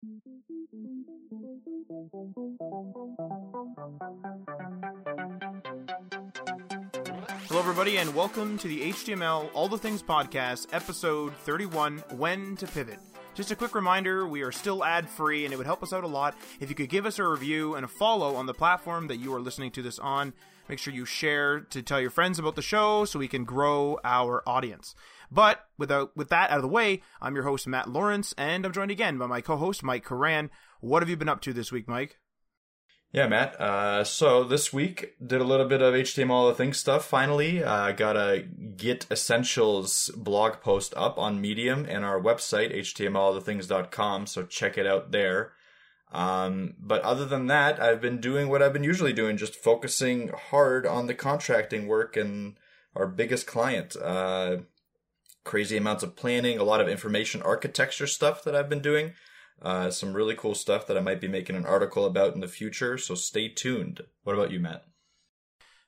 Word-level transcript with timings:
Hello, 0.00 0.10
everybody, 7.58 7.98
and 7.98 8.14
welcome 8.14 8.56
to 8.58 8.68
the 8.68 8.92
HTML 8.92 9.50
All 9.54 9.66
the 9.66 9.76
Things 9.76 10.00
Podcast, 10.00 10.68
episode 10.70 11.34
31 11.38 11.98
When 12.12 12.54
to 12.58 12.68
Pivot. 12.68 13.00
Just 13.34 13.50
a 13.50 13.56
quick 13.56 13.74
reminder 13.74 14.28
we 14.28 14.42
are 14.42 14.52
still 14.52 14.84
ad 14.84 15.08
free, 15.08 15.44
and 15.44 15.52
it 15.52 15.56
would 15.56 15.66
help 15.66 15.82
us 15.82 15.92
out 15.92 16.04
a 16.04 16.06
lot 16.08 16.36
if 16.60 16.68
you 16.68 16.76
could 16.76 16.90
give 16.90 17.04
us 17.04 17.18
a 17.18 17.26
review 17.26 17.74
and 17.74 17.84
a 17.84 17.88
follow 17.88 18.36
on 18.36 18.46
the 18.46 18.54
platform 18.54 19.08
that 19.08 19.16
you 19.16 19.34
are 19.34 19.40
listening 19.40 19.72
to 19.72 19.82
this 19.82 19.98
on. 19.98 20.32
Make 20.68 20.78
sure 20.78 20.94
you 20.94 21.06
share 21.06 21.60
to 21.60 21.82
tell 21.82 22.00
your 22.00 22.10
friends 22.10 22.38
about 22.38 22.54
the 22.54 22.62
show 22.62 23.04
so 23.04 23.18
we 23.18 23.26
can 23.26 23.42
grow 23.42 23.98
our 24.04 24.44
audience. 24.46 24.94
But 25.30 25.66
without 25.76 26.16
with 26.16 26.28
that 26.30 26.50
out 26.50 26.58
of 26.58 26.62
the 26.62 26.68
way, 26.68 27.02
I'm 27.20 27.34
your 27.34 27.44
host 27.44 27.66
Matt 27.66 27.88
Lawrence, 27.88 28.34
and 28.38 28.64
I'm 28.64 28.72
joined 28.72 28.90
again 28.90 29.18
by 29.18 29.26
my 29.26 29.40
co-host 29.40 29.82
Mike 29.82 30.06
Karan. 30.06 30.50
What 30.80 31.02
have 31.02 31.10
you 31.10 31.16
been 31.16 31.28
up 31.28 31.40
to 31.42 31.52
this 31.52 31.72
week, 31.72 31.88
Mike? 31.88 32.18
Yeah, 33.10 33.26
Matt. 33.26 33.58
Uh, 33.58 34.04
so 34.04 34.44
this 34.44 34.70
week 34.70 35.14
did 35.24 35.40
a 35.40 35.44
little 35.44 35.66
bit 35.66 35.80
of 35.80 35.94
HTML 35.94 36.50
the 36.50 36.54
things 36.54 36.78
stuff. 36.78 37.06
Finally, 37.06 37.64
uh, 37.64 37.92
got 37.92 38.16
a 38.16 38.46
Git 38.76 39.06
Essentials 39.10 40.10
blog 40.14 40.60
post 40.60 40.92
up 40.94 41.18
on 41.18 41.40
Medium 41.40 41.86
and 41.88 42.04
our 42.04 42.20
website 42.20 42.74
htmlallthethings.com. 42.76 44.26
So 44.26 44.44
check 44.44 44.76
it 44.76 44.86
out 44.86 45.10
there. 45.10 45.52
Um, 46.12 46.74
but 46.78 47.00
other 47.02 47.24
than 47.24 47.46
that, 47.46 47.80
I've 47.80 48.00
been 48.00 48.20
doing 48.20 48.48
what 48.48 48.62
I've 48.62 48.72
been 48.74 48.84
usually 48.84 49.14
doing, 49.14 49.38
just 49.38 49.54
focusing 49.54 50.30
hard 50.50 50.86
on 50.86 51.06
the 51.06 51.14
contracting 51.14 51.86
work 51.86 52.16
and 52.16 52.58
our 52.94 53.06
biggest 53.06 53.46
client. 53.46 53.96
Uh, 53.96 54.58
crazy 55.48 55.78
amounts 55.78 56.02
of 56.02 56.14
planning, 56.14 56.58
a 56.58 56.62
lot 56.62 56.80
of 56.80 56.88
information 56.88 57.42
architecture 57.42 58.06
stuff 58.06 58.44
that 58.44 58.54
I've 58.54 58.68
been 58.68 58.82
doing. 58.82 59.14
Uh, 59.60 59.90
some 59.90 60.12
really 60.12 60.36
cool 60.36 60.54
stuff 60.54 60.86
that 60.86 60.96
I 60.96 61.00
might 61.00 61.20
be 61.20 61.26
making 61.26 61.56
an 61.56 61.66
article 61.66 62.04
about 62.04 62.34
in 62.34 62.40
the 62.40 62.46
future. 62.46 62.96
So 62.96 63.16
stay 63.16 63.48
tuned. 63.48 64.02
What 64.22 64.34
about 64.34 64.52
you, 64.52 64.60
Matt? 64.60 64.84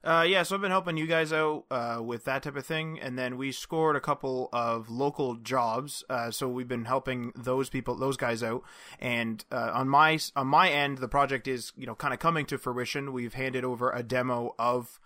Uh, 0.03 0.25
yeah, 0.27 0.43
so 0.43 0.55
I've 0.55 0.63
been 0.63 0.71
helping 0.71 0.97
you 0.97 1.07
guys 1.07 1.31
out 1.31 1.67
uh, 1.71 2.01
with 2.03 2.25
that 2.25 2.43
type 2.43 2.57
of 2.57 2.65
thing, 2.65 2.99
and 2.99 3.19
then 3.19 3.37
we 3.37 3.53
scored 3.53 3.97
a 3.97 4.01
couple 4.01 4.49
of 4.51 4.89
local 4.89 5.35
jobs. 5.37 6.03
Uh, 6.09 6.31
so 6.31 6.49
we've 6.49 6.67
been 6.67 6.87
helping 6.87 7.33
those 7.37 7.69
people, 7.69 7.95
those 7.95 8.17
guys 8.17 8.43
out. 8.43 8.63
And 8.99 9.45
uh, 9.53 9.73
on 9.75 9.91
my 9.91 10.19
on 10.35 10.47
my 10.47 10.71
end, 10.71 10.99
the 10.99 11.09
project 11.09 11.47
is 11.47 11.73
you 11.77 11.85
know 11.85 11.95
kind 11.95 12.15
of 12.15 12.19
coming 12.19 12.47
to 12.47 12.57
fruition. 12.57 13.13
We've 13.13 13.35
handed 13.35 13.63
over 13.63 13.91
a 13.91 14.03
demo 14.03 14.55
of 14.59 14.99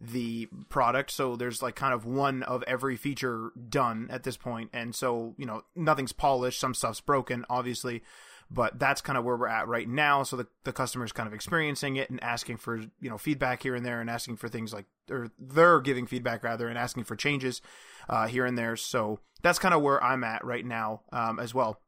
the 0.00 0.48
product. 0.70 1.10
So 1.10 1.36
there's 1.36 1.62
like 1.62 1.76
kind 1.76 1.92
of 1.92 2.06
one 2.06 2.42
of 2.44 2.62
every 2.62 2.96
feature 2.96 3.52
done 3.68 4.08
at 4.10 4.22
this 4.22 4.36
point. 4.36 4.70
And 4.72 4.94
so, 4.94 5.34
you 5.36 5.44
know, 5.44 5.62
nothing's 5.76 6.12
polished. 6.12 6.58
Some 6.58 6.72
stuff's 6.72 7.02
broken, 7.02 7.44
obviously, 7.50 8.02
but 8.50 8.78
that's 8.78 9.02
kind 9.02 9.18
of 9.18 9.24
where 9.24 9.36
we're 9.36 9.46
at 9.46 9.68
right 9.68 9.88
now. 9.88 10.22
So 10.22 10.36
the, 10.36 10.46
the 10.64 10.72
customer's 10.72 11.12
kind 11.12 11.26
of 11.26 11.34
experiencing 11.34 11.96
it 11.96 12.08
and 12.08 12.22
asking 12.22 12.56
for, 12.56 12.78
you 12.78 13.10
know, 13.10 13.18
feedback 13.18 13.62
here 13.62 13.74
and 13.74 13.84
there 13.84 14.00
and 14.00 14.08
asking 14.08 14.36
for 14.36 14.48
things 14.48 14.72
like, 14.72 14.86
or 15.10 15.30
they're 15.38 15.80
giving 15.80 16.06
feedback 16.06 16.42
rather 16.42 16.66
and 16.68 16.78
asking 16.78 17.04
for 17.04 17.14
changes, 17.14 17.60
uh, 18.08 18.26
here 18.26 18.46
and 18.46 18.56
there. 18.56 18.76
So 18.76 19.20
that's 19.42 19.58
kind 19.58 19.74
of 19.74 19.82
where 19.82 20.02
I'm 20.02 20.24
at 20.24 20.44
right 20.44 20.64
now, 20.64 21.02
um, 21.12 21.38
as 21.38 21.54
well. 21.54 21.78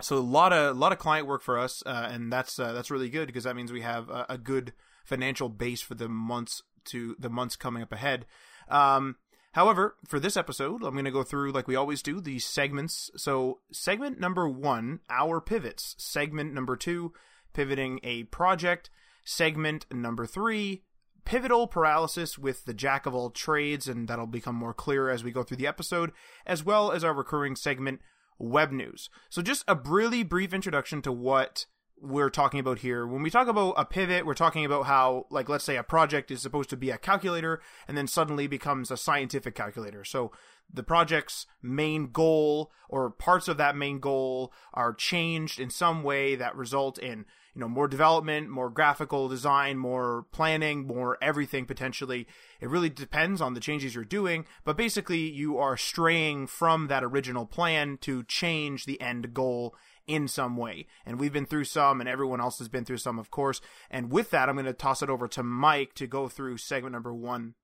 So 0.00 0.16
a 0.16 0.18
lot 0.18 0.52
of, 0.52 0.76
a 0.76 0.78
lot 0.78 0.92
of 0.92 0.98
client 0.98 1.28
work 1.28 1.42
for 1.42 1.56
us. 1.56 1.84
Uh, 1.86 2.08
and 2.10 2.32
that's, 2.32 2.58
uh, 2.58 2.72
that's 2.72 2.90
really 2.90 3.08
good 3.08 3.26
because 3.26 3.44
that 3.44 3.54
means 3.54 3.70
we 3.70 3.82
have 3.82 4.08
a, 4.10 4.26
a 4.30 4.38
good 4.38 4.72
financial 5.04 5.48
base 5.48 5.80
for 5.80 5.94
the 5.94 6.08
months 6.08 6.62
to 6.86 7.16
the 7.18 7.30
months 7.30 7.56
coming 7.56 7.82
up 7.82 7.92
ahead. 7.92 8.26
Um, 8.68 9.16
however, 9.52 9.96
for 10.06 10.20
this 10.20 10.36
episode, 10.36 10.82
I'm 10.82 10.92
going 10.92 11.04
to 11.04 11.10
go 11.10 11.22
through, 11.22 11.52
like 11.52 11.68
we 11.68 11.76
always 11.76 12.02
do, 12.02 12.20
the 12.20 12.38
segments. 12.38 13.10
So, 13.16 13.60
segment 13.72 14.20
number 14.20 14.48
one, 14.48 15.00
our 15.10 15.40
pivots. 15.40 15.94
Segment 15.98 16.54
number 16.54 16.76
two, 16.76 17.12
pivoting 17.52 18.00
a 18.02 18.24
project. 18.24 18.90
Segment 19.24 19.84
number 19.92 20.26
three, 20.26 20.84
pivotal 21.24 21.66
paralysis 21.66 22.38
with 22.38 22.64
the 22.64 22.72
jack 22.72 23.04
of 23.04 23.14
all 23.14 23.30
trades, 23.30 23.86
and 23.86 24.08
that'll 24.08 24.26
become 24.26 24.54
more 24.54 24.72
clear 24.72 25.10
as 25.10 25.22
we 25.22 25.30
go 25.30 25.42
through 25.42 25.58
the 25.58 25.66
episode, 25.66 26.12
as 26.46 26.64
well 26.64 26.90
as 26.90 27.04
our 27.04 27.12
recurring 27.12 27.54
segment, 27.54 28.00
web 28.38 28.72
news. 28.72 29.10
So, 29.28 29.42
just 29.42 29.64
a 29.68 29.74
really 29.74 30.22
brief 30.22 30.54
introduction 30.54 31.02
to 31.02 31.12
what 31.12 31.66
we're 32.00 32.30
talking 32.30 32.60
about 32.60 32.78
here. 32.78 33.06
When 33.06 33.22
we 33.22 33.30
talk 33.30 33.48
about 33.48 33.74
a 33.76 33.84
pivot, 33.84 34.26
we're 34.26 34.34
talking 34.34 34.64
about 34.64 34.86
how, 34.86 35.26
like, 35.30 35.48
let's 35.48 35.64
say 35.64 35.76
a 35.76 35.82
project 35.82 36.30
is 36.30 36.40
supposed 36.40 36.70
to 36.70 36.76
be 36.76 36.90
a 36.90 36.98
calculator 36.98 37.60
and 37.86 37.96
then 37.96 38.06
suddenly 38.06 38.46
becomes 38.46 38.90
a 38.90 38.96
scientific 38.96 39.54
calculator. 39.54 40.04
So 40.04 40.32
the 40.72 40.82
project's 40.82 41.46
main 41.62 42.10
goal 42.10 42.70
or 42.88 43.10
parts 43.10 43.48
of 43.48 43.56
that 43.56 43.76
main 43.76 44.00
goal 44.00 44.52
are 44.74 44.92
changed 44.92 45.58
in 45.58 45.70
some 45.70 46.02
way 46.02 46.36
that 46.36 46.54
result 46.56 46.98
in, 46.98 47.24
you 47.54 47.60
know, 47.60 47.68
more 47.68 47.88
development, 47.88 48.48
more 48.50 48.70
graphical 48.70 49.28
design, 49.28 49.78
more 49.78 50.26
planning, 50.30 50.86
more 50.86 51.18
everything 51.22 51.64
potentially. 51.64 52.26
It 52.60 52.68
really 52.68 52.90
depends 52.90 53.40
on 53.40 53.54
the 53.54 53.60
changes 53.60 53.94
you're 53.94 54.04
doing, 54.04 54.44
but 54.64 54.76
basically 54.76 55.20
you 55.20 55.58
are 55.58 55.76
straying 55.76 56.46
from 56.48 56.88
that 56.88 57.04
original 57.04 57.46
plan 57.46 57.98
to 58.02 58.22
change 58.24 58.84
the 58.84 59.00
end 59.00 59.32
goal 59.34 59.74
in 60.08 60.26
some 60.26 60.56
way. 60.56 60.86
And 61.06 61.20
we've 61.20 61.32
been 61.32 61.46
through 61.46 61.64
some, 61.64 62.00
and 62.00 62.08
everyone 62.08 62.40
else 62.40 62.58
has 62.58 62.68
been 62.68 62.84
through 62.84 62.96
some, 62.96 63.18
of 63.18 63.30
course. 63.30 63.60
And 63.90 64.10
with 64.10 64.30
that, 64.30 64.48
I'm 64.48 64.56
going 64.56 64.66
to 64.66 64.72
toss 64.72 65.02
it 65.02 65.10
over 65.10 65.28
to 65.28 65.42
Mike 65.42 65.94
to 65.94 66.06
go 66.06 66.28
through 66.28 66.56
segment 66.56 66.94
number 66.94 67.14
one. 67.14 67.54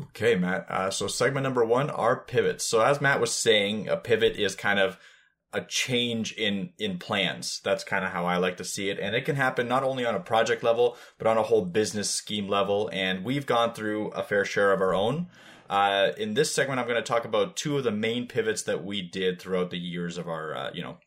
Okay, 0.00 0.34
Matt. 0.34 0.66
Uh, 0.70 0.90
so 0.90 1.06
segment 1.06 1.44
number 1.44 1.64
one 1.64 1.90
are 1.90 2.16
pivots. 2.16 2.64
So 2.64 2.80
as 2.80 3.00
Matt 3.00 3.20
was 3.20 3.32
saying, 3.32 3.88
a 3.88 3.96
pivot 3.96 4.36
is 4.36 4.54
kind 4.54 4.78
of 4.78 4.98
a 5.52 5.60
change 5.60 6.32
in 6.32 6.70
in 6.78 6.98
plans. 6.98 7.60
That's 7.62 7.84
kind 7.84 8.04
of 8.04 8.10
how 8.10 8.24
I 8.24 8.38
like 8.38 8.56
to 8.56 8.64
see 8.64 8.88
it, 8.88 8.98
and 8.98 9.14
it 9.14 9.26
can 9.26 9.36
happen 9.36 9.68
not 9.68 9.82
only 9.82 10.06
on 10.06 10.14
a 10.14 10.20
project 10.20 10.62
level, 10.62 10.96
but 11.18 11.26
on 11.26 11.36
a 11.36 11.42
whole 11.42 11.66
business 11.66 12.10
scheme 12.10 12.48
level. 12.48 12.88
And 12.90 13.22
we've 13.22 13.44
gone 13.44 13.74
through 13.74 14.08
a 14.12 14.22
fair 14.22 14.46
share 14.46 14.72
of 14.72 14.80
our 14.80 14.94
own. 14.94 15.28
Uh, 15.68 16.12
in 16.18 16.34
this 16.34 16.54
segment, 16.54 16.80
I'm 16.80 16.86
going 16.86 17.02
to 17.02 17.02
talk 17.02 17.24
about 17.24 17.56
two 17.56 17.78
of 17.78 17.84
the 17.84 17.92
main 17.92 18.26
pivots 18.26 18.62
that 18.64 18.84
we 18.84 19.02
did 19.02 19.40
throughout 19.40 19.70
the 19.70 19.78
years 19.78 20.18
of 20.18 20.28
our, 20.28 20.54
uh, 20.54 20.70
you 20.74 20.82
know, 20.82 20.98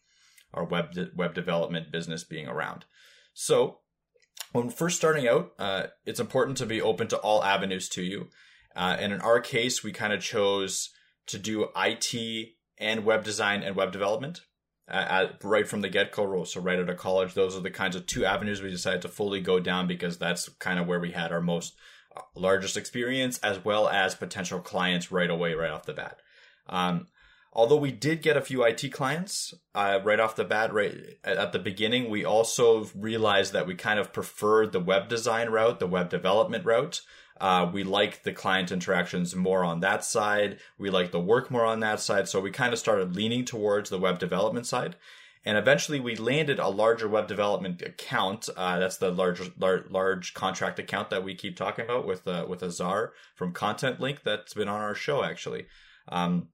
our 0.55 0.63
web 0.65 0.93
de- 0.93 1.11
web 1.15 1.33
development 1.33 1.91
business 1.91 2.23
being 2.23 2.47
around. 2.47 2.85
So 3.33 3.79
when 4.51 4.69
first 4.69 4.97
starting 4.97 5.27
out, 5.27 5.51
uh, 5.59 5.87
it's 6.05 6.19
important 6.19 6.57
to 6.57 6.65
be 6.65 6.81
open 6.81 7.07
to 7.09 7.17
all 7.17 7.43
avenues 7.43 7.89
to 7.89 8.01
you. 8.01 8.29
Uh, 8.75 8.95
and 8.99 9.13
in 9.13 9.21
our 9.21 9.39
case, 9.39 9.83
we 9.83 9.91
kind 9.91 10.13
of 10.13 10.21
chose 10.21 10.89
to 11.27 11.37
do 11.37 11.69
IT 11.75 12.49
and 12.77 13.05
web 13.05 13.23
design 13.23 13.63
and 13.63 13.75
web 13.75 13.91
development 13.91 14.41
uh, 14.89 15.05
at, 15.09 15.43
right 15.43 15.67
from 15.67 15.81
the 15.81 15.89
get 15.89 16.11
go. 16.11 16.43
So 16.43 16.61
right 16.61 16.79
out 16.79 16.89
of 16.89 16.97
college, 16.97 17.33
those 17.33 17.55
are 17.55 17.61
the 17.61 17.71
kinds 17.71 17.95
of 17.95 18.05
two 18.05 18.25
avenues 18.25 18.61
we 18.61 18.69
decided 18.69 19.01
to 19.03 19.07
fully 19.09 19.41
go 19.41 19.59
down 19.59 19.87
because 19.87 20.17
that's 20.17 20.49
kind 20.59 20.79
of 20.79 20.87
where 20.87 20.99
we 20.99 21.11
had 21.11 21.31
our 21.31 21.41
most 21.41 21.75
uh, 22.15 22.21
largest 22.35 22.77
experience 22.77 23.37
as 23.39 23.63
well 23.63 23.87
as 23.87 24.15
potential 24.15 24.59
clients 24.59 25.11
right 25.11 25.29
away, 25.29 25.53
right 25.53 25.71
off 25.71 25.85
the 25.85 25.93
bat. 25.93 26.19
Um, 26.67 27.07
although 27.55 27.77
we 27.77 27.91
did 27.91 28.21
get 28.21 28.35
a 28.35 28.41
few 28.41 28.63
IT 28.63 28.91
clients 28.91 29.53
uh, 29.73 29.99
right 30.03 30.19
off 30.19 30.35
the 30.35 30.43
bat, 30.43 30.73
right 30.73 31.17
at 31.23 31.53
the 31.53 31.59
beginning, 31.59 32.09
we 32.09 32.25
also 32.25 32.89
realized 32.93 33.53
that 33.53 33.65
we 33.65 33.73
kind 33.73 33.97
of 33.97 34.11
preferred 34.11 34.73
the 34.73 34.79
web 34.79 35.07
design 35.07 35.49
route, 35.49 35.79
the 35.79 35.87
web 35.87 36.09
development 36.09 36.65
route. 36.65 37.01
Uh, 37.39 37.69
we 37.71 37.83
like 37.83 38.23
the 38.23 38.33
client 38.33 38.71
interactions 38.71 39.35
more 39.35 39.63
on 39.63 39.79
that 39.79 40.03
side. 40.03 40.59
We 40.77 40.89
like 40.89 41.11
the 41.11 41.19
work 41.19 41.49
more 41.49 41.65
on 41.65 41.79
that 41.79 41.99
side. 41.99 42.27
So 42.27 42.39
we 42.39 42.51
kind 42.51 42.73
of 42.73 42.79
started 42.79 43.15
leaning 43.15 43.45
towards 43.45 43.89
the 43.89 43.99
web 43.99 44.19
development 44.19 44.67
side. 44.67 44.95
And 45.43 45.57
eventually 45.57 45.99
we 45.99 46.15
landed 46.15 46.59
a 46.59 46.69
larger 46.69 47.07
web 47.07 47.27
development 47.27 47.81
account. 47.81 48.49
Uh, 48.55 48.79
that's 48.79 48.97
the 48.97 49.11
large, 49.11 49.51
large, 49.57 49.89
large 49.89 50.33
contract 50.33 50.79
account 50.79 51.09
that 51.09 51.23
we 51.23 51.35
keep 51.35 51.55
talking 51.55 51.85
about 51.85 52.07
with, 52.07 52.27
uh, 52.27 52.45
with 52.47 52.63
Azar 52.63 53.13
from 53.35 53.53
Content 53.53 53.99
Link 53.99 54.21
that's 54.23 54.53
been 54.53 54.67
on 54.67 54.81
our 54.81 54.95
show 54.95 55.23
actually. 55.23 55.67
Um, 56.07 56.49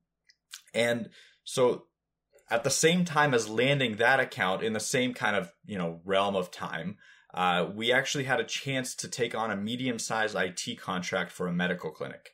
and 0.74 1.10
so 1.44 1.86
at 2.52 2.64
the 2.64 2.70
same 2.70 3.06
time 3.06 3.34
as 3.34 3.50
landing 3.50 3.96
that 3.96 4.20
account 4.20 4.62
in 4.62 4.74
the 4.74 4.80
same 4.80 5.14
kind 5.14 5.36
of, 5.36 5.52
you 5.66 5.78
know, 5.78 6.02
realm 6.04 6.36
of 6.36 6.52
time, 6.52 6.98
uh, 7.34 7.66
we 7.74 7.94
actually 7.94 8.26
had 8.26 8.42
a 8.42 8.46
chance 8.46 8.94
to 8.94 9.08
take 9.08 9.34
on 9.34 9.50
a 9.50 9.56
medium 9.56 9.98
sized 9.98 10.36
IT 10.36 10.80
contract 10.80 11.32
for 11.32 11.48
a 11.48 11.54
medical 11.54 11.92
clinic. 11.92 12.32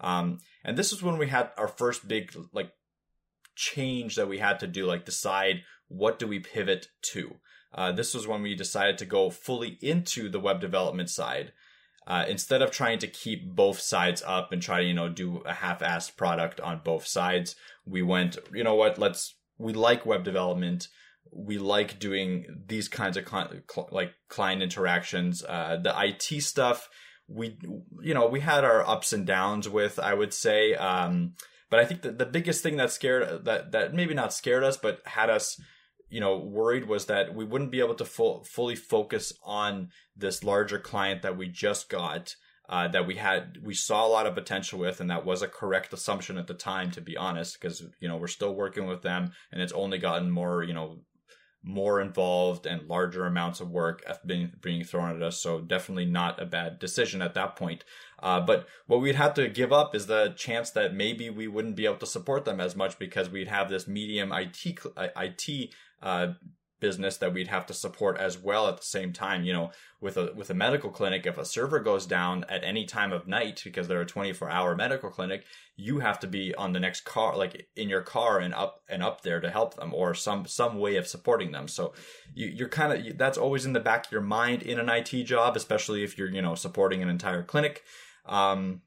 Um, 0.00 0.38
and 0.64 0.76
this 0.76 0.92
is 0.92 1.02
when 1.02 1.18
we 1.18 1.28
had 1.28 1.50
our 1.56 1.68
first 1.68 2.08
big, 2.08 2.34
like, 2.52 2.72
change 3.54 4.16
that 4.16 4.28
we 4.28 4.38
had 4.38 4.58
to 4.60 4.66
do, 4.66 4.86
like, 4.86 5.04
decide 5.04 5.62
what 5.88 6.18
do 6.18 6.26
we 6.26 6.40
pivot 6.40 6.88
to. 7.02 7.36
Uh, 7.72 7.92
this 7.92 8.14
was 8.14 8.26
when 8.26 8.42
we 8.42 8.56
decided 8.56 8.98
to 8.98 9.04
go 9.04 9.30
fully 9.30 9.78
into 9.80 10.28
the 10.28 10.40
web 10.40 10.60
development 10.60 11.10
side. 11.10 11.52
Uh, 12.06 12.24
instead 12.28 12.62
of 12.62 12.70
trying 12.70 12.98
to 12.98 13.06
keep 13.06 13.54
both 13.54 13.78
sides 13.78 14.22
up 14.26 14.52
and 14.52 14.62
try 14.62 14.80
to, 14.80 14.86
you 14.86 14.94
know, 14.94 15.08
do 15.08 15.38
a 15.46 15.52
half-assed 15.52 16.16
product 16.16 16.60
on 16.60 16.80
both 16.82 17.06
sides, 17.06 17.54
we 17.84 18.02
went, 18.02 18.38
you 18.52 18.64
know 18.64 18.74
what, 18.74 18.98
let's, 18.98 19.36
we 19.58 19.72
like 19.72 20.06
web 20.06 20.24
development. 20.24 20.88
We 21.32 21.58
like 21.58 22.00
doing 22.00 22.46
these 22.66 22.88
kinds 22.88 23.16
of 23.16 23.28
cl- 23.28 23.88
like 23.92 24.12
client 24.28 24.62
interactions. 24.62 25.44
Uh, 25.44 25.76
the 25.80 25.94
IT 25.96 26.42
stuff, 26.42 26.88
we, 27.28 27.58
you 28.02 28.14
know, 28.14 28.26
we 28.26 28.40
had 28.40 28.64
our 28.64 28.86
ups 28.88 29.12
and 29.12 29.26
downs 29.26 29.68
with, 29.68 29.98
I 29.98 30.14
would 30.14 30.34
say. 30.34 30.74
Um, 30.74 31.34
but 31.70 31.78
I 31.78 31.84
think 31.84 32.02
that 32.02 32.18
the 32.18 32.26
biggest 32.26 32.62
thing 32.62 32.76
that 32.78 32.90
scared, 32.90 33.44
that, 33.44 33.70
that 33.70 33.94
maybe 33.94 34.14
not 34.14 34.32
scared 34.32 34.64
us, 34.64 34.76
but 34.76 35.00
had 35.04 35.30
us, 35.30 35.60
you 36.10 36.20
know 36.20 36.36
worried 36.36 36.86
was 36.86 37.06
that 37.06 37.34
we 37.34 37.44
wouldn't 37.44 37.70
be 37.70 37.80
able 37.80 37.94
to 37.94 38.04
full, 38.04 38.44
fully 38.44 38.76
focus 38.76 39.32
on 39.42 39.88
this 40.16 40.44
larger 40.44 40.78
client 40.78 41.22
that 41.22 41.36
we 41.36 41.48
just 41.48 41.88
got 41.88 42.34
uh, 42.68 42.88
that 42.88 43.06
we 43.06 43.16
had 43.16 43.58
we 43.62 43.74
saw 43.74 44.06
a 44.06 44.08
lot 44.08 44.26
of 44.26 44.34
potential 44.34 44.78
with 44.78 45.00
and 45.00 45.10
that 45.10 45.24
was 45.24 45.42
a 45.42 45.48
correct 45.48 45.92
assumption 45.92 46.36
at 46.36 46.46
the 46.46 46.54
time 46.54 46.90
to 46.90 47.00
be 47.00 47.16
honest 47.16 47.60
because 47.60 47.82
you 48.00 48.08
know 48.08 48.16
we're 48.16 48.26
still 48.26 48.54
working 48.54 48.86
with 48.86 49.02
them 49.02 49.32
and 49.52 49.62
it's 49.62 49.72
only 49.72 49.98
gotten 49.98 50.30
more 50.30 50.62
you 50.62 50.74
know 50.74 51.00
more 51.62 52.00
involved 52.00 52.66
and 52.66 52.88
larger 52.88 53.26
amounts 53.26 53.60
of 53.60 53.70
work 53.70 54.02
being 54.24 54.52
being 54.62 54.82
thrown 54.82 55.14
at 55.14 55.22
us. 55.22 55.42
So 55.42 55.60
definitely 55.60 56.06
not 56.06 56.40
a 56.40 56.46
bad 56.46 56.78
decision 56.78 57.20
at 57.20 57.34
that 57.34 57.56
point. 57.56 57.84
Uh, 58.22 58.40
but 58.40 58.66
what 58.86 59.00
we'd 59.00 59.14
have 59.14 59.34
to 59.34 59.48
give 59.48 59.72
up 59.72 59.94
is 59.94 60.06
the 60.06 60.32
chance 60.36 60.70
that 60.70 60.94
maybe 60.94 61.28
we 61.28 61.48
wouldn't 61.48 61.76
be 61.76 61.84
able 61.84 61.96
to 61.96 62.06
support 62.06 62.44
them 62.44 62.60
as 62.60 62.74
much 62.74 62.98
because 62.98 63.28
we'd 63.28 63.48
have 63.48 63.68
this 63.68 63.86
medium 63.86 64.32
IT 64.32 64.78
IT 64.96 65.74
uh, 66.02 66.28
business 66.80 67.18
that 67.18 67.32
we'd 67.32 67.48
have 67.48 67.66
to 67.66 67.74
support 67.74 68.18
as 68.18 68.38
well 68.38 68.66
at 68.66 68.78
the 68.78 68.84
same 68.84 69.12
time. 69.12 69.44
You 69.44 69.52
know, 69.52 69.70
with 70.00 70.16
a 70.16 70.32
with 70.34 70.50
a 70.50 70.54
medical 70.54 70.90
clinic, 70.90 71.26
if 71.26 71.38
a 71.38 71.44
server 71.44 71.78
goes 71.78 72.06
down 72.06 72.44
at 72.48 72.64
any 72.64 72.86
time 72.86 73.12
of 73.12 73.28
night 73.28 73.60
because 73.62 73.86
they're 73.86 74.00
a 74.00 74.06
24 74.06 74.50
hour 74.50 74.74
medical 74.74 75.10
clinic, 75.10 75.44
you 75.76 76.00
have 76.00 76.18
to 76.20 76.26
be 76.26 76.54
on 76.54 76.72
the 76.72 76.80
next 76.80 77.02
car, 77.04 77.36
like 77.36 77.68
in 77.76 77.88
your 77.88 78.02
car 78.02 78.38
and 78.38 78.54
up 78.54 78.80
and 78.88 79.02
up 79.02 79.22
there 79.22 79.40
to 79.40 79.50
help 79.50 79.74
them 79.76 79.94
or 79.94 80.14
some 80.14 80.46
some 80.46 80.78
way 80.78 80.96
of 80.96 81.06
supporting 81.06 81.52
them. 81.52 81.68
So 81.68 81.92
you, 82.34 82.48
you're 82.48 82.68
kind 82.68 82.92
of 82.92 83.18
that's 83.18 83.38
always 83.38 83.66
in 83.66 83.74
the 83.74 83.80
back 83.80 84.06
of 84.06 84.12
your 84.12 84.22
mind 84.22 84.62
in 84.62 84.80
an 84.80 84.88
IT 84.88 85.24
job, 85.24 85.56
especially 85.56 86.02
if 86.02 86.18
you're 86.18 86.30
you 86.30 86.42
know 86.42 86.54
supporting 86.54 87.02
an 87.02 87.10
entire 87.10 87.42
clinic. 87.42 87.82
Um, 88.26 88.82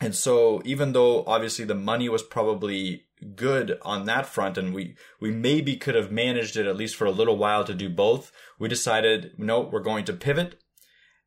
and 0.00 0.14
so 0.14 0.60
even 0.64 0.92
though 0.92 1.24
obviously 1.24 1.64
the 1.64 1.74
money 1.74 2.08
was 2.08 2.22
probably 2.22 3.03
good 3.36 3.78
on 3.82 4.04
that 4.04 4.26
front 4.26 4.58
and 4.58 4.74
we 4.74 4.96
we 5.20 5.30
maybe 5.30 5.76
could 5.76 5.94
have 5.94 6.10
managed 6.10 6.56
it 6.56 6.66
at 6.66 6.76
least 6.76 6.96
for 6.96 7.04
a 7.04 7.10
little 7.10 7.36
while 7.36 7.64
to 7.64 7.74
do 7.74 7.88
both. 7.88 8.32
We 8.58 8.68
decided 8.68 9.32
no 9.38 9.60
we're 9.60 9.80
going 9.80 10.04
to 10.06 10.12
pivot 10.12 10.60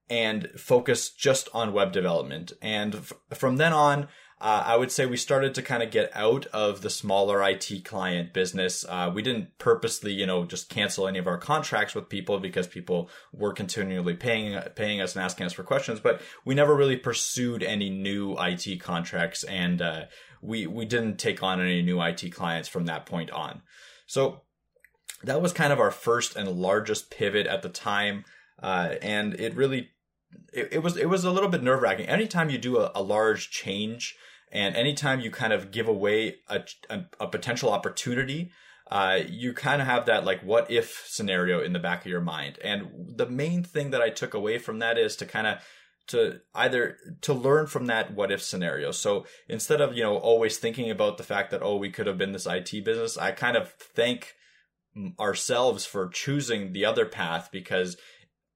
and 0.10 0.50
focus 0.57 1.10
just 1.10 1.50
on 1.54 1.74
web 1.74 1.92
development. 1.92 2.54
And 2.62 2.95
f- 2.95 3.13
from 3.34 3.57
then 3.57 3.74
on 3.74 4.07
uh, 4.39 4.63
I 4.68 4.78
would 4.78 4.92
say 4.92 5.07
we 5.07 5.18
started 5.18 5.56
to 5.56 5.63
kind 5.63 5.81
of 5.81 5.89
get 5.89 6.12
out 6.16 6.45
of 6.48 6.81
the 6.81 6.92
smaller 6.92 7.42
IT 7.44 7.84
client 7.84 8.34
business. 8.34 8.86
Uh, 8.88 9.12
we 9.13 9.24
didn't 9.24 9.57
purposely, 9.57 10.13
you 10.13 10.28
know, 10.28 10.45
just 10.45 10.69
cancel 10.69 11.07
any 11.07 11.18
of 11.18 11.25
our 11.25 11.39
contracts 11.39 11.95
with 11.95 12.07
people 12.07 12.39
because 12.39 12.68
people 12.68 13.10
were 13.34 13.51
continually 13.51 14.13
paying 14.13 14.60
paying 14.75 15.01
us 15.01 15.16
and 15.16 15.25
asking 15.25 15.48
us 15.48 15.54
for 15.54 15.63
questions, 15.63 16.00
but 16.00 16.22
we 16.45 16.54
never 16.54 16.75
really 16.75 16.98
pursued 16.98 17.63
any 17.63 17.89
new 17.89 18.36
IT 18.38 18.80
contracts. 18.80 19.44
And 19.44 19.81
uh, 19.81 20.04
we 20.40 20.68
we 20.68 20.86
didn't 20.86 21.18
take 21.18 21.42
on 21.42 21.60
any 21.60 21.81
new 21.81 22.00
IT 22.00 22.31
clients 22.31 22.69
from 22.69 22.86
that 22.86 23.07
point 23.07 23.31
on. 23.31 23.63
So 24.06 24.42
that 25.24 25.42
was 25.42 25.51
kind 25.51 25.74
of 25.74 25.80
our 25.80 25.92
first 25.92 26.36
and 26.36 26.48
largest 26.48 27.10
pivot 27.10 27.48
at 27.48 27.63
the 27.63 27.69
time, 27.69 28.24
uh, 28.62 28.95
and 29.01 29.33
it 29.40 29.56
really 29.56 29.90
it, 30.54 30.70
it, 30.74 30.84
was 30.84 30.98
it 30.98 31.10
was 31.10 31.24
a 31.24 31.32
little 31.32 31.50
bit 31.50 31.64
nerve 31.64 31.82
wracking. 31.82 32.08
Anytime 32.08 32.50
you 32.50 32.58
do 32.58 32.78
a, 32.78 32.92
a, 32.96 33.02
large 33.02 33.50
change, 33.50 34.16
and 34.52 34.76
anytime 34.76 35.20
you 35.20 35.32
kind 35.32 35.54
of 35.54 35.72
give 35.72 35.88
away 35.88 36.38
a, 36.48 36.64
a, 36.90 37.02
a 37.20 37.28
potential 37.28 37.72
opportunity. 37.72 38.52
Uh, 38.90 39.20
you 39.28 39.52
kind 39.52 39.82
of 39.82 39.88
have 39.90 40.06
that 40.06 40.24
like 40.24 40.40
what 40.44 40.72
if 40.72 41.04
scenario 41.08 41.62
in 41.62 41.74
the 41.74 41.80
back 41.80 42.06
of 42.06 42.10
your 42.10 42.22
mind. 42.22 42.58
And 42.64 42.88
the 43.18 43.26
main 43.26 43.62
thing 43.62 43.90
that 43.90 44.02
I 44.02 44.10
took 44.10 44.34
away 44.34 44.60
from 44.60 44.80
that 44.80 44.98
is 44.98 45.18
to 45.18 45.26
kind 45.26 45.46
of 45.46 45.60
to 46.08 46.40
either 46.56 46.98
to 47.22 47.34
learn 47.34 47.68
from 47.68 47.88
that 47.88 48.14
what 48.14 48.32
if 48.32 48.42
scenario. 48.42 48.92
So 48.92 49.26
instead 49.48 49.82
of, 49.82 49.96
you 49.96 50.04
know, 50.04 50.18
always 50.18 50.58
thinking 50.58 50.90
about 50.90 51.18
the 51.18 51.24
fact 51.24 51.52
that, 51.52 51.62
oh, 51.62 51.76
we 51.76 51.92
could 51.92 52.08
have 52.08 52.18
been 52.18 52.32
this 52.32 52.48
IT 52.48 52.84
business, 52.84 53.18
I 53.18 53.32
kind 53.32 53.58
of 53.58 53.72
thank 53.72 54.34
ourselves 55.20 55.86
for 55.86 56.10
choosing 56.10 56.74
the 56.74 56.86
other 56.86 57.06
path 57.06 57.50
because 57.52 57.98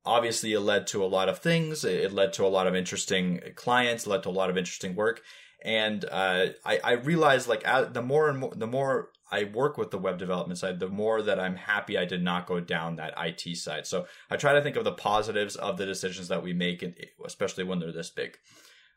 obviously 0.05 0.53
it 0.53 0.59
led 0.61 0.87
to 0.87 1.03
a 1.03 1.07
lot 1.07 1.29
of 1.29 1.39
things. 1.39 1.83
It 1.83 2.11
led 2.11 2.33
to 2.33 2.45
a 2.45 2.47
lot 2.47 2.67
of 2.67 2.75
interesting 2.75 3.41
clients, 3.55 4.07
led 4.07 4.23
to 4.23 4.29
a 4.29 4.31
lot 4.31 4.49
of 4.49 4.57
interesting 4.57 4.95
work. 4.95 5.21
And 5.63 6.05
uh, 6.05 6.47
I, 6.65 6.79
I 6.83 6.91
realized 6.93 7.47
like 7.47 7.63
the 7.93 8.01
more 8.01 8.29
and 8.29 8.39
more, 8.39 8.53
the 8.55 8.67
more 8.67 9.09
I 9.31 9.45
work 9.45 9.77
with 9.77 9.91
the 9.91 9.97
web 9.97 10.17
development 10.17 10.59
side, 10.59 10.79
the 10.79 10.89
more 10.89 11.21
that 11.21 11.39
I'm 11.39 11.55
happy 11.55 11.97
I 11.97 12.05
did 12.05 12.23
not 12.23 12.47
go 12.47 12.59
down 12.59 12.95
that 12.95 13.13
IT 13.17 13.55
side. 13.57 13.85
So 13.85 14.05
I 14.29 14.37
try 14.37 14.53
to 14.53 14.61
think 14.61 14.75
of 14.75 14.83
the 14.83 14.91
positives 14.91 15.55
of 15.55 15.77
the 15.77 15.85
decisions 15.85 16.27
that 16.29 16.43
we 16.43 16.53
make, 16.53 16.83
especially 17.25 17.63
when 17.63 17.79
they're 17.79 17.91
this 17.91 18.09
big. 18.09 18.37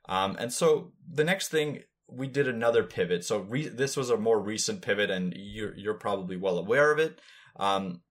Um, 0.08 0.36
and 0.38 0.52
so 0.52 0.92
the 1.08 1.24
next 1.24 1.48
thing 1.48 1.82
we 2.08 2.26
did 2.26 2.48
another 2.48 2.82
pivot. 2.82 3.24
So 3.24 3.40
re- 3.40 3.68
this 3.68 3.96
was 3.96 4.10
a 4.10 4.16
more 4.16 4.40
recent 4.40 4.82
pivot, 4.82 5.10
and 5.10 5.32
you're 5.36 5.76
you're 5.76 5.94
probably 5.94 6.36
well 6.36 6.58
aware 6.58 6.92
of 6.92 6.98
it. 6.98 7.20
Um, 7.56 8.02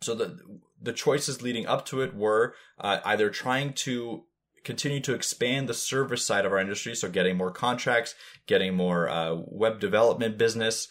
so 0.00 0.14
the 0.14 0.38
the 0.80 0.92
choices 0.92 1.42
leading 1.42 1.66
up 1.66 1.84
to 1.86 2.00
it 2.00 2.14
were 2.14 2.54
uh, 2.78 2.98
either 3.04 3.30
trying 3.30 3.72
to 3.72 4.24
continue 4.64 5.00
to 5.00 5.14
expand 5.14 5.68
the 5.68 5.74
service 5.74 6.24
side 6.24 6.44
of 6.44 6.52
our 6.52 6.58
industry, 6.58 6.94
so 6.94 7.08
getting 7.08 7.36
more 7.36 7.50
contracts, 7.50 8.14
getting 8.46 8.74
more 8.74 9.08
uh, 9.08 9.34
web 9.34 9.80
development 9.80 10.36
business, 10.36 10.88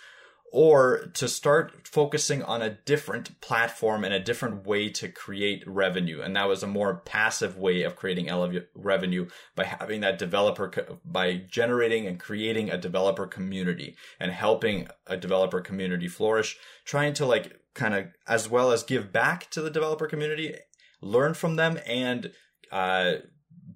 or 0.52 1.12
to 1.14 1.28
start 1.28 1.86
focusing 1.86 2.42
on 2.42 2.62
a 2.62 2.78
different 2.86 3.40
platform 3.42 4.04
and 4.04 4.14
a 4.14 4.20
different 4.20 4.66
way 4.66 4.90
to 4.90 5.10
create 5.10 5.62
revenue. 5.68 6.22
And 6.22 6.36
that 6.36 6.48
was 6.48 6.64
a 6.64 6.68
more 6.68 7.02
passive 7.06 7.58
way 7.58 7.84
of 7.84 7.96
creating 7.96 8.30
revenue 8.74 9.28
by 9.56 9.66
having 9.66 10.02
that 10.02 10.18
developer, 10.18 10.70
co- 10.70 11.00
by 11.04 11.44
generating 11.50 12.08
and 12.08 12.20
creating 12.20 12.70
a 12.70 12.78
developer 12.78 13.28
community 13.28 13.98
and 14.20 14.32
helping 14.32 14.88
a 15.06 15.18
developer 15.18 15.60
community 15.60 16.08
flourish, 16.08 16.58
trying 16.86 17.14
to 17.16 17.26
like 17.26 17.60
kind 17.78 17.94
of, 17.94 18.08
as 18.28 18.50
well 18.50 18.72
as 18.72 18.84
give 18.84 19.14
back 19.14 19.50
to 19.52 19.62
the 19.62 19.70
developer 19.70 20.08
community, 20.08 20.54
learn 21.02 21.34
from 21.34 21.56
them 21.56 21.80
and, 21.86 22.32
uh, 22.72 23.14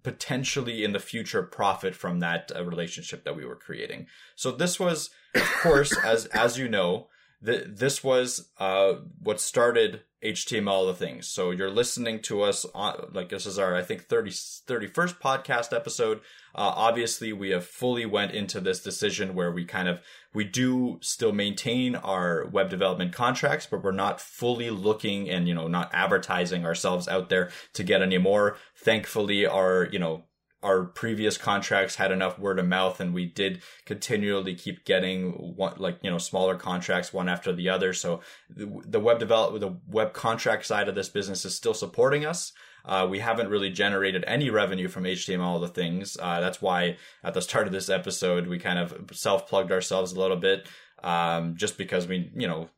potentially 0.03 0.83
in 0.83 0.93
the 0.93 0.99
future 0.99 1.43
profit 1.43 1.93
from 1.95 2.19
that 2.19 2.51
uh, 2.55 2.65
relationship 2.65 3.23
that 3.23 3.35
we 3.35 3.45
were 3.45 3.55
creating. 3.55 4.07
So 4.35 4.51
this 4.51 4.79
was, 4.79 5.11
of 5.35 5.49
course, 5.61 5.95
as 6.03 6.25
as 6.27 6.57
you 6.57 6.67
know, 6.67 7.07
th- 7.45 7.67
this 7.67 8.03
was 8.03 8.49
uh, 8.57 8.93
what 9.21 9.39
started 9.39 10.01
HTML 10.23 10.87
the 10.87 10.93
things. 10.93 11.27
So 11.27 11.51
you're 11.51 11.71
listening 11.71 12.19
to 12.23 12.43
us 12.43 12.65
on 12.75 13.09
like 13.13 13.29
this 13.29 13.45
is 13.45 13.57
our 13.57 13.75
I 13.75 13.81
think 13.81 14.05
30 14.05 14.31
31st 14.31 15.19
podcast 15.19 15.75
episode. 15.75 16.19
Uh, 16.53 16.73
obviously, 16.75 17.33
we 17.33 17.49
have 17.51 17.65
fully 17.65 18.05
went 18.05 18.33
into 18.33 18.59
this 18.59 18.83
decision 18.83 19.33
where 19.33 19.51
we 19.51 19.65
kind 19.65 19.87
of 19.87 20.01
we 20.33 20.43
do 20.43 20.99
still 21.01 21.31
maintain 21.31 21.95
our 21.95 22.45
web 22.47 22.69
development 22.69 23.13
contracts, 23.13 23.65
but 23.65 23.83
we're 23.83 23.91
not 23.91 24.21
fully 24.21 24.69
looking 24.69 25.29
and 25.29 25.47
you 25.47 25.55
know 25.55 25.67
not 25.67 25.89
advertising 25.93 26.65
ourselves 26.65 27.07
out 27.07 27.29
there 27.29 27.49
to 27.73 27.83
get 27.83 28.01
any 28.01 28.17
more. 28.17 28.57
Thankfully, 28.75 29.45
our 29.47 29.87
you 29.91 29.99
know 29.99 30.25
our 30.63 30.83
previous 30.83 31.37
contracts 31.37 31.95
had 31.95 32.11
enough 32.11 32.37
word 32.37 32.59
of 32.59 32.67
mouth 32.67 32.99
and 32.99 33.13
we 33.13 33.25
did 33.25 33.61
continually 33.85 34.55
keep 34.55 34.85
getting 34.85 35.31
one 35.31 35.73
like 35.77 35.97
you 36.01 36.11
know 36.11 36.17
smaller 36.17 36.55
contracts 36.55 37.11
one 37.11 37.27
after 37.27 37.51
the 37.53 37.69
other 37.69 37.93
so 37.93 38.19
the, 38.49 38.69
the 38.85 38.99
web 38.99 39.19
develop 39.19 39.59
the 39.59 39.75
web 39.87 40.13
contract 40.13 40.65
side 40.65 40.87
of 40.87 40.95
this 40.95 41.09
business 41.09 41.45
is 41.45 41.55
still 41.55 41.73
supporting 41.73 42.25
us 42.25 42.53
uh, 42.85 43.07
we 43.09 43.19
haven't 43.19 43.49
really 43.49 43.69
generated 43.69 44.23
any 44.27 44.49
revenue 44.49 44.87
from 44.87 45.03
HTML 45.03 45.61
the 45.61 45.67
things. 45.67 46.17
Uh, 46.19 46.39
that's 46.39 46.61
why 46.61 46.97
at 47.23 47.33
the 47.33 47.41
start 47.41 47.67
of 47.67 47.73
this 47.73 47.89
episode 47.89 48.47
we 48.47 48.57
kind 48.57 48.79
of 48.79 49.11
self 49.13 49.47
plugged 49.47 49.71
ourselves 49.71 50.13
a 50.13 50.19
little 50.19 50.37
bit, 50.37 50.67
um, 51.03 51.55
just 51.55 51.77
because 51.77 52.07
we 52.07 52.31
you 52.35 52.47
know 52.47 52.69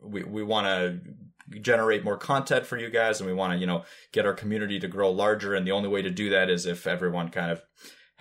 we 0.00 0.24
we 0.24 0.42
want 0.42 0.66
to 0.66 0.98
generate 1.60 2.04
more 2.04 2.16
content 2.16 2.66
for 2.66 2.76
you 2.76 2.90
guys 2.90 3.20
and 3.20 3.28
we 3.28 3.34
want 3.34 3.52
to 3.52 3.58
you 3.58 3.66
know 3.66 3.84
get 4.12 4.26
our 4.26 4.34
community 4.34 4.78
to 4.78 4.88
grow 4.88 5.10
larger 5.10 5.54
and 5.54 5.66
the 5.66 5.72
only 5.72 5.88
way 5.88 6.02
to 6.02 6.10
do 6.10 6.30
that 6.30 6.50
is 6.50 6.66
if 6.66 6.86
everyone 6.86 7.28
kind 7.28 7.50
of 7.50 7.62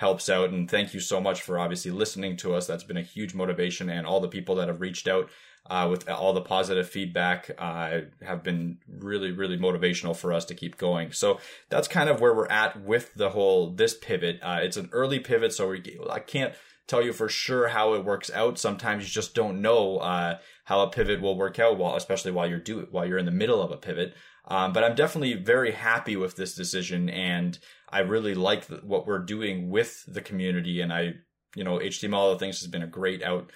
helps 0.01 0.29
out. 0.29 0.49
And 0.49 0.69
thank 0.69 0.95
you 0.95 0.99
so 0.99 1.21
much 1.21 1.43
for 1.43 1.59
obviously 1.59 1.91
listening 1.91 2.35
to 2.37 2.55
us. 2.55 2.65
That's 2.65 2.83
been 2.83 2.97
a 2.97 3.03
huge 3.03 3.35
motivation 3.35 3.87
and 3.87 4.07
all 4.07 4.19
the 4.19 4.27
people 4.27 4.55
that 4.55 4.67
have 4.67 4.81
reached 4.81 5.07
out 5.07 5.29
uh, 5.69 5.87
with 5.89 6.09
all 6.09 6.33
the 6.33 6.41
positive 6.41 6.89
feedback 6.89 7.51
uh, 7.59 7.99
have 8.23 8.43
been 8.43 8.79
really 8.89 9.31
really 9.31 9.59
motivational 9.59 10.15
for 10.15 10.33
us 10.33 10.45
to 10.45 10.55
keep 10.55 10.77
going. 10.77 11.11
So 11.11 11.39
that's 11.69 11.87
kind 11.87 12.09
of 12.09 12.19
where 12.19 12.33
we're 12.33 12.47
at 12.47 12.81
with 12.81 13.13
the 13.13 13.29
whole 13.29 13.69
this 13.69 13.95
pivot. 13.95 14.39
Uh, 14.41 14.59
it's 14.63 14.75
an 14.75 14.89
early 14.91 15.19
pivot 15.19 15.53
so 15.53 15.69
we 15.69 15.99
i 16.09 16.19
can't 16.19 16.55
tell 16.87 17.01
you 17.01 17.13
for 17.13 17.29
sure 17.29 17.69
how 17.69 17.93
it 17.93 18.05
works 18.05 18.29
out 18.31 18.59
sometimes 18.59 19.03
you 19.03 19.09
just 19.09 19.33
don't 19.33 19.61
know 19.61 19.97
uh, 19.97 20.37
how 20.65 20.81
a 20.81 20.89
pivot 20.89 21.21
will 21.21 21.37
work 21.37 21.59
out 21.59 21.77
while 21.77 21.95
especially 21.95 22.31
while 22.31 22.47
you're 22.47 22.59
do 22.59 22.87
while 22.91 23.05
you're 23.05 23.17
in 23.17 23.25
the 23.25 23.31
middle 23.31 23.61
of 23.61 23.71
a 23.71 23.77
pivot 23.77 24.13
um, 24.45 24.73
but 24.73 24.83
i'm 24.83 24.95
definitely 24.95 25.33
very 25.33 25.71
happy 25.71 26.15
with 26.15 26.35
this 26.35 26.55
decision 26.55 27.09
and 27.09 27.59
i 27.89 27.99
really 27.99 28.35
like 28.35 28.67
the, 28.67 28.77
what 28.77 29.07
we're 29.07 29.19
doing 29.19 29.69
with 29.69 30.03
the 30.07 30.21
community 30.21 30.81
and 30.81 30.91
i 30.91 31.13
you 31.55 31.63
know 31.63 31.77
html 31.77 32.37
things 32.37 32.59
has 32.59 32.67
been 32.67 32.83
a 32.83 32.87
great 32.87 33.23
out 33.23 33.51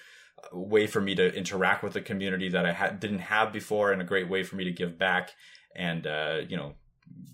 way 0.52 0.86
for 0.86 1.00
me 1.00 1.14
to 1.14 1.34
interact 1.34 1.82
with 1.82 1.92
the 1.92 2.00
community 2.00 2.48
that 2.50 2.66
I 2.66 2.72
ha- 2.72 2.90
didn't 2.90 3.20
have 3.20 3.52
before, 3.52 3.92
and 3.92 4.00
a 4.00 4.04
great 4.04 4.28
way 4.28 4.42
for 4.42 4.56
me 4.56 4.64
to 4.64 4.72
give 4.72 4.98
back 4.98 5.32
and 5.74 6.06
uh, 6.06 6.40
you 6.48 6.56
know 6.56 6.74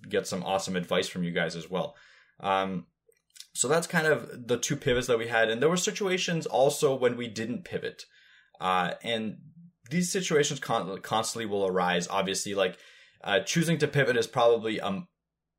get 0.09 0.27
some 0.27 0.43
awesome 0.43 0.77
advice 0.77 1.09
from 1.09 1.25
you 1.25 1.31
guys 1.31 1.57
as 1.57 1.71
well. 1.71 1.97
Um, 2.41 2.87
so 3.55 3.69
that's 3.69 3.87
kind 3.87 4.07
of 4.07 4.49
the 4.49 4.57
two 4.57 4.77
pivots 4.77 5.07
that 5.07 5.19
we 5.19 5.29
had, 5.29 5.51
and 5.51 5.61
there 5.61 5.69
were 5.69 5.77
situations 5.77 6.47
also 6.47 6.95
when 6.95 7.17
we 7.17 7.29
didn't 7.29 7.65
pivot, 7.65 8.05
uh, 8.61 8.93
and 9.03 9.37
these 9.91 10.11
situations 10.11 10.59
con- 10.59 10.99
constantly 11.03 11.47
will 11.47 11.67
arise. 11.67 12.09
Obviously, 12.09 12.55
like 12.55 12.79
uh, 13.23 13.41
choosing 13.41 13.79
to 13.79 13.89
pivot 13.89 14.17
is 14.17 14.27
probably 14.27 14.81
um, 14.81 15.07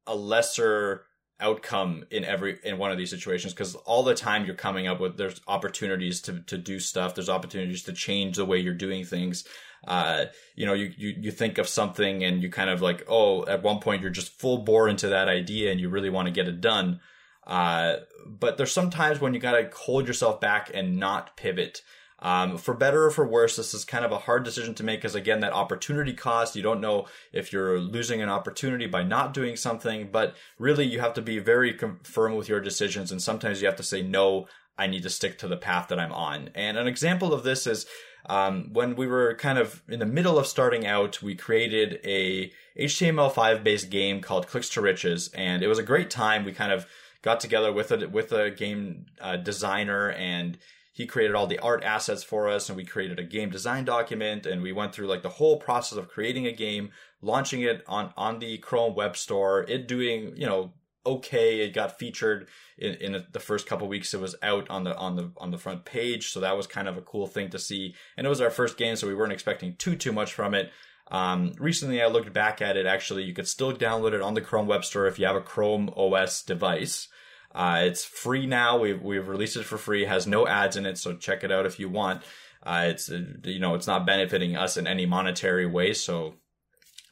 a 0.07 0.15
lesser 0.15 1.05
outcome 1.39 2.05
in 2.09 2.23
every 2.23 2.57
in 2.63 2.77
one 2.77 2.91
of 2.91 2.97
these 2.97 3.09
situations 3.09 3.53
because 3.53 3.75
all 3.75 4.03
the 4.03 4.15
time 4.15 4.45
you're 4.45 4.55
coming 4.55 4.87
up 4.87 4.99
with 4.99 5.17
there's 5.17 5.41
opportunities 5.47 6.21
to 6.21 6.41
to 6.41 6.57
do 6.57 6.79
stuff. 6.79 7.15
There's 7.15 7.29
opportunities 7.29 7.83
to 7.83 7.93
change 7.93 8.37
the 8.37 8.45
way 8.45 8.59
you're 8.59 8.73
doing 8.73 9.03
things. 9.03 9.43
Uh 9.85 10.25
you 10.55 10.65
know 10.65 10.73
you 10.73 10.91
you, 10.97 11.13
you 11.19 11.31
think 11.31 11.57
of 11.57 11.67
something 11.67 12.23
and 12.23 12.41
you 12.41 12.49
kind 12.49 12.69
of 12.69 12.81
like 12.81 13.03
oh 13.07 13.45
at 13.47 13.63
one 13.63 13.79
point 13.79 14.01
you're 14.01 14.11
just 14.11 14.39
full 14.39 14.59
bore 14.59 14.87
into 14.87 15.09
that 15.09 15.27
idea 15.27 15.71
and 15.71 15.81
you 15.81 15.89
really 15.89 16.09
want 16.09 16.27
to 16.27 16.31
get 16.31 16.47
it 16.47 16.61
done 16.61 17.01
uh 17.47 17.97
but 18.25 18.57
there's 18.57 18.71
sometimes 18.71 19.19
when 19.19 19.33
you 19.33 19.39
got 19.39 19.51
to 19.51 19.69
hold 19.75 20.07
yourself 20.07 20.39
back 20.39 20.71
and 20.73 20.97
not 20.97 21.35
pivot 21.35 21.81
um, 22.23 22.57
for 22.57 22.73
better 22.73 23.05
or 23.05 23.11
for 23.11 23.27
worse, 23.27 23.57
this 23.57 23.73
is 23.73 23.83
kind 23.83 24.05
of 24.05 24.13
a 24.13 24.17
hard 24.17 24.45
decision 24.45 24.73
to 24.75 24.83
make 24.83 25.01
because 25.01 25.13
again, 25.13 25.41
that 25.41 25.51
opportunity 25.51 26.13
cost, 26.13 26.55
you 26.55 26.63
don't 26.63 26.79
know 26.79 27.05
if 27.33 27.51
you're 27.51 27.77
losing 27.77 28.21
an 28.21 28.29
opportunity 28.29 28.87
by 28.87 29.03
not 29.03 29.33
doing 29.33 29.57
something, 29.57 30.07
but 30.09 30.33
really 30.57 30.85
you 30.85 31.01
have 31.01 31.13
to 31.15 31.21
be 31.21 31.37
very 31.39 31.77
firm 32.03 32.35
with 32.35 32.47
your 32.47 32.61
decisions. 32.61 33.11
And 33.11 33.21
sometimes 33.21 33.61
you 33.61 33.67
have 33.67 33.75
to 33.75 33.83
say, 33.83 34.01
no, 34.01 34.47
I 34.77 34.87
need 34.87 35.03
to 35.03 35.09
stick 35.09 35.37
to 35.39 35.49
the 35.49 35.57
path 35.57 35.89
that 35.89 35.99
I'm 35.99 36.13
on. 36.13 36.49
And 36.55 36.77
an 36.77 36.87
example 36.87 37.33
of 37.33 37.43
this 37.43 37.67
is, 37.67 37.85
um, 38.27 38.69
when 38.71 38.95
we 38.95 39.05
were 39.05 39.35
kind 39.35 39.57
of 39.57 39.83
in 39.89 39.99
the 39.99 40.05
middle 40.05 40.39
of 40.39 40.47
starting 40.47 40.87
out, 40.87 41.21
we 41.21 41.35
created 41.35 41.99
a 42.05 42.53
HTML5 42.79 43.65
based 43.65 43.89
game 43.89 44.21
called 44.21 44.47
Clicks 44.47 44.69
to 44.69 44.81
Riches, 44.81 45.29
and 45.33 45.61
it 45.61 45.67
was 45.67 45.77
a 45.77 45.83
great 45.83 46.09
time. 46.09 46.45
We 46.45 46.53
kind 46.53 46.71
of 46.71 46.85
got 47.23 47.39
together 47.39 47.73
with 47.73 47.91
a 47.91 48.07
with 48.07 48.31
a 48.31 48.51
game 48.51 49.07
uh, 49.19 49.37
designer 49.37 50.11
and 50.11 50.59
he 50.93 51.07
created 51.07 51.35
all 51.35 51.47
the 51.47 51.57
art 51.59 51.83
assets 51.83 52.23
for 52.23 52.47
us 52.47 52.69
and 52.69 52.77
we 52.77 52.85
created 52.85 53.17
a 53.17 53.23
game 53.23 53.49
design 53.49 53.83
document 53.83 54.45
and 54.45 54.61
we 54.61 54.71
went 54.71 54.93
through 54.93 55.07
like 55.07 55.23
the 55.23 55.29
whole 55.29 55.57
process 55.57 55.97
of 55.97 56.07
creating 56.07 56.45
a 56.45 56.51
game 56.51 56.91
launching 57.21 57.61
it 57.61 57.83
on 57.87 58.13
on 58.15 58.39
the 58.39 58.57
chrome 58.59 58.95
web 58.95 59.17
store 59.17 59.65
it 59.67 59.87
doing 59.87 60.33
you 60.37 60.45
know 60.45 60.71
okay 61.05 61.61
it 61.61 61.73
got 61.73 61.97
featured 61.97 62.47
in, 62.77 62.93
in 62.95 63.25
the 63.31 63.39
first 63.39 63.67
couple 63.67 63.87
weeks 63.87 64.13
it 64.13 64.21
was 64.21 64.35
out 64.41 64.69
on 64.69 64.83
the 64.83 64.95
on 64.95 65.15
the 65.15 65.31
on 65.37 65.51
the 65.51 65.57
front 65.57 65.83
page 65.83 66.29
so 66.29 66.39
that 66.39 66.55
was 66.55 66.67
kind 66.67 66.87
of 66.87 66.95
a 66.95 67.01
cool 67.01 67.27
thing 67.27 67.49
to 67.49 67.59
see 67.59 67.95
and 68.15 68.25
it 68.25 68.29
was 68.29 68.39
our 68.39 68.51
first 68.51 68.77
game 68.77 68.95
so 68.95 69.07
we 69.07 69.15
weren't 69.15 69.33
expecting 69.33 69.75
too 69.75 69.95
too 69.95 70.13
much 70.13 70.33
from 70.33 70.53
it. 70.53 70.71
Um, 71.11 71.51
recently 71.59 72.01
i 72.01 72.07
looked 72.07 72.31
back 72.31 72.61
at 72.61 72.77
it 72.77 72.85
actually 72.85 73.23
you 73.23 73.33
could 73.33 73.47
still 73.47 73.73
download 73.73 74.13
it 74.13 74.21
on 74.21 74.35
the 74.35 74.41
chrome 74.41 74.67
web 74.67 74.85
store 74.85 75.05
if 75.05 75.19
you 75.19 75.25
have 75.25 75.35
a 75.35 75.41
chrome 75.41 75.89
os 75.97 76.41
device 76.41 77.09
uh, 77.53 77.81
it's 77.83 78.03
free 78.03 78.45
now. 78.45 78.79
We've 78.79 79.01
we've 79.01 79.27
released 79.27 79.57
it 79.57 79.65
for 79.65 79.77
free. 79.77 80.03
It 80.03 80.09
has 80.09 80.25
no 80.25 80.47
ads 80.47 80.75
in 80.75 80.85
it, 80.85 80.97
so 80.97 81.15
check 81.15 81.43
it 81.43 81.51
out 81.51 81.65
if 81.65 81.79
you 81.79 81.89
want. 81.89 82.23
Uh, 82.63 82.85
it's 82.87 83.11
uh, 83.11 83.21
you 83.43 83.59
know 83.59 83.75
it's 83.75 83.87
not 83.87 84.05
benefiting 84.05 84.55
us 84.55 84.77
in 84.77 84.87
any 84.87 85.05
monetary 85.05 85.65
way, 85.65 85.93
so 85.93 86.35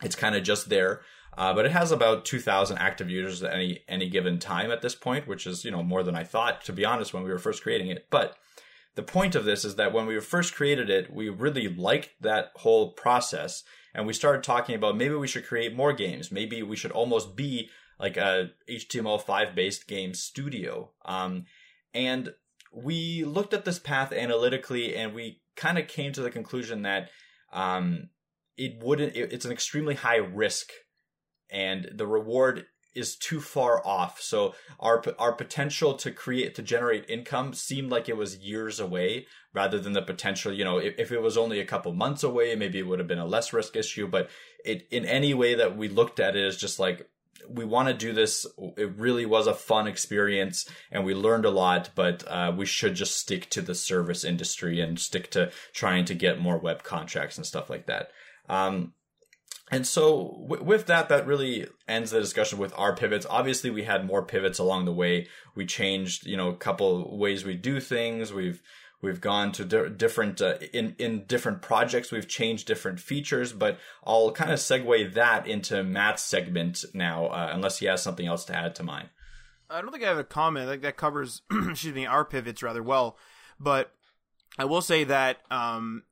it's 0.02 0.16
kind 0.16 0.36
of 0.36 0.44
just 0.44 0.70
there. 0.70 1.02
Uh, 1.38 1.54
but 1.54 1.66
it 1.66 1.72
has 1.72 1.94
about 1.94 2.26
2,000 2.26 2.78
active 2.78 3.10
users 3.10 3.42
at 3.42 3.54
any 3.54 3.80
any 3.88 4.10
given 4.10 4.40
time 4.40 4.72
at 4.72 4.82
this 4.82 4.96
point, 4.96 5.28
which 5.28 5.46
is 5.46 5.64
you 5.64 5.72
know 5.72 5.84
more 5.84 6.04
than 6.04 6.16
I 6.16 6.24
thought 6.24 6.64
to 6.66 6.74
be 6.74 6.86
honest 6.86 7.14
when 7.14 7.24
we 7.24 7.30
were 7.30 7.40
first 7.40 7.64
creating 7.64 7.88
it. 7.88 8.08
But 8.10 8.36
the 8.96 9.04
point 9.04 9.36
of 9.36 9.46
this 9.46 9.64
is 9.64 9.76
that 9.76 9.94
when 9.94 10.08
we 10.08 10.20
first 10.20 10.56
created 10.56 10.90
it, 10.90 11.14
we 11.14 11.30
really 11.30 11.70
liked 11.70 12.10
that 12.20 12.52
whole 12.56 12.92
process, 12.92 13.64
and 13.94 14.08
we 14.08 14.14
started 14.14 14.44
talking 14.44 14.76
about 14.76 14.98
maybe 14.98 15.14
we 15.14 15.28
should 15.28 15.46
create 15.46 15.76
more 15.76 15.94
games. 15.94 16.32
Maybe 16.32 16.64
we 16.64 16.76
should 16.76 16.92
almost 16.92 17.36
be 17.36 17.70
like 18.02 18.18
a 18.18 18.50
HTML5 18.70 19.56
based 19.56 19.88
game 19.88 20.14
studio. 20.14 20.92
Um, 21.06 21.46
and 21.94 22.34
we 22.74 23.24
looked 23.24 23.54
at 23.54 23.64
this 23.64 23.80
path 23.80 24.12
analytically 24.12 24.96
and 24.96 25.14
we 25.14 25.42
kind 25.56 25.78
of 25.78 25.88
came 25.88 26.12
to 26.14 26.22
the 26.22 26.32
conclusion 26.32 26.82
that 26.82 27.10
um, 27.54 28.10
it 28.58 28.82
wouldn't, 28.82 29.16
it, 29.16 29.32
it's 29.32 29.46
an 29.46 29.52
extremely 29.52 29.96
high 29.96 30.18
risk 30.18 30.72
and 31.52 31.90
the 31.94 32.08
reward 32.08 32.66
is 32.94 33.16
too 33.16 33.40
far 33.40 33.86
off. 33.86 34.20
So 34.20 34.54
our 34.80 35.02
our 35.18 35.32
potential 35.32 35.94
to 35.96 36.12
create 36.12 36.56
to 36.56 36.62
generate 36.62 37.10
income 37.10 37.54
seemed 37.54 37.90
like 37.90 38.10
it 38.10 38.18
was 38.18 38.38
years 38.38 38.80
away 38.80 39.28
rather 39.54 39.80
than 39.80 39.94
the 39.94 40.02
potential, 40.02 40.52
you 40.52 40.64
know, 40.64 40.78
if, 40.78 40.96
if, 40.98 41.12
it 41.12 41.22
was 41.22 41.38
only 41.38 41.60
a 41.60 41.66
couple 41.66 41.94
months 41.94 42.24
away, 42.24 42.56
maybe 42.56 42.80
it 42.80 42.88
would 42.88 43.00
have 43.00 43.08
been 43.08 43.20
a 43.20 43.26
less 43.26 43.54
risk 43.54 43.76
issue, 43.76 44.08
but 44.08 44.30
it 44.66 44.88
in 44.92 45.06
any 45.06 45.34
way 45.34 45.56
that 45.56 45.78
we 45.78 45.88
looked 45.88 46.20
at 46.20 46.36
it 46.36 46.44
is 46.44 46.58
just 46.58 46.80
like 46.80 47.10
we 47.50 47.66
want 47.66 47.88
to 47.88 47.94
do 47.94 48.14
this. 48.14 48.46
It 48.78 48.98
really 48.98 49.26
was 49.26 49.48
a 49.48 49.54
fun 49.54 49.88
experience 49.88 50.70
and 50.92 51.06
we 51.06 51.14
learned 51.14 51.46
a 51.46 51.50
lot, 51.50 51.90
but 51.96 52.24
uh, 52.28 52.54
we 52.56 52.66
should 52.66 52.96
just 52.96 53.18
stick 53.18 53.50
to 53.52 53.62
the 53.62 53.76
service 53.76 54.24
industry 54.24 54.80
and 54.80 55.00
stick 55.00 55.32
to 55.32 55.52
trying 55.74 56.06
to 56.06 56.16
get 56.16 56.40
more 56.40 56.58
web 56.58 56.84
contracts 56.84 57.38
and 57.38 57.46
stuff 57.46 57.70
like 57.70 57.88
that. 57.88 58.12
Um, 58.50 58.94
and 59.72 59.88
so 59.88 60.44
w- 60.48 60.64
with 60.64 60.88
that, 60.88 61.08
that 61.10 61.26
really 61.26 61.68
ends 61.88 62.12
the 62.12 62.20
discussion 62.20 62.60
with 62.60 62.74
our 62.78 62.96
pivots. 62.96 63.26
Obviously, 63.30 63.70
we 63.70 63.84
had 63.84 64.06
more 64.06 64.24
pivots 64.24 64.60
along 64.60 64.86
the 64.86 64.94
way. 64.94 65.28
We 65.56 65.66
changed, 65.66 66.28
you 66.28 66.36
know, 66.36 66.50
a 66.50 66.58
couple 66.58 67.18
ways 67.18 67.46
we 67.46 67.56
do 67.56 67.80
things. 67.80 68.34
We've 68.34 68.62
We've 69.02 69.22
gone 69.22 69.52
to 69.54 69.66
di- 69.66 69.90
different 69.90 70.42
uh, 70.42 70.56
in 70.74 70.96
in 71.00 71.26
different 71.26 71.62
projects. 71.62 72.12
We've 72.12 72.28
changed 72.28 72.68
different 72.68 73.00
features, 73.00 73.52
but 73.52 73.80
I'll 74.06 74.32
kind 74.32 74.52
of 74.52 74.60
segue 74.60 75.14
that 75.14 75.48
into 75.48 75.84
Matt's 75.84 76.24
segment 76.24 76.86
now, 76.94 77.28
uh, 77.28 77.50
unless 77.52 77.80
he 77.80 77.88
has 77.88 78.04
something 78.04 78.28
else 78.28 78.46
to 78.46 78.56
add 78.56 78.76
to 78.76 78.84
mine. 78.84 79.10
I 79.70 79.82
don't 79.82 79.92
think 79.92 80.04
I 80.04 80.10
have 80.10 80.18
a 80.18 80.24
comment. 80.24 80.68
I 80.68 80.72
think 80.72 80.84
that 80.84 80.98
covers, 80.98 81.42
excuse 81.52 81.96
me, 81.96 82.06
our 82.06 82.26
pivots 82.26 82.62
rather 82.62 82.84
well. 82.84 83.18
But 83.60 83.92
I 84.60 84.66
will 84.66 84.82
say 84.82 85.04
that 85.06 85.38
um, 85.50 86.04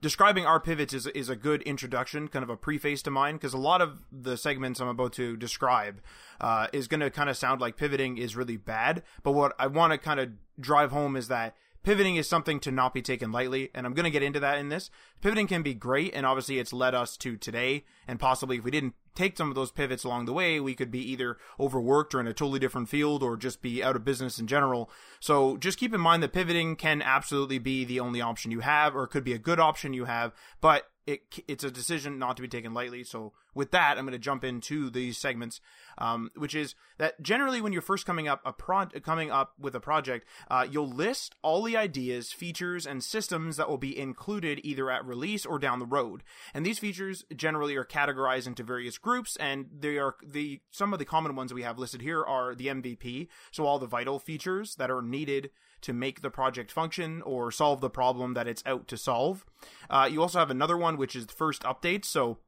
describing 0.00 0.46
our 0.46 0.58
pivots 0.58 0.94
is 0.94 1.06
is 1.08 1.28
a 1.28 1.36
good 1.36 1.62
introduction, 1.62 2.28
kind 2.28 2.42
of 2.42 2.50
a 2.50 2.56
preface 2.56 3.02
to 3.02 3.10
mine, 3.10 3.34
because 3.34 3.54
a 3.54 3.58
lot 3.58 3.80
of 3.80 4.04
the 4.10 4.36
segments 4.36 4.80
I'm 4.80 4.88
about 4.88 5.12
to 5.14 5.36
describe 5.36 6.00
uh, 6.40 6.68
is 6.72 6.88
going 6.88 7.00
to 7.00 7.10
kind 7.10 7.28
of 7.28 7.36
sound 7.36 7.60
like 7.60 7.76
pivoting 7.76 8.18
is 8.18 8.36
really 8.36 8.56
bad. 8.56 9.02
But 9.22 9.32
what 9.32 9.54
I 9.58 9.66
want 9.66 9.92
to 9.92 9.98
kind 9.98 10.20
of 10.20 10.30
drive 10.58 10.90
home 10.90 11.14
is 11.14 11.28
that 11.28 11.54
pivoting 11.88 12.16
is 12.16 12.28
something 12.28 12.60
to 12.60 12.70
not 12.70 12.92
be 12.92 13.00
taken 13.00 13.32
lightly, 13.32 13.70
and 13.74 13.86
I'm 13.86 13.94
going 13.94 14.04
to 14.04 14.10
get 14.10 14.22
into 14.22 14.40
that 14.40 14.58
in 14.58 14.68
this. 14.68 14.90
Pivoting 15.22 15.46
can 15.46 15.62
be 15.62 15.72
great, 15.72 16.12
and 16.14 16.26
obviously 16.26 16.58
it's 16.58 16.74
led 16.74 16.94
us 16.94 17.16
to 17.16 17.34
today, 17.38 17.86
and 18.06 18.20
possibly 18.20 18.58
if 18.58 18.64
we 18.64 18.70
didn't 18.70 18.92
take 19.14 19.38
some 19.38 19.48
of 19.48 19.54
those 19.54 19.70
pivots 19.70 20.04
along 20.04 20.26
the 20.26 20.34
way, 20.34 20.60
we 20.60 20.74
could 20.74 20.90
be 20.90 21.00
either 21.00 21.38
overworked 21.58 22.14
or 22.14 22.20
in 22.20 22.26
a 22.26 22.34
totally 22.34 22.58
different 22.58 22.90
field 22.90 23.22
or 23.22 23.38
just 23.38 23.62
be 23.62 23.82
out 23.82 23.96
of 23.96 24.04
business 24.04 24.38
in 24.38 24.46
general. 24.46 24.90
So 25.18 25.56
just 25.56 25.78
keep 25.78 25.94
in 25.94 26.00
mind 26.02 26.22
that 26.22 26.34
pivoting 26.34 26.76
can 26.76 27.00
absolutely 27.00 27.58
be 27.58 27.86
the 27.86 28.00
only 28.00 28.20
option 28.20 28.50
you 28.50 28.60
have, 28.60 28.94
or 28.94 29.06
could 29.06 29.24
be 29.24 29.32
a 29.32 29.38
good 29.38 29.58
option 29.58 29.94
you 29.94 30.04
have, 30.04 30.34
but 30.60 30.90
it, 31.08 31.20
it's 31.48 31.64
a 31.64 31.70
decision 31.70 32.18
not 32.18 32.36
to 32.36 32.42
be 32.42 32.48
taken 32.48 32.74
lightly. 32.74 33.02
So 33.02 33.32
with 33.54 33.70
that, 33.70 33.96
I'm 33.96 34.04
going 34.04 34.12
to 34.12 34.18
jump 34.18 34.44
into 34.44 34.90
these 34.90 35.16
segments, 35.16 35.58
um, 35.96 36.30
which 36.36 36.54
is 36.54 36.74
that 36.98 37.20
generally 37.22 37.62
when 37.62 37.72
you're 37.72 37.80
first 37.80 38.04
coming 38.04 38.28
up 38.28 38.42
a 38.44 38.52
pro- 38.52 38.86
coming 39.02 39.30
up 39.30 39.54
with 39.58 39.74
a 39.74 39.80
project, 39.80 40.28
uh, 40.50 40.66
you'll 40.70 40.90
list 40.90 41.34
all 41.40 41.62
the 41.62 41.78
ideas, 41.78 42.30
features, 42.30 42.86
and 42.86 43.02
systems 43.02 43.56
that 43.56 43.70
will 43.70 43.78
be 43.78 43.98
included 43.98 44.60
either 44.62 44.90
at 44.90 45.04
release 45.06 45.46
or 45.46 45.58
down 45.58 45.78
the 45.78 45.86
road. 45.86 46.22
And 46.52 46.66
these 46.66 46.78
features 46.78 47.24
generally 47.34 47.74
are 47.76 47.86
categorized 47.86 48.46
into 48.46 48.62
various 48.62 48.98
groups, 48.98 49.34
and 49.36 49.66
they 49.80 49.96
are 49.96 50.16
the 50.22 50.60
some 50.70 50.92
of 50.92 50.98
the 50.98 51.06
common 51.06 51.34
ones 51.34 51.54
we 51.54 51.62
have 51.62 51.78
listed 51.78 52.02
here 52.02 52.22
are 52.22 52.54
the 52.54 52.66
MVP, 52.66 53.28
so 53.50 53.64
all 53.64 53.78
the 53.78 53.86
vital 53.86 54.18
features 54.18 54.74
that 54.74 54.90
are 54.90 55.02
needed 55.02 55.50
to 55.82 55.92
make 55.92 56.22
the 56.22 56.30
project 56.30 56.70
function 56.70 57.22
or 57.22 57.50
solve 57.50 57.80
the 57.80 57.90
problem 57.90 58.34
that 58.34 58.48
it's 58.48 58.62
out 58.66 58.88
to 58.88 58.96
solve. 58.96 59.44
Uh, 59.88 60.08
you 60.10 60.20
also 60.22 60.38
have 60.38 60.50
another 60.50 60.76
one, 60.76 60.96
which 60.96 61.16
is 61.16 61.26
the 61.26 61.32
first 61.32 61.62
updates. 61.62 62.06
So 62.06 62.38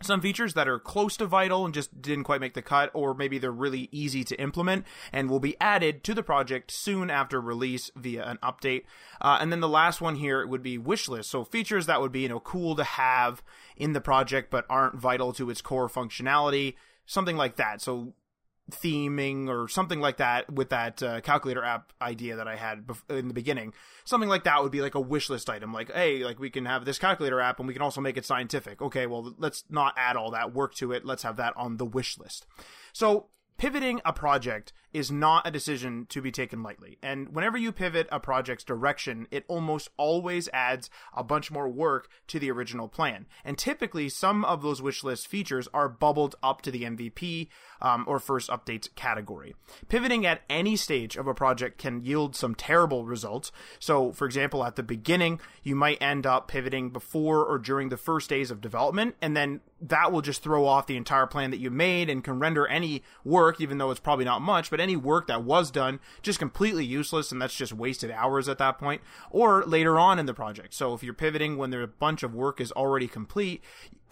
some 0.00 0.20
features 0.20 0.54
that 0.54 0.68
are 0.68 0.78
close 0.78 1.16
to 1.18 1.26
vital 1.26 1.64
and 1.64 1.74
just 1.74 2.00
didn't 2.00 2.24
quite 2.24 2.40
make 2.40 2.54
the 2.54 2.62
cut, 2.62 2.90
or 2.94 3.14
maybe 3.14 3.38
they're 3.38 3.52
really 3.52 3.88
easy 3.92 4.24
to 4.24 4.40
implement 4.40 4.84
and 5.12 5.28
will 5.28 5.38
be 5.38 5.56
added 5.60 6.02
to 6.04 6.14
the 6.14 6.22
project 6.22 6.70
soon 6.70 7.10
after 7.10 7.40
release 7.40 7.90
via 7.94 8.24
an 8.24 8.38
update. 8.42 8.84
Uh, 9.20 9.38
and 9.40 9.52
then 9.52 9.60
the 9.60 9.68
last 9.68 10.00
one 10.00 10.16
here 10.16 10.44
would 10.46 10.62
be 10.62 10.78
wish 10.78 11.08
list. 11.08 11.30
So 11.30 11.44
features 11.44 11.86
that 11.86 12.00
would 12.00 12.10
be, 12.10 12.20
you 12.20 12.28
know, 12.28 12.40
cool 12.40 12.74
to 12.76 12.84
have 12.84 13.42
in 13.76 13.92
the 13.92 14.00
project, 14.00 14.50
but 14.50 14.64
aren't 14.68 14.96
vital 14.96 15.32
to 15.34 15.50
its 15.50 15.60
core 15.60 15.88
functionality. 15.88 16.74
Something 17.06 17.36
like 17.36 17.56
that. 17.56 17.80
So 17.80 18.14
theming 18.70 19.48
or 19.48 19.68
something 19.68 20.00
like 20.00 20.18
that 20.18 20.50
with 20.52 20.70
that 20.70 21.02
uh, 21.02 21.20
calculator 21.20 21.64
app 21.64 21.92
idea 22.00 22.36
that 22.36 22.46
I 22.46 22.56
had 22.56 22.84
in 23.10 23.28
the 23.28 23.34
beginning. 23.34 23.74
Something 24.04 24.28
like 24.28 24.44
that 24.44 24.62
would 24.62 24.72
be 24.72 24.80
like 24.80 24.94
a 24.94 25.00
wish 25.00 25.28
list 25.28 25.50
item. 25.50 25.72
Like, 25.72 25.90
hey, 25.92 26.24
like 26.24 26.38
we 26.38 26.50
can 26.50 26.66
have 26.66 26.84
this 26.84 26.98
calculator 26.98 27.40
app 27.40 27.58
and 27.58 27.66
we 27.66 27.74
can 27.74 27.82
also 27.82 28.00
make 28.00 28.16
it 28.16 28.24
scientific. 28.24 28.80
Okay, 28.80 29.06
well, 29.06 29.34
let's 29.38 29.64
not 29.68 29.94
add 29.96 30.16
all 30.16 30.30
that 30.30 30.54
work 30.54 30.74
to 30.76 30.92
it. 30.92 31.04
Let's 31.04 31.24
have 31.24 31.36
that 31.36 31.54
on 31.56 31.76
the 31.76 31.86
wish 31.86 32.18
list. 32.18 32.46
So 32.92 33.28
pivoting 33.58 34.00
a 34.04 34.12
project 34.12 34.72
is 34.92 35.10
not 35.10 35.46
a 35.46 35.50
decision 35.50 36.06
to 36.10 36.20
be 36.20 36.30
taken 36.30 36.62
lightly. 36.62 36.98
And 37.02 37.34
whenever 37.34 37.56
you 37.56 37.72
pivot 37.72 38.08
a 38.12 38.20
project's 38.20 38.64
direction, 38.64 39.26
it 39.30 39.44
almost 39.48 39.88
always 39.96 40.48
adds 40.52 40.90
a 41.16 41.24
bunch 41.24 41.50
more 41.50 41.68
work 41.68 42.08
to 42.28 42.38
the 42.38 42.50
original 42.50 42.88
plan. 42.88 43.26
And 43.44 43.56
typically, 43.56 44.08
some 44.08 44.44
of 44.44 44.62
those 44.62 44.82
wish 44.82 45.02
list 45.02 45.26
features 45.28 45.68
are 45.72 45.88
bubbled 45.88 46.36
up 46.42 46.62
to 46.62 46.70
the 46.70 46.82
MVP 46.82 47.48
um, 47.80 48.04
or 48.06 48.18
first 48.18 48.50
updates 48.50 48.94
category. 48.94 49.54
Pivoting 49.88 50.26
at 50.26 50.42
any 50.50 50.76
stage 50.76 51.16
of 51.16 51.26
a 51.26 51.34
project 51.34 51.78
can 51.78 52.04
yield 52.04 52.36
some 52.36 52.54
terrible 52.54 53.06
results. 53.06 53.50
So, 53.78 54.12
for 54.12 54.26
example, 54.26 54.64
at 54.64 54.76
the 54.76 54.82
beginning, 54.82 55.40
you 55.62 55.74
might 55.74 56.02
end 56.02 56.26
up 56.26 56.48
pivoting 56.48 56.90
before 56.90 57.44
or 57.44 57.58
during 57.58 57.88
the 57.88 57.96
first 57.96 58.28
days 58.28 58.50
of 58.50 58.60
development, 58.60 59.16
and 59.22 59.36
then 59.36 59.60
that 59.82 60.12
will 60.12 60.22
just 60.22 60.42
throw 60.42 60.64
off 60.64 60.86
the 60.86 60.96
entire 60.96 61.26
plan 61.26 61.50
that 61.50 61.58
you 61.58 61.70
made 61.70 62.08
and 62.08 62.22
can 62.22 62.38
render 62.38 62.66
any 62.68 63.02
work, 63.24 63.60
even 63.60 63.78
though 63.78 63.90
it's 63.90 64.00
probably 64.00 64.24
not 64.24 64.40
much, 64.40 64.70
but 64.70 64.80
any 64.80 64.96
work 64.96 65.26
that 65.26 65.42
was 65.42 65.70
done 65.70 65.98
just 66.22 66.38
completely 66.38 66.84
useless 66.84 67.32
and 67.32 67.42
that's 67.42 67.54
just 67.54 67.72
wasted 67.72 68.10
hours 68.10 68.48
at 68.48 68.58
that 68.58 68.78
point 68.78 69.02
or 69.30 69.64
later 69.64 69.98
on 69.98 70.18
in 70.18 70.26
the 70.26 70.34
project. 70.34 70.72
So 70.72 70.94
if 70.94 71.02
you're 71.02 71.14
pivoting 71.14 71.56
when 71.56 71.70
there's 71.70 71.84
a 71.84 71.88
bunch 71.88 72.22
of 72.22 72.32
work 72.32 72.60
is 72.60 72.70
already 72.72 73.08
complete, 73.08 73.62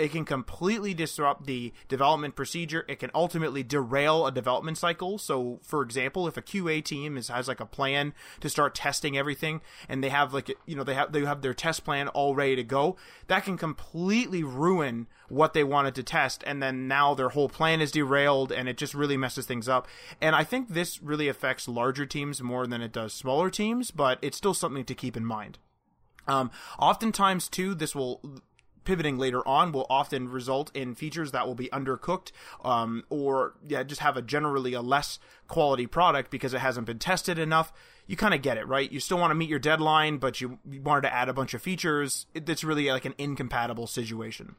it 0.00 0.12
can 0.12 0.24
completely 0.24 0.94
disrupt 0.94 1.46
the 1.46 1.72
development 1.88 2.34
procedure. 2.34 2.86
It 2.88 2.98
can 2.98 3.10
ultimately 3.14 3.62
derail 3.62 4.26
a 4.26 4.32
development 4.32 4.78
cycle. 4.78 5.18
So, 5.18 5.60
for 5.62 5.82
example, 5.82 6.26
if 6.26 6.38
a 6.38 6.42
QA 6.42 6.82
team 6.82 7.18
is, 7.18 7.28
has 7.28 7.48
like 7.48 7.60
a 7.60 7.66
plan 7.66 8.14
to 8.40 8.48
start 8.48 8.74
testing 8.74 9.18
everything, 9.18 9.60
and 9.90 10.02
they 10.02 10.08
have 10.08 10.32
like 10.32 10.50
you 10.64 10.74
know 10.74 10.84
they 10.84 10.94
have 10.94 11.12
they 11.12 11.24
have 11.24 11.42
their 11.42 11.52
test 11.52 11.84
plan 11.84 12.08
all 12.08 12.34
ready 12.34 12.56
to 12.56 12.64
go, 12.64 12.96
that 13.26 13.44
can 13.44 13.58
completely 13.58 14.42
ruin 14.42 15.06
what 15.30 15.54
they 15.54 15.64
wanted 15.64 15.94
to 15.94 16.02
test, 16.02 16.44
and 16.46 16.62
then 16.62 16.88
now 16.88 17.14
their 17.14 17.30
whole 17.30 17.48
plan 17.48 17.80
is 17.80 17.92
derailed, 17.92 18.52
and 18.52 18.68
it 18.68 18.76
just 18.76 18.94
really 18.94 19.16
messes 19.16 19.46
things 19.46 19.68
up. 19.68 19.88
And 20.20 20.36
I 20.36 20.44
think 20.44 20.68
this 20.68 21.02
really 21.02 21.28
affects 21.28 21.68
larger 21.68 22.04
teams 22.06 22.42
more 22.42 22.66
than 22.66 22.82
it 22.82 22.92
does 22.92 23.12
smaller 23.12 23.50
teams, 23.50 23.90
but 23.90 24.18
it's 24.22 24.36
still 24.36 24.54
something 24.54 24.84
to 24.84 24.94
keep 24.94 25.16
in 25.16 25.24
mind. 25.24 25.58
Um, 26.28 26.50
oftentimes, 26.78 27.48
too, 27.48 27.74
this 27.74 27.94
will 27.94 28.20
pivoting 28.84 29.18
later 29.18 29.46
on 29.46 29.72
will 29.72 29.86
often 29.90 30.28
result 30.28 30.74
in 30.74 30.94
features 30.94 31.32
that 31.32 31.46
will 31.46 31.54
be 31.54 31.68
undercooked 31.68 32.32
um, 32.64 33.04
or 33.10 33.54
yeah 33.66 33.82
just 33.82 34.00
have 34.00 34.16
a 34.16 34.22
generally 34.22 34.72
a 34.72 34.80
less 34.80 35.18
quality 35.48 35.86
product 35.86 36.30
because 36.30 36.54
it 36.54 36.60
hasn't 36.60 36.86
been 36.86 36.98
tested 36.98 37.38
enough 37.38 37.72
you 38.06 38.16
kind 38.16 38.34
of 38.34 38.42
get 38.42 38.56
it 38.56 38.66
right 38.66 38.90
you 38.90 38.98
still 38.98 39.18
want 39.18 39.30
to 39.30 39.34
meet 39.34 39.48
your 39.48 39.58
deadline 39.58 40.16
but 40.16 40.40
you, 40.40 40.58
you 40.68 40.80
wanted 40.80 41.02
to 41.02 41.14
add 41.14 41.28
a 41.28 41.32
bunch 41.32 41.54
of 41.54 41.62
features 41.62 42.26
it's 42.34 42.64
really 42.64 42.90
like 42.90 43.04
an 43.04 43.14
incompatible 43.18 43.86
situation 43.86 44.56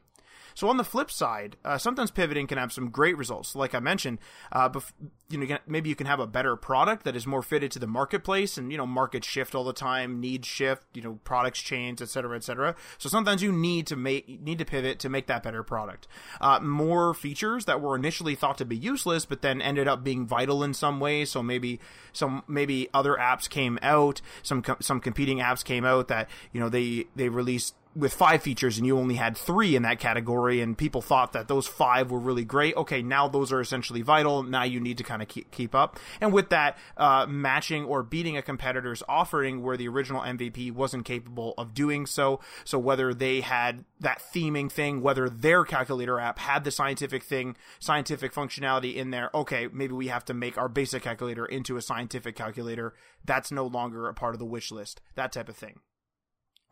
so 0.54 0.68
on 0.68 0.76
the 0.76 0.84
flip 0.84 1.10
side, 1.10 1.56
uh, 1.64 1.78
sometimes 1.78 2.10
pivoting 2.10 2.46
can 2.46 2.58
have 2.58 2.72
some 2.72 2.90
great 2.90 3.16
results. 3.16 3.54
Like 3.54 3.74
I 3.74 3.80
mentioned, 3.80 4.18
uh, 4.52 4.68
bef- 4.68 4.92
you 5.28 5.38
know, 5.38 5.58
maybe 5.66 5.88
you 5.88 5.94
can 5.94 6.06
have 6.06 6.20
a 6.20 6.26
better 6.26 6.56
product 6.56 7.04
that 7.04 7.16
is 7.16 7.26
more 7.26 7.42
fitted 7.42 7.70
to 7.72 7.78
the 7.78 7.86
marketplace, 7.86 8.58
and 8.58 8.70
you 8.70 8.78
know, 8.78 8.86
markets 8.86 9.26
shift 9.26 9.54
all 9.54 9.64
the 9.64 9.72
time, 9.72 10.20
needs 10.20 10.46
shift, 10.46 10.84
you 10.94 11.02
know, 11.02 11.18
products 11.24 11.60
change, 11.60 12.02
et 12.02 12.08
cetera, 12.08 12.36
et 12.36 12.44
cetera. 12.44 12.74
So 12.98 13.08
sometimes 13.08 13.42
you 13.42 13.52
need 13.52 13.86
to 13.88 13.96
make 13.96 14.28
need 14.40 14.58
to 14.58 14.64
pivot 14.64 14.98
to 15.00 15.08
make 15.08 15.26
that 15.28 15.42
better 15.42 15.62
product. 15.62 16.06
Uh, 16.40 16.60
more 16.60 17.14
features 17.14 17.64
that 17.64 17.80
were 17.80 17.96
initially 17.96 18.34
thought 18.34 18.58
to 18.58 18.64
be 18.64 18.76
useless, 18.76 19.24
but 19.24 19.42
then 19.42 19.62
ended 19.62 19.88
up 19.88 20.04
being 20.04 20.26
vital 20.26 20.62
in 20.62 20.74
some 20.74 21.00
way. 21.00 21.24
So 21.24 21.42
maybe 21.42 21.80
some 22.12 22.44
maybe 22.46 22.88
other 22.92 23.14
apps 23.14 23.48
came 23.48 23.78
out, 23.82 24.20
some 24.42 24.62
some 24.80 25.00
competing 25.00 25.38
apps 25.38 25.64
came 25.64 25.84
out 25.84 26.08
that 26.08 26.28
you 26.52 26.60
know 26.60 26.68
they 26.68 27.06
they 27.16 27.28
released 27.28 27.74
with 27.94 28.14
five 28.14 28.42
features 28.42 28.78
and 28.78 28.86
you 28.86 28.98
only 28.98 29.16
had 29.16 29.36
three 29.36 29.76
in 29.76 29.82
that 29.82 29.98
category 29.98 30.60
and 30.60 30.78
people 30.78 31.02
thought 31.02 31.32
that 31.32 31.48
those 31.48 31.66
five 31.66 32.10
were 32.10 32.18
really 32.18 32.44
great 32.44 32.74
okay 32.76 33.02
now 33.02 33.28
those 33.28 33.52
are 33.52 33.60
essentially 33.60 34.02
vital. 34.02 34.42
Now 34.42 34.62
you 34.62 34.80
need 34.80 34.98
to 34.98 35.04
kind 35.04 35.22
of 35.22 35.28
keep, 35.28 35.50
keep 35.50 35.74
up. 35.74 35.98
And 36.20 36.32
with 36.32 36.48
that 36.50 36.78
uh, 36.96 37.26
matching 37.28 37.84
or 37.84 38.02
beating 38.02 38.36
a 38.36 38.42
competitor's 38.42 39.02
offering 39.08 39.62
where 39.62 39.76
the 39.76 39.88
original 39.88 40.22
mvp 40.22 40.72
wasn't 40.72 41.04
capable 41.04 41.54
of 41.58 41.74
doing 41.74 42.06
so 42.06 42.40
so 42.64 42.78
whether 42.78 43.12
they 43.12 43.40
had 43.40 43.84
that 44.00 44.22
theming 44.34 44.70
thing 44.70 45.00
whether 45.02 45.28
their 45.28 45.64
calculator 45.64 46.18
app 46.18 46.38
had 46.38 46.64
the 46.64 46.70
scientific 46.70 47.22
thing 47.22 47.56
scientific 47.78 48.32
functionality 48.32 48.96
in 48.96 49.10
there 49.10 49.30
okay 49.34 49.68
maybe 49.72 49.92
we 49.92 50.08
have 50.08 50.24
to 50.24 50.34
make 50.34 50.56
our 50.56 50.68
basic 50.68 51.02
calculator 51.02 51.46
into 51.46 51.76
a 51.76 51.82
scientific 51.82 52.36
calculator. 52.36 52.94
That's 53.24 53.52
no 53.52 53.66
longer 53.66 54.08
a 54.08 54.14
part 54.14 54.34
of 54.34 54.38
the 54.38 54.44
wish 54.46 54.70
list 54.70 55.00
that 55.14 55.32
type 55.32 55.48
of 55.48 55.56
thing. 55.56 55.80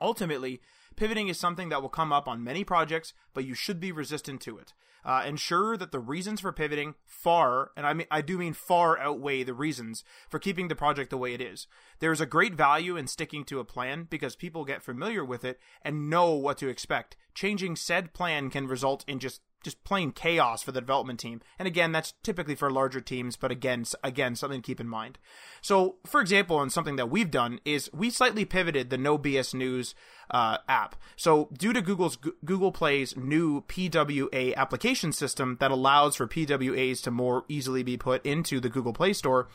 Ultimately 0.01 0.61
Pivoting 1.01 1.29
is 1.29 1.41
something 1.41 1.71
that 1.71 1.81
will 1.81 1.89
come 1.89 2.13
up 2.13 2.29
on 2.29 2.45
many 2.45 2.63
projects, 2.63 3.15
but 3.33 3.47
you 3.47 3.55
should 3.55 3.81
be 3.81 3.91
resistant 3.91 4.43
to 4.43 4.59
it. 4.59 4.75
Uh, 5.03 5.23
ensure 5.27 5.75
that 5.79 5.93
the 5.93 5.99
reasons 5.99 6.43
for 6.43 6.53
pivoting 6.53 6.95
far, 7.07 7.71
and 7.75 7.87
I 7.87 7.95
mean 7.95 8.07
I 8.11 8.21
do 8.21 8.37
mean 8.37 8.53
far 8.53 8.99
outweigh 8.99 9.43
the 9.43 9.55
reasons 9.55 10.05
for 10.29 10.39
keeping 10.39 10.69
the 10.69 10.77
project 10.77 11.09
the 11.09 11.17
way 11.17 11.33
it 11.33 11.41
is. 11.41 11.67
There 12.01 12.13
is 12.13 12.21
a 12.21 12.27
great 12.27 12.53
value 12.55 12.99
in 12.99 13.07
sticking 13.07 13.45
to 13.45 13.61
a 13.61 13.65
plan 13.65 14.09
because 14.11 14.37
people 14.37 14.67
get 14.67 14.83
familiar 14.83 15.25
with 15.25 15.43
it 15.43 15.59
and 15.81 16.11
know 16.11 16.35
what 16.35 16.59
to 16.59 16.69
expect. 16.69 17.17
Changing 17.33 17.77
said 17.77 18.13
plan 18.13 18.51
can 18.51 18.67
result 18.67 19.03
in 19.09 19.21
just 19.21 19.41
just 19.63 19.83
plain 19.85 20.13
chaos 20.13 20.63
for 20.63 20.73
the 20.73 20.81
development 20.81 21.21
team. 21.21 21.41
And 21.59 21.67
again, 21.67 21.93
that's 21.93 22.15
typically 22.23 22.55
for 22.55 22.71
larger 22.71 23.01
teams, 23.01 23.37
but 23.37 23.51
again, 23.51 23.85
again, 24.03 24.35
something 24.35 24.63
to 24.63 24.67
keep 24.67 24.81
in 24.81 24.89
mind. 24.89 25.19
So, 25.61 25.97
for 26.07 26.21
example, 26.21 26.61
and 26.61 26.73
something 26.73 26.97
that 26.97 27.11
we've 27.11 27.31
done 27.31 27.61
is 27.65 27.91
we 27.93 28.11
slightly 28.11 28.45
pivoted 28.45 28.91
the 28.91 28.99
No 28.99 29.19
BS 29.19 29.55
News 29.55 29.95
uh, 30.31 30.59
app. 30.69 30.97
So, 31.17 31.49
due 31.53 31.73
to 31.73 31.83
Google's 31.83 32.17
Google 32.17 32.73
Play's 32.73 33.17
new 33.17 33.63
PWA 33.63 34.55
application 34.55 35.13
system 35.13 35.57
that 35.61 35.71
allows 35.71 36.17
for 36.17 36.27
PWAs 36.27 37.03
to 37.03 37.11
more 37.11 37.45
easily 37.49 37.83
be 37.83 37.97
put 37.97 38.25
into 38.25 38.61
the 38.61 38.69
Google 38.69 38.93
Play 38.93 39.13
Store, 39.13 39.49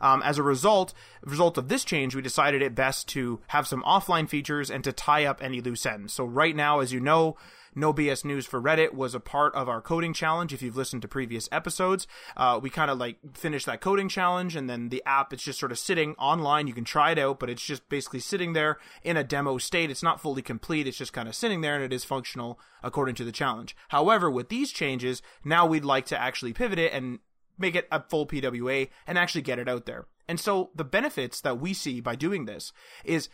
um, 0.00 0.20
as 0.24 0.36
a 0.36 0.42
result, 0.42 0.92
result 1.22 1.56
of 1.56 1.68
this 1.68 1.84
change, 1.84 2.14
we 2.14 2.22
decided 2.22 2.60
it 2.60 2.74
best 2.74 3.08
to 3.10 3.40
have 3.48 3.68
some 3.68 3.82
offline 3.84 4.28
features 4.28 4.70
and 4.70 4.82
to 4.84 4.92
tie 4.92 5.24
up 5.24 5.42
any 5.42 5.60
loose 5.60 5.86
ends. 5.86 6.12
So, 6.12 6.24
right 6.24 6.56
now, 6.56 6.80
as 6.80 6.92
you 6.92 7.00
know, 7.00 7.36
no 7.74 7.92
BS 7.92 8.24
News 8.24 8.46
for 8.46 8.60
Reddit 8.60 8.94
was 8.94 9.14
a 9.14 9.20
part 9.20 9.54
of 9.54 9.68
our 9.68 9.80
coding 9.80 10.12
challenge. 10.12 10.52
If 10.52 10.62
you've 10.62 10.76
listened 10.76 11.02
to 11.02 11.08
previous 11.08 11.48
episodes, 11.52 12.06
uh, 12.36 12.58
we 12.62 12.70
kind 12.70 12.90
of 12.90 12.98
like 12.98 13.18
finished 13.34 13.66
that 13.66 13.80
coding 13.80 14.08
challenge, 14.08 14.56
and 14.56 14.68
then 14.68 14.88
the 14.88 15.02
app 15.06 15.32
it's 15.32 15.42
just 15.42 15.58
sort 15.58 15.72
of 15.72 15.78
sitting 15.78 16.14
online. 16.14 16.66
You 16.66 16.74
can 16.74 16.84
try 16.84 17.12
it 17.12 17.18
out, 17.18 17.38
but 17.38 17.50
it's 17.50 17.64
just 17.64 17.88
basically 17.88 18.20
sitting 18.20 18.52
there 18.52 18.78
in 19.02 19.16
a 19.16 19.24
demo 19.24 19.58
state. 19.58 19.90
It's 19.90 20.02
not 20.02 20.20
fully 20.20 20.42
complete. 20.42 20.86
It's 20.86 20.98
just 20.98 21.12
kind 21.12 21.28
of 21.28 21.34
sitting 21.34 21.60
there, 21.60 21.74
and 21.74 21.84
it 21.84 21.92
is 21.92 22.04
functional 22.04 22.58
according 22.82 23.14
to 23.16 23.24
the 23.24 23.32
challenge. 23.32 23.76
However, 23.88 24.30
with 24.30 24.48
these 24.48 24.72
changes, 24.72 25.22
now 25.44 25.66
we'd 25.66 25.84
like 25.84 26.06
to 26.06 26.20
actually 26.20 26.52
pivot 26.52 26.78
it 26.78 26.92
and 26.92 27.20
make 27.58 27.74
it 27.74 27.88
a 27.90 28.02
full 28.02 28.26
PWA 28.26 28.88
and 29.06 29.18
actually 29.18 29.42
get 29.42 29.58
it 29.58 29.68
out 29.68 29.86
there. 29.86 30.06
And 30.28 30.38
so 30.40 30.70
the 30.74 30.84
benefits 30.84 31.40
that 31.40 31.58
we 31.58 31.74
see 31.74 32.00
by 32.00 32.14
doing 32.14 32.44
this 32.44 32.72
is 33.04 33.28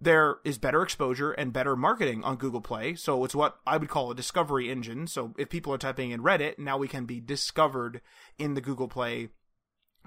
there 0.00 0.36
is 0.44 0.58
better 0.58 0.82
exposure 0.82 1.32
and 1.32 1.52
better 1.52 1.74
marketing 1.74 2.22
on 2.22 2.36
Google 2.36 2.60
Play. 2.60 2.94
So 2.94 3.24
it's 3.24 3.34
what 3.34 3.58
I 3.66 3.76
would 3.76 3.88
call 3.88 4.10
a 4.10 4.14
discovery 4.14 4.70
engine. 4.70 5.06
So 5.06 5.34
if 5.38 5.48
people 5.48 5.72
are 5.72 5.78
typing 5.78 6.10
in 6.10 6.22
Reddit, 6.22 6.58
now 6.58 6.76
we 6.76 6.88
can 6.88 7.06
be 7.06 7.20
discovered 7.20 8.00
in 8.38 8.54
the 8.54 8.60
Google 8.60 8.88
Play 8.88 9.28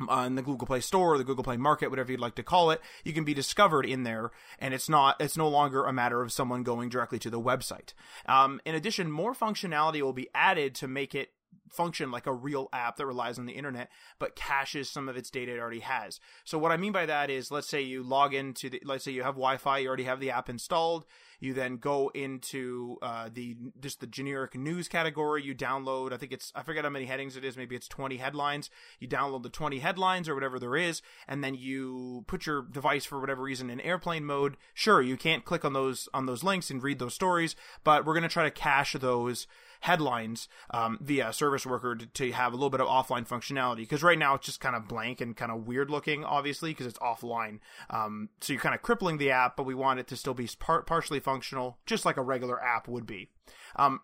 uh, 0.08 0.24
in 0.26 0.36
the 0.36 0.42
Google 0.42 0.68
Play 0.68 0.80
Store 0.80 1.16
or 1.16 1.18
the 1.18 1.24
Google 1.24 1.44
Play 1.44 1.58
Market, 1.58 1.90
whatever 1.90 2.12
you'd 2.12 2.22
like 2.22 2.36
to 2.36 2.44
call 2.44 2.72
it, 2.72 2.80
you 3.04 3.12
can 3.12 3.26
be 3.26 3.34
discovered 3.34 3.86
in 3.86 4.04
there, 4.04 4.32
and 4.58 4.74
it's 4.74 4.88
not 4.88 5.20
it's 5.20 5.36
no 5.36 5.50
longer 5.50 5.86
a 5.86 5.92
matter 5.92 6.22
of 6.22 6.32
someone 6.32 6.64
going 6.64 6.88
directly 6.88 7.20
to 7.20 7.30
the 7.30 7.42
website. 7.42 7.94
Um, 8.26 8.62
in 8.66 8.76
addition, 8.76 9.12
more 9.12 9.34
functionality 9.34 10.02
will 10.02 10.14
be 10.14 10.30
added 10.34 10.76
to 10.76 10.88
make 10.88 11.14
it 11.14 11.32
function 11.72 12.12
like 12.12 12.28
a 12.28 12.34
real 12.34 12.68
app 12.74 12.98
that 12.98 13.06
relies 13.06 13.38
on 13.40 13.46
the 13.46 13.54
internet 13.54 13.90
but 14.18 14.36
caches 14.36 14.90
some 14.90 15.08
of 15.08 15.16
its 15.16 15.30
data 15.30 15.54
it 15.54 15.60
already 15.60 15.80
has. 15.80 16.20
So 16.44 16.58
what 16.58 16.72
I 16.72 16.78
mean 16.78 16.92
by 16.92 17.06
that 17.06 17.30
is 17.30 17.52
let's 17.52 17.68
say 17.68 17.82
you 17.82 18.04
log 18.04 18.34
into 18.34 18.70
the 18.70 18.82
let's 18.86 19.04
say 19.04 19.12
you 19.12 19.24
have 19.24 19.36
Wi-Fi, 19.36 19.80
you 19.80 19.88
already 19.88 20.04
have 20.04 20.20
the 20.20 20.32
app 20.32 20.50
installed, 20.50 21.06
you 21.40 21.54
then 21.54 21.78
go 21.78 22.10
into 22.14 22.98
uh, 23.02 23.30
the 23.32 23.56
just 23.80 24.00
the 24.00 24.08
generic 24.08 24.56
news 24.56 24.88
category, 24.88 25.44
you 25.44 25.56
download 25.56 26.14
I 26.14 26.18
think 26.18 26.32
it's 26.32 26.52
I 26.56 26.64
forget 26.64 26.84
how 26.84 26.90
many 26.90 27.06
headings 27.06 27.38
it 27.38 27.46
is, 27.46 27.58
maybe 27.58 27.76
it's 27.76 27.88
20 27.88 28.18
headlines. 28.18 28.70
You 29.00 29.08
download 29.08 29.44
the 29.44 29.50
20 29.50 29.80
headlines 29.80 30.28
or 30.28 30.36
whatever 30.36 30.60
there 30.60 30.76
is 30.76 31.02
and 31.28 31.44
then 31.44 31.56
you 31.56 32.24
put 32.28 32.46
your 32.46 32.64
device 32.64 33.06
for 33.06 33.20
whatever 33.20 33.44
reason 33.44 33.70
in 33.70 33.80
airplane 33.82 34.26
mode. 34.26 34.58
Sure, 34.74 35.02
you 35.02 35.18
can't 35.18 35.46
click 35.46 35.64
on 35.64 35.74
those 35.74 36.10
on 36.14 36.26
those 36.26 36.44
links 36.44 36.70
and 36.70 36.84
read 36.84 37.00
those 37.00 37.14
stories, 37.14 37.56
but 37.84 38.06
we're 38.06 38.14
going 38.14 38.24
to 38.24 38.30
try 38.30 38.44
to 38.44 38.52
cache 38.52 38.94
those 38.94 39.48
headlines 39.82 40.48
um, 40.72 41.00
service 41.32 41.66
worker 41.66 41.96
to, 41.96 42.06
to, 42.06 42.32
have 42.32 42.54
a 42.54 42.56
little 42.56 42.70
bit 42.70 42.82
of 42.82 42.88
offline 42.88 43.28
functionality. 43.28 43.78
Because 43.78 44.04
right 44.04 44.20
now 44.20 44.36
it's 44.36 44.46
just 44.46 44.60
kind 44.60 44.76
of 44.76 44.88
blank 44.88 45.22
and 45.22 45.36
kind 45.36 45.52
of 45.52 45.68
weird 45.68 45.90
looking, 45.90 46.24
obviously, 46.24 46.72
because 46.72 46.88
it's 46.88 47.00
offline. 47.00 47.60
Um, 47.90 48.30
so 48.42 48.54
you're 48.54 48.62
kind 48.62 48.76
of 48.76 48.82
crippling 48.82 49.18
the 49.18 49.32
app, 49.32 49.56
but 49.56 49.66
we 49.66 49.76
want 49.76 50.00
it 50.00 50.08
to 50.08 50.16
still 50.16 50.34
be 50.34 50.50
par- 50.60 50.84
partially 50.84 51.20
functional, 51.20 51.78
just 51.86 52.06
like 52.06 52.18
a 52.18 52.22
regular 52.22 52.64
app 52.64 52.88
would 52.88 53.06
be. 53.06 53.30
Um, 53.76 54.02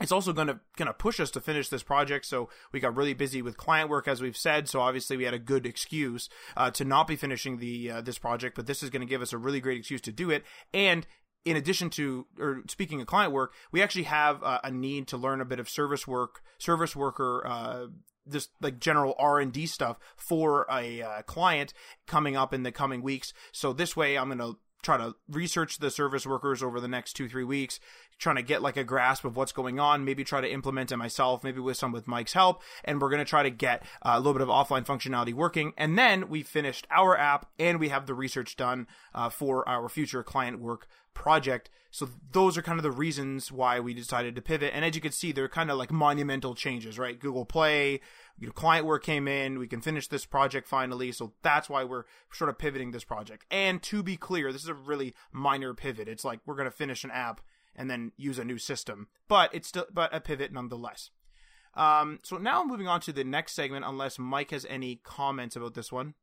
it's 0.00 0.12
also 0.12 0.32
going 0.32 0.48
to 0.48 0.60
kind 0.76 0.90
of 0.90 0.98
push 0.98 1.20
us 1.20 1.30
to 1.32 1.40
finish 1.40 1.68
this 1.68 1.82
project. 1.82 2.26
So 2.26 2.50
we 2.70 2.80
got 2.80 2.96
really 2.96 3.14
busy 3.14 3.40
with 3.40 3.56
client 3.56 3.88
work, 3.88 4.06
as 4.06 4.20
we've 4.20 4.36
said. 4.36 4.68
So 4.68 4.80
obviously 4.80 5.16
we 5.16 5.24
had 5.24 5.32
a 5.32 5.38
good 5.38 5.64
excuse 5.64 6.28
uh, 6.56 6.70
to 6.72 6.84
not 6.84 7.06
be 7.06 7.16
finishing 7.16 7.58
the 7.58 7.90
uh, 7.90 8.00
this 8.02 8.18
project, 8.18 8.56
but 8.56 8.66
this 8.66 8.82
is 8.82 8.90
going 8.90 9.00
to 9.00 9.06
give 9.06 9.22
us 9.22 9.32
a 9.32 9.38
really 9.38 9.60
great 9.60 9.78
excuse 9.78 10.02
to 10.02 10.12
do 10.12 10.30
it. 10.30 10.44
And 10.74 11.06
in 11.46 11.56
addition 11.56 11.88
to, 11.90 12.26
or 12.38 12.62
speaking 12.68 13.00
of 13.00 13.06
client 13.06 13.32
work, 13.32 13.54
we 13.70 13.80
actually 13.80 14.02
have 14.02 14.42
uh, 14.42 14.58
a 14.64 14.70
need 14.70 15.06
to 15.08 15.16
learn 15.16 15.40
a 15.40 15.44
bit 15.44 15.60
of 15.60 15.70
service 15.70 16.06
work, 16.06 16.42
service 16.58 16.94
worker 16.94 17.46
uh, 17.46 17.86
just 18.28 18.50
like 18.60 18.80
general 18.80 19.14
r&d 19.20 19.66
stuff 19.66 20.00
for 20.16 20.66
a 20.68 21.00
uh, 21.00 21.22
client 21.22 21.72
coming 22.08 22.36
up 22.36 22.52
in 22.52 22.64
the 22.64 22.72
coming 22.72 23.00
weeks. 23.00 23.32
So 23.52 23.72
this 23.72 23.96
way 23.96 24.18
i'm 24.18 24.26
going 24.26 24.38
to 24.38 24.58
try 24.86 24.96
to 24.96 25.14
research 25.28 25.78
the 25.78 25.90
service 25.90 26.26
workers 26.26 26.62
over 26.62 26.80
the 26.80 26.88
next 26.88 27.12
two 27.12 27.28
three 27.28 27.44
weeks 27.44 27.78
trying 28.18 28.36
to 28.36 28.42
get 28.42 28.62
like 28.62 28.78
a 28.78 28.84
grasp 28.84 29.24
of 29.24 29.36
what's 29.36 29.52
going 29.52 29.78
on 29.78 30.04
maybe 30.04 30.24
try 30.24 30.40
to 30.40 30.50
implement 30.50 30.90
it 30.90 30.96
myself 30.96 31.44
maybe 31.44 31.60
with 31.60 31.76
some 31.76 31.92
with 31.92 32.08
mike's 32.08 32.32
help 32.32 32.62
and 32.84 33.00
we're 33.00 33.10
going 33.10 33.24
to 33.24 33.28
try 33.28 33.42
to 33.42 33.50
get 33.50 33.82
uh, 34.02 34.12
a 34.14 34.18
little 34.18 34.32
bit 34.32 34.42
of 34.42 34.48
offline 34.48 34.86
functionality 34.86 35.34
working. 35.34 35.72
And 35.76 35.98
then 35.98 36.28
we 36.28 36.42
finished 36.42 36.86
our 36.90 37.16
app 37.16 37.50
and 37.58 37.78
we 37.78 37.88
have 37.88 38.06
the 38.06 38.14
research 38.14 38.56
done 38.56 38.86
uh, 39.14 39.28
for 39.28 39.68
our 39.68 39.88
future 39.88 40.22
client 40.22 40.60
work 40.60 40.86
project. 41.14 41.70
So 41.90 42.10
those 42.32 42.58
are 42.58 42.62
kind 42.62 42.78
of 42.78 42.82
the 42.82 42.90
reasons 42.90 43.50
why 43.50 43.80
we 43.80 43.94
decided 43.94 44.34
to 44.36 44.42
pivot. 44.42 44.72
And 44.74 44.84
as 44.84 44.94
you 44.94 45.00
can 45.00 45.12
see 45.12 45.32
they're 45.32 45.48
kind 45.48 45.70
of 45.70 45.78
like 45.78 45.90
monumental 45.90 46.54
changes 46.54 46.98
right? 46.98 47.18
Google 47.18 47.44
play 47.44 48.00
you 48.38 48.46
know, 48.46 48.52
client 48.52 48.86
work 48.86 49.02
came 49.02 49.26
in. 49.26 49.58
We 49.58 49.66
can 49.66 49.80
finish 49.80 50.08
this 50.08 50.26
project 50.26 50.68
finally. 50.68 51.12
So 51.12 51.32
that's 51.42 51.68
why 51.68 51.84
we're 51.84 52.04
sort 52.32 52.50
of 52.50 52.58
pivoting 52.58 52.90
this 52.90 53.04
project. 53.04 53.46
And 53.50 53.82
to 53.84 54.02
be 54.02 54.16
clear, 54.16 54.52
this 54.52 54.62
is 54.62 54.68
a 54.68 54.74
really 54.74 55.14
minor 55.32 55.74
pivot. 55.74 56.08
It's 56.08 56.24
like 56.24 56.40
we're 56.44 56.56
going 56.56 56.70
to 56.70 56.76
finish 56.76 57.04
an 57.04 57.10
app 57.10 57.40
and 57.74 57.90
then 57.90 58.12
use 58.16 58.38
a 58.38 58.44
new 58.44 58.58
system, 58.58 59.08
but 59.28 59.54
it's 59.54 59.68
still, 59.68 59.86
but 59.92 60.14
a 60.14 60.20
pivot 60.20 60.52
nonetheless. 60.52 61.10
Um, 61.74 62.20
so 62.22 62.36
now 62.36 62.64
moving 62.64 62.88
on 62.88 63.00
to 63.02 63.12
the 63.12 63.24
next 63.24 63.52
segment, 63.52 63.84
unless 63.84 64.18
Mike 64.18 64.50
has 64.50 64.64
any 64.68 65.00
comments 65.04 65.56
about 65.56 65.74
this 65.74 65.92
one. 65.92 66.14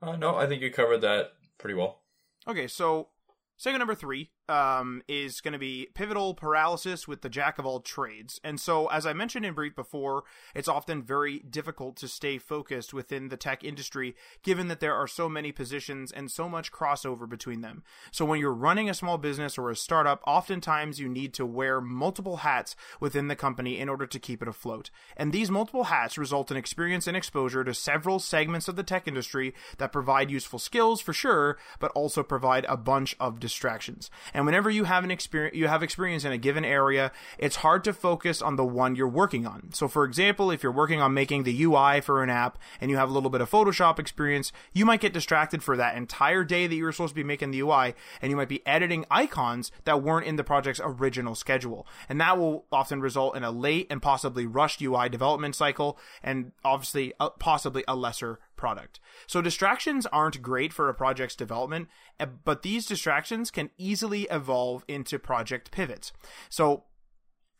Uh, 0.00 0.16
no, 0.16 0.34
I 0.34 0.46
think 0.46 0.62
you 0.62 0.70
covered 0.70 1.02
that 1.02 1.32
pretty 1.58 1.74
well. 1.74 2.00
Okay, 2.48 2.66
so 2.66 3.08
segment 3.56 3.80
number 3.80 3.94
three 3.94 4.30
um, 4.48 5.02
is 5.08 5.40
going 5.40 5.52
to 5.52 5.58
be 5.58 5.88
pivotal 5.94 6.34
paralysis 6.34 7.06
with 7.06 7.22
the 7.22 7.28
jack 7.28 7.58
of 7.58 7.66
all 7.66 7.80
trades. 7.80 8.40
And 8.42 8.60
so, 8.60 8.88
as 8.88 9.06
I 9.06 9.12
mentioned 9.12 9.44
in 9.44 9.54
brief 9.54 9.74
before, 9.74 10.24
it's 10.54 10.68
often 10.68 11.02
very 11.02 11.38
difficult 11.38 11.96
to 11.96 12.08
stay 12.08 12.38
focused 12.38 12.92
within 12.92 13.28
the 13.28 13.36
tech 13.36 13.64
industry, 13.64 14.14
given 14.42 14.68
that 14.68 14.80
there 14.80 14.94
are 14.94 15.06
so 15.06 15.28
many 15.28 15.52
positions 15.52 16.12
and 16.12 16.30
so 16.30 16.48
much 16.48 16.72
crossover 16.72 17.28
between 17.28 17.60
them. 17.60 17.82
So, 18.10 18.24
when 18.24 18.40
you're 18.40 18.52
running 18.52 18.90
a 18.90 18.94
small 18.94 19.18
business 19.18 19.56
or 19.56 19.70
a 19.70 19.76
startup, 19.76 20.22
oftentimes 20.26 20.98
you 20.98 21.08
need 21.08 21.34
to 21.34 21.46
wear 21.46 21.80
multiple 21.80 22.38
hats 22.38 22.74
within 23.00 23.28
the 23.28 23.36
company 23.36 23.78
in 23.78 23.88
order 23.88 24.06
to 24.06 24.18
keep 24.18 24.42
it 24.42 24.48
afloat. 24.48 24.90
And 25.16 25.32
these 25.32 25.50
multiple 25.50 25.84
hats 25.84 26.18
result 26.18 26.50
in 26.50 26.56
experience 26.56 27.06
and 27.06 27.16
exposure 27.16 27.64
to 27.64 27.74
several 27.74 28.18
segments 28.18 28.68
of 28.68 28.76
the 28.76 28.82
tech 28.82 29.06
industry 29.06 29.54
that 29.78 29.92
provide 29.92 30.30
useful 30.30 30.58
skills 30.58 31.00
for 31.00 31.12
sure, 31.12 31.58
but 31.78 31.92
also 31.92 32.22
provide 32.22 32.66
a 32.68 32.76
bunch 32.76 33.16
of 33.20 33.40
distractions. 33.40 34.10
And 34.34 34.46
whenever 34.46 34.70
you 34.70 34.84
have 34.84 35.04
an 35.04 35.10
experience, 35.10 35.56
you 35.56 35.68
have 35.68 35.82
experience 35.82 36.24
in 36.24 36.32
a 36.32 36.38
given 36.38 36.64
area, 36.64 37.12
it's 37.38 37.56
hard 37.56 37.84
to 37.84 37.92
focus 37.92 38.40
on 38.42 38.56
the 38.56 38.64
one 38.64 38.96
you're 38.96 39.08
working 39.08 39.46
on. 39.46 39.70
So, 39.72 39.88
for 39.88 40.04
example, 40.04 40.50
if 40.50 40.62
you're 40.62 40.72
working 40.72 41.00
on 41.00 41.14
making 41.14 41.42
the 41.42 41.62
UI 41.62 42.00
for 42.00 42.22
an 42.22 42.30
app 42.30 42.58
and 42.80 42.90
you 42.90 42.96
have 42.96 43.10
a 43.10 43.12
little 43.12 43.30
bit 43.30 43.40
of 43.40 43.50
Photoshop 43.50 43.98
experience, 43.98 44.52
you 44.72 44.84
might 44.84 45.00
get 45.00 45.12
distracted 45.12 45.62
for 45.62 45.76
that 45.76 45.96
entire 45.96 46.44
day 46.44 46.66
that 46.66 46.74
you 46.74 46.84
were 46.84 46.92
supposed 46.92 47.12
to 47.12 47.14
be 47.14 47.24
making 47.24 47.50
the 47.50 47.60
UI, 47.60 47.94
and 48.20 48.30
you 48.30 48.36
might 48.36 48.48
be 48.48 48.66
editing 48.66 49.04
icons 49.10 49.70
that 49.84 50.02
weren't 50.02 50.26
in 50.26 50.36
the 50.36 50.44
project's 50.44 50.80
original 50.82 51.34
schedule. 51.34 51.86
And 52.08 52.20
that 52.20 52.38
will 52.38 52.66
often 52.72 53.00
result 53.00 53.36
in 53.36 53.44
a 53.44 53.50
late 53.50 53.86
and 53.90 54.00
possibly 54.00 54.46
rushed 54.46 54.80
UI 54.82 55.08
development 55.08 55.54
cycle, 55.54 55.98
and 56.22 56.52
obviously, 56.64 57.12
uh, 57.20 57.30
possibly 57.30 57.84
a 57.86 57.94
lesser 57.94 58.38
product. 58.62 59.00
So 59.26 59.42
distractions 59.42 60.06
aren't 60.06 60.40
great 60.40 60.72
for 60.72 60.88
a 60.88 60.94
project's 60.94 61.34
development, 61.34 61.88
eh, 62.20 62.26
but 62.44 62.62
these 62.62 62.86
distractions 62.86 63.50
can 63.50 63.70
easily 63.76 64.22
evolve 64.30 64.84
into 64.86 65.18
project 65.18 65.72
pivots. 65.72 66.12
So 66.48 66.84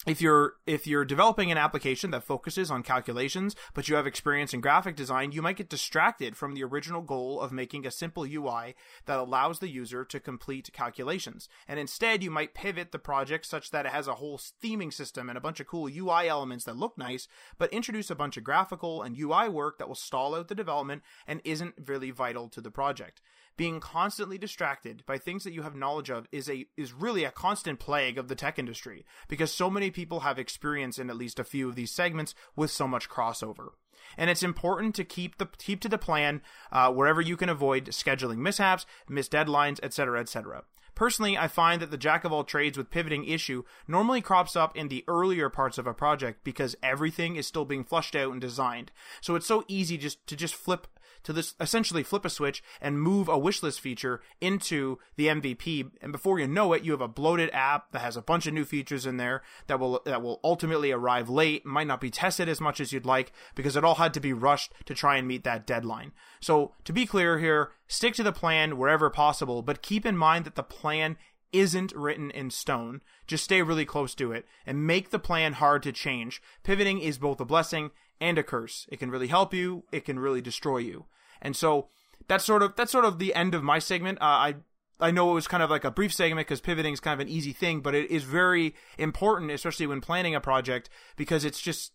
if 0.07 0.21
you're 0.21 0.55
if 0.67 0.87
you're 0.87 1.05
developing 1.05 1.53
an 1.53 1.59
application 1.59 2.11
that 2.11 2.25
focuses 2.25 2.71
on 2.71 2.83
calculations 2.83 3.55
but 3.73 3.89
you 3.89 3.95
have 3.95 4.07
experience 4.07 4.53
in 4.53 4.61
graphic 4.61 4.97
design 4.97 5.31
you 5.33 5.41
might 5.41 5.57
get 5.57 5.69
distracted 5.69 6.37
from 6.37 6.55
the 6.55 6.65
original 6.65 7.03
goal 7.03 7.41
of 7.41 7.53
making 7.53 7.87
a 7.87 7.91
simple 7.91 8.25
UI 8.25 8.75
that 9.07 9.19
allows 9.19 9.59
the 9.59 9.69
user 9.69 10.05
to 10.05 10.21
complete 10.21 10.71
calculations. 10.73 11.49
And 11.69 11.79
instead 11.79 12.23
you 12.23 12.31
might 12.31 12.55
pivot 12.55 12.93
the 12.93 12.99
project 12.99 13.47
such 13.47 13.71
that 13.71 13.87
it 13.87 13.93
has 13.93 14.09
a 14.09 14.15
whole 14.15 14.39
theming 14.39 14.93
system 14.93 15.29
and 15.29 15.39
a 15.39 15.41
bunch 15.41 15.61
of 15.61 15.67
cool 15.67 15.89
UI 15.89 16.29
elements 16.29 16.65
that 16.65 16.77
look 16.77 16.99
nice 16.99 17.29
but 17.59 17.73
introduce 17.73 18.11
a 18.11 18.17
bunch 18.17 18.37
of 18.37 18.45
graphical 18.45 19.03
and 19.03 19.19
UI 19.19 19.49
work 19.49 19.79
that 19.79 19.89
will 19.89 19.95
stall 19.95 20.35
out 20.35 20.49
the 20.49 20.55
development 20.55 21.03
and 21.27 21.41
isn't 21.45 21.75
really 21.87 22.11
vital 22.11 22.49
to 22.49 22.61
the 22.61 22.71
project 22.71 23.21
being 23.57 23.81
constantly 23.81 24.39
distracted 24.39 25.05
by 25.07 25.19
things 25.19 25.45
that 25.45 25.53
you 25.53 25.63
have 25.63 25.75
knowledge 25.75 26.11
of 26.11 26.27
is 26.33 26.49
a 26.49 26.67
is 26.77 26.93
really 26.93 27.25
a 27.25 27.31
constant 27.31 27.79
plague 27.79 28.19
of 28.19 28.29
the 28.29 28.35
tech 28.35 28.59
industry 28.59 29.05
because 29.29 29.53
so 29.53 29.69
many 29.69 29.91
people 29.91 30.21
have 30.21 30.39
experience 30.39 30.99
in 30.99 31.11
at 31.11 31.17
least 31.17 31.39
a 31.39 31.45
few 31.45 31.69
of 31.69 31.75
these 31.75 31.91
segments 31.91 32.35
with 32.57 32.71
so 32.71 32.89
much 32.89 33.09
crossover. 33.09 33.71
And 34.17 34.31
it's 34.31 34.43
important 34.43 34.95
to 34.97 35.05
keep 35.05 35.39
the 35.39 35.47
keep 35.59 35.81
to 35.81 35.89
the 35.89 35.99
plan 35.99 36.43
uh, 36.71 36.91
wherever 36.93 37.21
you 37.21 37.37
can 37.37 37.49
avoid 37.49 37.87
scheduling 37.87 38.39
mishaps, 38.39 38.87
missed 39.09 39.33
deadlines, 39.33 39.81
etc., 39.83 40.21
etc. 40.21 40.65
Personally, 40.95 41.39
I 41.39 41.49
find 41.49 41.81
that 41.81 41.91
the 41.91 41.97
jack 41.97 42.25
of 42.25 42.33
all 42.33 42.45
trades 42.45 42.77
with 42.77 42.91
pivoting 42.91 43.25
issue 43.25 43.65
normally 43.89 44.21
crops 44.21 44.57
up 44.57 44.77
in 44.77 44.89
the 44.89 45.05
earlier 45.09 45.49
parts 45.49 45.79
of 45.79 45.87
a 45.87 45.95
project 45.95 46.45
because 46.45 46.77
everything 46.83 47.37
is 47.37 47.47
still 47.47 47.65
being 47.65 47.85
flushed 47.85 48.15
out 48.15 48.31
and 48.31 48.41
designed. 48.41 48.93
So 49.23 49.35
it's 49.35 49.47
so 49.47 49.65
easy 49.69 49.97
just 49.97 50.27
to 50.27 50.37
just 50.37 50.55
flip 50.55 50.87
to 51.25 51.33
this 51.33 51.55
essentially 51.61 52.03
flip 52.03 52.25
a 52.25 52.31
switch 52.31 52.63
and 52.81 53.01
move 53.01 53.29
a 53.29 53.39
wishlist 53.39 53.81
feature 53.81 54.21
into 54.41 54.99
the 55.17 55.27
MVP. 55.27 55.91
And 56.01 56.13
before 56.13 56.39
you 56.39 56.47
know 56.47 56.73
it, 56.73 56.83
you 56.83 56.93
have 56.93 57.01
a 57.01 57.09
bloated 57.09 57.51
app 57.53 57.93
that 57.93 58.01
has 58.01 58.17
a 58.17 58.23
bunch 58.23 58.47
of 58.47 58.55
new 58.55 58.65
features 58.65 59.07
in 59.07 59.17
there 59.17 59.43
that 59.67 59.79
will 59.79 60.03
that 60.05 60.23
will 60.23 60.41
ultimately 60.45 60.93
arrive 60.93 61.29
late, 61.29 61.65
might 61.65 61.87
not 61.87 62.01
be 62.01 62.11
tested 62.11 62.49
as 62.49 62.61
much 62.61 62.81
as 62.81 62.93
you'd 62.93 63.07
like 63.07 63.33
because 63.55 63.77
it 63.77 63.85
all 63.85 63.97
had 63.97 64.15
to 64.15 64.21
be 64.21 64.33
rushed 64.33 64.73
to 64.87 64.95
try 64.95 65.17
and 65.17 65.29
meet 65.29 65.45
that 65.45 65.67
deadline. 65.67 66.13
So 66.41 66.73
to 66.85 66.93
be 66.93 67.07
clear 67.07 67.39
here, 67.39 67.73
stick 67.87 68.15
to 68.15 68.23
the 68.23 68.33
plan 68.33 68.77
wherever 68.77 69.11
possible, 69.11 69.63
but 69.63 69.83
keep 69.83 70.05
in 70.07 70.17
mind 70.17 70.45
that 70.45 70.55
the 70.55 70.63
plan 70.63 71.17
isn't 71.53 71.93
written 71.95 72.31
in 72.31 72.51
stone. 72.51 73.03
Just 73.27 73.45
stay 73.45 73.63
really 73.63 73.85
close 73.85 74.15
to 74.15 74.33
it 74.33 74.47
and 74.67 74.87
make 74.87 75.11
the 75.11 75.19
plan 75.19 75.55
hard 75.55 75.83
to 75.83 75.93
change. 75.93 76.43
Pivoting 76.63 76.99
is 76.99 77.19
both 77.19 77.41
a 77.41 77.45
blessing 77.45 77.91
and 78.23 78.39
a 78.39 78.43
curse. 78.43 78.87
It 78.91 78.99
can 78.99 79.11
really 79.11 79.27
help 79.27 79.53
you, 79.53 79.85
it 79.93 80.05
can 80.05 80.19
really 80.19 80.41
destroy 80.41 80.79
you. 80.79 81.07
And 81.43 81.57
so 81.57 81.89
that's 82.29 82.45
sort 82.45 82.63
of 82.63 82.77
that's 82.77 82.93
sort 82.93 83.05
of 83.05 83.19
the 83.19 83.35
end 83.35 83.55
of 83.55 83.63
my 83.63 83.79
segment. 83.79 84.19
Uh, 84.21 84.25
I 84.25 84.55
I 85.01 85.11
know 85.11 85.31
it 85.33 85.35
was 85.35 85.49
kind 85.49 85.63
of 85.63 85.71
like 85.71 85.85
a 85.85 85.91
brief 85.91 86.15
segment 86.15 86.47
because 86.47 86.61
pivoting 86.61 86.95
is 86.95 87.01
kind 87.01 87.21
of 87.21 87.27
an 87.27 87.33
easy 87.33 87.53
thing, 87.53 87.81
but 87.81 87.95
it 87.95 88.11
is 88.11 88.23
very 88.23 88.75
important, 88.97 89.51
especially 89.51 89.89
when 89.89 90.01
planning 90.01 90.35
a 90.35 90.41
project, 90.41 90.89
because 91.17 91.45
it's 91.45 91.61
just 91.61 91.93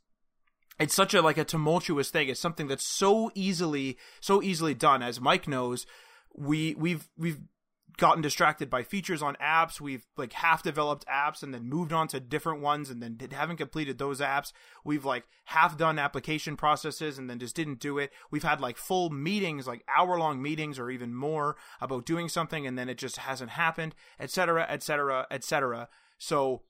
it's 0.79 0.93
such 0.93 1.13
a 1.13 1.21
like 1.21 1.37
a 1.37 1.45
tumultuous 1.45 2.11
thing. 2.11 2.27
It's 2.27 2.39
something 2.39 2.67
that's 2.67 2.85
so 2.85 3.31
easily 3.33 3.97
so 4.19 4.43
easily 4.43 4.73
done. 4.73 5.01
As 5.01 5.21
Mike 5.21 5.47
knows, 5.47 5.87
we 6.35 6.75
we've 6.75 7.07
we've 7.17 7.39
gotten 7.97 8.21
distracted 8.21 8.69
by 8.69 8.83
features 8.83 9.21
on 9.21 9.35
apps. 9.35 9.81
We've 9.81 10.05
like 10.15 10.33
half 10.33 10.63
developed 10.63 11.05
apps 11.07 11.41
and 11.41 11.53
then 11.53 11.67
moved 11.67 11.91
on 11.91 12.07
to 12.09 12.19
different 12.19 12.61
ones 12.61 12.89
and 12.89 13.01
then 13.01 13.17
haven't 13.31 13.57
completed 13.57 13.97
those 13.97 14.21
apps. 14.21 14.51
We've 14.83 15.05
like 15.05 15.25
half 15.45 15.77
done 15.77 15.97
application 15.97 16.55
processes 16.55 17.17
and 17.17 17.29
then 17.29 17.39
just 17.39 17.55
didn't 17.55 17.79
do 17.79 17.97
it. 17.97 18.11
We've 18.29 18.43
had 18.43 18.61
like 18.61 18.77
full 18.77 19.09
meetings, 19.09 19.67
like 19.67 19.83
hour 19.87 20.17
long 20.17 20.41
meetings 20.41 20.77
or 20.77 20.91
even 20.91 21.15
more 21.15 21.57
about 21.81 22.05
doing 22.05 22.29
something 22.29 22.67
and 22.67 22.77
then 22.77 22.89
it 22.89 22.97
just 22.97 23.17
hasn't 23.17 23.51
happened, 23.51 23.95
etc., 24.19 24.67
etc., 24.69 25.25
etc. 25.31 25.89
So 26.19 26.61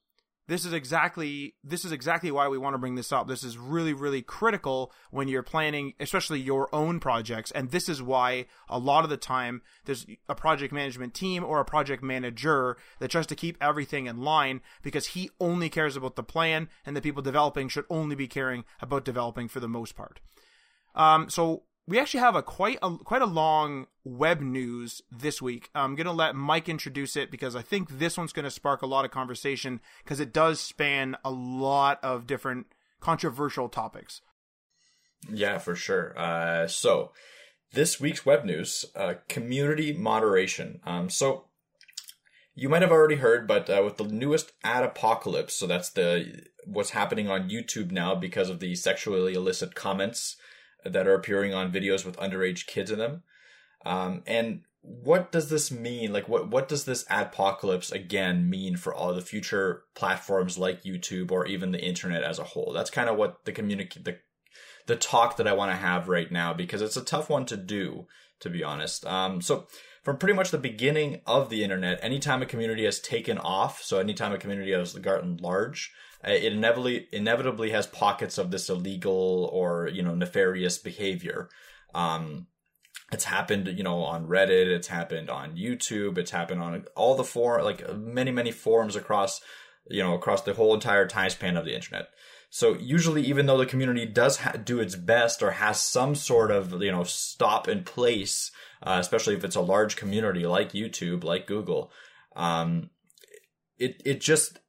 this 0.48 0.66
is 0.66 0.74
exactly 0.74 1.56
this 1.64 1.86
is 1.86 1.92
exactly 1.92 2.32
why 2.32 2.48
we 2.48 2.58
want 2.58 2.74
to 2.74 2.78
bring 2.78 2.96
this 2.96 3.12
up. 3.12 3.28
This 3.28 3.44
is 3.44 3.58
really 3.58 3.94
really 3.94 4.22
critical 4.22 4.92
when 5.12 5.28
you're 5.28 5.44
planning 5.44 5.94
especially 6.00 6.40
your 6.40 6.74
own 6.74 7.00
projects 7.00 7.52
and 7.52 7.72
this 7.72 7.90
is 7.90 8.02
why 8.02 8.46
a 8.70 8.80
lot 8.80 9.04
of 9.04 9.10
the 9.10 9.18
time 9.18 9.62
there's 9.86 10.06
a 10.28 10.36
project 10.36 10.74
management 10.74 11.14
team 11.14 11.44
or 11.44 11.60
a 11.60 11.66
project 11.66 12.04
manager 12.04 12.78
that 13.00 13.12
tries 13.12 13.28
to 13.28 13.36
keep 13.36 13.58
everything 13.62 14.08
in 14.08 14.22
line 14.22 14.62
because 14.82 15.08
he 15.08 15.30
only 15.40 15.70
cares 15.70 15.96
about 15.96 16.16
the 16.16 16.24
plan 16.24 16.70
and 16.86 16.96
the 16.96 17.02
people 17.02 17.22
developing 17.22 17.68
should 17.68 17.86
only 17.90 18.16
be 18.16 18.28
caring 18.28 18.64
about 18.82 19.06
developing 19.06 19.48
for 19.48 19.60
the 19.60 19.68
most 19.68 19.96
part. 19.96 20.20
Um, 20.96 21.30
so 21.30 21.64
we 21.88 22.00
actually 22.00 22.20
have 22.20 22.36
a 22.36 22.44
quite 22.44 22.78
a 22.82 22.98
quite 22.98 23.22
a 23.22 23.28
long 23.28 23.88
web 24.04 24.42
news 24.42 25.02
this 25.12 25.42
week. 25.42 25.70
I'm 25.74 25.96
going 25.96 26.06
to 26.06 26.12
let 26.12 26.36
Mike 26.36 26.68
introduce 26.68 27.16
it 27.16 27.32
because 27.32 27.56
I 27.56 27.62
think 27.62 27.98
this 27.98 28.18
one's 28.18 28.34
going 28.34 28.44
to 28.44 28.52
spark 28.52 28.82
a 28.82 28.88
lot 28.88 29.06
of 29.06 29.12
conversation 29.12 29.80
because 30.04 30.20
it 30.20 30.34
does 30.34 30.60
span 30.60 31.16
a 31.24 31.32
lot 31.32 32.00
of 32.04 32.28
different 32.28 32.68
controversial 33.00 33.70
topics. 33.70 34.22
Yeah, 35.32 35.58
for 35.60 35.76
sure. 35.76 36.18
Uh, 36.20 36.68
so 36.68 37.12
this 37.72 38.00
week's 38.00 38.26
web 38.26 38.44
news, 38.44 38.86
uh, 38.96 39.16
community 39.30 39.94
moderation. 39.94 40.82
Um, 40.86 41.10
so 41.10 41.46
you 42.54 42.70
might 42.70 42.82
have 42.82 42.92
already 42.92 43.16
heard, 43.16 43.48
but 43.48 43.70
uh, 43.70 43.82
with 43.84 43.98
the 43.98 44.04
newest 44.04 44.52
ad 44.64 44.84
apocalypse, 44.84 45.56
so 45.56 45.68
that's 45.68 45.90
the 45.90 46.44
what's 46.66 46.90
happening 46.90 47.30
on 47.30 47.50
YouTube 47.50 47.92
now 47.92 48.14
because 48.14 48.50
of 48.50 48.60
the 48.60 48.76
sexually 48.76 49.34
illicit 49.34 49.74
comments 49.74 50.36
that 50.90 51.08
are 51.08 51.14
appearing 51.14 51.54
on 51.54 51.72
videos 51.72 52.06
with 52.06 52.18
underage 52.18 52.66
kids 52.66 52.92
in 52.92 53.00
them. 53.00 53.24
Um, 53.86 54.24
and 54.26 54.62
what 54.82 55.32
does 55.32 55.50
this 55.50 55.72
mean? 55.72 56.14
Like, 56.14 56.30
what 56.30 56.50
what 56.50 56.70
does 56.70 56.86
this 56.86 57.06
apocalypse 57.10 57.92
again 57.92 58.50
mean 58.50 58.78
for 58.78 58.94
all 58.94 59.14
the 59.14 59.22
future 59.22 59.84
platforms 59.96 60.58
like 60.58 60.84
YouTube 60.84 61.32
or 61.32 61.46
even 61.46 61.72
the 61.72 61.84
internet 61.84 62.24
as 62.24 62.40
a 62.40 62.44
whole? 62.44 62.72
That's 62.74 62.90
kind 62.90 63.10
of 63.10 63.18
what 63.18 63.44
the 63.46 63.52
community 63.52 64.00
the 64.02 64.18
the 64.86 64.96
talk 64.96 65.38
that 65.38 65.48
I 65.48 65.54
want 65.54 65.72
to 65.72 65.78
have 65.78 66.08
right 66.08 66.32
now 66.32 66.54
because 66.54 66.82
it's 66.82 66.98
a 66.98 67.04
tough 67.04 67.30
one 67.30 67.46
to 67.48 67.58
do, 67.58 68.08
to 68.40 68.50
be 68.50 68.64
honest. 68.64 69.06
Um, 69.06 69.42
so 69.42 69.68
from 70.04 70.18
pretty 70.18 70.34
much 70.34 70.52
the 70.52 70.58
beginning 70.58 71.20
of 71.26 71.50
the 71.50 71.64
internet, 71.64 72.00
anytime 72.02 72.42
a 72.42 72.46
community 72.46 72.86
has 72.86 73.02
taken 73.02 73.38
off, 73.38 73.84
so 73.84 74.00
anytime 74.00 74.32
a 74.32 74.38
community 74.38 74.72
has 74.72 74.94
gotten 74.94 75.36
large, 75.38 75.92
it 76.24 76.54
inevitably 76.54 77.08
inevitably 77.12 77.72
has 77.72 77.88
pockets 77.88 78.38
of 78.38 78.52
this 78.52 78.70
illegal 78.70 79.50
or 79.54 79.88
you 79.88 80.02
know 80.02 80.16
nefarious 80.16 80.78
behavior. 80.78 81.50
Um, 81.94 82.48
it's 83.12 83.24
happened, 83.24 83.68
you 83.68 83.84
know, 83.84 84.04
on 84.04 84.28
Reddit. 84.28 84.68
It's 84.68 84.88
happened 84.88 85.30
on 85.30 85.56
YouTube. 85.56 86.18
It's 86.18 86.32
happened 86.32 86.62
on 86.62 86.86
all 86.96 87.16
the 87.16 87.24
forum, 87.24 87.64
like 87.64 87.96
many 87.96 88.32
many 88.32 88.52
forums 88.52 88.96
across, 88.96 89.42
you 89.90 90.04
know, 90.04 90.16
across 90.16 90.42
the 90.42 90.54
whole 90.54 90.74
entire 90.74 91.08
time 91.08 91.30
span 91.30 91.58
of 91.58 91.66
the 91.66 91.76
internet. 91.76 92.10
So 92.50 92.76
usually, 92.76 93.24
even 93.24 93.46
though 93.46 93.58
the 93.58 93.66
community 93.66 94.06
does 94.06 94.38
ha- 94.38 94.54
do 94.54 94.80
its 94.80 94.96
best 94.96 95.44
or 95.44 95.52
has 95.52 95.82
some 95.82 96.16
sort 96.16 96.52
of 96.52 96.82
you 96.82 96.92
know 96.92 97.04
stop 97.04 97.68
in 97.68 97.84
place, 97.84 98.52
uh, 98.84 98.98
especially 99.00 99.36
if 99.36 99.44
it's 99.44 99.56
a 99.56 99.62
large 99.62 99.96
community 99.96 100.46
like 100.46 100.72
YouTube, 100.72 101.24
like 101.24 101.48
Google, 101.48 101.92
um, 102.36 102.90
it 103.78 104.02
it 104.06 104.22
just 104.22 104.60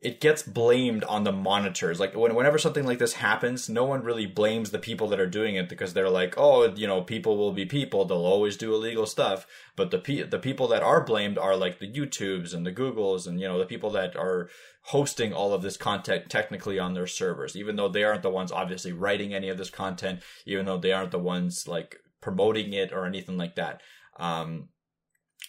it 0.00 0.20
gets 0.20 0.44
blamed 0.44 1.02
on 1.04 1.24
the 1.24 1.32
monitors. 1.32 1.98
Like 1.98 2.14
when, 2.14 2.34
whenever 2.36 2.56
something 2.56 2.86
like 2.86 3.00
this 3.00 3.14
happens, 3.14 3.68
no 3.68 3.84
one 3.84 4.04
really 4.04 4.26
blames 4.26 4.70
the 4.70 4.78
people 4.78 5.08
that 5.08 5.18
are 5.18 5.26
doing 5.26 5.56
it 5.56 5.68
because 5.68 5.92
they're 5.92 6.08
like, 6.08 6.34
oh, 6.36 6.72
you 6.72 6.86
know, 6.86 7.02
people 7.02 7.36
will 7.36 7.52
be 7.52 7.66
people. 7.66 8.04
They'll 8.04 8.18
always 8.18 8.56
do 8.56 8.72
illegal 8.72 9.06
stuff. 9.06 9.44
But 9.74 9.90
the 9.90 9.98
pe- 9.98 10.22
the 10.22 10.38
people 10.38 10.68
that 10.68 10.84
are 10.84 11.02
blamed 11.02 11.36
are 11.36 11.56
like 11.56 11.80
the 11.80 11.90
YouTubes 11.90 12.54
and 12.54 12.64
the 12.64 12.72
Googles 12.72 13.26
and 13.26 13.40
you 13.40 13.48
know 13.48 13.58
the 13.58 13.66
people 13.66 13.90
that 13.90 14.14
are 14.14 14.48
hosting 14.82 15.32
all 15.32 15.52
of 15.52 15.62
this 15.62 15.76
content 15.76 16.30
technically 16.30 16.78
on 16.78 16.94
their 16.94 17.08
servers, 17.08 17.56
even 17.56 17.74
though 17.74 17.88
they 17.88 18.04
aren't 18.04 18.22
the 18.22 18.30
ones 18.30 18.52
obviously 18.52 18.92
writing 18.92 19.34
any 19.34 19.48
of 19.48 19.58
this 19.58 19.70
content, 19.70 20.20
even 20.46 20.64
though 20.64 20.78
they 20.78 20.92
aren't 20.92 21.10
the 21.10 21.18
ones 21.18 21.66
like 21.66 21.96
promoting 22.20 22.72
it 22.72 22.92
or 22.92 23.04
anything 23.04 23.36
like 23.36 23.56
that. 23.56 23.80
Um, 24.18 24.68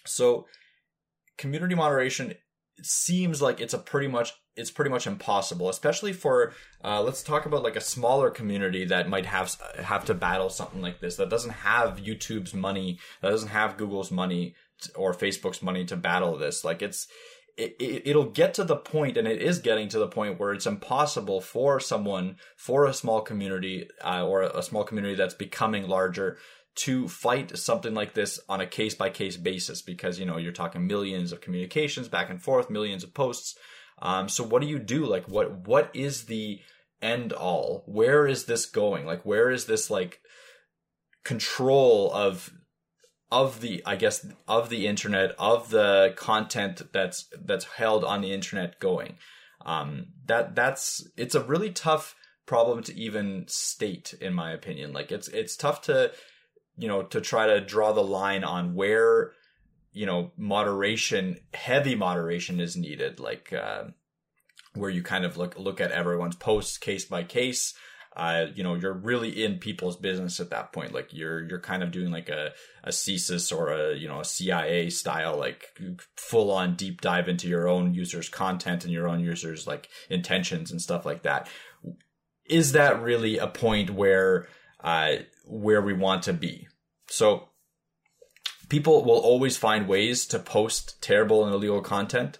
so 0.06 0.48
community 1.38 1.76
moderation 1.76 2.34
seems 2.86 3.42
like 3.42 3.60
it's 3.60 3.74
a 3.74 3.80
pretty 3.80 4.08
much 4.08 4.34
it's 4.56 4.72
pretty 4.72 4.92
much 4.92 5.08
impossible, 5.08 5.70
especially 5.70 6.14
for 6.14 6.54
uh, 6.84 7.02
let's 7.02 7.24
talk 7.24 7.46
about 7.46 7.64
like 7.64 7.76
a 7.76 7.82
smaller 7.82 8.30
community 8.30 8.86
that 8.86 9.10
might 9.10 9.26
have 9.26 9.56
have 9.78 10.06
to 10.06 10.14
battle 10.14 10.50
something 10.50 10.82
like 10.82 11.00
this 11.00 11.16
that 11.16 11.30
doesn't 11.30 11.52
have 11.52 12.00
YouTube's 12.00 12.54
money, 12.54 13.00
that 13.22 13.30
doesn't 13.30 13.50
have 13.50 13.78
Google's 13.78 14.12
money 14.12 14.56
or 14.96 15.14
Facebook's 15.14 15.62
money 15.62 15.86
to 15.86 15.96
battle 15.96 16.38
this. 16.38 16.64
Like 16.64 16.82
it's 16.82 17.08
it, 17.60 18.16
will 18.16 18.30
get 18.30 18.54
to 18.54 18.64
the 18.64 18.76
point, 18.76 19.18
and 19.18 19.28
it 19.28 19.42
is 19.42 19.60
getting 19.60 19.90
to 19.90 20.00
the 20.00 20.08
point 20.08 20.40
where 20.40 20.54
it's 20.54 20.66
impossible 20.66 21.42
for 21.42 21.80
someone, 21.80 22.38
for 22.56 22.86
a 22.86 22.94
small 22.94 23.22
community, 23.22 23.90
uh, 24.04 24.26
or 24.26 24.44
a 24.44 24.64
small 24.64 24.84
community 24.84 25.16
that's 25.16 25.34
becoming 25.34 25.88
larger, 25.88 26.38
to 26.80 27.10
fight 27.10 27.58
something 27.58 27.94
like 27.94 28.14
this 28.14 28.40
on 28.48 28.62
a 28.62 28.68
case 28.68 28.96
by 28.96 29.10
case 29.10 29.36
basis 29.36 29.82
because 29.82 30.18
you 30.18 30.26
know 30.26 30.38
you're 30.38 30.52
talking 30.52 30.88
millions 30.88 31.32
of 31.32 31.42
communications 31.42 32.08
back 32.08 32.30
and 32.30 32.42
forth, 32.42 32.70
millions 32.70 33.04
of 33.04 33.14
posts. 33.14 33.56
Um, 34.02 34.30
so 34.30 34.46
what 34.46 34.62
do 34.62 34.68
you 34.68 34.80
do? 34.80 35.06
Like 35.06 35.26
what 35.26 35.68
what 35.68 35.92
is 35.94 36.26
the 36.26 36.62
end 37.02 37.34
all? 37.34 37.84
Where 37.86 38.26
is 38.26 38.46
this 38.46 38.66
going? 38.66 39.06
Like 39.06 39.26
where 39.26 39.50
is 39.50 39.66
this 39.66 39.90
like 39.90 40.22
control 41.26 42.14
of 42.14 42.50
of 43.30 43.60
the 43.60 43.84
I 43.86 43.98
guess 43.98 44.26
of 44.48 44.70
the 44.70 44.88
internet 44.88 45.32
of 45.38 45.70
the 45.72 46.14
content 46.16 46.82
that's 46.94 47.28
that's 47.44 47.66
held 47.66 48.06
on 48.06 48.22
the 48.22 48.32
internet 48.32 48.80
going? 48.80 49.18
Um, 49.66 50.14
that 50.28 50.56
that's 50.56 51.06
it's 51.18 51.36
a 51.36 51.44
really 51.44 51.72
tough 51.72 52.16
problem 52.46 52.84
to 52.84 52.98
even 52.98 53.44
state 53.50 54.14
in 54.22 54.34
my 54.34 54.54
opinion. 54.54 54.94
Like 54.94 55.12
it's 55.12 55.28
it's 55.28 55.58
tough 55.58 55.82
to 55.84 56.14
you 56.80 56.88
know, 56.88 57.04
to 57.04 57.20
try 57.20 57.46
to 57.48 57.60
draw 57.60 57.92
the 57.92 58.04
line 58.04 58.46
on 58.46 58.74
where, 58.74 59.34
you 59.92 60.06
know, 60.06 60.32
moderation, 60.38 61.38
heavy 61.54 61.94
moderation 61.94 62.62
is 62.62 62.78
needed, 62.78 63.20
like, 63.20 63.52
uh, 63.52 63.84
where 64.76 64.90
you 64.90 65.04
kind 65.04 65.26
of 65.26 65.36
look, 65.36 65.60
look 65.60 65.82
at 65.82 65.92
everyone's 65.92 66.38
posts 66.38 66.78
case 66.78 67.04
by 67.04 67.24
case. 67.24 67.74
Uh, 68.16 68.48
you 68.56 68.64
know, 68.64 68.76
you're 68.76 68.94
really 68.94 69.44
in 69.44 69.60
people's 69.60 69.98
business 69.98 70.40
at 70.40 70.50
that 70.50 70.72
point. 70.72 70.94
Like 70.94 71.14
you're, 71.14 71.48
you're 71.48 71.60
kind 71.60 71.84
of 71.84 71.92
doing 71.92 72.12
like 72.12 72.30
a, 72.30 72.54
a 72.84 72.90
CSIS 72.90 73.56
or 73.56 73.72
a, 73.72 73.96
you 73.96 74.08
know, 74.08 74.22
a 74.22 74.26
CIA 74.26 74.90
style, 74.90 75.38
like 75.38 75.66
full 76.16 76.52
on 76.52 76.76
deep 76.76 77.02
dive 77.02 77.28
into 77.28 77.48
your 77.48 77.68
own 77.68 77.94
users 77.94 78.30
content 78.30 78.84
and 78.84 78.94
your 78.94 79.08
own 79.08 79.20
users 79.20 79.68
like 79.68 79.90
intentions 80.10 80.72
and 80.72 80.82
stuff 80.82 81.06
like 81.06 81.24
that. 81.24 81.50
Is 82.46 82.72
that 82.72 83.02
really 83.02 83.38
a 83.38 83.48
point 83.48 83.90
where, 83.90 84.48
uh, 84.84 85.18
where 85.50 85.82
we 85.82 85.94
want 85.94 86.24
to 86.24 86.34
be. 86.34 86.68
So 87.08 87.50
people 88.70 89.04
will 89.04 89.18
always 89.18 89.58
find 89.58 89.88
ways 89.88 90.26
to 90.28 90.40
post 90.40 91.02
terrible 91.02 91.44
and 91.44 91.54
illegal 91.54 91.82
content. 91.82 92.40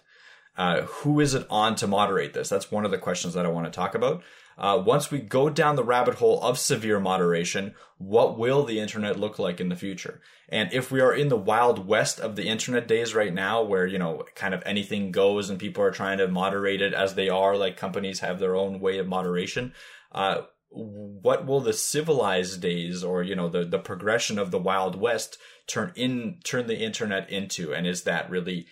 Uh, 0.56 0.82
who 0.82 1.20
is 1.20 1.34
it 1.34 1.46
on 1.50 1.74
to 1.76 1.86
moderate 1.86 2.34
this? 2.34 2.48
That's 2.48 2.70
one 2.70 2.84
of 2.84 2.90
the 2.90 2.98
questions 2.98 3.34
that 3.34 3.46
I 3.46 3.50
want 3.50 3.66
to 3.66 3.72
talk 3.72 3.94
about. 3.94 4.22
Uh, 4.58 4.76
once 4.84 5.10
we 5.10 5.18
go 5.18 5.48
down 5.48 5.74
the 5.74 5.82
rabbit 5.82 6.16
hole 6.16 6.38
of 6.42 6.58
severe 6.58 7.00
moderation, 7.00 7.74
what 7.96 8.38
will 8.38 8.64
the 8.64 8.78
internet 8.78 9.18
look 9.18 9.38
like 9.38 9.58
in 9.58 9.70
the 9.70 9.76
future? 9.76 10.20
And 10.50 10.70
if 10.72 10.90
we 10.90 11.00
are 11.00 11.14
in 11.14 11.28
the 11.28 11.36
wild 11.36 11.86
west 11.86 12.20
of 12.20 12.36
the 12.36 12.46
internet 12.46 12.86
days 12.86 13.14
right 13.14 13.32
now, 13.32 13.62
where, 13.62 13.86
you 13.86 13.98
know, 13.98 14.24
kind 14.34 14.52
of 14.52 14.62
anything 14.66 15.12
goes 15.12 15.48
and 15.48 15.58
people 15.58 15.82
are 15.82 15.90
trying 15.90 16.18
to 16.18 16.28
moderate 16.28 16.82
it 16.82 16.92
as 16.92 17.14
they 17.14 17.30
are, 17.30 17.56
like 17.56 17.78
companies 17.78 18.20
have 18.20 18.38
their 18.38 18.54
own 18.54 18.80
way 18.80 18.98
of 18.98 19.08
moderation, 19.08 19.72
uh, 20.12 20.42
what 20.70 21.46
will 21.46 21.60
the 21.60 21.72
civilized 21.72 22.60
days 22.60 23.02
or 23.02 23.22
you 23.22 23.34
know 23.34 23.48
the 23.48 23.64
the 23.64 23.78
progression 23.78 24.38
of 24.38 24.50
the 24.50 24.58
wild 24.58 24.94
west 24.94 25.36
turn 25.66 25.92
in 25.96 26.38
turn 26.44 26.66
the 26.66 26.78
internet 26.78 27.30
into? 27.30 27.72
And 27.74 27.86
is 27.86 28.04
that 28.04 28.30
really 28.30 28.66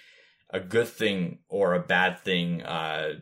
a 0.50 0.60
good 0.60 0.88
thing 0.88 1.38
or 1.48 1.74
a 1.74 1.80
bad 1.80 2.20
thing? 2.20 2.62
Uh 2.62 3.14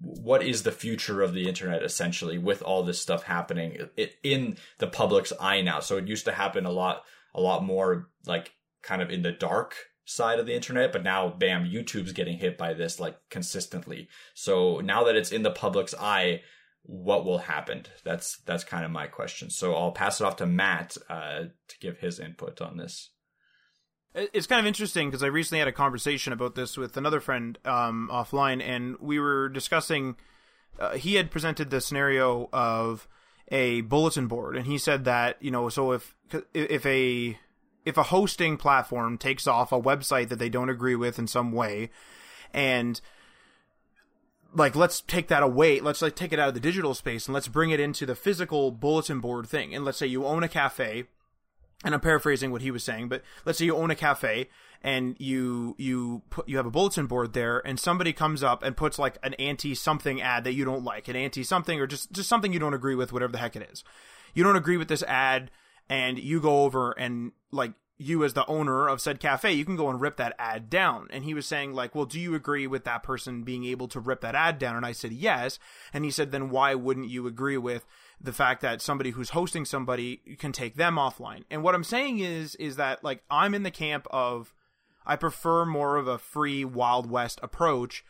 what 0.00 0.44
is 0.44 0.62
the 0.62 0.72
future 0.72 1.22
of 1.22 1.34
the 1.34 1.48
internet 1.48 1.82
essentially 1.82 2.38
with 2.38 2.62
all 2.62 2.84
this 2.84 3.02
stuff 3.02 3.24
happening 3.24 3.88
in 4.22 4.56
the 4.78 4.86
public's 4.86 5.32
eye 5.40 5.60
now? 5.60 5.80
So 5.80 5.96
it 5.96 6.08
used 6.08 6.24
to 6.26 6.32
happen 6.32 6.64
a 6.64 6.70
lot 6.70 7.02
a 7.34 7.40
lot 7.40 7.64
more 7.64 8.08
like 8.26 8.52
kind 8.82 9.02
of 9.02 9.10
in 9.10 9.22
the 9.22 9.32
dark 9.32 9.74
side 10.04 10.38
of 10.38 10.46
the 10.46 10.54
internet 10.54 10.92
but 10.92 11.02
now 11.02 11.28
bam 11.28 11.66
youtube's 11.66 12.12
getting 12.12 12.38
hit 12.38 12.56
by 12.56 12.72
this 12.72 12.98
like 12.98 13.16
consistently. 13.28 14.08
So 14.34 14.80
now 14.80 15.04
that 15.04 15.16
it's 15.16 15.32
in 15.32 15.42
the 15.42 15.50
public's 15.50 15.94
eye 15.94 16.40
what 16.88 17.26
will 17.26 17.38
happen? 17.38 17.84
That's 18.02 18.38
that's 18.46 18.64
kind 18.64 18.82
of 18.82 18.90
my 18.90 19.06
question. 19.06 19.50
So 19.50 19.74
I'll 19.74 19.92
pass 19.92 20.20
it 20.20 20.24
off 20.24 20.36
to 20.36 20.46
Matt 20.46 20.96
uh, 21.10 21.40
to 21.68 21.78
give 21.80 21.98
his 21.98 22.18
input 22.18 22.62
on 22.62 22.78
this. 22.78 23.10
It's 24.14 24.46
kind 24.46 24.58
of 24.58 24.66
interesting 24.66 25.08
because 25.08 25.22
I 25.22 25.26
recently 25.26 25.58
had 25.58 25.68
a 25.68 25.72
conversation 25.72 26.32
about 26.32 26.54
this 26.54 26.78
with 26.78 26.96
another 26.96 27.20
friend 27.20 27.58
um, 27.66 28.08
offline, 28.10 28.62
and 28.62 28.96
we 29.00 29.20
were 29.20 29.50
discussing. 29.50 30.16
Uh, 30.80 30.92
he 30.92 31.16
had 31.16 31.30
presented 31.30 31.68
the 31.68 31.82
scenario 31.82 32.48
of 32.54 33.06
a 33.48 33.82
bulletin 33.82 34.26
board, 34.26 34.56
and 34.56 34.66
he 34.66 34.78
said 34.78 35.04
that 35.04 35.36
you 35.42 35.50
know, 35.50 35.68
so 35.68 35.92
if 35.92 36.16
if 36.54 36.86
a 36.86 37.38
if 37.84 37.98
a 37.98 38.04
hosting 38.04 38.56
platform 38.56 39.18
takes 39.18 39.46
off 39.46 39.72
a 39.72 39.80
website 39.80 40.30
that 40.30 40.38
they 40.38 40.48
don't 40.48 40.70
agree 40.70 40.96
with 40.96 41.18
in 41.18 41.26
some 41.26 41.52
way, 41.52 41.90
and 42.54 43.02
like 44.58 44.76
let's 44.76 45.00
take 45.00 45.28
that 45.28 45.42
away 45.42 45.80
let's 45.80 46.02
like 46.02 46.16
take 46.16 46.32
it 46.32 46.38
out 46.38 46.48
of 46.48 46.54
the 46.54 46.60
digital 46.60 46.94
space 46.94 47.26
and 47.26 47.34
let's 47.34 47.48
bring 47.48 47.70
it 47.70 47.80
into 47.80 48.04
the 48.04 48.14
physical 48.14 48.70
bulletin 48.70 49.20
board 49.20 49.46
thing. 49.46 49.74
And 49.74 49.84
let's 49.84 49.98
say 49.98 50.06
you 50.06 50.26
own 50.26 50.42
a 50.42 50.48
cafe 50.48 51.04
and 51.84 51.94
i'm 51.94 52.00
paraphrasing 52.00 52.50
what 52.50 52.62
he 52.62 52.70
was 52.70 52.82
saying 52.82 53.08
but 53.08 53.22
let's 53.44 53.58
say 53.58 53.64
you 53.64 53.76
own 53.76 53.90
a 53.90 53.94
cafe 53.94 54.48
and 54.82 55.16
you 55.18 55.74
you 55.78 56.22
put 56.30 56.48
you 56.48 56.56
have 56.56 56.66
a 56.66 56.70
bulletin 56.70 57.06
board 57.06 57.32
there 57.32 57.58
and 57.66 57.80
somebody 57.80 58.12
comes 58.12 58.42
up 58.42 58.62
and 58.62 58.76
puts 58.76 58.98
like 58.98 59.16
an 59.22 59.34
anti 59.34 59.74
something 59.74 60.20
ad 60.20 60.44
that 60.44 60.54
you 60.54 60.64
don't 60.64 60.84
like 60.84 61.08
an 61.08 61.16
anti 61.16 61.42
something 61.42 61.80
or 61.80 61.86
just 61.86 62.12
just 62.12 62.28
something 62.28 62.52
you 62.52 62.58
don't 62.58 62.74
agree 62.74 62.94
with 62.94 63.12
whatever 63.12 63.32
the 63.32 63.38
heck 63.38 63.56
it 63.56 63.68
is. 63.70 63.84
You 64.34 64.44
don't 64.44 64.56
agree 64.56 64.76
with 64.76 64.88
this 64.88 65.02
ad 65.04 65.50
and 65.88 66.18
you 66.18 66.40
go 66.40 66.64
over 66.64 66.92
and 66.92 67.32
like 67.50 67.72
you 68.00 68.22
as 68.22 68.32
the 68.32 68.46
owner 68.46 68.86
of 68.86 69.00
said 69.00 69.18
cafe, 69.18 69.52
you 69.52 69.64
can 69.64 69.74
go 69.74 69.90
and 69.90 70.00
rip 70.00 70.16
that 70.16 70.36
ad 70.38 70.70
down. 70.70 71.08
And 71.10 71.24
he 71.24 71.34
was 71.34 71.46
saying 71.46 71.72
like, 71.72 71.96
well, 71.96 72.04
do 72.04 72.20
you 72.20 72.34
agree 72.34 72.66
with 72.66 72.84
that 72.84 73.02
person 73.02 73.42
being 73.42 73.64
able 73.64 73.88
to 73.88 73.98
rip 73.98 74.20
that 74.20 74.36
ad 74.36 74.58
down? 74.58 74.76
And 74.76 74.86
I 74.86 74.92
said, 74.92 75.12
yes. 75.12 75.58
And 75.92 76.04
he 76.04 76.12
said, 76.12 76.30
then 76.30 76.48
why 76.48 76.76
wouldn't 76.76 77.08
you 77.08 77.26
agree 77.26 77.58
with 77.58 77.84
the 78.20 78.32
fact 78.32 78.62
that 78.62 78.80
somebody 78.80 79.10
who's 79.10 79.30
hosting 79.30 79.64
somebody 79.64 80.18
can 80.38 80.52
take 80.52 80.76
them 80.76 80.94
offline? 80.94 81.42
And 81.50 81.64
what 81.64 81.74
I'm 81.74 81.82
saying 81.82 82.20
is, 82.20 82.54
is 82.54 82.76
that 82.76 83.02
like, 83.02 83.24
I'm 83.30 83.52
in 83.52 83.64
the 83.64 83.70
camp 83.70 84.06
of, 84.10 84.54
I 85.04 85.16
prefer 85.16 85.64
more 85.64 85.96
of 85.96 86.06
a 86.06 86.18
free 86.18 86.64
Wild 86.64 87.10
West 87.10 87.40
approach. 87.42 88.04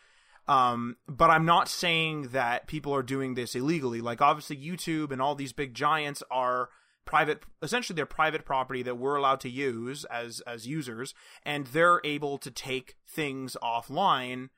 Um, 0.46 0.96
but 1.06 1.30
I'm 1.30 1.46
not 1.46 1.68
saying 1.68 2.28
that 2.32 2.66
people 2.66 2.94
are 2.94 3.02
doing 3.02 3.34
this 3.34 3.54
illegally. 3.54 4.02
Like 4.02 4.20
obviously 4.20 4.56
YouTube 4.58 5.12
and 5.12 5.22
all 5.22 5.34
these 5.34 5.54
big 5.54 5.72
giants 5.72 6.22
are, 6.30 6.68
private 7.08 7.42
essentially 7.62 7.96
their 7.96 8.06
private 8.06 8.44
property 8.44 8.82
that 8.82 8.98
we're 8.98 9.16
allowed 9.16 9.40
to 9.40 9.48
use 9.48 10.04
as 10.04 10.40
as 10.46 10.66
users 10.66 11.14
and 11.42 11.68
they're 11.68 12.02
able 12.04 12.36
to 12.36 12.50
take 12.50 12.96
things 13.08 13.56
offline 13.62 14.50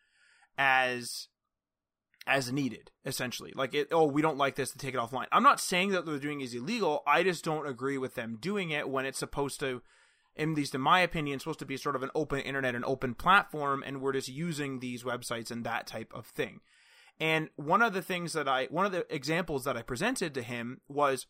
as 0.58 1.28
as 2.26 2.52
needed, 2.52 2.90
essentially. 3.04 3.52
Like 3.54 3.72
it, 3.72 3.88
oh, 3.92 4.04
we 4.06 4.20
don't 4.20 4.36
like 4.36 4.56
this 4.56 4.72
to 4.72 4.78
take 4.78 4.94
it 4.94 5.00
offline. 5.00 5.26
I'm 5.32 5.42
not 5.42 5.60
saying 5.60 5.90
that 5.90 6.04
they're 6.04 6.18
doing 6.18 6.40
is 6.40 6.54
illegal. 6.54 7.02
I 7.06 7.22
just 7.22 7.44
don't 7.44 7.66
agree 7.66 7.98
with 7.98 8.14
them 8.14 8.36
doing 8.40 8.70
it 8.70 8.88
when 8.88 9.06
it's 9.06 9.18
supposed 9.18 9.60
to, 9.60 9.80
at 10.36 10.48
least 10.48 10.74
in 10.74 10.80
my 10.80 11.00
opinion, 11.00 11.38
supposed 11.38 11.60
to 11.60 11.66
be 11.66 11.76
sort 11.76 11.96
of 11.96 12.02
an 12.02 12.10
open 12.14 12.40
internet, 12.40 12.74
an 12.74 12.84
open 12.84 13.14
platform, 13.14 13.82
and 13.86 14.00
we're 14.00 14.12
just 14.12 14.28
using 14.28 14.80
these 14.80 15.02
websites 15.02 15.50
and 15.50 15.64
that 15.64 15.86
type 15.86 16.12
of 16.14 16.26
thing. 16.26 16.60
And 17.18 17.48
one 17.56 17.82
of 17.82 17.92
the 17.92 18.02
things 18.02 18.32
that 18.32 18.48
I, 18.48 18.66
one 18.66 18.86
of 18.86 18.92
the 18.92 19.06
examples 19.14 19.64
that 19.64 19.76
I 19.76 19.82
presented 19.82 20.34
to 20.34 20.42
him 20.42 20.80
was, 20.88 21.26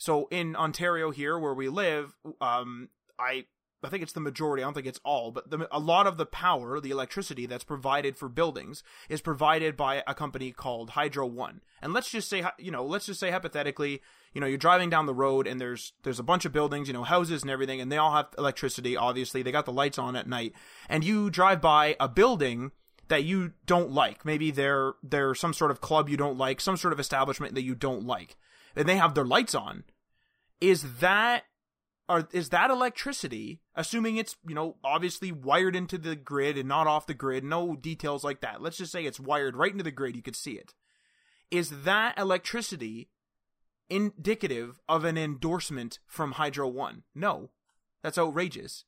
so 0.00 0.28
in 0.30 0.56
Ontario 0.56 1.10
here 1.10 1.38
where 1.38 1.52
we 1.52 1.68
live, 1.68 2.16
um, 2.40 2.88
I 3.18 3.44
I 3.84 3.88
think 3.90 4.02
it's 4.02 4.14
the 4.14 4.20
majority. 4.20 4.62
I 4.62 4.66
don't 4.66 4.72
think 4.72 4.86
it's 4.86 5.00
all, 5.04 5.30
but 5.30 5.50
the, 5.50 5.68
a 5.70 5.78
lot 5.78 6.06
of 6.06 6.16
the 6.16 6.24
power, 6.24 6.80
the 6.80 6.90
electricity 6.90 7.44
that's 7.44 7.64
provided 7.64 8.16
for 8.16 8.28
buildings 8.30 8.82
is 9.10 9.20
provided 9.20 9.76
by 9.76 10.02
a 10.06 10.14
company 10.14 10.52
called 10.52 10.90
Hydro 10.90 11.26
One. 11.26 11.60
And 11.82 11.92
let's 11.92 12.10
just 12.10 12.30
say, 12.30 12.42
you 12.58 12.70
know, 12.70 12.84
let's 12.84 13.04
just 13.06 13.20
say 13.20 13.30
hypothetically, 13.30 14.00
you 14.32 14.40
know, 14.40 14.46
you're 14.46 14.56
driving 14.56 14.88
down 14.88 15.04
the 15.04 15.14
road 15.14 15.46
and 15.46 15.60
there's 15.60 15.92
there's 16.02 16.18
a 16.18 16.22
bunch 16.22 16.46
of 16.46 16.52
buildings, 16.52 16.88
you 16.88 16.94
know, 16.94 17.04
houses 17.04 17.42
and 17.42 17.50
everything, 17.50 17.78
and 17.78 17.92
they 17.92 17.98
all 17.98 18.12
have 18.12 18.28
electricity. 18.38 18.96
Obviously, 18.96 19.42
they 19.42 19.52
got 19.52 19.66
the 19.66 19.72
lights 19.72 19.98
on 19.98 20.16
at 20.16 20.26
night, 20.26 20.54
and 20.88 21.04
you 21.04 21.28
drive 21.28 21.60
by 21.60 21.94
a 22.00 22.08
building 22.08 22.72
that 23.10 23.24
you 23.24 23.52
don't 23.66 23.90
like. 23.90 24.24
Maybe 24.24 24.50
they're 24.50 24.94
they're 25.02 25.34
some 25.34 25.52
sort 25.52 25.70
of 25.70 25.80
club 25.80 26.08
you 26.08 26.16
don't 26.16 26.38
like, 26.38 26.60
some 26.60 26.76
sort 26.76 26.92
of 26.92 27.00
establishment 27.00 27.54
that 27.54 27.64
you 27.64 27.74
don't 27.74 28.06
like, 28.06 28.36
and 28.74 28.88
they 28.88 28.96
have 28.96 29.14
their 29.14 29.24
lights 29.24 29.54
on. 29.54 29.84
Is 30.60 31.00
that 31.00 31.44
are 32.08 32.28
is 32.32 32.48
that 32.48 32.70
electricity 32.70 33.60
assuming 33.74 34.16
it's 34.16 34.36
you 34.46 34.54
know 34.54 34.76
obviously 34.82 35.30
wired 35.30 35.76
into 35.76 35.98
the 35.98 36.16
grid 36.16 36.56
and 36.56 36.68
not 36.68 36.86
off 36.86 37.06
the 37.06 37.14
grid 37.14 37.44
no 37.44 37.76
details 37.76 38.24
like 38.24 38.40
that. 38.40 38.62
Let's 38.62 38.78
just 38.78 38.92
say 38.92 39.04
it's 39.04 39.20
wired 39.20 39.56
right 39.56 39.72
into 39.72 39.84
the 39.84 39.90
grid 39.90 40.16
you 40.16 40.22
could 40.22 40.36
see 40.36 40.52
it. 40.52 40.74
Is 41.50 41.82
that 41.82 42.18
electricity 42.18 43.10
indicative 43.88 44.78
of 44.88 45.04
an 45.04 45.18
endorsement 45.18 45.98
from 46.06 46.32
hydro 46.32 46.68
one? 46.68 47.02
No. 47.14 47.50
That's 48.02 48.18
outrageous. 48.18 48.84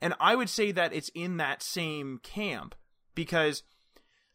And 0.00 0.14
i 0.18 0.34
would 0.34 0.48
say 0.48 0.72
that 0.72 0.92
it's 0.92 1.10
in 1.14 1.36
that 1.36 1.62
same 1.62 2.18
camp 2.22 2.74
because 3.14 3.62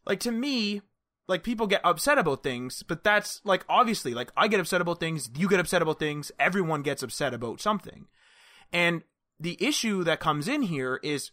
like 0.06 0.20
to 0.20 0.32
me 0.32 0.82
like 1.28 1.44
people 1.44 1.66
get 1.66 1.82
upset 1.84 2.18
about 2.18 2.42
things, 2.42 2.82
but 2.82 3.04
that's 3.04 3.40
like 3.44 3.64
obviously 3.68 4.14
like 4.14 4.32
I 4.36 4.48
get 4.48 4.60
upset 4.60 4.80
about 4.80 5.00
things, 5.00 5.30
you 5.36 5.48
get 5.48 5.60
upset 5.60 5.82
about 5.82 5.98
things, 5.98 6.32
everyone 6.38 6.82
gets 6.82 7.02
upset 7.02 7.34
about 7.34 7.60
something. 7.60 8.06
And 8.72 9.02
the 9.38 9.56
issue 9.60 10.02
that 10.04 10.20
comes 10.20 10.48
in 10.48 10.62
here 10.62 10.98
is 11.02 11.30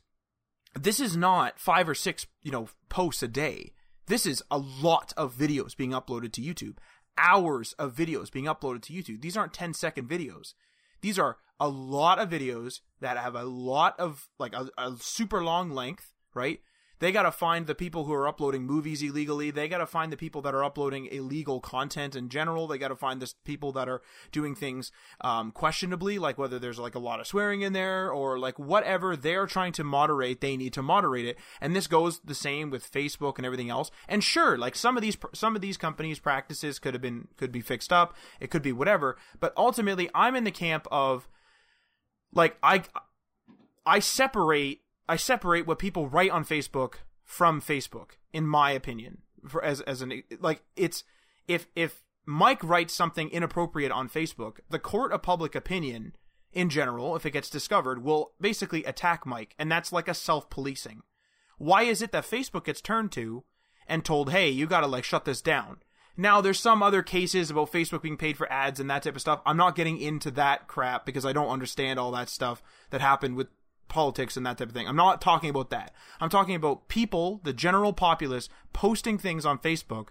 this 0.79 0.99
is 0.99 1.15
not 1.15 1.59
five 1.59 1.87
or 1.87 1.95
six, 1.95 2.27
you 2.43 2.51
know, 2.51 2.67
posts 2.89 3.23
a 3.23 3.27
day. 3.27 3.73
This 4.07 4.25
is 4.25 4.43
a 4.51 4.57
lot 4.57 5.13
of 5.17 5.33
videos 5.33 5.75
being 5.75 5.91
uploaded 5.91 6.33
to 6.33 6.41
YouTube. 6.41 6.77
Hours 7.17 7.73
of 7.79 7.95
videos 7.95 8.31
being 8.31 8.45
uploaded 8.45 8.81
to 8.83 8.93
YouTube. 8.93 9.21
These 9.21 9.37
aren't 9.37 9.53
10 9.53 9.73
second 9.73 10.09
videos. 10.09 10.53
These 11.01 11.17
are 11.17 11.37
a 11.59 11.69
lot 11.69 12.19
of 12.19 12.29
videos 12.29 12.81
that 12.99 13.17
have 13.17 13.35
a 13.35 13.43
lot 13.43 13.97
of 13.99 14.29
like 14.37 14.53
a, 14.53 14.69
a 14.77 14.95
super 14.99 15.43
long 15.43 15.71
length, 15.71 16.13
right? 16.33 16.59
They 16.99 17.11
got 17.11 17.23
to 17.23 17.31
find 17.31 17.67
the 17.67 17.75
people 17.75 18.05
who 18.05 18.13
are 18.13 18.27
uploading 18.27 18.63
movies 18.63 19.01
illegally. 19.01 19.51
They 19.51 19.67
got 19.67 19.79
to 19.79 19.85
find 19.85 20.11
the 20.11 20.17
people 20.17 20.41
that 20.43 20.55
are 20.55 20.63
uploading 20.63 21.07
illegal 21.07 21.59
content 21.59 22.15
in 22.15 22.29
general. 22.29 22.67
They 22.67 22.77
got 22.77 22.89
to 22.89 22.95
find 22.95 23.21
the 23.21 23.31
people 23.43 23.71
that 23.73 23.89
are 23.89 24.01
doing 24.31 24.55
things 24.55 24.91
um, 25.21 25.51
questionably, 25.51 26.17
like 26.19 26.37
whether 26.37 26.59
there's 26.59 26.79
like 26.79 26.95
a 26.95 26.99
lot 26.99 27.19
of 27.19 27.27
swearing 27.27 27.61
in 27.61 27.73
there 27.73 28.09
or 28.09 28.39
like 28.39 28.57
whatever 28.57 29.15
they're 29.15 29.47
trying 29.47 29.73
to 29.73 29.83
moderate. 29.83 30.41
They 30.41 30.57
need 30.57 30.73
to 30.73 30.81
moderate 30.81 31.25
it, 31.25 31.37
and 31.59 31.75
this 31.75 31.87
goes 31.87 32.19
the 32.19 32.35
same 32.35 32.69
with 32.69 32.91
Facebook 32.91 33.37
and 33.37 33.45
everything 33.45 33.69
else. 33.69 33.91
And 34.07 34.23
sure, 34.23 34.57
like 34.57 34.75
some 34.75 34.95
of 34.97 35.03
these 35.03 35.17
some 35.33 35.55
of 35.55 35.61
these 35.61 35.77
companies' 35.77 36.19
practices 36.19 36.79
could 36.79 36.93
have 36.93 37.01
been 37.01 37.27
could 37.37 37.51
be 37.51 37.61
fixed 37.61 37.91
up. 37.91 38.15
It 38.39 38.49
could 38.49 38.61
be 38.61 38.71
whatever, 38.71 39.17
but 39.39 39.53
ultimately, 39.57 40.09
I'm 40.13 40.35
in 40.35 40.43
the 40.43 40.51
camp 40.51 40.87
of 40.91 41.27
like 42.33 42.57
I 42.63 42.83
I 43.85 43.99
separate 43.99 44.81
I 45.07 45.15
separate 45.15 45.67
what 45.67 45.79
people 45.79 46.07
write 46.07 46.31
on 46.31 46.45
Facebook 46.45 46.95
from 47.23 47.61
Facebook, 47.61 48.11
in 48.33 48.47
my 48.47 48.71
opinion. 48.71 49.19
For 49.47 49.63
as 49.63 49.81
as 49.81 50.01
an 50.01 50.23
like 50.39 50.63
it's 50.75 51.03
if 51.47 51.67
if 51.75 52.03
Mike 52.25 52.63
writes 52.63 52.93
something 52.93 53.29
inappropriate 53.29 53.91
on 53.91 54.09
Facebook, 54.09 54.59
the 54.69 54.79
court 54.79 55.11
of 55.11 55.21
public 55.21 55.53
opinion 55.53 56.15
in 56.51 56.69
general, 56.69 57.15
if 57.15 57.25
it 57.25 57.31
gets 57.31 57.49
discovered, 57.49 58.03
will 58.03 58.31
basically 58.41 58.83
attack 58.85 59.25
Mike, 59.25 59.53
and 59.59 59.71
that's 59.71 59.91
like 59.91 60.07
a 60.07 60.13
self 60.13 60.49
policing. 60.49 61.03
Why 61.57 61.83
is 61.83 62.01
it 62.01 62.11
that 62.11 62.23
Facebook 62.23 62.65
gets 62.65 62.81
turned 62.81 63.11
to 63.13 63.43
and 63.87 64.03
told, 64.03 64.31
hey, 64.31 64.49
you 64.49 64.65
gotta 64.65 64.87
like 64.87 65.03
shut 65.03 65.25
this 65.25 65.41
down? 65.41 65.77
Now, 66.17 66.39
there's 66.39 66.59
some 66.59 66.81
other 66.81 67.03
cases 67.03 67.51
about 67.51 67.71
Facebook 67.71 68.01
being 68.01 68.17
paid 68.17 68.37
for 68.37 68.51
ads 68.51 68.79
and 68.79 68.89
that 68.89 69.03
type 69.03 69.15
of 69.15 69.21
stuff. 69.21 69.41
I'm 69.45 69.57
not 69.57 69.75
getting 69.75 69.99
into 69.99 70.31
that 70.31 70.67
crap 70.67 71.05
because 71.05 71.25
I 71.25 71.33
don't 71.33 71.49
understand 71.49 71.99
all 71.99 72.11
that 72.11 72.29
stuff 72.29 72.63
that 72.89 73.01
happened 73.01 73.35
with 73.35 73.47
politics 73.87 74.37
and 74.37 74.45
that 74.45 74.57
type 74.57 74.69
of 74.69 74.73
thing. 74.73 74.87
I'm 74.87 74.95
not 74.95 75.21
talking 75.21 75.49
about 75.49 75.69
that. 75.69 75.93
I'm 76.19 76.29
talking 76.29 76.55
about 76.55 76.87
people, 76.87 77.41
the 77.43 77.53
general 77.53 77.93
populace, 77.93 78.49
posting 78.73 79.17
things 79.17 79.45
on 79.45 79.59
Facebook. 79.59 80.07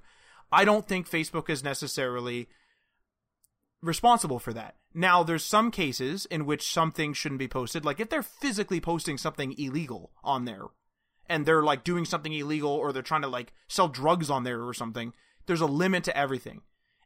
I 0.52 0.64
don't 0.64 0.86
think 0.86 1.08
Facebook 1.08 1.50
is 1.50 1.64
necessarily 1.64 2.48
responsible 3.82 4.38
for 4.38 4.52
that. 4.52 4.76
Now, 4.94 5.22
there's 5.22 5.44
some 5.44 5.70
cases 5.70 6.26
in 6.26 6.46
which 6.46 6.72
something 6.72 7.12
shouldn't 7.12 7.38
be 7.38 7.48
posted. 7.48 7.84
Like 7.84 8.00
if 8.00 8.08
they're 8.08 8.22
physically 8.22 8.80
posting 8.80 9.18
something 9.18 9.54
illegal 9.58 10.12
on 10.22 10.44
there 10.44 10.66
and 11.28 11.44
they're 11.44 11.62
like 11.62 11.84
doing 11.84 12.04
something 12.04 12.32
illegal 12.32 12.70
or 12.70 12.92
they're 12.92 13.02
trying 13.02 13.22
to 13.22 13.28
like 13.28 13.52
sell 13.68 13.88
drugs 13.88 14.30
on 14.30 14.44
there 14.44 14.62
or 14.62 14.72
something, 14.72 15.12
there's 15.46 15.60
a 15.60 15.66
limit 15.66 16.04
to 16.04 16.16
everything. 16.16 16.62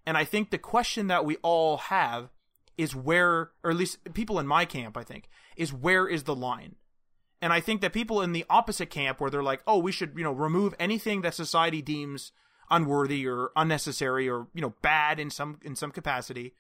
And 0.07 0.17
I 0.17 0.25
think 0.25 0.51
the 0.51 0.59
question 0.59 1.09
that 1.09 1.25
we 1.25 1.37
all 1.37 1.79
have 1.79 2.31
is 2.79 2.97
where, 2.97 3.51
or 3.63 3.71
at 3.71 3.77
least 3.77 4.15
people 4.15 4.39
in 4.39 4.47
my 4.47 4.65
camp, 4.65 4.97
I 4.97 5.03
think, 5.03 5.29
is 5.57 5.73
where 5.73 6.09
is 6.09 6.23
the 6.23 6.35
line? 6.35 6.77
And 7.43 7.53
I 7.53 7.61
think 7.61 7.83
that 7.83 7.93
people 7.93 8.23
in 8.23 8.33
the 8.33 8.47
opposite 8.49 8.89
camp, 8.89 9.21
where 9.21 9.31
they're 9.31 9.43
like, 9.43 9.63
oh, 9.67 9.79
we 9.79 9.93
should, 9.93 10.15
you 10.17 10.25
know, 10.25 10.33
remove 10.33 10.75
anything 10.79 11.21
that 11.23 11.35
society 11.35 11.83
deems 11.83 12.33
unworthy 12.71 13.27
or 13.27 13.51
unnecessary 13.57 14.29
or 14.29 14.47
you 14.55 14.61
know 14.61 14.75
bad 14.83 15.19
in 15.19 15.31
some 15.31 15.59
in 15.63 15.75
some 15.75 15.91
capacity. 15.91 16.55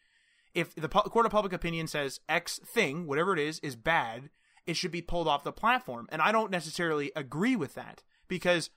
If 0.54 0.74
the 0.74 0.88
court 0.88 1.26
of 1.26 1.32
public 1.32 1.52
opinion 1.52 1.86
says 1.86 2.20
X 2.28 2.58
thing, 2.58 3.06
whatever 3.06 3.32
it 3.32 3.38
is, 3.38 3.58
is 3.60 3.76
bad, 3.76 4.30
it 4.66 4.76
should 4.76 4.90
be 4.90 5.02
pulled 5.02 5.28
off 5.28 5.44
the 5.44 5.52
platform. 5.52 6.08
And 6.10 6.22
I 6.22 6.32
don't 6.32 6.50
necessarily 6.50 7.12
agree 7.14 7.54
with 7.54 7.74
that 7.74 8.02
because, 8.28 8.70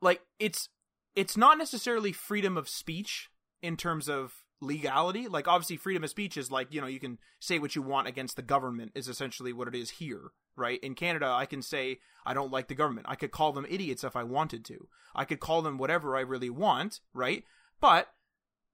like, 0.00 0.22
it's 0.38 0.68
it's 1.14 1.36
not 1.36 1.58
necessarily 1.58 2.12
freedom 2.12 2.56
of 2.56 2.68
speech 2.68 3.30
in 3.62 3.76
terms 3.76 4.08
of 4.08 4.42
legality. 4.60 5.28
Like 5.28 5.48
obviously 5.48 5.76
freedom 5.76 6.04
of 6.04 6.10
speech 6.10 6.36
is 6.36 6.50
like, 6.50 6.72
you 6.72 6.80
know, 6.80 6.86
you 6.86 7.00
can 7.00 7.18
say 7.40 7.58
what 7.58 7.76
you 7.76 7.82
want 7.82 8.08
against 8.08 8.36
the 8.36 8.42
government 8.42 8.92
is 8.94 9.08
essentially 9.08 9.52
what 9.52 9.68
it 9.68 9.74
is 9.74 9.90
here, 9.90 10.30
right? 10.56 10.80
In 10.80 10.94
Canada, 10.94 11.26
I 11.26 11.46
can 11.46 11.62
say 11.62 11.98
I 12.24 12.34
don't 12.34 12.52
like 12.52 12.68
the 12.68 12.74
government. 12.74 13.06
I 13.08 13.14
could 13.14 13.30
call 13.30 13.52
them 13.52 13.66
idiots 13.68 14.04
if 14.04 14.16
I 14.16 14.24
wanted 14.24 14.64
to. 14.66 14.88
I 15.14 15.24
could 15.24 15.40
call 15.40 15.62
them 15.62 15.78
whatever 15.78 16.16
I 16.16 16.20
really 16.20 16.50
want, 16.50 17.00
right? 17.14 17.44
But 17.80 18.08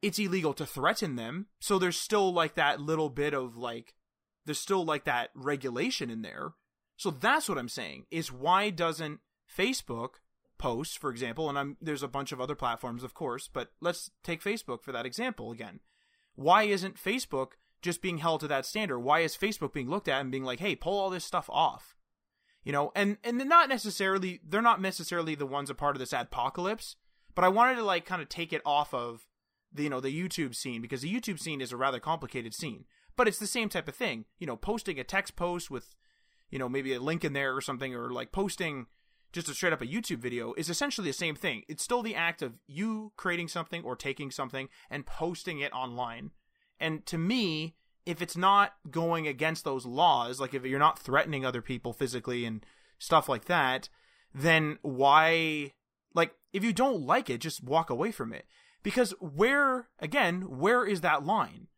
it's 0.01 0.19
illegal 0.19 0.55
to 0.55 0.67
threaten 0.67 1.17
them. 1.17 1.47
So 1.61 1.79
there's 1.79 1.99
still 1.99 2.33
like 2.33 2.55
that 2.55 2.81
little 2.81 3.11
bit 3.11 3.35
of 3.35 3.57
like 3.57 3.95
there's 4.45 4.59
still 4.59 4.85
like 4.85 5.05
that 5.05 5.31
regulation 5.35 6.11
in 6.11 6.23
there. 6.23 6.55
So 6.97 7.11
that's 7.11 7.49
what 7.49 7.59
I'm 7.59 7.69
saying 7.69 8.07
is 8.11 8.33
why 8.33 8.71
doesn't 8.71 9.21
Facebook 9.57 10.15
posts, 10.63 10.95
for 10.95 11.11
example, 11.11 11.49
and 11.49 11.59
I'm 11.59 11.77
there's 11.83 12.05
a 12.05 12.09
bunch 12.09 12.31
of 12.31 12.41
other 12.41 12.55
platforms, 12.55 13.03
of 13.03 13.15
course, 13.15 13.51
but 13.53 13.73
let's 13.81 14.13
take 14.23 14.41
Facebook 14.41 14.85
for 14.85 14.93
that 14.93 15.05
example 15.05 15.51
again. 15.51 15.81
Why 16.37 16.63
isn't 16.63 17.03
Facebook 17.03 17.55
just 17.83 18.01
being 18.01 18.19
held 18.19 18.41
to 18.41 18.49
that 18.49 18.65
standard? 18.65 19.01
Why 19.01 19.21
is 19.21 19.37
Facebook 19.37 19.73
being 19.73 19.91
looked 19.91 20.07
at 20.07 20.21
and 20.21 20.31
being 20.31 20.45
like, 20.45 20.61
"Hey, 20.61 20.77
pull 20.77 20.97
all 20.97 21.11
this 21.11 21.25
stuff 21.25 21.51
off"? 21.51 21.97
You 22.63 22.71
know, 22.71 22.93
and 22.95 23.19
and 23.25 23.41
they're 23.41 23.47
not 23.47 23.69
necessarily 23.69 24.41
they're 24.49 24.63
not 24.63 24.81
necessarily 24.81 25.35
the 25.35 25.47
ones 25.47 25.69
a 25.69 25.75
part 25.75 25.97
of 25.97 26.01
this 26.01 26.13
apocalypse, 26.13 26.95
but 27.35 27.45
I 27.45 27.49
wanted 27.49 27.75
to 27.75 27.83
like 27.83 28.07
kind 28.07 28.23
of 28.23 28.29
take 28.29 28.53
it 28.53 28.63
off 28.65 28.95
of 28.95 29.27
the 29.73 29.83
you 29.83 29.91
know 29.91 30.01
the 30.01 30.17
YouTube 30.17 30.55
scene 30.55 30.81
because 30.81 31.03
the 31.03 31.13
YouTube 31.13 31.41
scene 31.41 31.61
is 31.61 31.73
a 31.73 31.77
rather 31.77 31.99
complicated 31.99 32.55
scene, 32.55 32.85
but 33.17 33.27
it's 33.27 33.41
the 33.41 33.49
same 33.49 33.69
type 33.69 33.89
of 33.89 33.97
thing. 33.97 34.27
You 34.39 34.47
know, 34.47 34.57
posting 34.57 35.01
a 35.01 35.05
text 35.05 35.35
post 35.35 35.73
with 35.73 35.97
you 36.51 36.59
know 36.61 36.69
maybe 36.69 36.95
a 36.95 37.01
link 37.01 37.25
in 37.25 37.33
there 37.33 37.57
or 37.57 37.61
something, 37.61 37.97
or 37.97 38.13
like 38.13 38.31
posting 38.31 38.87
just 39.33 39.49
a 39.49 39.55
straight 39.55 39.73
up 39.73 39.83
a 39.83 39.87
YouTube 39.87 40.19
video 40.19 40.55
is 40.57 40.69
essentially 40.69 41.09
the 41.09 41.13
same 41.13 41.35
thing. 41.35 41.63
It's 41.69 41.83
still 41.83 42.03
the 42.03 42.15
act 42.15 42.43
of 42.43 42.55
you 42.67 43.13
creating 43.17 43.49
something 43.49 43.83
or 43.83 43.97
taking 43.97 44.31
something 44.31 44.69
and 44.91 45.07
posting 45.07 45.61
it 45.61 45.73
online. 45.73 46.31
And 46.79 47.05
to 47.07 47.19
me, 47.19 47.75
if 48.05 48.21
it's 48.21 48.37
not 48.37 48.75
going 48.91 49.27
against 49.27 49.65
those 49.65 49.87
laws, 49.87 50.41
like 50.41 50.55
if 50.55 50.65
you're 50.65 50.79
not 50.79 50.99
threatening 50.99 51.47
other 51.47 51.63
people 51.63 51.93
physically 51.93 52.45
and 52.45 52.65
stuff 52.99 53.29
like 53.29 53.47
that, 53.47 53.89
then 54.35 54.79
why 54.83 55.73
like 56.15 56.35
if 56.53 56.63
you 56.63 56.73
don't 56.73 57.03
like 57.03 57.31
it, 57.31 57.41
just 57.41 57.65
walk 57.65 57.91
away 57.91 58.13
from 58.13 58.33
it. 58.33 58.45
Because 58.83 59.13
where 59.21 59.89
again, 59.99 60.59
where 60.59 60.85
is 60.85 61.01
that 61.01 61.25
line? 61.25 61.69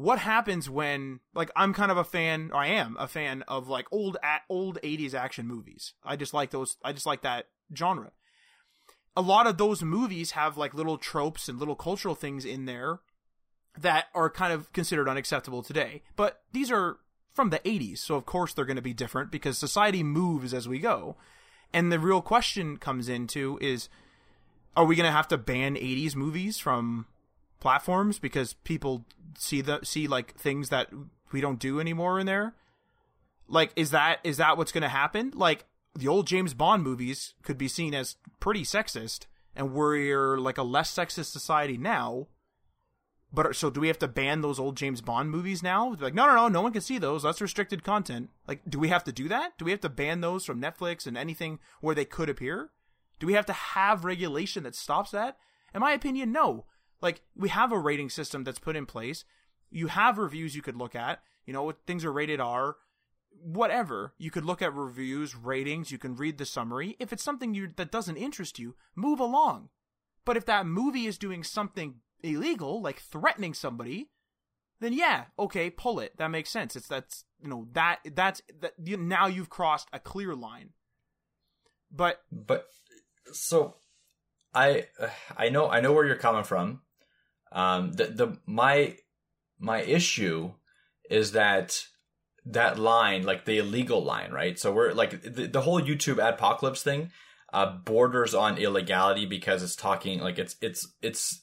What 0.00 0.18
happens 0.18 0.70
when 0.70 1.20
like 1.34 1.50
I'm 1.54 1.74
kind 1.74 1.90
of 1.90 1.98
a 1.98 2.04
fan, 2.04 2.50
or 2.54 2.56
I 2.56 2.68
am 2.68 2.96
a 2.98 3.06
fan 3.06 3.42
of 3.42 3.68
like 3.68 3.86
old 3.92 4.16
old 4.48 4.78
80s 4.82 5.12
action 5.12 5.46
movies. 5.46 5.92
I 6.02 6.16
just 6.16 6.32
like 6.32 6.50
those 6.50 6.78
I 6.82 6.92
just 6.92 7.06
like 7.06 7.20
that 7.22 7.48
genre. 7.76 8.12
a 9.16 9.20
lot 9.20 9.46
of 9.46 9.58
those 9.58 9.82
movies 9.82 10.30
have 10.32 10.56
like 10.56 10.72
little 10.72 10.96
tropes 10.96 11.48
and 11.48 11.58
little 11.58 11.74
cultural 11.76 12.14
things 12.14 12.44
in 12.44 12.64
there 12.64 13.00
that 13.78 14.06
are 14.14 14.30
kind 14.30 14.52
of 14.52 14.72
considered 14.72 15.08
unacceptable 15.08 15.62
today. 15.62 16.02
But 16.16 16.40
these 16.52 16.70
are 16.70 16.98
from 17.34 17.50
the 17.50 17.58
80s, 17.58 17.98
so 17.98 18.14
of 18.14 18.24
course 18.24 18.54
they're 18.54 18.64
going 18.64 18.76
to 18.76 18.82
be 18.82 18.94
different 18.94 19.30
because 19.30 19.58
society 19.58 20.02
moves 20.02 20.54
as 20.54 20.66
we 20.66 20.78
go. 20.78 21.16
And 21.72 21.92
the 21.92 21.98
real 21.98 22.22
question 22.22 22.78
comes 22.78 23.08
into 23.08 23.58
is 23.60 23.88
are 24.76 24.84
we 24.84 24.96
going 24.96 25.06
to 25.06 25.12
have 25.12 25.28
to 25.28 25.38
ban 25.38 25.74
80s 25.74 26.16
movies 26.16 26.58
from 26.58 27.06
platforms 27.60 28.18
because 28.18 28.54
people 28.54 29.04
see 29.36 29.60
the 29.60 29.80
see 29.82 30.06
like 30.06 30.36
things 30.36 30.68
that 30.68 30.88
we 31.32 31.40
don't 31.40 31.58
do 31.58 31.80
anymore 31.80 32.18
in 32.18 32.26
there? 32.26 32.54
Like 33.48 33.72
is 33.76 33.90
that 33.90 34.18
is 34.24 34.36
that 34.38 34.56
what's 34.56 34.72
going 34.72 34.82
to 34.82 34.88
happen? 34.88 35.32
Like 35.34 35.66
the 35.94 36.08
old 36.08 36.26
James 36.26 36.54
Bond 36.54 36.82
movies 36.82 37.34
could 37.42 37.58
be 37.58 37.68
seen 37.68 37.94
as 37.94 38.16
pretty 38.38 38.62
sexist 38.62 39.26
and 39.56 39.72
we're 39.72 40.38
like 40.38 40.58
a 40.58 40.62
less 40.62 40.94
sexist 40.94 41.32
society 41.32 41.76
now 41.76 42.28
but 43.32 43.54
so 43.54 43.70
do 43.70 43.80
we 43.80 43.88
have 43.88 43.98
to 44.00 44.08
ban 44.08 44.40
those 44.40 44.58
old 44.58 44.76
James 44.76 45.00
Bond 45.00 45.30
movies 45.30 45.62
now? 45.62 45.96
Like, 46.00 46.14
no, 46.14 46.26
no, 46.26 46.34
no, 46.34 46.48
no 46.48 46.62
one 46.62 46.72
can 46.72 46.80
see 46.80 46.98
those. 46.98 47.22
That's 47.22 47.40
restricted 47.40 47.84
content. 47.84 48.30
Like, 48.48 48.60
do 48.68 48.78
we 48.78 48.88
have 48.88 49.04
to 49.04 49.12
do 49.12 49.28
that? 49.28 49.56
Do 49.56 49.64
we 49.64 49.70
have 49.70 49.80
to 49.80 49.88
ban 49.88 50.20
those 50.20 50.44
from 50.44 50.60
Netflix 50.60 51.06
and 51.06 51.16
anything 51.16 51.60
where 51.80 51.94
they 51.94 52.04
could 52.04 52.28
appear? 52.28 52.70
Do 53.20 53.26
we 53.26 53.34
have 53.34 53.46
to 53.46 53.52
have 53.52 54.04
regulation 54.04 54.64
that 54.64 54.74
stops 54.74 55.12
that? 55.12 55.36
In 55.74 55.80
my 55.80 55.92
opinion, 55.92 56.32
no. 56.32 56.64
Like, 57.00 57.22
we 57.34 57.48
have 57.48 57.72
a 57.72 57.78
rating 57.78 58.10
system 58.10 58.44
that's 58.44 58.58
put 58.58 58.76
in 58.76 58.86
place. 58.86 59.24
You 59.70 59.86
have 59.88 60.18
reviews 60.18 60.54
you 60.54 60.62
could 60.62 60.76
look 60.76 60.94
at. 60.94 61.22
You 61.46 61.52
know, 61.52 61.72
things 61.86 62.04
are 62.04 62.12
rated 62.12 62.40
R, 62.40 62.76
whatever. 63.42 64.14
You 64.18 64.30
could 64.30 64.44
look 64.44 64.62
at 64.62 64.74
reviews, 64.74 65.34
ratings. 65.34 65.90
You 65.90 65.98
can 65.98 66.16
read 66.16 66.38
the 66.38 66.46
summary. 66.46 66.96
If 66.98 67.12
it's 67.12 67.22
something 67.22 67.54
you 67.54 67.70
that 67.76 67.90
doesn't 67.90 68.16
interest 68.16 68.58
you, 68.58 68.74
move 68.94 69.20
along. 69.20 69.70
But 70.24 70.36
if 70.36 70.46
that 70.46 70.66
movie 70.66 71.06
is 71.06 71.18
doing 71.18 71.42
something 71.42 71.96
illegal, 72.22 72.82
like 72.82 73.00
threatening 73.00 73.54
somebody, 73.54 74.10
then 74.80 74.92
yeah, 74.92 75.24
okay, 75.38 75.70
pull 75.70 76.00
it. 76.00 76.16
That 76.18 76.28
makes 76.28 76.50
sense. 76.50 76.76
It's 76.76 76.88
that's 76.88 77.24
you 77.42 77.48
know 77.48 77.66
that 77.72 78.00
that's 78.14 78.42
that 78.60 78.72
you, 78.82 78.96
now 78.96 79.26
you've 79.26 79.50
crossed 79.50 79.88
a 79.92 79.98
clear 79.98 80.34
line. 80.34 80.70
But 81.90 82.22
but 82.30 82.66
so 83.32 83.76
I 84.54 84.86
I 85.36 85.48
know 85.48 85.68
I 85.68 85.80
know 85.80 85.92
where 85.92 86.06
you're 86.06 86.16
coming 86.16 86.44
from. 86.44 86.82
Um, 87.52 87.92
the 87.92 88.06
the 88.06 88.38
my 88.46 88.96
my 89.58 89.82
issue 89.82 90.52
is 91.10 91.32
that 91.32 91.84
that 92.46 92.78
line, 92.78 93.24
like 93.24 93.44
the 93.44 93.58
illegal 93.58 94.02
line, 94.02 94.32
right? 94.32 94.58
So 94.58 94.72
we're 94.72 94.92
like 94.92 95.22
the, 95.22 95.46
the 95.46 95.60
whole 95.62 95.80
YouTube 95.80 96.26
apocalypse 96.26 96.82
thing, 96.82 97.10
uh, 97.52 97.76
borders 97.84 98.34
on 98.34 98.58
illegality 98.58 99.26
because 99.26 99.62
it's 99.62 99.76
talking 99.76 100.20
like 100.20 100.38
it's 100.38 100.56
it's 100.60 100.88
it's 101.02 101.42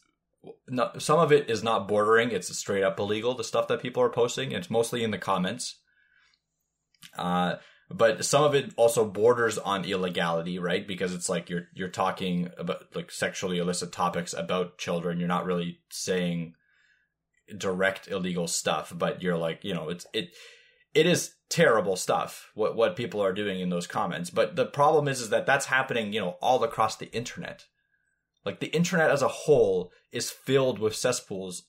not, 0.68 1.02
some 1.02 1.20
of 1.20 1.32
it 1.32 1.50
is 1.50 1.64
not 1.64 1.88
bordering; 1.88 2.32
it's 2.32 2.56
straight 2.58 2.84
up 2.84 3.00
illegal. 3.00 3.36
The 3.36 3.44
stuff 3.44 3.68
that 3.68 3.82
people 3.82 4.02
are 4.02 4.10
posting, 4.10 4.52
it's 4.52 4.70
mostly 4.70 5.04
in 5.04 5.12
the 5.12 5.18
comments. 5.18 5.80
Uh, 7.18 7.56
but 7.90 8.26
some 8.26 8.44
of 8.44 8.54
it 8.54 8.74
also 8.76 9.06
borders 9.06 9.58
on 9.58 9.86
illegality, 9.86 10.60
right? 10.60 10.86
Because 10.86 11.14
it's 11.14 11.30
like 11.30 11.50
you're 11.50 11.68
you're 11.74 11.88
talking 11.88 12.50
about 12.58 12.94
like 12.94 13.12
sexually 13.12 13.60
illicit 13.60 13.92
topics 13.92 14.34
about 14.34 14.78
children. 14.78 15.20
You're 15.20 15.28
not 15.28 15.46
really 15.46 15.80
saying 15.90 16.56
direct 17.58 18.10
illegal 18.10 18.48
stuff, 18.48 18.92
but 18.96 19.22
you're 19.22 19.38
like, 19.38 19.64
you 19.64 19.74
know, 19.74 19.90
it's 19.90 20.06
it 20.14 20.32
it 20.94 21.06
is 21.06 21.36
terrible 21.50 21.96
stuff 21.96 22.52
what 22.56 22.76
what 22.76 22.98
people 22.98 23.24
are 23.24 23.32
doing 23.32 23.62
in 23.62 23.70
those 23.70 23.88
comments. 23.88 24.30
But 24.30 24.58
the 24.58 24.66
problem 24.66 25.08
is 25.08 25.22
is 25.22 25.30
that 25.30 25.46
that's 25.46 25.68
happening, 25.68 26.12
you 26.12 26.20
know, 26.20 26.36
all 26.42 26.64
across 26.64 26.98
the 26.98 27.12
internet. 27.14 27.66
Like 28.46 28.60
the 28.60 28.76
internet 28.76 29.12
as 29.12 29.22
a 29.22 29.28
whole 29.28 29.92
is 30.12 30.30
filled 30.30 30.80
with 30.80 30.96
cesspools 30.96 31.64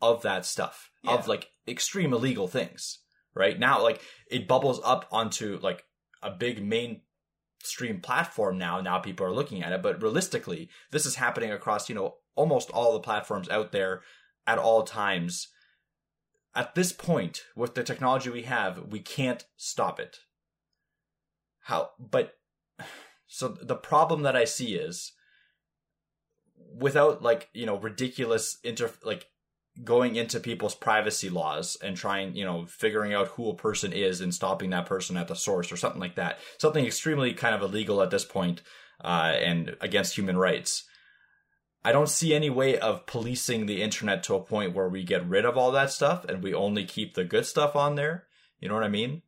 of 0.00 0.22
that 0.22 0.46
stuff, 0.46 0.90
yeah. 1.02 1.12
of 1.12 1.28
like 1.28 1.48
extreme 1.66 2.14
illegal 2.14 2.48
things. 2.48 3.00
Right 3.34 3.58
now, 3.58 3.82
like 3.82 4.00
it 4.30 4.48
bubbles 4.48 4.80
up 4.84 5.06
onto 5.12 5.58
like 5.62 5.84
a 6.22 6.30
big 6.30 6.62
mainstream 6.62 8.00
platform 8.00 8.58
now. 8.58 8.80
Now 8.80 8.98
people 8.98 9.26
are 9.26 9.32
looking 9.32 9.62
at 9.62 9.72
it, 9.72 9.82
but 9.82 10.02
realistically, 10.02 10.68
this 10.90 11.06
is 11.06 11.16
happening 11.16 11.52
across 11.52 11.88
you 11.88 11.94
know 11.94 12.16
almost 12.34 12.70
all 12.70 12.92
the 12.92 13.00
platforms 13.00 13.48
out 13.48 13.72
there 13.72 14.02
at 14.46 14.58
all 14.58 14.82
times. 14.82 15.48
At 16.54 16.74
this 16.74 16.92
point, 16.92 17.42
with 17.54 17.74
the 17.74 17.84
technology 17.84 18.30
we 18.30 18.42
have, 18.42 18.86
we 18.90 19.00
can't 19.00 19.44
stop 19.56 20.00
it. 20.00 20.20
How? 21.60 21.90
But 21.98 22.38
so 23.28 23.48
the 23.48 23.76
problem 23.76 24.22
that 24.22 24.34
I 24.34 24.44
see 24.44 24.74
is 24.74 25.12
without 26.74 27.22
like 27.22 27.48
you 27.52 27.66
know 27.66 27.78
ridiculous 27.78 28.58
inter 28.64 28.90
like 29.04 29.26
going 29.84 30.16
into 30.16 30.40
people's 30.40 30.74
privacy 30.74 31.30
laws 31.30 31.76
and 31.82 31.96
trying 31.96 32.34
you 32.34 32.44
know 32.44 32.66
figuring 32.66 33.14
out 33.14 33.28
who 33.28 33.48
a 33.48 33.54
person 33.54 33.92
is 33.92 34.20
and 34.20 34.34
stopping 34.34 34.70
that 34.70 34.86
person 34.86 35.16
at 35.16 35.28
the 35.28 35.34
source 35.34 35.70
or 35.70 35.76
something 35.76 36.00
like 36.00 36.16
that. 36.16 36.38
Something 36.58 36.84
extremely 36.84 37.32
kind 37.32 37.54
of 37.54 37.62
illegal 37.62 38.02
at 38.02 38.10
this 38.10 38.24
point, 38.24 38.62
uh, 39.02 39.34
and 39.36 39.76
against 39.80 40.16
human 40.16 40.36
rights. 40.36 40.84
I 41.84 41.92
don't 41.92 42.08
see 42.08 42.34
any 42.34 42.50
way 42.50 42.78
of 42.78 43.06
policing 43.06 43.66
the 43.66 43.82
internet 43.82 44.22
to 44.24 44.34
a 44.34 44.42
point 44.42 44.74
where 44.74 44.88
we 44.88 45.04
get 45.04 45.26
rid 45.26 45.44
of 45.44 45.56
all 45.56 45.70
that 45.72 45.90
stuff 45.90 46.24
and 46.24 46.42
we 46.42 46.52
only 46.52 46.84
keep 46.84 47.14
the 47.14 47.24
good 47.24 47.46
stuff 47.46 47.76
on 47.76 47.94
there. 47.94 48.26
You 48.60 48.68
know 48.68 48.74
what 48.74 48.84
i 48.84 48.88
mean? 48.88 49.22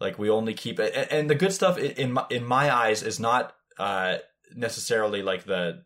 Like 0.00 0.18
we 0.18 0.30
only 0.30 0.54
keep 0.54 0.80
it 0.80 1.08
and 1.10 1.28
the 1.28 1.34
good 1.34 1.52
stuff 1.52 1.78
in 1.78 2.12
my, 2.12 2.24
in 2.30 2.44
my 2.44 2.74
eyes 2.74 3.02
is 3.02 3.20
not 3.20 3.54
uh 3.78 4.16
necessarily 4.54 5.22
like 5.22 5.44
the 5.44 5.84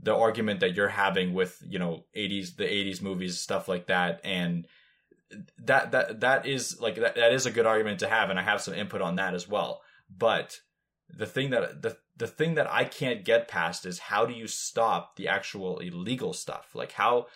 the 0.00 0.14
argument 0.14 0.60
that 0.60 0.74
you're 0.74 0.88
having 0.88 1.34
with 1.34 1.62
you 1.66 1.78
know 1.78 2.04
80s 2.16 2.56
the 2.56 2.64
80s 2.64 3.02
movies 3.02 3.40
stuff 3.40 3.68
like 3.68 3.86
that. 3.86 4.20
And 4.24 4.66
that 5.58 5.92
that 5.92 6.20
that 6.20 6.46
is 6.46 6.80
like 6.80 6.96
that, 6.96 7.16
that 7.16 7.32
is 7.32 7.46
a 7.46 7.50
good 7.50 7.66
argument 7.66 8.00
to 8.00 8.08
have 8.08 8.30
and 8.30 8.38
i 8.38 8.42
have 8.42 8.60
some 8.60 8.74
input 8.74 9.00
on 9.00 9.16
that 9.16 9.34
as 9.34 9.48
well. 9.48 9.82
But 10.14 10.60
the 11.08 11.26
thing 11.26 11.50
that 11.50 11.82
the 11.82 11.96
the 12.16 12.26
thing 12.26 12.54
that 12.54 12.70
i 12.70 12.84
can't 12.84 13.24
get 13.24 13.48
past 13.48 13.86
is 13.86 13.98
how 13.98 14.26
do 14.26 14.32
you 14.32 14.46
stop 14.46 15.16
the 15.16 15.28
actual 15.28 15.78
illegal 15.78 16.32
stuff? 16.32 16.70
Like 16.74 16.92
how 16.92 17.26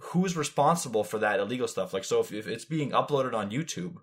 who's 0.00 0.36
responsible 0.36 1.04
for 1.04 1.18
that 1.18 1.40
illegal 1.40 1.68
stuff? 1.68 1.92
Like 1.92 2.04
so 2.04 2.20
if, 2.20 2.32
if 2.32 2.46
it's 2.46 2.64
being 2.64 2.90
uploaded 2.90 3.34
on 3.34 3.50
youtube 3.50 3.96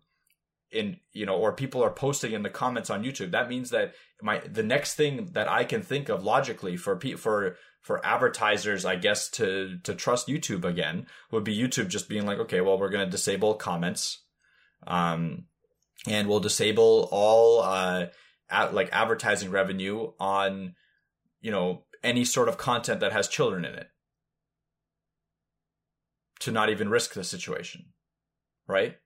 in 0.71 0.97
you 1.13 1.25
know 1.25 1.35
or 1.35 1.53
people 1.53 1.83
are 1.83 1.91
posting 1.91 2.33
in 2.33 2.43
the 2.43 2.49
comments 2.49 2.89
on 2.89 3.03
YouTube 3.03 3.31
that 3.31 3.49
means 3.49 3.69
that 3.69 3.93
my 4.21 4.39
the 4.39 4.63
next 4.63 4.95
thing 4.95 5.29
that 5.33 5.49
I 5.49 5.63
can 5.63 5.81
think 5.81 6.09
of 6.09 6.23
logically 6.23 6.75
for 6.77 6.95
pe- 6.95 7.13
for 7.13 7.57
for 7.81 8.05
advertisers 8.05 8.85
I 8.85 8.95
guess 8.95 9.29
to 9.31 9.77
to 9.83 9.93
trust 9.93 10.27
YouTube 10.27 10.65
again 10.65 11.07
would 11.31 11.43
be 11.43 11.57
YouTube 11.57 11.87
just 11.87 12.09
being 12.09 12.25
like 12.25 12.39
okay 12.39 12.61
well 12.61 12.79
we're 12.79 12.89
going 12.89 13.05
to 13.05 13.11
disable 13.11 13.53
comments 13.55 14.23
um 14.87 15.45
and 16.07 16.27
we'll 16.27 16.39
disable 16.39 17.07
all 17.11 17.61
uh 17.61 18.07
at, 18.49 18.73
like 18.73 18.89
advertising 18.91 19.51
revenue 19.51 20.11
on 20.19 20.75
you 21.41 21.51
know 21.51 21.83
any 22.03 22.25
sort 22.25 22.49
of 22.49 22.57
content 22.57 22.99
that 22.99 23.11
has 23.11 23.27
children 23.27 23.65
in 23.65 23.75
it 23.75 23.87
to 26.39 26.51
not 26.51 26.69
even 26.69 26.89
risk 26.89 27.13
the 27.13 27.23
situation 27.23 27.85
right 28.67 28.97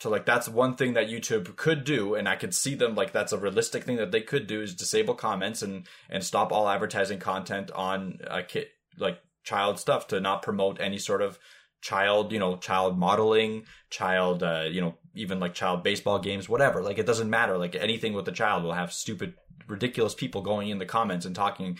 so 0.00 0.08
like 0.08 0.24
that's 0.24 0.48
one 0.48 0.76
thing 0.76 0.94
that 0.94 1.08
YouTube 1.08 1.56
could 1.56 1.84
do, 1.84 2.14
and 2.14 2.26
I 2.26 2.34
could 2.34 2.54
see 2.54 2.74
them 2.74 2.94
like 2.94 3.12
that's 3.12 3.32
a 3.32 3.38
realistic 3.38 3.84
thing 3.84 3.96
that 3.96 4.10
they 4.10 4.22
could 4.22 4.46
do 4.46 4.62
is 4.62 4.74
disable 4.74 5.14
comments 5.14 5.60
and 5.60 5.86
and 6.08 6.24
stop 6.24 6.52
all 6.52 6.68
advertising 6.68 7.18
content 7.18 7.70
on 7.72 8.18
a 8.26 8.42
kid 8.42 8.68
like 8.98 9.20
child 9.44 9.78
stuff 9.78 10.06
to 10.08 10.18
not 10.18 10.42
promote 10.42 10.80
any 10.80 10.96
sort 10.96 11.20
of 11.20 11.38
child 11.82 12.32
you 12.32 12.38
know 12.38 12.56
child 12.56 12.98
modeling 12.98 13.64
child 13.90 14.42
uh, 14.42 14.64
you 14.70 14.80
know 14.80 14.94
even 15.14 15.38
like 15.38 15.52
child 15.52 15.82
baseball 15.82 16.18
games 16.18 16.48
whatever. 16.48 16.82
Like 16.82 16.98
it 16.98 17.06
doesn't 17.06 17.28
matter. 17.28 17.58
Like 17.58 17.74
anything 17.74 18.14
with 18.14 18.24
the 18.24 18.32
child 18.32 18.64
will 18.64 18.72
have 18.72 18.94
stupid 18.94 19.34
ridiculous 19.68 20.14
people 20.14 20.40
going 20.40 20.70
in 20.70 20.78
the 20.78 20.86
comments 20.86 21.26
and 21.26 21.36
talking 21.36 21.78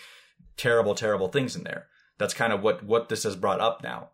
terrible 0.59 0.95
terrible 0.95 1.29
things 1.29 1.57
in 1.57 1.65
there. 1.65 1.87
That's 2.19 2.35
kind 2.35 2.53
of 2.53 2.63
what 2.63 2.85
what 2.85 3.09
this 3.09 3.23
has 3.23 3.35
brought 3.35 3.63
up 3.63 3.83
now 3.83 4.11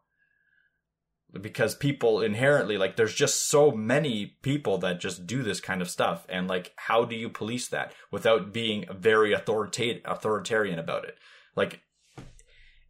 because 1.40 1.74
people 1.74 2.20
inherently 2.20 2.78
like 2.78 2.96
there's 2.96 3.14
just 3.14 3.48
so 3.48 3.70
many 3.70 4.36
people 4.42 4.78
that 4.78 5.00
just 5.00 5.26
do 5.26 5.42
this 5.42 5.60
kind 5.60 5.82
of 5.82 5.90
stuff. 5.90 6.26
And 6.28 6.48
like 6.48 6.72
how 6.76 7.04
do 7.04 7.16
you 7.16 7.28
police 7.28 7.68
that 7.68 7.92
without 8.10 8.52
being 8.52 8.86
very 8.90 9.32
authoritarian 9.32 10.78
about 10.78 11.04
it? 11.04 11.16
Like 11.54 11.82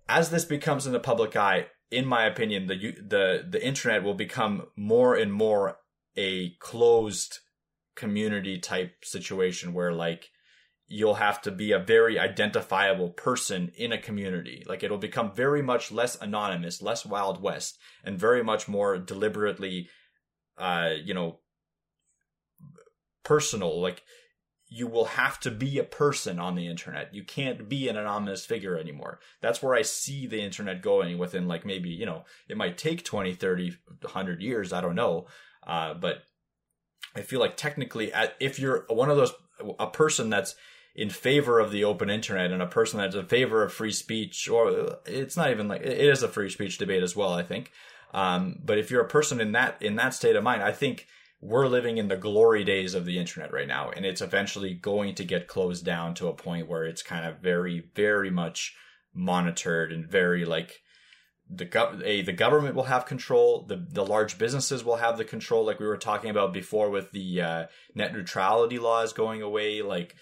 as 0.08 0.30
this 0.30 0.44
becomes 0.44 0.86
in 0.86 0.92
the 0.92 1.00
public 1.00 1.36
eye 1.36 1.66
in 1.90 2.06
my 2.06 2.24
opinion 2.24 2.66
the 2.66 2.76
the 2.76 3.46
the 3.48 3.64
internet 3.64 4.02
will 4.02 4.14
become 4.14 4.66
more 4.76 5.14
and 5.14 5.32
more 5.32 5.78
a 6.16 6.50
closed 6.60 7.40
community 7.94 8.58
type 8.58 9.04
situation 9.04 9.72
where 9.72 9.92
like 9.92 10.30
you'll 10.88 11.14
have 11.14 11.42
to 11.42 11.50
be 11.50 11.72
a 11.72 11.78
very 11.78 12.18
identifiable 12.18 13.10
person 13.10 13.72
in 13.76 13.92
a 13.92 13.98
community. 13.98 14.64
Like 14.68 14.82
it'll 14.82 14.98
become 14.98 15.32
very 15.32 15.62
much 15.62 15.90
less 15.90 16.20
anonymous, 16.20 16.80
less 16.80 17.04
Wild 17.04 17.42
West, 17.42 17.78
and 18.04 18.18
very 18.18 18.44
much 18.44 18.68
more 18.68 18.96
deliberately, 18.96 19.88
uh, 20.56 20.90
you 21.04 21.12
know, 21.12 21.40
personal. 23.24 23.80
Like 23.80 24.04
you 24.68 24.86
will 24.86 25.06
have 25.06 25.40
to 25.40 25.50
be 25.50 25.78
a 25.78 25.84
person 25.84 26.38
on 26.38 26.54
the 26.54 26.68
internet. 26.68 27.14
You 27.14 27.24
can't 27.24 27.68
be 27.68 27.88
an 27.88 27.96
anonymous 27.96 28.44
figure 28.44 28.78
anymore. 28.78 29.18
That's 29.40 29.62
where 29.62 29.74
I 29.74 29.82
see 29.82 30.26
the 30.26 30.40
internet 30.40 30.82
going 30.82 31.18
within 31.18 31.48
like 31.48 31.64
maybe, 31.64 31.90
you 31.90 32.06
know, 32.06 32.24
it 32.48 32.56
might 32.56 32.78
take 32.78 33.04
20, 33.04 33.34
30, 33.34 33.76
100 34.02 34.40
years. 34.40 34.72
I 34.72 34.80
don't 34.80 34.96
know. 34.96 35.26
Uh, 35.66 35.94
but 35.94 36.22
I 37.16 37.22
feel 37.22 37.40
like 37.40 37.56
technically 37.56 38.12
if 38.38 38.58
you're 38.58 38.86
one 38.88 39.10
of 39.10 39.16
those, 39.16 39.32
a 39.78 39.86
person 39.86 40.30
that's 40.30 40.54
in 40.96 41.10
favor 41.10 41.60
of 41.60 41.70
the 41.70 41.84
open 41.84 42.08
internet 42.08 42.50
and 42.50 42.62
a 42.62 42.66
person 42.66 42.98
that's 42.98 43.14
in 43.14 43.26
favor 43.26 43.62
of 43.62 43.72
free 43.72 43.92
speech, 43.92 44.48
or 44.48 44.96
it's 45.04 45.36
not 45.36 45.50
even 45.50 45.68
like, 45.68 45.82
it 45.82 46.00
is 46.00 46.22
a 46.22 46.28
free 46.28 46.48
speech 46.48 46.78
debate 46.78 47.02
as 47.02 47.14
well, 47.14 47.34
I 47.34 47.42
think. 47.42 47.70
Um, 48.14 48.58
but 48.64 48.78
if 48.78 48.90
you're 48.90 49.02
a 49.04 49.08
person 49.08 49.38
in 49.38 49.52
that, 49.52 49.76
in 49.82 49.96
that 49.96 50.14
state 50.14 50.36
of 50.36 50.42
mind, 50.42 50.62
I 50.62 50.72
think 50.72 51.06
we're 51.42 51.66
living 51.66 51.98
in 51.98 52.08
the 52.08 52.16
glory 52.16 52.64
days 52.64 52.94
of 52.94 53.04
the 53.04 53.18
internet 53.18 53.52
right 53.52 53.68
now, 53.68 53.90
and 53.90 54.06
it's 54.06 54.22
eventually 54.22 54.72
going 54.72 55.14
to 55.16 55.24
get 55.24 55.48
closed 55.48 55.84
down 55.84 56.14
to 56.14 56.28
a 56.28 56.32
point 56.32 56.66
where 56.66 56.84
it's 56.84 57.02
kind 57.02 57.26
of 57.26 57.40
very, 57.40 57.90
very 57.94 58.30
much 58.30 58.74
monitored 59.12 59.92
and 59.92 60.06
very 60.06 60.46
like 60.46 60.80
the 61.48 61.66
gov- 61.66 62.02
a, 62.04 62.22
the 62.22 62.32
government 62.32 62.74
will 62.74 62.84
have 62.84 63.06
control. 63.06 63.66
The 63.68 63.76
the 63.76 64.04
large 64.04 64.38
businesses 64.38 64.84
will 64.84 64.96
have 64.96 65.16
the 65.16 65.24
control, 65.24 65.64
like 65.64 65.78
we 65.78 65.86
were 65.86 65.96
talking 65.96 66.30
about 66.30 66.52
before 66.52 66.90
with 66.90 67.12
the 67.12 67.40
uh, 67.40 67.66
net 67.94 68.12
neutrality 68.12 68.78
laws 68.78 69.12
going 69.12 69.42
away. 69.42 69.82
Like 69.82 70.16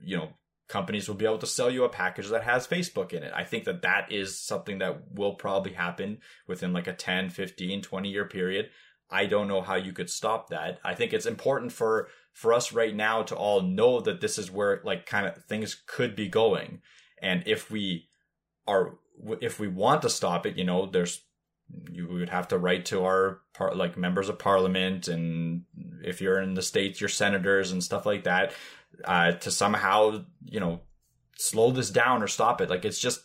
you 0.00 0.16
know, 0.16 0.30
companies 0.68 1.08
will 1.08 1.14
be 1.14 1.24
able 1.24 1.38
to 1.38 1.46
sell 1.46 1.70
you 1.70 1.84
a 1.84 1.88
package 1.88 2.28
that 2.28 2.44
has 2.44 2.66
Facebook 2.66 3.12
in 3.12 3.22
it. 3.22 3.32
I 3.34 3.44
think 3.44 3.64
that 3.64 3.82
that 3.82 4.10
is 4.10 4.38
something 4.38 4.78
that 4.78 5.12
will 5.12 5.34
probably 5.34 5.72
happen 5.72 6.18
within 6.46 6.72
like 6.72 6.86
a 6.86 6.92
10, 6.92 7.30
15, 7.30 7.82
20 7.82 8.08
year 8.08 8.24
period. 8.24 8.70
I 9.10 9.26
don't 9.26 9.48
know 9.48 9.60
how 9.60 9.74
you 9.74 9.92
could 9.92 10.10
stop 10.10 10.48
that. 10.48 10.80
I 10.82 10.94
think 10.94 11.12
it's 11.12 11.26
important 11.26 11.72
for 11.72 12.08
for 12.32 12.52
us 12.52 12.72
right 12.72 12.94
now 12.94 13.22
to 13.22 13.36
all 13.36 13.60
know 13.60 14.00
that 14.00 14.20
this 14.20 14.38
is 14.38 14.50
where 14.50 14.80
like 14.84 15.06
kind 15.06 15.26
of 15.26 15.44
things 15.44 15.80
could 15.86 16.16
be 16.16 16.28
going. 16.28 16.80
And 17.20 17.42
if 17.46 17.70
we 17.70 18.08
are 18.66 18.96
if 19.40 19.60
we 19.60 19.68
want 19.68 20.02
to 20.02 20.10
stop 20.10 20.46
it, 20.46 20.56
you 20.56 20.64
know, 20.64 20.86
there's 20.86 21.22
you 21.90 22.08
would 22.08 22.28
have 22.28 22.48
to 22.48 22.58
write 22.58 22.86
to 22.86 23.04
our 23.04 23.40
par- 23.54 23.74
like 23.74 23.96
members 23.96 24.28
of 24.28 24.38
parliament 24.38 25.08
and 25.08 25.62
if 26.02 26.20
you're 26.20 26.40
in 26.40 26.54
the 26.54 26.62
states 26.62 27.00
your 27.00 27.08
senators 27.08 27.72
and 27.72 27.82
stuff 27.82 28.04
like 28.04 28.24
that 28.24 28.52
uh, 29.04 29.32
to 29.32 29.50
somehow 29.50 30.24
you 30.44 30.60
know 30.60 30.80
slow 31.36 31.70
this 31.70 31.90
down 31.90 32.22
or 32.22 32.28
stop 32.28 32.60
it 32.60 32.70
like 32.70 32.84
it's 32.84 33.00
just 33.00 33.20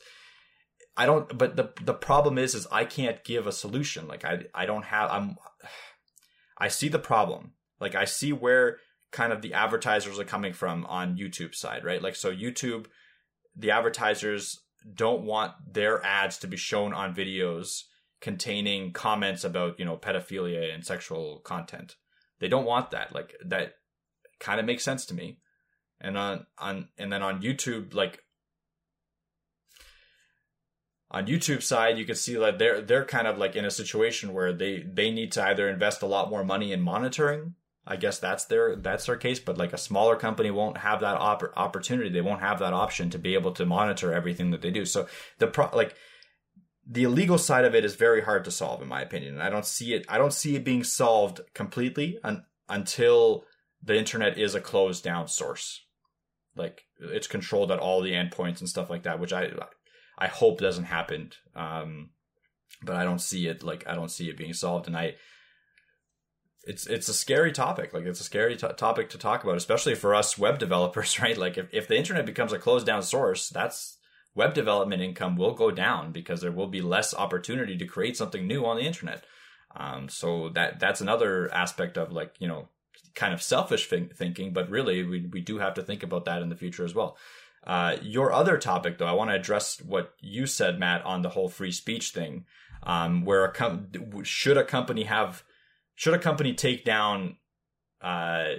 I 0.99 1.05
don't 1.05 1.38
but 1.38 1.55
the 1.55 1.72
the 1.82 1.93
problem 1.93 2.38
is 2.38 2.53
is 2.53 2.67
I 2.72 2.84
can't 2.84 3.24
give 3.24 3.47
a 3.47 3.53
solution. 3.53 4.05
Like 4.05 4.26
I 4.26 4.43
I 4.53 4.65
don't 4.65 4.84
have 4.84 5.09
I'm 5.09 5.38
I 6.57 6.67
see 6.67 6.89
the 6.89 6.99
problem. 6.99 7.53
Like 7.80 7.95
I 7.95 8.03
see 8.03 8.34
where 8.34 8.80
kind 9.11 9.32
of 9.32 9.41
the 9.41 9.53
advertisers 9.53 10.20
are 10.20 10.26
coming 10.26 10.51
from 10.51 10.86
on 10.88 11.17
YouTube 11.17 11.55
side, 11.55 11.86
right? 11.86 12.01
Like 12.01 12.17
so 12.17 12.36
YouTube 12.36 12.88
the 13.55 13.72
advertisers 13.72 14.59
don't 14.93 15.24
want 15.24 15.53
their 15.72 16.03
ads 16.05 16.38
to 16.39 16.47
be 16.47 16.57
shown 16.57 16.93
on 16.93 17.15
videos 17.15 17.84
containing 18.20 18.91
comments 18.91 19.45
about, 19.45 19.80
you 19.80 19.86
know, 19.86 19.95
pedophilia 19.95 20.74
and 20.74 20.86
sexual 20.86 21.39
content. 21.39 21.95
They 22.39 22.49
don't 22.49 22.65
want 22.65 22.91
that. 22.91 23.15
Like 23.15 23.36
that 23.45 23.76
kind 24.41 24.59
of 24.59 24.65
makes 24.65 24.84
sense 24.84 25.05
to 25.05 25.13
me. 25.13 25.39
And 26.01 26.17
on 26.17 26.45
on 26.57 26.87
and 26.97 27.11
then 27.11 27.21
on 27.21 27.41
YouTube 27.41 27.93
like 27.93 28.23
on 31.11 31.25
YouTube 31.25 31.63
side, 31.63 31.97
you 31.97 32.05
can 32.05 32.15
see 32.15 32.35
that 32.35 32.59
they're 32.59 32.81
they're 32.81 33.05
kind 33.05 33.27
of 33.27 33.37
like 33.37 33.55
in 33.55 33.65
a 33.65 33.71
situation 33.71 34.33
where 34.33 34.53
they 34.53 34.81
they 34.81 35.11
need 35.11 35.31
to 35.33 35.43
either 35.43 35.67
invest 35.67 36.01
a 36.01 36.07
lot 36.07 36.29
more 36.29 36.43
money 36.43 36.71
in 36.71 36.81
monitoring. 36.81 37.55
I 37.85 37.95
guess 37.95 38.19
that's 38.19 38.45
their 38.45 38.75
that's 38.75 39.07
their 39.07 39.15
case, 39.15 39.39
but 39.39 39.57
like 39.57 39.73
a 39.73 39.77
smaller 39.77 40.15
company 40.15 40.51
won't 40.51 40.77
have 40.77 41.01
that 41.01 41.17
op- 41.17 41.51
opportunity. 41.57 42.09
They 42.09 42.21
won't 42.21 42.41
have 42.41 42.59
that 42.59 42.73
option 42.73 43.09
to 43.09 43.17
be 43.17 43.33
able 43.33 43.51
to 43.53 43.65
monitor 43.65 44.13
everything 44.13 44.51
that 44.51 44.61
they 44.61 44.69
do. 44.69 44.85
So 44.85 45.07
the 45.39 45.47
pro 45.47 45.69
like 45.73 45.95
the 46.85 47.03
illegal 47.03 47.39
side 47.39 47.65
of 47.65 47.73
it 47.73 47.83
is 47.83 47.95
very 47.95 48.21
hard 48.21 48.45
to 48.45 48.51
solve, 48.51 48.81
in 48.81 48.87
my 48.87 49.01
opinion. 49.01 49.33
And 49.33 49.43
I 49.43 49.49
don't 49.49 49.65
see 49.65 49.93
it. 49.93 50.05
I 50.07 50.19
don't 50.19 50.33
see 50.33 50.55
it 50.55 50.63
being 50.63 50.83
solved 50.83 51.41
completely 51.55 52.19
un- 52.23 52.45
until 52.67 53.45
the 53.81 53.97
internet 53.97 54.37
is 54.37 54.53
a 54.53 54.61
closed 54.61 55.03
down 55.03 55.27
source. 55.27 55.85
Like 56.60 56.84
it's 56.99 57.28
controlled 57.28 57.72
at 57.72 57.80
all 57.80 58.01
the 58.01 58.12
endpoints 58.12 58.60
and 58.60 58.70
stuff 58.70 58.89
like 58.89 59.03
that, 59.03 59.20
which 59.20 59.34
I 59.34 59.51
I 60.18 60.28
hope 60.28 60.60
doesn't 60.60 60.84
happen. 60.84 61.32
Um, 61.55 62.10
but 62.84 62.95
I 62.95 63.03
don't 63.03 63.22
see 63.22 63.47
it 63.47 63.64
like 63.64 63.88
I 63.88 63.95
don't 63.95 64.12
see 64.12 64.30
it 64.30 64.38
being 64.38 64.53
solved, 64.53 64.88
and 64.88 64.95
I. 64.95 65.16
It's 66.66 66.86
it's 66.86 67.07
a 67.07 67.14
scary 67.14 67.53
topic. 67.53 67.93
Like 67.93 68.03
it's 68.03 68.20
a 68.20 68.26
scary 68.26 68.55
t- 68.57 68.68
topic 68.78 69.10
to 69.12 69.18
talk 69.18 69.43
about, 69.43 69.55
especially 69.55 69.95
for 69.95 70.14
us 70.14 70.38
web 70.38 70.60
developers, 70.60 71.20
right? 71.22 71.38
Like 71.38 71.57
if, 71.57 71.68
if 71.72 71.88
the 71.88 71.97
internet 71.97 72.26
becomes 72.26 72.53
a 72.53 72.60
closed 72.60 72.86
down 72.86 73.01
source, 73.01 73.49
that's 73.49 73.97
web 74.36 74.53
development 74.53 75.01
income 75.01 75.36
will 75.36 75.53
go 75.53 75.72
down 75.72 76.12
because 76.12 76.41
there 76.41 76.51
will 76.51 76.68
be 76.68 76.82
less 76.82 77.14
opportunity 77.14 77.78
to 77.78 77.86
create 77.86 78.18
something 78.18 78.45
new 78.45 78.66
on 78.66 78.76
the 78.76 78.84
internet. 78.84 79.24
Um, 79.76 80.10
so 80.10 80.49
that 80.49 80.80
that's 80.80 81.01
another 81.01 81.51
aspect 81.53 81.97
of 81.97 82.12
like 82.12 82.36
you 82.39 82.47
know 82.47 82.68
kind 83.20 83.34
of 83.34 83.41
selfish 83.41 83.88
thinking, 83.88 84.53
but 84.53 84.70
really 84.70 85.03
we 85.03 85.28
we 85.32 85.41
do 85.41 85.59
have 85.59 85.74
to 85.74 85.84
think 85.84 86.03
about 86.03 86.26
that 86.26 86.41
in 86.41 86.49
the 86.49 86.55
future 86.55 86.86
as 86.86 86.95
well. 86.95 87.17
Uh, 87.67 87.97
your 88.01 88.32
other 88.32 88.57
topic, 88.57 88.97
though, 88.97 89.05
I 89.05 89.11
want 89.11 89.30
to 89.30 89.36
address 89.36 89.82
what 89.82 90.13
you 90.22 90.47
said, 90.47 90.80
Matt, 90.80 91.03
on 91.03 91.22
the 91.22 91.30
whole 91.30 91.49
free 91.49 91.74
speech 91.74 92.11
thing. 92.11 92.45
Um, 92.82 93.26
where 93.26 93.43
a 93.43 93.51
com- 93.51 93.89
should 94.24 94.55
a 94.55 94.63
company 94.63 95.03
have 95.03 95.43
should 95.95 96.13
a 96.13 96.20
company 96.20 96.53
take 96.53 96.86
down 96.86 97.36
uh, 98.01 98.53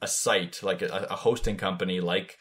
a 0.00 0.06
site 0.06 0.62
like 0.62 0.82
a, 0.82 1.08
a, 1.10 1.16
hosting 1.16 1.56
company 1.56 2.00
like 2.00 2.38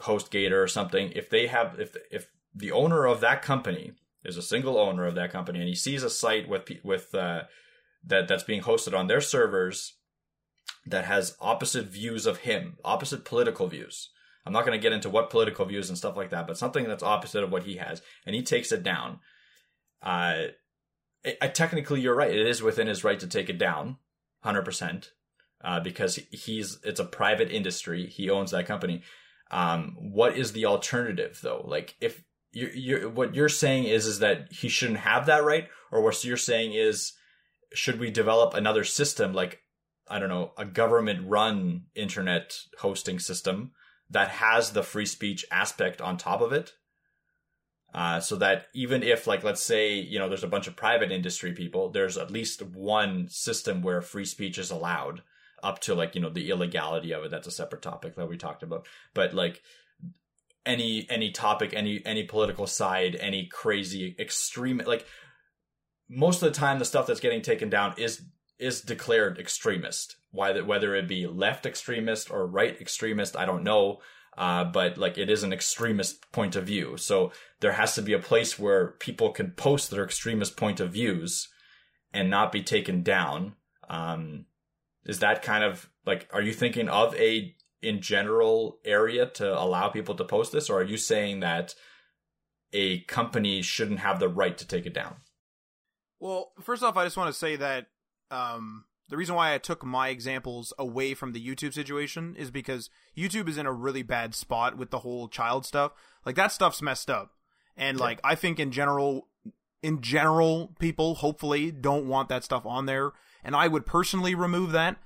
HostGator 0.00 0.62
or 0.62 0.68
something 0.68 1.12
if 1.14 1.28
they 1.28 1.48
have 1.48 1.78
if 1.78 1.94
if 2.10 2.28
the 2.54 2.72
owner 2.72 3.04
of 3.04 3.20
that 3.20 3.42
company 3.42 3.92
is 4.24 4.38
a 4.38 4.42
single 4.42 4.78
owner 4.78 5.04
of 5.06 5.16
that 5.16 5.30
company 5.30 5.58
and 5.58 5.68
he 5.68 5.74
sees 5.74 6.02
a 6.02 6.08
site 6.08 6.48
with 6.48 6.70
with 6.82 7.14
uh, 7.14 7.42
that 8.06 8.26
that's 8.26 8.44
being 8.44 8.62
hosted 8.62 8.96
on 8.98 9.06
their 9.06 9.20
servers 9.20 9.93
that 10.86 11.04
has 11.04 11.36
opposite 11.40 11.86
views 11.86 12.26
of 12.26 12.38
him, 12.38 12.76
opposite 12.84 13.24
political 13.24 13.66
views, 13.68 14.10
I'm 14.46 14.52
not 14.52 14.66
going 14.66 14.78
to 14.78 14.82
get 14.82 14.92
into 14.92 15.08
what 15.08 15.30
political 15.30 15.64
views 15.64 15.88
and 15.88 15.96
stuff 15.96 16.16
like 16.16 16.30
that, 16.30 16.46
but 16.46 16.58
something 16.58 16.86
that's 16.86 17.02
opposite 17.02 17.42
of 17.42 17.50
what 17.50 17.64
he 17.64 17.76
has, 17.76 18.02
and 18.26 18.34
he 18.34 18.42
takes 18.42 18.72
it 18.72 18.82
down. 18.82 19.20
Uh, 20.02 20.48
it, 21.22 21.54
technically, 21.54 22.00
you're 22.00 22.14
right. 22.14 22.34
It 22.34 22.46
is 22.46 22.62
within 22.62 22.86
his 22.86 23.04
right 23.04 23.18
to 23.20 23.26
take 23.26 23.48
it 23.48 23.58
down, 23.58 23.96
hundred 24.42 24.60
uh, 24.60 24.64
percent, 24.64 25.10
because 25.82 26.16
he's 26.30 26.78
it's 26.84 27.00
a 27.00 27.04
private 27.04 27.50
industry. 27.50 28.06
He 28.06 28.28
owns 28.28 28.50
that 28.50 28.66
company. 28.66 29.02
Um, 29.50 29.96
what 29.98 30.36
is 30.36 30.52
the 30.52 30.66
alternative 30.66 31.38
though? 31.42 31.64
Like 31.66 31.94
if 32.00 32.22
you're, 32.52 32.72
you're 32.72 33.08
what 33.08 33.34
you're 33.34 33.48
saying 33.48 33.84
is 33.84 34.04
is 34.04 34.18
that 34.18 34.52
he 34.52 34.68
shouldn't 34.68 35.00
have 35.00 35.26
that 35.26 35.44
right, 35.44 35.68
or 35.90 36.02
what 36.02 36.22
you're 36.22 36.36
saying 36.36 36.74
is 36.74 37.14
should 37.72 37.98
we 37.98 38.10
develop 38.10 38.52
another 38.52 38.84
system 38.84 39.32
like 39.32 39.60
I 40.08 40.18
don't 40.18 40.28
know 40.28 40.52
a 40.56 40.64
government 40.64 41.28
run 41.28 41.84
internet 41.94 42.56
hosting 42.78 43.18
system 43.18 43.72
that 44.10 44.28
has 44.28 44.70
the 44.70 44.82
free 44.82 45.06
speech 45.06 45.44
aspect 45.50 46.00
on 46.00 46.16
top 46.16 46.40
of 46.40 46.52
it. 46.52 46.74
Uh, 47.94 48.18
so 48.18 48.34
that 48.36 48.66
even 48.74 49.04
if, 49.04 49.28
like, 49.28 49.44
let's 49.44 49.62
say, 49.62 49.94
you 49.94 50.18
know, 50.18 50.28
there's 50.28 50.42
a 50.42 50.48
bunch 50.48 50.66
of 50.66 50.74
private 50.74 51.12
industry 51.12 51.52
people, 51.52 51.90
there's 51.90 52.18
at 52.18 52.30
least 52.30 52.60
one 52.60 53.28
system 53.28 53.82
where 53.82 54.02
free 54.02 54.24
speech 54.24 54.58
is 54.58 54.72
allowed 54.72 55.22
up 55.62 55.78
to, 55.78 55.94
like, 55.94 56.16
you 56.16 56.20
know, 56.20 56.28
the 56.28 56.50
illegality 56.50 57.12
of 57.12 57.22
it. 57.22 57.30
That's 57.30 57.46
a 57.46 57.52
separate 57.52 57.82
topic 57.82 58.16
that 58.16 58.28
we 58.28 58.36
talked 58.36 58.64
about. 58.64 58.88
But, 59.14 59.32
like, 59.32 59.62
any 60.66 61.06
any 61.10 61.30
topic 61.30 61.74
any 61.74 62.00
any 62.06 62.24
political 62.24 62.66
side 62.66 63.14
any 63.16 63.46
crazy 63.46 64.16
extreme 64.18 64.80
like 64.86 65.06
most 66.08 66.42
of 66.42 66.50
the 66.50 66.58
time 66.58 66.78
the 66.78 66.84
stuff 66.84 67.06
that's 67.06 67.20
getting 67.20 67.42
taken 67.42 67.68
down 67.68 67.94
is 67.98 68.22
is 68.58 68.80
declared 68.80 69.38
extremist. 69.38 70.16
Whether 70.30 70.64
whether 70.64 70.94
it 70.94 71.08
be 71.08 71.26
left 71.26 71.66
extremist 71.66 72.30
or 72.30 72.46
right 72.46 72.80
extremist, 72.80 73.36
I 73.36 73.44
don't 73.44 73.64
know. 73.64 74.00
Uh, 74.36 74.64
but 74.64 74.98
like 74.98 75.16
it 75.16 75.30
is 75.30 75.44
an 75.44 75.52
extremist 75.52 76.30
point 76.32 76.56
of 76.56 76.64
view. 76.66 76.96
So 76.96 77.30
there 77.60 77.72
has 77.72 77.94
to 77.94 78.02
be 78.02 78.14
a 78.14 78.18
place 78.18 78.58
where 78.58 78.88
people 78.98 79.30
can 79.30 79.52
post 79.52 79.90
their 79.90 80.04
extremist 80.04 80.56
point 80.56 80.80
of 80.80 80.92
views 80.92 81.48
and 82.12 82.30
not 82.30 82.50
be 82.50 82.62
taken 82.62 83.02
down. 83.02 83.54
Um, 83.88 84.46
is 85.04 85.20
that 85.20 85.42
kind 85.42 85.62
of 85.62 85.88
like, 86.04 86.28
are 86.32 86.42
you 86.42 86.52
thinking 86.52 86.88
of 86.88 87.14
a 87.14 87.54
in 87.80 88.00
general 88.00 88.78
area 88.84 89.26
to 89.26 89.56
allow 89.60 89.88
people 89.88 90.14
to 90.16 90.24
post 90.24 90.52
this, 90.52 90.70
or 90.70 90.80
are 90.80 90.84
you 90.84 90.96
saying 90.96 91.40
that 91.40 91.74
a 92.72 93.00
company 93.00 93.62
shouldn't 93.62 94.00
have 94.00 94.18
the 94.18 94.28
right 94.28 94.56
to 94.58 94.66
take 94.66 94.86
it 94.86 94.94
down? 94.94 95.16
Well, 96.18 96.52
first 96.62 96.82
off, 96.82 96.96
I 96.96 97.04
just 97.04 97.16
want 97.16 97.32
to 97.32 97.38
say 97.38 97.56
that 97.56 97.88
um, 98.30 98.84
the 99.08 99.16
reason 99.16 99.34
why 99.34 99.54
I 99.54 99.58
took 99.58 99.84
my 99.84 100.08
examples 100.08 100.72
away 100.78 101.14
from 101.14 101.32
the 101.32 101.44
YouTube 101.44 101.74
situation 101.74 102.34
is 102.38 102.50
because 102.50 102.90
YouTube 103.16 103.48
is 103.48 103.58
in 103.58 103.66
a 103.66 103.72
really 103.72 104.02
bad 104.02 104.34
spot 104.34 104.76
with 104.76 104.90
the 104.90 105.00
whole 105.00 105.28
child 105.28 105.66
stuff. 105.66 105.92
Like 106.24 106.36
that 106.36 106.52
stuff's 106.52 106.82
messed 106.82 107.10
up. 107.10 107.32
And 107.76 107.98
like 107.98 108.20
I 108.24 108.34
think 108.34 108.58
in 108.58 108.70
general 108.70 109.28
in 109.82 110.00
general 110.00 110.74
people 110.78 111.16
hopefully 111.16 111.70
don't 111.70 112.08
want 112.08 112.28
that 112.28 112.44
stuff 112.44 112.64
on 112.64 112.86
there 112.86 113.12
and 113.44 113.54
I 113.54 113.68
would 113.68 113.84
personally 113.84 114.34
remove 114.34 114.72
that. 114.72 114.96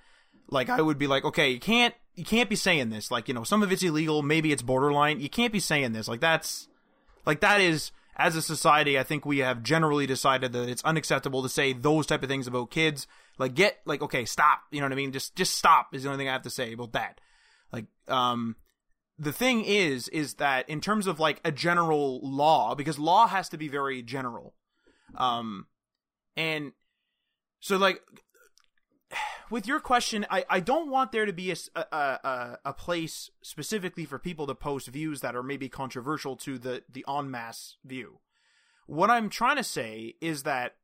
Like 0.51 0.71
I 0.71 0.81
would 0.81 0.99
be 0.99 1.07
like, 1.07 1.25
okay, 1.25 1.51
you 1.51 1.61
can't 1.61 1.95
you 2.14 2.25
can't 2.25 2.49
be 2.49 2.57
saying 2.57 2.91
this. 2.91 3.11
Like, 3.11 3.29
you 3.29 3.35
know, 3.35 3.45
some 3.45 3.62
of 3.62 3.73
it's 3.73 3.83
illegal, 3.83 4.23
maybe 4.23 4.53
it's 4.53 4.62
borderline. 4.62 5.21
You 5.21 5.29
can't 5.29 5.53
be 5.53 5.61
saying 5.61 5.93
this. 5.93 6.09
Like 6.09 6.21
that's 6.21 6.69
like 7.27 7.41
that 7.41 7.61
is 7.61 7.91
as 8.19 8.35
a 8.35 8.43
society, 8.43 8.99
I 8.99 9.05
think 9.05 9.25
we 9.25 9.39
have 9.39 9.62
generally 9.62 10.07
decided 10.07 10.53
that 10.53 10.69
it's 10.69 10.83
unacceptable 10.85 11.43
to 11.43 11.49
say 11.49 11.73
those 11.73 12.07
type 12.07 12.23
of 12.23 12.29
things 12.29 12.49
about 12.49 12.71
kids. 12.71 13.07
Like 13.39 13.55
get 13.55 13.79
like 13.85 14.03
okay, 14.03 14.25
stop. 14.25 14.62
You 14.73 14.81
know 14.81 14.87
what 14.87 14.93
I 14.93 14.97
mean? 14.97 15.12
Just 15.12 15.37
just 15.37 15.57
stop 15.57 15.95
is 15.95 16.03
the 16.03 16.09
only 16.09 16.19
thing 16.19 16.29
I 16.29 16.33
have 16.33 16.43
to 16.43 16.51
say 16.51 16.73
about 16.73 16.93
that. 16.93 17.21
Like 17.73 17.87
um 18.09 18.57
the 19.19 19.33
thing 19.33 19.64
is 19.64 20.09
is 20.09 20.35
that 20.35 20.69
in 20.69 20.81
terms 20.81 21.07
of 21.07 21.21
like 21.21 21.41
a 21.45 21.53
general 21.53 22.21
law 22.23 22.75
because 22.75 22.99
law 22.99 23.29
has 23.29 23.49
to 23.51 23.57
be 23.57 23.69
very 23.69 24.03
general. 24.03 24.55
Um 25.14 25.66
and 26.37 26.73
so 27.61 27.77
like 27.77 28.03
with 29.51 29.67
your 29.67 29.81
question, 29.81 30.27
I, 30.31 30.45
I 30.49 30.61
don't 30.61 30.91
want 30.91 31.13
there 31.13 31.27
to 31.27 31.33
be 31.33 31.51
a, 31.51 31.57
a, 31.77 32.59
a, 32.65 32.73
place 32.73 33.31
specifically 33.43 34.05
for 34.05 34.19
people 34.19 34.47
to 34.47 34.55
post 34.55 34.89
views 34.89 35.21
that 35.21 35.35
are 35.35 35.43
maybe 35.43 35.69
controversial 35.69 36.37
to 36.37 36.59
the, 36.59 36.83
the 36.91 37.05
en 37.09 37.31
masse 37.31 37.77
view. 37.85 38.21
What 38.87 39.11
I'm 39.11 39.29
trying 39.29 39.57
to 39.57 39.65
say 39.65 40.15
is 40.21 40.43
that 40.45 40.75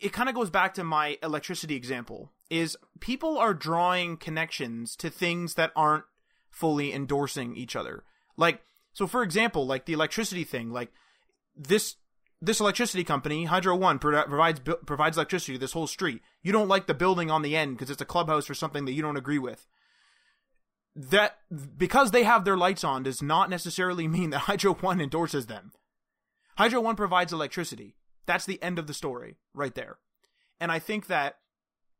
it 0.00 0.12
kind 0.12 0.28
of 0.28 0.34
goes 0.34 0.50
back 0.50 0.74
to 0.74 0.84
my 0.84 1.18
electricity 1.22 1.74
example 1.74 2.32
is 2.48 2.76
people 3.00 3.38
are 3.38 3.54
drawing 3.54 4.16
connections 4.16 4.96
to 4.96 5.10
things 5.10 5.54
that 5.54 5.72
aren't 5.76 6.04
fully 6.50 6.92
endorsing 6.92 7.56
each 7.56 7.76
other. 7.76 8.04
Like, 8.36 8.62
so 8.92 9.06
for 9.06 9.22
example, 9.22 9.66
like 9.66 9.86
the 9.86 9.92
electricity 9.92 10.44
thing, 10.44 10.70
like 10.70 10.90
this 11.56 11.96
this 12.42 12.60
electricity 12.60 13.04
company, 13.04 13.44
Hydro 13.44 13.76
One, 13.76 13.98
provides 13.98 14.60
provides 14.86 15.16
electricity 15.16 15.54
to 15.54 15.58
this 15.58 15.72
whole 15.72 15.86
street. 15.86 16.22
You 16.42 16.52
don't 16.52 16.68
like 16.68 16.86
the 16.86 16.94
building 16.94 17.30
on 17.30 17.42
the 17.42 17.56
end 17.56 17.76
because 17.76 17.90
it's 17.90 18.00
a 18.00 18.06
clubhouse 18.06 18.48
or 18.48 18.54
something 18.54 18.86
that 18.86 18.92
you 18.92 19.02
don't 19.02 19.16
agree 19.16 19.38
with. 19.38 19.66
That 20.96 21.38
because 21.76 22.10
they 22.10 22.24
have 22.24 22.44
their 22.44 22.56
lights 22.56 22.82
on 22.82 23.02
does 23.02 23.22
not 23.22 23.50
necessarily 23.50 24.08
mean 24.08 24.30
that 24.30 24.40
Hydro 24.40 24.74
One 24.74 25.00
endorses 25.00 25.46
them. 25.46 25.72
Hydro 26.56 26.80
One 26.80 26.96
provides 26.96 27.32
electricity. 27.32 27.96
That's 28.26 28.46
the 28.46 28.62
end 28.62 28.78
of 28.78 28.86
the 28.86 28.94
story 28.94 29.36
right 29.54 29.74
there. 29.74 29.98
And 30.60 30.72
I 30.72 30.78
think 30.78 31.06
that 31.08 31.36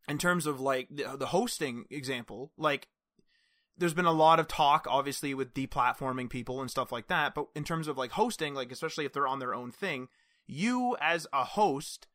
in 0.09 0.19
terms 0.19 0.47
of 0.47 0.61
like 0.61 0.89
the, 0.91 1.17
the 1.19 1.27
hosting 1.27 1.85
example, 1.91 2.53
like 2.57 2.89
there's 3.77 3.95
been 3.95 4.05
a 4.05 4.13
lot 4.13 4.41
of 4.41 4.49
talk 4.49 4.87
obviously 4.89 5.35
with 5.35 5.55
deplatforming 5.55 6.29
people 6.29 6.61
and 6.61 6.71
stuff 6.71 6.93
like 6.93 7.09
that, 7.09 7.35
but 7.35 7.47
in 7.55 7.65
terms 7.65 7.89
of 7.89 7.99
like 7.99 8.13
hosting, 8.13 8.55
like 8.55 8.73
especially 8.73 9.05
if 9.05 9.13
they're 9.13 9.27
on 9.27 9.39
their 9.39 9.55
own 9.55 9.71
thing, 9.71 10.09
you 10.51 10.97
as 11.01 11.27
a 11.33 11.45
host, 11.45 12.07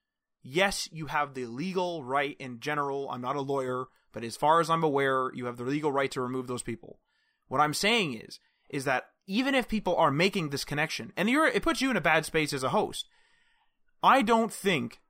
yes, 0.43 0.89
you 0.91 1.07
have 1.07 1.33
the 1.33 1.45
legal 1.45 2.03
right 2.03 2.35
in 2.39 2.59
general. 2.59 3.09
I'm 3.09 3.21
not 3.21 3.35
a 3.35 3.41
lawyer, 3.41 3.85
but 4.11 4.23
as 4.23 4.35
far 4.37 4.59
as 4.59 4.69
I'm 4.69 4.83
aware, 4.83 5.31
you 5.33 5.45
have 5.45 5.57
the 5.57 5.63
legal 5.63 5.91
right 5.91 6.11
to 6.11 6.21
remove 6.21 6.47
those 6.47 6.63
people. 6.63 6.99
What 7.47 7.61
I'm 7.61 7.73
saying 7.73 8.19
is, 8.19 8.39
is 8.69 8.85
that 8.85 9.09
even 9.27 9.55
if 9.55 9.67
people 9.67 9.95
are 9.95 10.11
making 10.11 10.49
this 10.49 10.65
connection, 10.65 11.13
and 11.15 11.29
you're, 11.29 11.47
it 11.47 11.63
puts 11.63 11.81
you 11.81 11.89
in 11.89 11.97
a 11.97 12.01
bad 12.01 12.25
space 12.25 12.53
as 12.53 12.63
a 12.63 12.69
host. 12.69 13.07
I 14.03 14.21
don't 14.21 14.53
think 14.53 15.01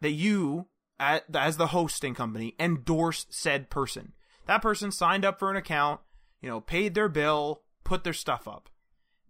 that 0.00 0.12
you, 0.12 0.68
as 0.98 1.56
the 1.56 1.68
hosting 1.68 2.14
company, 2.14 2.54
endorse 2.58 3.26
said 3.28 3.68
person. 3.68 4.12
That 4.46 4.62
person 4.62 4.90
signed 4.90 5.24
up 5.24 5.38
for 5.38 5.50
an 5.50 5.56
account, 5.56 6.00
you 6.40 6.48
know, 6.48 6.60
paid 6.60 6.94
their 6.94 7.08
bill, 7.08 7.62
put 7.84 8.04
their 8.04 8.12
stuff 8.12 8.46
up 8.48 8.68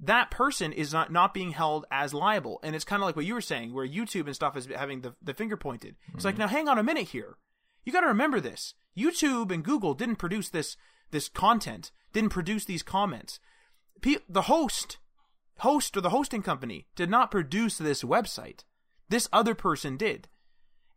that 0.01 0.31
person 0.31 0.73
is 0.73 0.93
not, 0.93 1.13
not 1.13 1.35
being 1.35 1.53
held 1.53 1.87
as 1.91 2.13
liable. 2.13 2.61
And 2.63 2.75
it's 2.75 2.85
kind 2.85 3.03
of 3.03 3.07
like 3.07 3.17
what 3.17 3.25
you 3.25 3.35
were 3.35 3.41
saying, 3.41 3.73
where 3.73 3.87
YouTube 3.87 4.27
and 4.27 4.35
stuff 4.35 4.57
is 4.57 4.67
having 4.67 5.01
the, 5.01 5.15
the 5.23 5.35
finger 5.35 5.57
pointed. 5.57 5.97
It's 6.07 6.19
mm-hmm. 6.19 6.27
like, 6.27 6.39
now 6.39 6.49
hang 6.49 6.69
on 6.69 6.79
a 6.79 6.83
minute 6.83 7.09
here. 7.09 7.37
You 7.85 7.93
got 7.93 8.01
to 8.01 8.09
remember 8.09 8.41
this. 8.41 8.75
YouTube 8.97 9.53
and 9.53 9.65
Google 9.65 9.95
didn't 9.95 10.17
produce 10.17 10.49
this 10.49 10.77
this 11.11 11.29
content, 11.29 11.93
didn't 12.13 12.31
produce 12.31 12.65
these 12.65 12.83
comments. 12.83 13.39
the 14.29 14.43
host, 14.43 14.99
host 15.59 15.97
or 15.97 16.01
the 16.01 16.11
hosting 16.11 16.43
company 16.43 16.87
did 16.97 17.09
not 17.09 17.31
produce 17.31 17.79
this 17.79 18.03
website. 18.03 18.65
This 19.09 19.29
other 19.33 19.55
person 19.55 19.97
did. 19.97 20.29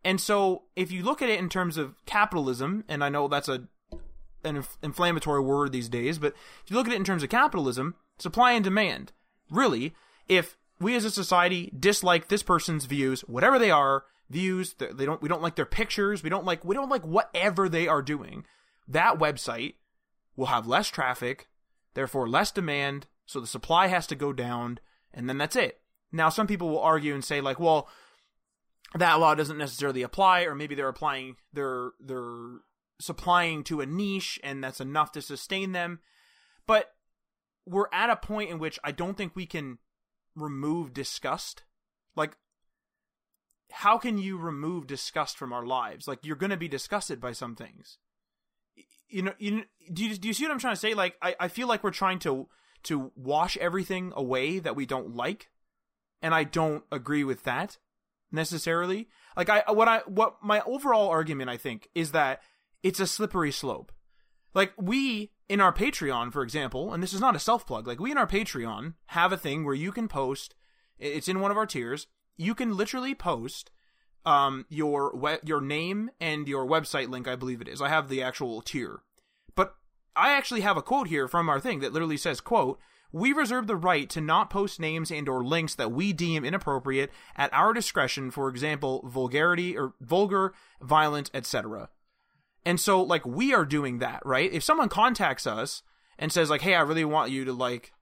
And 0.04 0.20
so 0.20 0.64
if 0.74 0.90
you 0.90 1.02
look 1.02 1.22
at 1.22 1.28
it 1.28 1.38
in 1.38 1.48
terms 1.48 1.76
of 1.76 1.94
capitalism, 2.04 2.84
and 2.88 3.04
I 3.04 3.08
know 3.08 3.28
that's 3.28 3.48
a 3.48 3.68
an 4.44 4.56
inf- 4.56 4.78
inflammatory 4.82 5.40
word 5.40 5.72
these 5.72 5.88
days, 5.88 6.18
but 6.18 6.32
if 6.64 6.70
you 6.70 6.76
look 6.76 6.86
at 6.86 6.92
it 6.92 6.96
in 6.96 7.04
terms 7.04 7.22
of 7.22 7.28
capitalism, 7.28 7.94
supply 8.18 8.52
and 8.52 8.64
demand. 8.64 9.12
Really, 9.50 9.94
if 10.28 10.56
we 10.80 10.94
as 10.94 11.04
a 11.04 11.10
society 11.10 11.72
dislike 11.78 12.28
this 12.28 12.42
person's 12.42 12.84
views, 12.84 13.22
whatever 13.22 13.58
they 13.58 13.70
are, 13.70 14.04
views, 14.30 14.74
they 14.74 15.04
don't 15.04 15.22
we 15.22 15.28
don't 15.28 15.42
like 15.42 15.56
their 15.56 15.66
pictures, 15.66 16.22
we 16.22 16.30
don't 16.30 16.44
like 16.44 16.64
we 16.64 16.74
don't 16.74 16.90
like 16.90 17.06
whatever 17.06 17.68
they 17.68 17.88
are 17.88 18.02
doing, 18.02 18.44
that 18.86 19.18
website 19.18 19.74
will 20.36 20.46
have 20.46 20.66
less 20.66 20.88
traffic, 20.88 21.48
therefore 21.94 22.28
less 22.28 22.50
demand, 22.50 23.06
so 23.26 23.40
the 23.40 23.46
supply 23.46 23.88
has 23.88 24.06
to 24.06 24.14
go 24.14 24.32
down, 24.32 24.78
and 25.12 25.28
then 25.28 25.38
that's 25.38 25.56
it. 25.56 25.80
Now 26.12 26.28
some 26.28 26.46
people 26.46 26.68
will 26.68 26.80
argue 26.80 27.14
and 27.14 27.24
say 27.24 27.40
like, 27.40 27.58
well, 27.58 27.88
that 28.94 29.14
law 29.14 29.34
doesn't 29.34 29.58
necessarily 29.58 30.02
apply, 30.02 30.42
or 30.42 30.54
maybe 30.54 30.74
they're 30.74 30.88
applying 30.88 31.36
they're 31.52 31.90
they're 32.00 32.60
supplying 33.00 33.62
to 33.64 33.80
a 33.80 33.86
niche 33.86 34.40
and 34.42 34.62
that's 34.62 34.80
enough 34.80 35.12
to 35.12 35.22
sustain 35.22 35.72
them. 35.72 36.00
But 36.66 36.92
we're 37.68 37.88
at 37.92 38.10
a 38.10 38.16
point 38.16 38.50
in 38.50 38.58
which 38.58 38.78
I 38.82 38.92
don't 38.92 39.16
think 39.16 39.34
we 39.34 39.46
can 39.46 39.78
remove 40.34 40.92
disgust. 40.92 41.64
Like, 42.16 42.36
how 43.70 43.98
can 43.98 44.18
you 44.18 44.38
remove 44.38 44.86
disgust 44.86 45.36
from 45.36 45.52
our 45.52 45.66
lives? 45.66 46.08
Like, 46.08 46.24
you're 46.24 46.36
going 46.36 46.50
to 46.50 46.56
be 46.56 46.68
disgusted 46.68 47.20
by 47.20 47.32
some 47.32 47.54
things. 47.54 47.98
You 49.08 49.22
know, 49.22 49.34
you, 49.38 49.64
do 49.92 50.04
you 50.04 50.16
do 50.16 50.28
you 50.28 50.34
see 50.34 50.44
what 50.44 50.52
I'm 50.52 50.58
trying 50.58 50.74
to 50.74 50.80
say? 50.80 50.94
Like, 50.94 51.16
I, 51.22 51.34
I 51.40 51.48
feel 51.48 51.68
like 51.68 51.82
we're 51.82 51.90
trying 51.90 52.18
to 52.20 52.48
to 52.84 53.10
wash 53.16 53.56
everything 53.56 54.12
away 54.14 54.58
that 54.58 54.76
we 54.76 54.86
don't 54.86 55.16
like, 55.16 55.48
and 56.22 56.34
I 56.34 56.44
don't 56.44 56.84
agree 56.92 57.24
with 57.24 57.44
that 57.44 57.78
necessarily. 58.30 59.08
Like, 59.36 59.48
I 59.48 59.64
what 59.72 59.88
I 59.88 60.00
what 60.06 60.36
my 60.42 60.60
overall 60.66 61.08
argument 61.08 61.48
I 61.48 61.56
think 61.56 61.88
is 61.94 62.12
that 62.12 62.42
it's 62.82 63.00
a 63.00 63.06
slippery 63.06 63.52
slope. 63.52 63.92
Like 64.54 64.72
we 64.76 65.30
in 65.48 65.60
our 65.60 65.72
Patreon, 65.72 66.32
for 66.32 66.42
example, 66.42 66.92
and 66.92 67.02
this 67.02 67.12
is 67.12 67.20
not 67.20 67.36
a 67.36 67.40
self 67.40 67.66
plug, 67.66 67.86
like 67.86 68.00
we 68.00 68.10
in 68.10 68.18
our 68.18 68.26
Patreon 68.26 68.94
have 69.06 69.32
a 69.32 69.38
thing 69.38 69.64
where 69.64 69.74
you 69.74 69.92
can 69.92 70.08
post. 70.08 70.54
It's 70.98 71.28
in 71.28 71.40
one 71.40 71.50
of 71.50 71.56
our 71.56 71.66
tiers. 71.66 72.06
You 72.36 72.54
can 72.54 72.76
literally 72.76 73.14
post 73.14 73.70
um, 74.26 74.66
your 74.68 75.14
we- 75.16 75.38
your 75.44 75.60
name 75.60 76.10
and 76.20 76.46
your 76.46 76.66
website 76.66 77.08
link. 77.08 77.26
I 77.26 77.36
believe 77.36 77.60
it 77.60 77.68
is. 77.68 77.80
I 77.80 77.88
have 77.88 78.08
the 78.08 78.22
actual 78.22 78.60
tier, 78.60 79.00
but 79.54 79.74
I 80.14 80.32
actually 80.32 80.60
have 80.60 80.76
a 80.76 80.82
quote 80.82 81.08
here 81.08 81.28
from 81.28 81.48
our 81.48 81.60
thing 81.60 81.80
that 81.80 81.92
literally 81.92 82.18
says, 82.18 82.40
"quote." 82.40 82.78
We 83.10 83.32
reserve 83.32 83.68
the 83.68 83.74
right 83.74 84.06
to 84.10 84.20
not 84.20 84.50
post 84.50 84.78
names 84.78 85.10
and 85.10 85.30
or 85.30 85.42
links 85.42 85.74
that 85.76 85.90
we 85.90 86.12
deem 86.12 86.44
inappropriate 86.44 87.10
at 87.34 87.50
our 87.54 87.72
discretion, 87.72 88.30
for 88.30 88.50
example, 88.50 89.00
vulgarity 89.02 89.78
or 89.78 89.94
vulgar, 89.98 90.52
violent, 90.82 91.30
etc. 91.32 91.88
And 92.68 92.78
so 92.78 93.02
like 93.02 93.24
we 93.24 93.54
are 93.54 93.64
doing 93.64 93.98
that, 94.00 94.20
right? 94.26 94.52
If 94.52 94.62
someone 94.62 94.90
contacts 94.90 95.46
us 95.46 95.82
and 96.18 96.30
says 96.30 96.50
like, 96.50 96.60
"Hey, 96.60 96.74
I 96.74 96.82
really 96.82 97.02
want 97.02 97.30
you 97.30 97.46
to 97.46 97.52
like 97.54 97.94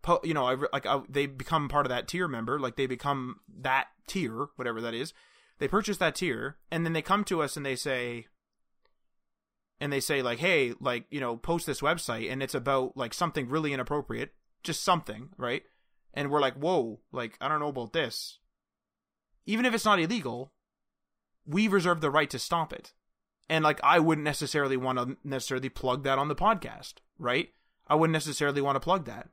po- 0.00 0.22
you 0.24 0.32
know, 0.32 0.46
I 0.46 0.56
like 0.72 0.86
I, 0.86 1.02
they 1.10 1.26
become 1.26 1.68
part 1.68 1.84
of 1.84 1.90
that 1.90 2.08
tier 2.08 2.26
member, 2.26 2.58
like 2.58 2.76
they 2.76 2.86
become 2.86 3.40
that 3.60 3.88
tier, 4.06 4.46
whatever 4.56 4.80
that 4.80 4.94
is. 4.94 5.12
They 5.58 5.68
purchase 5.68 5.98
that 5.98 6.14
tier 6.14 6.56
and 6.70 6.86
then 6.86 6.94
they 6.94 7.02
come 7.02 7.22
to 7.24 7.42
us 7.42 7.54
and 7.54 7.66
they 7.66 7.76
say 7.76 8.28
and 9.78 9.92
they 9.92 10.00
say 10.00 10.22
like, 10.22 10.38
"Hey, 10.38 10.72
like, 10.80 11.04
you 11.10 11.20
know, 11.20 11.36
post 11.36 11.66
this 11.66 11.82
website 11.82 12.32
and 12.32 12.42
it's 12.42 12.54
about 12.54 12.96
like 12.96 13.12
something 13.12 13.50
really 13.50 13.74
inappropriate, 13.74 14.32
just 14.62 14.82
something, 14.82 15.28
right?" 15.36 15.64
And 16.14 16.30
we're 16.30 16.40
like, 16.40 16.54
"Whoa, 16.54 17.00
like 17.12 17.36
I 17.42 17.48
don't 17.48 17.60
know 17.60 17.68
about 17.68 17.92
this." 17.92 18.38
Even 19.44 19.66
if 19.66 19.74
it's 19.74 19.84
not 19.84 20.00
illegal, 20.00 20.50
we 21.44 21.68
reserve 21.68 22.00
the 22.00 22.10
right 22.10 22.30
to 22.30 22.38
stop 22.38 22.72
it 22.72 22.94
and 23.48 23.64
like 23.64 23.80
I 23.82 23.98
wouldn't 23.98 24.24
necessarily 24.24 24.76
want 24.76 24.98
to 24.98 25.16
necessarily 25.24 25.68
plug 25.68 26.04
that 26.04 26.18
on 26.18 26.28
the 26.28 26.36
podcast, 26.36 26.94
right? 27.18 27.50
I 27.86 27.94
wouldn't 27.94 28.12
necessarily 28.12 28.60
want 28.60 28.76
to 28.76 28.80
plug 28.80 29.06
that. 29.06 29.28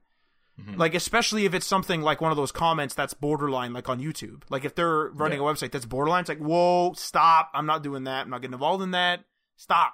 Mm-hmm. 0.59 0.79
Like 0.79 0.93
especially 0.93 1.45
if 1.45 1.53
it's 1.53 1.65
something 1.65 2.01
like 2.01 2.21
one 2.21 2.31
of 2.31 2.37
those 2.37 2.51
comments 2.51 2.93
that's 2.93 3.13
borderline 3.13 3.73
like 3.73 3.87
on 3.87 3.99
YouTube. 3.99 4.43
Like 4.49 4.65
if 4.65 4.75
they're 4.75 5.07
running 5.09 5.39
yeah. 5.39 5.49
a 5.49 5.53
website 5.53 5.71
that's 5.71 5.85
borderline, 5.85 6.21
it's 6.21 6.29
like, 6.29 6.39
"Whoa, 6.39 6.93
stop. 6.93 7.49
I'm 7.53 7.65
not 7.65 7.83
doing 7.83 8.05
that. 8.05 8.21
I'm 8.23 8.29
not 8.29 8.41
getting 8.41 8.53
involved 8.53 8.83
in 8.83 8.91
that. 8.91 9.21
Stop." 9.55 9.93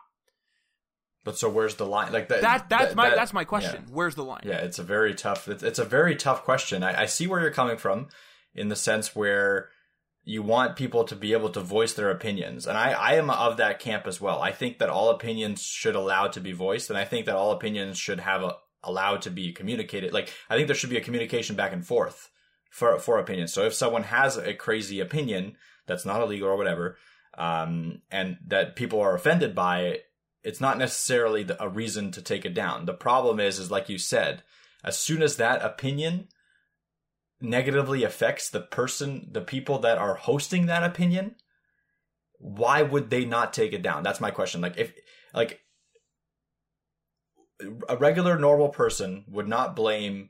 But 1.24 1.38
so 1.38 1.50
where's 1.50 1.76
the 1.76 1.86
line? 1.86 2.14
Like 2.14 2.30
that, 2.30 2.42
that 2.42 2.70
that's 2.70 2.90
that, 2.90 2.96
my 2.96 3.10
that, 3.10 3.16
that's 3.16 3.34
my 3.34 3.44
question. 3.44 3.84
Yeah. 3.88 3.94
Where's 3.94 4.16
the 4.16 4.24
line? 4.24 4.42
Yeah, 4.44 4.60
it's 4.60 4.80
a 4.80 4.84
very 4.84 5.14
tough 5.14 5.48
it's, 5.48 5.64
it's 5.64 5.80
a 5.80 5.86
very 5.86 6.16
tough 6.16 6.44
question. 6.44 6.84
I, 6.84 7.02
I 7.02 7.06
see 7.08 7.28
where 7.28 7.42
you're 7.42 7.52
coming 7.52 7.78
from 7.78 8.08
in 8.54 8.70
the 8.70 8.76
sense 8.76 9.16
where 9.16 9.70
you 10.28 10.42
want 10.42 10.76
people 10.76 11.04
to 11.04 11.16
be 11.16 11.34
able 11.34 11.50
to 11.50 11.62
voice 11.62 11.94
their 11.94 12.10
opinions. 12.10 12.66
And 12.66 12.76
I, 12.76 12.92
I 12.92 13.14
am 13.14 13.30
of 13.30 13.58
that 13.58 13.80
camp 13.80 14.08
as 14.08 14.20
well. 14.20 14.42
I 14.42 14.52
think 14.52 14.80
that 14.80 14.90
all 14.90 15.12
opinions 15.12 15.62
should 15.62 15.96
allow 15.96 16.28
to 16.30 16.42
be 16.42 16.52
voiced. 16.52 16.90
And 16.90 16.98
I 16.98 17.06
think 17.06 17.28
that 17.28 17.36
all 17.36 17.52
opinions 17.52 18.00
should 18.00 18.20
have 18.20 18.42
a, 18.42 18.56
allowed 18.84 19.22
to 19.22 19.30
be 19.30 19.54
communicated. 19.54 20.14
Like, 20.14 20.34
I 20.50 20.56
think 20.56 20.68
there 20.68 20.76
should 20.76 20.90
be 20.90 20.98
a 20.98 21.02
communication 21.02 21.56
back 21.56 21.74
and 21.74 21.86
forth 21.86 22.32
for, 22.72 22.98
for 22.98 23.20
opinions. 23.20 23.54
So 23.54 23.66
if 23.66 23.76
someone 23.76 24.04
has 24.04 24.36
a 24.36 24.56
crazy 24.56 25.00
opinion 25.00 25.58
that's 25.86 26.06
not 26.06 26.22
illegal 26.22 26.50
or 26.50 26.58
whatever, 26.58 26.98
um, 27.38 28.02
and 28.10 28.38
that 28.48 28.76
people 28.76 29.00
are 29.02 29.14
offended 29.14 29.54
by, 29.54 29.82
it, 29.82 30.06
it's 30.44 30.62
not 30.62 30.80
necessarily 30.80 31.48
a 31.60 31.70
reason 31.70 32.12
to 32.12 32.22
take 32.24 32.46
it 32.46 32.56
down. 32.56 32.86
The 32.86 32.94
problem 32.94 33.40
is, 33.40 33.60
is 33.60 33.70
like 33.70 33.90
you 33.90 34.00
said, 34.00 34.42
as 34.84 34.98
soon 34.98 35.22
as 35.22 35.38
that 35.38 35.64
opinion 35.64 36.30
negatively 37.42 38.04
affects 38.04 38.50
the 38.50 38.62
person, 38.62 39.30
the 39.32 39.42
people 39.42 39.80
that 39.80 39.98
are 39.98 40.16
hosting 40.16 40.66
that 40.66 40.84
opinion, 40.84 41.36
why 42.40 42.82
would 42.82 43.10
they 43.10 43.26
not 43.26 43.54
take 43.54 43.74
it 43.74 43.82
down? 43.82 44.04
That's 44.04 44.22
my 44.22 44.32
question. 44.32 44.62
Like 44.62 44.78
if, 44.78 44.94
like, 45.34 45.60
a 47.88 47.98
regular 47.98 48.38
normal 48.38 48.70
person 48.70 49.24
would 49.28 49.48
not 49.48 49.76
blame 49.76 50.30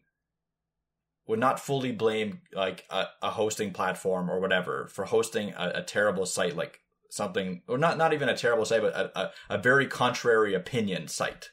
would 1.27 1.39
not 1.39 1.59
fully 1.59 1.91
blame 1.91 2.41
like 2.53 2.85
a, 2.89 3.05
a 3.21 3.31
hosting 3.31 3.71
platform 3.71 4.29
or 4.29 4.39
whatever 4.39 4.87
for 4.87 5.05
hosting 5.05 5.53
a, 5.53 5.71
a, 5.75 5.81
terrible 5.81 6.25
site 6.25 6.55
like 6.55 6.81
something 7.09 7.63
or 7.67 7.77
not 7.77 7.97
not 7.97 8.13
even 8.13 8.29
a 8.29 8.37
terrible 8.37 8.65
site 8.65 8.81
but 8.81 8.93
a, 8.93 9.19
a, 9.19 9.31
a 9.49 9.57
very 9.57 9.87
contrary 9.87 10.53
opinion 10.53 11.07
site 11.07 11.49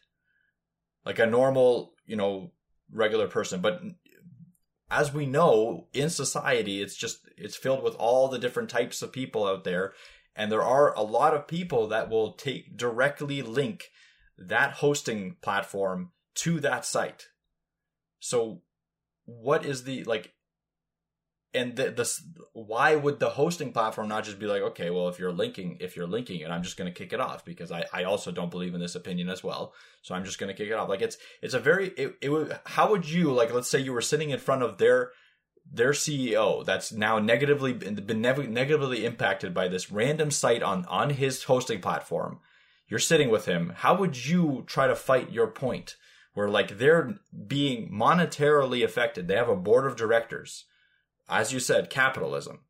like 1.06 1.18
a 1.18 1.26
normal 1.26 1.92
you 2.04 2.16
know 2.16 2.50
regular 2.92 3.26
person 3.28 3.60
but 3.60 3.80
as 4.92 5.12
we 5.12 5.24
know 5.24 5.88
in 5.94 6.10
society 6.10 6.82
it's 6.82 6.94
just 6.94 7.26
it's 7.38 7.56
filled 7.56 7.82
with 7.82 7.94
all 7.96 8.28
the 8.28 8.38
different 8.38 8.68
types 8.68 9.00
of 9.02 9.10
people 9.10 9.46
out 9.46 9.64
there. 9.64 9.94
And 10.36 10.52
there 10.52 10.62
are 10.62 10.94
a 10.94 11.02
lot 11.02 11.34
of 11.34 11.48
people 11.48 11.88
that 11.88 12.08
will 12.08 12.32
take 12.32 12.76
directly 12.76 13.42
link 13.42 13.90
that 14.38 14.74
hosting 14.74 15.36
platform 15.42 16.12
to 16.36 16.60
that 16.60 16.84
site. 16.84 17.28
So 18.20 18.62
what 19.24 19.64
is 19.64 19.84
the 19.84 20.04
like 20.04 20.32
and 21.54 21.76
the, 21.76 21.90
the 21.90 22.20
why 22.52 22.94
would 22.94 23.18
the 23.18 23.30
hosting 23.30 23.72
platform 23.72 24.08
not 24.08 24.24
just 24.24 24.38
be 24.38 24.46
like 24.46 24.62
okay 24.62 24.90
well 24.90 25.08
if 25.08 25.18
you're 25.18 25.32
linking 25.32 25.76
if 25.80 25.96
you're 25.96 26.06
linking 26.06 26.40
it 26.40 26.50
i'm 26.50 26.62
just 26.62 26.76
going 26.76 26.92
to 26.92 26.98
kick 26.98 27.12
it 27.12 27.20
off 27.20 27.44
because 27.44 27.70
i 27.70 27.84
i 27.92 28.04
also 28.04 28.30
don't 28.30 28.50
believe 28.50 28.74
in 28.74 28.80
this 28.80 28.94
opinion 28.94 29.28
as 29.28 29.42
well 29.42 29.72
so 30.02 30.14
i'm 30.14 30.24
just 30.24 30.38
going 30.38 30.48
to 30.48 30.54
kick 30.54 30.70
it 30.70 30.74
off 30.74 30.88
like 30.88 31.02
it's 31.02 31.18
it's 31.40 31.54
a 31.54 31.60
very 31.60 31.88
it, 31.90 32.16
it 32.20 32.28
would 32.30 32.58
how 32.66 32.90
would 32.90 33.08
you 33.08 33.32
like 33.32 33.52
let's 33.52 33.68
say 33.68 33.78
you 33.78 33.92
were 33.92 34.00
sitting 34.00 34.30
in 34.30 34.38
front 34.38 34.62
of 34.62 34.78
their 34.78 35.10
their 35.70 35.92
ceo 35.92 36.64
that's 36.64 36.92
now 36.92 37.18
negatively 37.18 37.72
been 37.72 38.20
negatively 38.20 39.04
impacted 39.04 39.54
by 39.54 39.68
this 39.68 39.92
random 39.92 40.30
site 40.30 40.62
on 40.62 40.84
on 40.86 41.10
his 41.10 41.44
hosting 41.44 41.80
platform 41.80 42.40
you're 42.88 42.98
sitting 42.98 43.30
with 43.30 43.46
him 43.46 43.72
how 43.76 43.94
would 43.94 44.26
you 44.26 44.64
try 44.66 44.86
to 44.86 44.96
fight 44.96 45.30
your 45.32 45.46
point 45.46 45.96
where 46.34 46.48
like 46.48 46.78
they're 46.78 47.18
being 47.46 47.90
monetarily 47.90 48.84
affected. 48.84 49.28
They 49.28 49.36
have 49.36 49.48
a 49.48 49.56
board 49.56 49.86
of 49.86 49.96
directors. 49.96 50.64
As 51.32 51.52
you 51.52 51.60
said, 51.60 51.90
capitalism. 51.90 52.60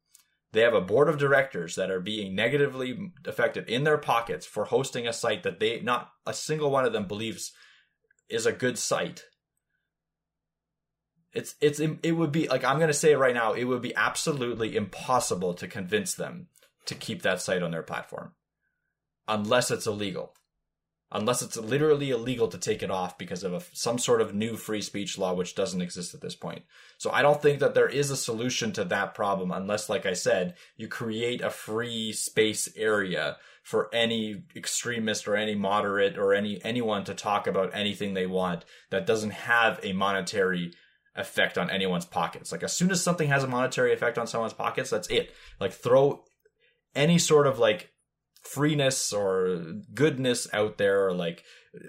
They 0.52 0.60
have 0.60 0.74
a 0.74 0.82
board 0.82 1.08
of 1.08 1.18
directors 1.18 1.76
that 1.76 1.90
are 1.90 2.00
being 2.00 2.34
negatively 2.34 3.12
affected 3.26 3.68
in 3.68 3.84
their 3.84 3.96
pockets 3.96 4.44
for 4.44 4.66
hosting 4.66 5.06
a 5.06 5.12
site 5.12 5.42
that 5.44 5.60
they 5.60 5.80
not 5.80 6.10
a 6.26 6.34
single 6.34 6.70
one 6.70 6.84
of 6.84 6.92
them 6.92 7.06
believes 7.06 7.52
is 8.28 8.44
a 8.44 8.52
good 8.52 8.78
site. 8.78 9.24
It's 11.32 11.54
it's 11.62 11.80
it 11.80 12.12
would 12.12 12.32
be 12.32 12.48
like 12.48 12.64
I'm 12.64 12.76
going 12.76 12.88
to 12.88 12.94
say 12.94 13.14
right 13.14 13.34
now, 13.34 13.54
it 13.54 13.64
would 13.64 13.80
be 13.80 13.96
absolutely 13.96 14.76
impossible 14.76 15.54
to 15.54 15.66
convince 15.66 16.14
them 16.14 16.48
to 16.84 16.94
keep 16.94 17.22
that 17.22 17.40
site 17.40 17.62
on 17.62 17.70
their 17.70 17.82
platform 17.82 18.32
unless 19.26 19.70
it's 19.70 19.86
illegal 19.86 20.34
unless 21.12 21.42
it's 21.42 21.56
literally 21.56 22.10
illegal 22.10 22.48
to 22.48 22.58
take 22.58 22.82
it 22.82 22.90
off 22.90 23.18
because 23.18 23.44
of 23.44 23.52
a, 23.52 23.62
some 23.72 23.98
sort 23.98 24.20
of 24.20 24.34
new 24.34 24.56
free 24.56 24.80
speech 24.80 25.18
law 25.18 25.34
which 25.34 25.54
doesn't 25.54 25.82
exist 25.82 26.14
at 26.14 26.22
this 26.22 26.34
point. 26.34 26.62
So 26.98 27.10
I 27.10 27.22
don't 27.22 27.40
think 27.40 27.60
that 27.60 27.74
there 27.74 27.88
is 27.88 28.10
a 28.10 28.16
solution 28.16 28.72
to 28.72 28.84
that 28.84 29.14
problem 29.14 29.52
unless, 29.52 29.88
like 29.88 30.06
I 30.06 30.14
said, 30.14 30.54
you 30.76 30.88
create 30.88 31.42
a 31.42 31.50
free 31.50 32.12
space 32.12 32.68
area 32.76 33.36
for 33.62 33.94
any 33.94 34.42
extremist 34.56 35.28
or 35.28 35.36
any 35.36 35.54
moderate 35.54 36.18
or 36.18 36.34
any 36.34 36.60
anyone 36.64 37.04
to 37.04 37.14
talk 37.14 37.46
about 37.46 37.74
anything 37.74 38.14
they 38.14 38.26
want 38.26 38.64
that 38.90 39.06
doesn't 39.06 39.30
have 39.30 39.78
a 39.82 39.92
monetary 39.92 40.72
effect 41.14 41.58
on 41.58 41.70
anyone's 41.70 42.06
pockets. 42.06 42.50
Like 42.50 42.62
as 42.62 42.74
soon 42.74 42.90
as 42.90 43.02
something 43.02 43.28
has 43.28 43.44
a 43.44 43.48
monetary 43.48 43.92
effect 43.92 44.18
on 44.18 44.26
someone's 44.26 44.54
pockets, 44.54 44.90
that's 44.90 45.08
it. 45.08 45.32
Like 45.60 45.72
throw 45.72 46.24
any 46.94 47.18
sort 47.18 47.46
of 47.46 47.58
like 47.58 47.91
freeness 48.42 49.12
or 49.12 49.74
goodness 49.94 50.48
out 50.52 50.78
there 50.78 51.06
or 51.06 51.14
like 51.14 51.44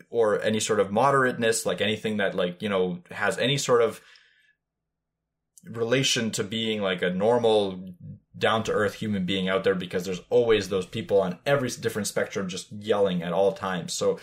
or 0.10 0.41
any 0.41 0.60
sort 0.60 0.80
of 0.80 0.89
moderateness 0.89 1.66
like 1.66 1.82
anything 1.82 2.18
that 2.18 2.36
like 2.36 2.62
you 2.62 2.70
know 2.70 2.99
has 3.12 3.38
any 3.38 3.58
sort 3.58 3.82
of 3.82 4.01
relation 5.66 6.30
to 6.32 6.43
being 6.43 6.82
like 6.82 7.01
a 7.01 7.10
normal 7.10 7.93
down 8.38 8.64
to 8.64 8.72
earth 8.72 8.95
human 8.95 9.26
being 9.26 9.49
out 9.49 9.64
there 9.64 9.76
because 9.76 10.06
there's 10.06 10.22
always 10.30 10.70
those 10.70 10.86
people 10.86 11.22
on 11.22 11.39
every 11.45 11.70
different 11.70 12.08
spectrum 12.08 12.47
just 12.47 12.72
yelling 12.72 13.22
at 13.22 13.34
all 13.34 13.51
times. 13.51 13.93
So 13.93 14.20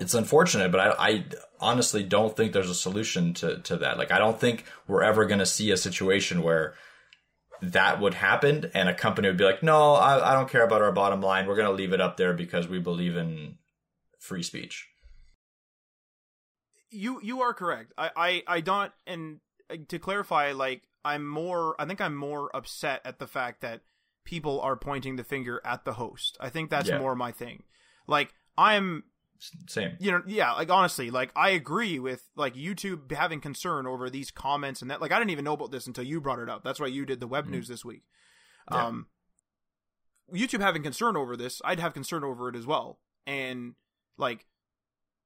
it's 0.00 0.14
unfortunate 0.14 0.72
but 0.72 0.80
I, 0.80 1.10
I 1.10 1.24
honestly 1.60 2.02
don't 2.02 2.36
think 2.36 2.52
there's 2.52 2.70
a 2.70 2.74
solution 2.74 3.34
to 3.34 3.58
to 3.58 3.76
that. 3.78 3.98
Like 3.98 4.10
i 4.10 4.18
don't 4.18 4.40
think 4.40 4.64
we're 4.88 5.02
ever 5.02 5.26
going 5.26 5.38
to 5.38 5.46
see 5.46 5.70
a 5.70 5.76
situation 5.76 6.42
where 6.42 6.74
that 7.62 8.00
would 8.00 8.14
happen 8.14 8.70
and 8.74 8.88
a 8.88 8.94
company 8.94 9.28
would 9.28 9.36
be 9.36 9.44
like, 9.44 9.62
no, 9.62 9.94
I, 9.94 10.32
I 10.32 10.34
don't 10.34 10.48
care 10.48 10.64
about 10.64 10.82
our 10.82 10.92
bottom 10.92 11.20
line. 11.20 11.46
We're 11.46 11.56
going 11.56 11.68
to 11.68 11.74
leave 11.74 11.92
it 11.92 12.00
up 12.00 12.16
there 12.16 12.34
because 12.34 12.68
we 12.68 12.78
believe 12.78 13.16
in 13.16 13.56
free 14.18 14.42
speech. 14.42 14.88
You 16.90 17.20
you 17.22 17.40
are 17.42 17.52
correct. 17.52 17.92
I 17.98 18.10
I, 18.16 18.42
I 18.46 18.60
don't 18.60 18.92
and 19.06 19.40
uh, 19.68 19.76
to 19.88 19.98
clarify, 19.98 20.52
like 20.52 20.82
I'm 21.04 21.26
more. 21.26 21.74
I 21.78 21.86
think 21.86 22.00
I'm 22.00 22.14
more 22.14 22.54
upset 22.54 23.00
at 23.04 23.18
the 23.18 23.26
fact 23.26 23.62
that 23.62 23.80
people 24.24 24.60
are 24.60 24.76
pointing 24.76 25.16
the 25.16 25.24
finger 25.24 25.60
at 25.64 25.84
the 25.84 25.94
host. 25.94 26.36
I 26.40 26.50
think 26.50 26.70
that's 26.70 26.88
yeah. 26.88 26.98
more 26.98 27.16
my 27.16 27.32
thing. 27.32 27.64
Like 28.06 28.32
I'm 28.56 29.04
same. 29.68 29.96
You 29.98 30.12
know, 30.12 30.22
yeah, 30.26 30.52
like 30.52 30.70
honestly, 30.70 31.10
like 31.10 31.30
I 31.36 31.50
agree 31.50 31.98
with 31.98 32.28
like 32.36 32.54
YouTube 32.54 33.12
having 33.12 33.40
concern 33.40 33.86
over 33.86 34.08
these 34.08 34.30
comments 34.30 34.82
and 34.82 34.90
that. 34.90 35.00
Like 35.00 35.12
I 35.12 35.18
didn't 35.18 35.30
even 35.30 35.44
know 35.44 35.52
about 35.52 35.70
this 35.70 35.86
until 35.86 36.04
you 36.04 36.20
brought 36.20 36.38
it 36.38 36.48
up. 36.48 36.64
That's 36.64 36.80
why 36.80 36.86
you 36.86 37.04
did 37.04 37.20
the 37.20 37.26
web 37.26 37.46
mm. 37.46 37.50
news 37.50 37.68
this 37.68 37.84
week. 37.84 38.02
Yeah. 38.70 38.86
Um, 38.86 39.06
YouTube 40.32 40.60
having 40.60 40.82
concern 40.82 41.16
over 41.16 41.36
this, 41.36 41.60
I'd 41.64 41.80
have 41.80 41.92
concern 41.92 42.24
over 42.24 42.48
it 42.48 42.56
as 42.56 42.66
well. 42.66 42.98
And 43.26 43.74
like 44.16 44.46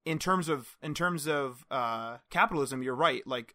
in 0.05 0.19
terms 0.19 0.49
of 0.49 0.77
in 0.83 0.95
terms 0.95 1.27
of 1.27 1.65
uh 1.71 2.19
capitalism, 2.31 2.83
you're 2.83 2.95
right. 2.95 3.27
Like 3.27 3.55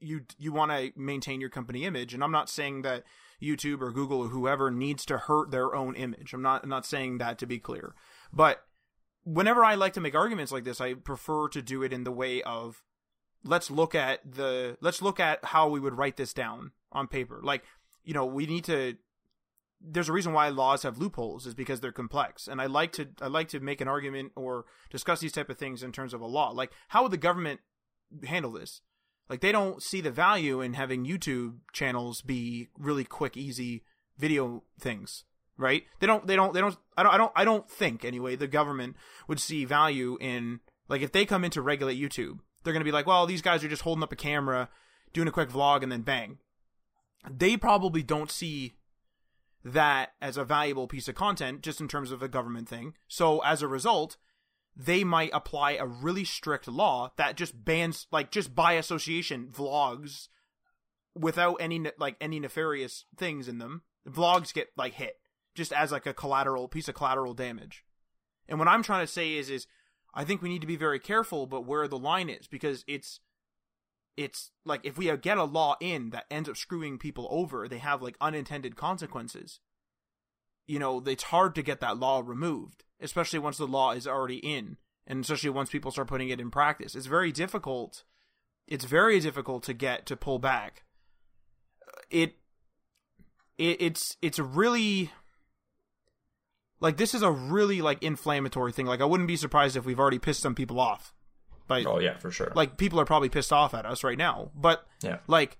you 0.00 0.22
you 0.38 0.52
want 0.52 0.72
to 0.72 0.92
maintain 0.96 1.40
your 1.40 1.50
company 1.50 1.84
image, 1.84 2.14
and 2.14 2.24
I'm 2.24 2.32
not 2.32 2.50
saying 2.50 2.82
that 2.82 3.04
YouTube 3.42 3.80
or 3.80 3.92
Google 3.92 4.20
or 4.20 4.28
whoever 4.28 4.70
needs 4.70 5.04
to 5.06 5.18
hurt 5.18 5.50
their 5.50 5.74
own 5.74 5.94
image. 5.94 6.32
I'm 6.32 6.42
not 6.42 6.64
I'm 6.64 6.68
not 6.68 6.86
saying 6.86 7.18
that 7.18 7.38
to 7.38 7.46
be 7.46 7.58
clear, 7.58 7.94
but 8.32 8.64
whenever 9.24 9.64
I 9.64 9.74
like 9.74 9.92
to 9.94 10.00
make 10.00 10.14
arguments 10.14 10.52
like 10.52 10.64
this, 10.64 10.80
I 10.80 10.94
prefer 10.94 11.48
to 11.48 11.62
do 11.62 11.82
it 11.82 11.92
in 11.92 12.04
the 12.04 12.12
way 12.12 12.42
of 12.42 12.82
let's 13.44 13.70
look 13.70 13.94
at 13.94 14.20
the 14.30 14.76
let's 14.80 15.02
look 15.02 15.20
at 15.20 15.44
how 15.46 15.68
we 15.68 15.80
would 15.80 15.94
write 15.94 16.16
this 16.16 16.32
down 16.32 16.72
on 16.90 17.08
paper. 17.08 17.40
Like, 17.42 17.62
you 18.04 18.14
know, 18.14 18.26
we 18.26 18.46
need 18.46 18.64
to 18.64 18.96
there's 19.84 20.08
a 20.08 20.12
reason 20.12 20.32
why 20.32 20.48
laws 20.48 20.84
have 20.84 20.98
loopholes 20.98 21.44
is 21.44 21.54
because 21.54 21.80
they're 21.80 21.90
complex. 21.90 22.46
And 22.46 22.60
I 22.60 22.66
like 22.66 22.92
to 22.92 23.08
I 23.20 23.28
like 23.28 23.48
to 23.48 23.60
make 23.60 23.80
an 23.80 23.88
argument 23.88 24.32
or 24.36 24.64
discuss 24.90 25.20
these 25.20 25.32
type 25.32 25.50
of 25.50 25.58
things 25.58 25.82
in 25.82 25.92
terms 25.92 26.14
of 26.14 26.20
a 26.20 26.26
law. 26.26 26.50
Like 26.50 26.72
how 26.88 27.02
would 27.02 27.12
the 27.12 27.16
government 27.16 27.60
handle 28.24 28.52
this? 28.52 28.80
Like 29.28 29.40
they 29.40 29.52
don't 29.52 29.82
see 29.82 30.00
the 30.00 30.10
value 30.10 30.60
in 30.60 30.74
having 30.74 31.06
YouTube 31.06 31.58
channels 31.72 32.22
be 32.22 32.68
really 32.76 33.04
quick, 33.04 33.36
easy 33.36 33.84
video 34.18 34.62
things 34.78 35.24
right? 35.62 35.84
They 36.00 36.06
don't 36.06 36.26
they 36.26 36.36
don't 36.36 36.52
they 36.52 36.60
don't 36.60 36.76
I 36.96 37.02
don't 37.02 37.14
I 37.14 37.16
don't 37.16 37.32
I 37.36 37.44
don't 37.44 37.70
think 37.70 38.04
anyway 38.04 38.36
the 38.36 38.46
government 38.46 38.96
would 39.28 39.40
see 39.40 39.64
value 39.64 40.18
in 40.20 40.60
like 40.88 41.00
if 41.00 41.12
they 41.12 41.24
come 41.24 41.44
in 41.44 41.50
to 41.52 41.62
regulate 41.62 42.00
YouTube, 42.00 42.40
they're 42.62 42.72
going 42.72 42.80
to 42.80 42.84
be 42.84 42.92
like, 42.92 43.06
"Well, 43.06 43.26
these 43.26 43.42
guys 43.42 43.64
are 43.64 43.68
just 43.68 43.82
holding 43.82 44.02
up 44.02 44.12
a 44.12 44.16
camera, 44.16 44.68
doing 45.12 45.28
a 45.28 45.32
quick 45.32 45.48
vlog 45.48 45.82
and 45.82 45.90
then 45.90 46.02
bang." 46.02 46.38
They 47.30 47.56
probably 47.56 48.02
don't 48.02 48.30
see 48.30 48.74
that 49.64 50.12
as 50.20 50.36
a 50.36 50.44
valuable 50.44 50.88
piece 50.88 51.08
of 51.08 51.14
content 51.14 51.62
just 51.62 51.80
in 51.80 51.88
terms 51.88 52.10
of 52.10 52.22
a 52.22 52.28
government 52.28 52.68
thing. 52.68 52.94
So 53.06 53.38
as 53.40 53.62
a 53.62 53.68
result, 53.68 54.16
they 54.76 55.04
might 55.04 55.30
apply 55.32 55.72
a 55.72 55.86
really 55.86 56.24
strict 56.24 56.66
law 56.66 57.12
that 57.16 57.36
just 57.36 57.64
bans 57.64 58.06
like 58.10 58.30
just 58.30 58.54
by 58.54 58.72
association 58.72 59.48
vlogs 59.52 60.28
without 61.14 61.56
any 61.60 61.84
like 61.98 62.16
any 62.20 62.40
nefarious 62.40 63.04
things 63.16 63.48
in 63.48 63.58
them. 63.58 63.82
Vlogs 64.08 64.52
get 64.52 64.68
like 64.76 64.94
hit 64.94 65.16
just 65.54 65.72
as 65.72 65.92
like 65.92 66.06
a 66.06 66.14
collateral 66.14 66.68
piece 66.68 66.88
of 66.88 66.94
collateral 66.94 67.34
damage. 67.34 67.84
And 68.48 68.58
what 68.58 68.68
I'm 68.68 68.82
trying 68.82 69.04
to 69.04 69.12
say 69.12 69.34
is 69.34 69.50
is 69.50 69.66
I 70.14 70.24
think 70.24 70.42
we 70.42 70.48
need 70.48 70.60
to 70.60 70.66
be 70.66 70.76
very 70.76 70.98
careful 70.98 71.46
but 71.46 71.66
where 71.66 71.88
the 71.88 71.98
line 71.98 72.28
is 72.28 72.46
because 72.46 72.84
it's 72.86 73.20
it's 74.16 74.50
like 74.64 74.80
if 74.84 74.98
we 74.98 75.14
get 75.16 75.38
a 75.38 75.44
law 75.44 75.76
in 75.80 76.10
that 76.10 76.26
ends 76.30 76.48
up 76.48 76.56
screwing 76.56 76.98
people 76.98 77.26
over, 77.30 77.66
they 77.66 77.78
have 77.78 78.02
like 78.02 78.16
unintended 78.20 78.76
consequences. 78.76 79.60
You 80.66 80.78
know, 80.78 81.02
it's 81.06 81.24
hard 81.24 81.54
to 81.54 81.62
get 81.62 81.80
that 81.80 81.98
law 81.98 82.22
removed, 82.24 82.84
especially 83.00 83.38
once 83.38 83.58
the 83.58 83.66
law 83.66 83.92
is 83.92 84.06
already 84.06 84.36
in, 84.36 84.76
and 85.06 85.24
especially 85.24 85.50
once 85.50 85.70
people 85.70 85.90
start 85.90 86.08
putting 86.08 86.28
it 86.28 86.40
in 86.40 86.50
practice. 86.50 86.94
It's 86.94 87.06
very 87.06 87.32
difficult. 87.32 88.04
It's 88.68 88.84
very 88.84 89.18
difficult 89.18 89.64
to 89.64 89.74
get 89.74 90.06
to 90.06 90.16
pull 90.16 90.38
back. 90.38 90.84
It, 92.10 92.34
it 93.58 93.80
it's 93.80 94.16
it's 94.20 94.38
really 94.38 95.10
Like 96.82 96.96
this 96.96 97.14
is 97.14 97.22
a 97.22 97.30
really 97.30 97.80
like 97.80 98.02
inflammatory 98.02 98.72
thing. 98.72 98.86
Like 98.86 99.00
I 99.00 99.04
wouldn't 99.04 99.28
be 99.28 99.36
surprised 99.36 99.76
if 99.76 99.84
we've 99.84 100.00
already 100.00 100.18
pissed 100.18 100.42
some 100.42 100.56
people 100.56 100.80
off. 100.80 101.14
By 101.68 101.84
Oh 101.84 102.00
yeah, 102.00 102.18
for 102.18 102.32
sure. 102.32 102.52
like 102.56 102.76
people 102.76 103.00
are 103.00 103.04
probably 103.04 103.28
pissed 103.28 103.52
off 103.52 103.72
at 103.72 103.86
us 103.86 104.02
right 104.02 104.18
now. 104.18 104.50
But 104.54 104.84
yeah. 105.00 105.18
like 105.28 105.58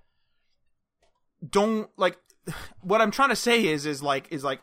don't 1.48 1.88
like 1.96 2.18
what 2.80 3.00
I'm 3.00 3.12
trying 3.12 3.28
to 3.28 3.36
say 3.36 3.66
is 3.66 3.86
is 3.86 4.02
like 4.02 4.26
is 4.32 4.42
like 4.42 4.60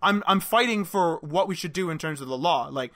I'm 0.00 0.22
I'm 0.28 0.38
fighting 0.38 0.84
for 0.84 1.18
what 1.18 1.48
we 1.48 1.56
should 1.56 1.72
do 1.72 1.90
in 1.90 1.98
terms 1.98 2.20
of 2.20 2.28
the 2.28 2.38
law. 2.38 2.68
Like 2.70 2.92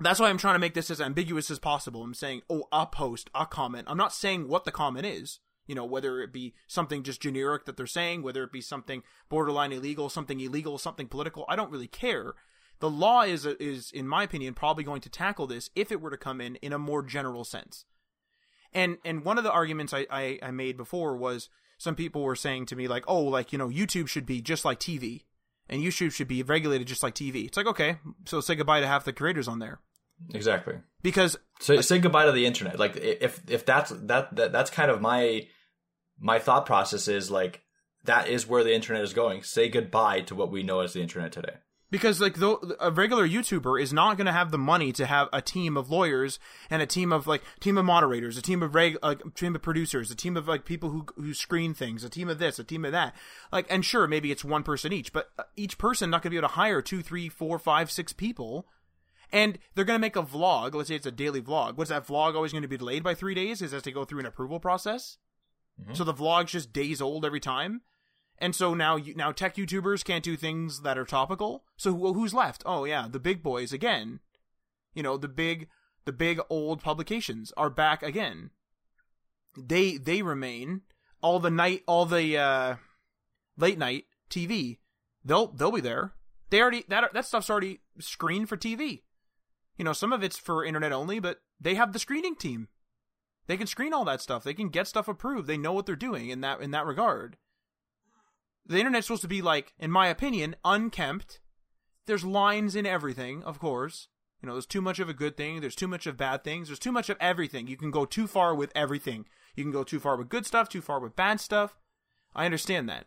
that's 0.00 0.18
why 0.18 0.30
I'm 0.30 0.38
trying 0.38 0.54
to 0.54 0.60
make 0.60 0.74
this 0.74 0.90
as 0.90 1.02
ambiguous 1.02 1.50
as 1.50 1.58
possible. 1.58 2.02
I'm 2.02 2.14
saying, 2.14 2.42
oh, 2.50 2.64
a 2.72 2.86
post, 2.86 3.30
a 3.34 3.44
comment. 3.44 3.88
I'm 3.88 3.96
not 3.96 4.12
saying 4.12 4.48
what 4.48 4.64
the 4.64 4.72
comment 4.72 5.06
is. 5.06 5.40
You 5.66 5.74
know, 5.74 5.84
whether 5.84 6.20
it 6.20 6.32
be 6.32 6.54
something 6.66 7.02
just 7.02 7.20
generic 7.20 7.64
that 7.64 7.76
they're 7.76 7.86
saying, 7.86 8.22
whether 8.22 8.42
it 8.44 8.52
be 8.52 8.60
something 8.60 9.02
borderline 9.28 9.72
illegal, 9.72 10.08
something 10.08 10.40
illegal, 10.40 10.78
something 10.78 11.08
political. 11.08 11.44
I 11.48 11.56
don't 11.56 11.70
really 11.70 11.88
care. 11.88 12.34
The 12.78 12.90
law 12.90 13.22
is 13.22 13.46
is, 13.46 13.90
in 13.90 14.06
my 14.06 14.22
opinion, 14.22 14.54
probably 14.54 14.84
going 14.84 15.00
to 15.02 15.08
tackle 15.08 15.46
this 15.46 15.70
if 15.74 15.90
it 15.90 16.00
were 16.00 16.10
to 16.10 16.16
come 16.16 16.40
in 16.40 16.56
in 16.56 16.72
a 16.72 16.78
more 16.78 17.02
general 17.02 17.44
sense. 17.44 17.84
And 18.72 18.98
and 19.04 19.24
one 19.24 19.38
of 19.38 19.44
the 19.44 19.52
arguments 19.52 19.94
I, 19.94 20.06
I, 20.10 20.38
I 20.42 20.50
made 20.50 20.76
before 20.76 21.16
was 21.16 21.48
some 21.78 21.94
people 21.94 22.22
were 22.22 22.36
saying 22.36 22.66
to 22.66 22.76
me 22.76 22.88
like, 22.88 23.04
oh, 23.06 23.22
like 23.22 23.52
you 23.52 23.58
know, 23.58 23.68
YouTube 23.68 24.08
should 24.08 24.26
be 24.26 24.40
just 24.40 24.64
like 24.64 24.78
TV, 24.78 25.24
and 25.68 25.82
YouTube 25.82 26.12
should 26.12 26.28
be 26.28 26.42
regulated 26.42 26.86
just 26.86 27.02
like 27.02 27.14
TV. 27.14 27.46
It's 27.46 27.56
like 27.56 27.66
okay, 27.66 27.98
so 28.26 28.40
say 28.40 28.54
goodbye 28.54 28.80
to 28.80 28.86
half 28.86 29.04
the 29.04 29.12
creators 29.12 29.48
on 29.48 29.58
there. 29.58 29.80
Exactly. 30.34 30.74
Because 31.02 31.38
so 31.60 31.80
say 31.80 31.98
goodbye 31.98 32.26
to 32.26 32.32
the 32.32 32.46
internet. 32.46 32.78
Like 32.78 32.96
if 32.96 33.42
if 33.48 33.64
that's 33.64 33.90
that, 33.90 34.34
that 34.36 34.52
that's 34.52 34.70
kind 34.70 34.90
of 34.90 35.00
my 35.00 35.46
my 36.18 36.38
thought 36.38 36.66
process 36.66 37.08
is 37.08 37.30
like 37.30 37.62
that 38.04 38.28
is 38.28 38.46
where 38.46 38.64
the 38.64 38.74
internet 38.74 39.02
is 39.02 39.12
going. 39.12 39.42
Say 39.42 39.68
goodbye 39.68 40.20
to 40.22 40.34
what 40.34 40.50
we 40.50 40.62
know 40.62 40.80
as 40.80 40.92
the 40.92 41.02
internet 41.02 41.32
today. 41.32 41.54
Because 41.88 42.20
like 42.20 42.34
the, 42.34 42.76
a 42.80 42.90
regular 42.90 43.28
YouTuber 43.28 43.80
is 43.80 43.92
not 43.92 44.16
going 44.16 44.26
to 44.26 44.32
have 44.32 44.50
the 44.50 44.58
money 44.58 44.90
to 44.92 45.06
have 45.06 45.28
a 45.32 45.40
team 45.40 45.76
of 45.76 45.88
lawyers 45.88 46.40
and 46.68 46.82
a 46.82 46.86
team 46.86 47.12
of 47.12 47.28
like 47.28 47.42
team 47.60 47.78
of 47.78 47.84
moderators, 47.84 48.36
a 48.36 48.42
team 48.42 48.60
of 48.62 48.74
reg, 48.74 48.96
a 49.04 49.14
team 49.34 49.54
of 49.54 49.62
producers, 49.62 50.10
a 50.10 50.16
team 50.16 50.36
of 50.36 50.48
like 50.48 50.64
people 50.64 50.90
who 50.90 51.06
who 51.14 51.32
screen 51.32 51.74
things, 51.74 52.02
a 52.02 52.08
team 52.08 52.28
of 52.28 52.40
this, 52.40 52.58
a 52.58 52.64
team 52.64 52.84
of 52.84 52.90
that. 52.90 53.14
Like, 53.52 53.66
and 53.70 53.84
sure, 53.84 54.08
maybe 54.08 54.32
it's 54.32 54.44
one 54.44 54.64
person 54.64 54.92
each, 54.92 55.12
but 55.12 55.30
uh, 55.38 55.44
each 55.54 55.78
person 55.78 56.10
not 56.10 56.22
going 56.22 56.30
to 56.30 56.34
be 56.34 56.38
able 56.38 56.48
to 56.48 56.54
hire 56.54 56.82
two, 56.82 57.02
three, 57.02 57.28
four, 57.28 57.58
five, 57.58 57.90
six 57.90 58.12
people 58.12 58.66
and 59.32 59.58
they're 59.74 59.84
going 59.84 59.98
to 59.98 60.00
make 60.00 60.16
a 60.16 60.22
vlog. 60.22 60.74
Let's 60.74 60.88
say 60.88 60.94
it's 60.94 61.06
a 61.06 61.10
daily 61.10 61.42
vlog. 61.42 61.76
What's 61.76 61.90
that 61.90 62.06
vlog 62.06 62.34
always 62.34 62.52
going 62.52 62.62
to 62.62 62.68
be 62.68 62.76
delayed 62.76 63.02
by 63.02 63.14
three 63.14 63.34
days? 63.34 63.60
Is 63.62 63.72
has 63.72 63.82
to 63.82 63.92
go 63.92 64.04
through 64.04 64.20
an 64.20 64.26
approval 64.26 64.60
process. 64.60 65.18
Mm-hmm. 65.80 65.94
So 65.94 66.04
the 66.04 66.14
vlog's 66.14 66.52
just 66.52 66.72
days 66.72 67.00
old 67.00 67.24
every 67.24 67.40
time. 67.40 67.82
And 68.38 68.54
so 68.54 68.74
now, 68.74 68.98
now 69.14 69.32
tech 69.32 69.56
YouTubers 69.56 70.04
can't 70.04 70.24
do 70.24 70.36
things 70.36 70.82
that 70.82 70.98
are 70.98 71.04
topical. 71.04 71.64
So 71.76 71.92
well, 71.92 72.14
who's 72.14 72.34
left? 72.34 72.62
Oh 72.66 72.84
yeah, 72.84 73.06
the 73.10 73.20
big 73.20 73.42
boys 73.42 73.72
again. 73.72 74.20
You 74.94 75.02
know, 75.02 75.16
the 75.16 75.28
big, 75.28 75.68
the 76.04 76.12
big 76.12 76.40
old 76.50 76.82
publications 76.82 77.52
are 77.56 77.70
back 77.70 78.02
again. 78.02 78.50
They 79.56 79.96
they 79.96 80.22
remain. 80.22 80.82
All 81.22 81.40
the 81.40 81.50
night, 81.50 81.82
all 81.86 82.04
the 82.04 82.36
uh, 82.36 82.76
late 83.56 83.78
night 83.78 84.04
TV, 84.30 84.78
they'll 85.24 85.48
they'll 85.48 85.72
be 85.72 85.80
there. 85.80 86.12
They 86.50 86.60
already 86.60 86.84
that 86.88 87.12
that 87.14 87.24
stuff's 87.24 87.50
already 87.50 87.80
screened 87.98 88.48
for 88.48 88.56
TV. 88.56 89.02
You 89.76 89.84
know, 89.84 89.92
some 89.92 90.12
of 90.12 90.22
it's 90.22 90.38
for 90.38 90.64
internet 90.64 90.92
only, 90.92 91.20
but 91.20 91.40
they 91.60 91.74
have 91.74 91.92
the 91.92 91.98
screening 91.98 92.36
team. 92.36 92.68
They 93.46 93.56
can 93.56 93.66
screen 93.66 93.92
all 93.92 94.04
that 94.04 94.20
stuff. 94.20 94.44
They 94.44 94.54
can 94.54 94.68
get 94.68 94.88
stuff 94.88 95.08
approved. 95.08 95.46
They 95.46 95.56
know 95.56 95.72
what 95.72 95.86
they're 95.86 95.96
doing 95.96 96.30
in 96.30 96.40
that 96.40 96.60
in 96.60 96.70
that 96.72 96.86
regard. 96.86 97.36
The 98.66 98.78
internet's 98.78 99.06
supposed 99.06 99.22
to 99.22 99.28
be 99.28 99.42
like, 99.42 99.72
in 99.78 99.90
my 99.90 100.08
opinion, 100.08 100.56
unkempt. 100.64 101.40
There's 102.06 102.24
lines 102.24 102.74
in 102.74 102.86
everything, 102.86 103.42
of 103.44 103.58
course. 103.58 104.08
You 104.42 104.48
know, 104.48 104.54
there's 104.54 104.66
too 104.66 104.80
much 104.80 104.98
of 104.98 105.08
a 105.08 105.14
good 105.14 105.36
thing. 105.36 105.60
There's 105.60 105.76
too 105.76 105.88
much 105.88 106.06
of 106.06 106.16
bad 106.16 106.44
things. 106.44 106.68
There's 106.68 106.78
too 106.78 106.92
much 106.92 107.08
of 107.08 107.16
everything. 107.20 107.68
You 107.68 107.76
can 107.76 107.90
go 107.90 108.04
too 108.04 108.26
far 108.26 108.54
with 108.54 108.72
everything. 108.74 109.26
You 109.54 109.64
can 109.64 109.72
go 109.72 109.84
too 109.84 110.00
far 110.00 110.16
with 110.16 110.28
good 110.28 110.46
stuff, 110.46 110.68
too 110.68 110.82
far 110.82 111.00
with 111.00 111.16
bad 111.16 111.40
stuff. 111.40 111.78
I 112.34 112.44
understand 112.44 112.88
that. 112.88 113.06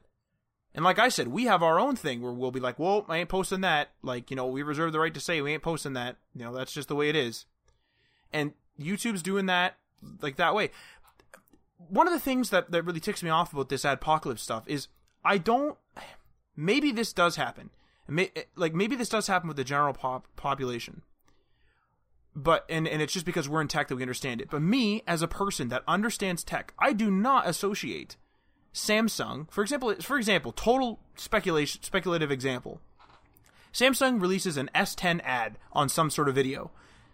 And 0.73 0.85
like 0.85 0.99
I 0.99 1.09
said, 1.09 1.29
we 1.29 1.45
have 1.45 1.63
our 1.63 1.79
own 1.79 1.95
thing 1.95 2.21
where 2.21 2.31
we'll 2.31 2.51
be 2.51 2.59
like, 2.59 2.79
"Well, 2.79 3.05
I 3.07 3.17
ain't 3.17 3.29
posting 3.29 3.61
that." 3.61 3.89
Like, 4.01 4.29
you 4.29 4.35
know, 4.35 4.47
we 4.47 4.63
reserve 4.63 4.91
the 4.91 4.99
right 4.99 5.13
to 5.13 5.19
say 5.19 5.41
we 5.41 5.53
ain't 5.53 5.63
posting 5.63 5.93
that. 5.93 6.17
You 6.33 6.43
know, 6.43 6.53
that's 6.53 6.73
just 6.73 6.87
the 6.87 6.95
way 6.95 7.09
it 7.09 7.15
is. 7.15 7.45
And 8.31 8.53
YouTube's 8.79 9.23
doing 9.23 9.47
that 9.47 9.77
like 10.21 10.37
that 10.37 10.55
way. 10.55 10.71
One 11.77 12.07
of 12.07 12.13
the 12.13 12.19
things 12.19 12.49
that 12.49 12.71
that 12.71 12.83
really 12.83 12.99
ticks 12.99 13.23
me 13.23 13.29
off 13.29 13.53
about 13.53 13.69
this 13.69 13.85
apocalypse 13.85 14.41
stuff 14.41 14.63
is 14.67 14.87
I 15.23 15.37
don't. 15.37 15.77
Maybe 16.55 16.91
this 16.91 17.13
does 17.13 17.35
happen. 17.35 17.69
Like 18.55 18.73
maybe 18.73 18.95
this 18.95 19.09
does 19.09 19.27
happen 19.27 19.47
with 19.47 19.57
the 19.57 19.63
general 19.63 19.93
pop 19.93 20.27
population. 20.35 21.03
But 22.35 22.65
and 22.69 22.87
and 22.87 23.01
it's 23.01 23.13
just 23.13 23.25
because 23.25 23.49
we're 23.49 23.61
in 23.61 23.67
tech 23.67 23.87
that 23.87 23.95
we 23.95 24.03
understand 24.03 24.41
it. 24.41 24.49
But 24.49 24.61
me 24.61 25.03
as 25.07 25.21
a 25.21 25.27
person 25.27 25.69
that 25.69 25.83
understands 25.87 26.43
tech, 26.43 26.73
I 26.79 26.93
do 26.93 27.09
not 27.11 27.47
associate 27.47 28.17
Samsung, 28.73 29.49
for 29.51 29.61
example, 29.61 29.93
for 30.01 30.17
example, 30.17 30.51
total 30.51 30.99
speculation, 31.15 31.81
speculative 31.83 32.31
example. 32.31 32.81
Samsung 33.73 34.21
releases 34.21 34.57
an 34.57 34.69
S10 34.73 35.21
ad 35.23 35.57
on 35.71 35.89
some 35.89 36.09
sort 36.09 36.29
of 36.29 36.35
video. 36.35 36.71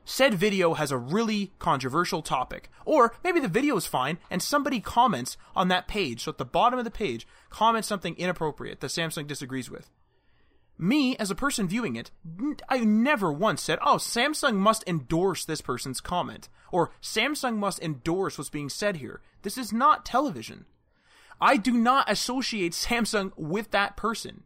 Said 0.07 0.35
video 0.35 0.75
has 0.75 0.91
a 0.91 0.97
really 0.97 1.51
controversial 1.57 2.21
topic, 2.21 2.69
or 2.85 3.15
maybe 3.23 3.39
the 3.39 3.47
video 3.47 3.75
is 3.75 3.87
fine 3.87 4.19
and 4.29 4.41
somebody 4.41 4.79
comments 4.79 5.35
on 5.55 5.67
that 5.69 5.87
page. 5.87 6.23
So 6.23 6.31
at 6.31 6.37
the 6.37 6.45
bottom 6.45 6.77
of 6.77 6.85
the 6.85 6.91
page, 6.91 7.27
comments 7.49 7.87
something 7.87 8.15
inappropriate 8.15 8.79
that 8.79 8.87
Samsung 8.87 9.25
disagrees 9.25 9.69
with. 9.69 9.89
Me, 10.77 11.17
as 11.17 11.31
a 11.31 11.35
person 11.35 11.67
viewing 11.67 11.95
it, 11.95 12.11
I 12.69 12.79
never 12.79 13.31
once 13.31 13.61
said, 13.61 13.79
oh, 13.81 13.95
Samsung 13.95 14.55
must 14.57 14.83
endorse 14.85 15.43
this 15.45 15.61
person's 15.61 16.01
comment, 16.01 16.49
or 16.71 16.91
Samsung 17.01 17.57
must 17.57 17.81
endorse 17.81 18.37
what's 18.37 18.49
being 18.49 18.69
said 18.69 18.97
here. 18.97 19.21
This 19.41 19.57
is 19.57 19.73
not 19.73 20.05
television. 20.05 20.65
I 21.41 21.57
do 21.57 21.71
not 21.71 22.11
associate 22.11 22.73
Samsung 22.73 23.31
with 23.37 23.71
that 23.71 23.97
person. 23.97 24.43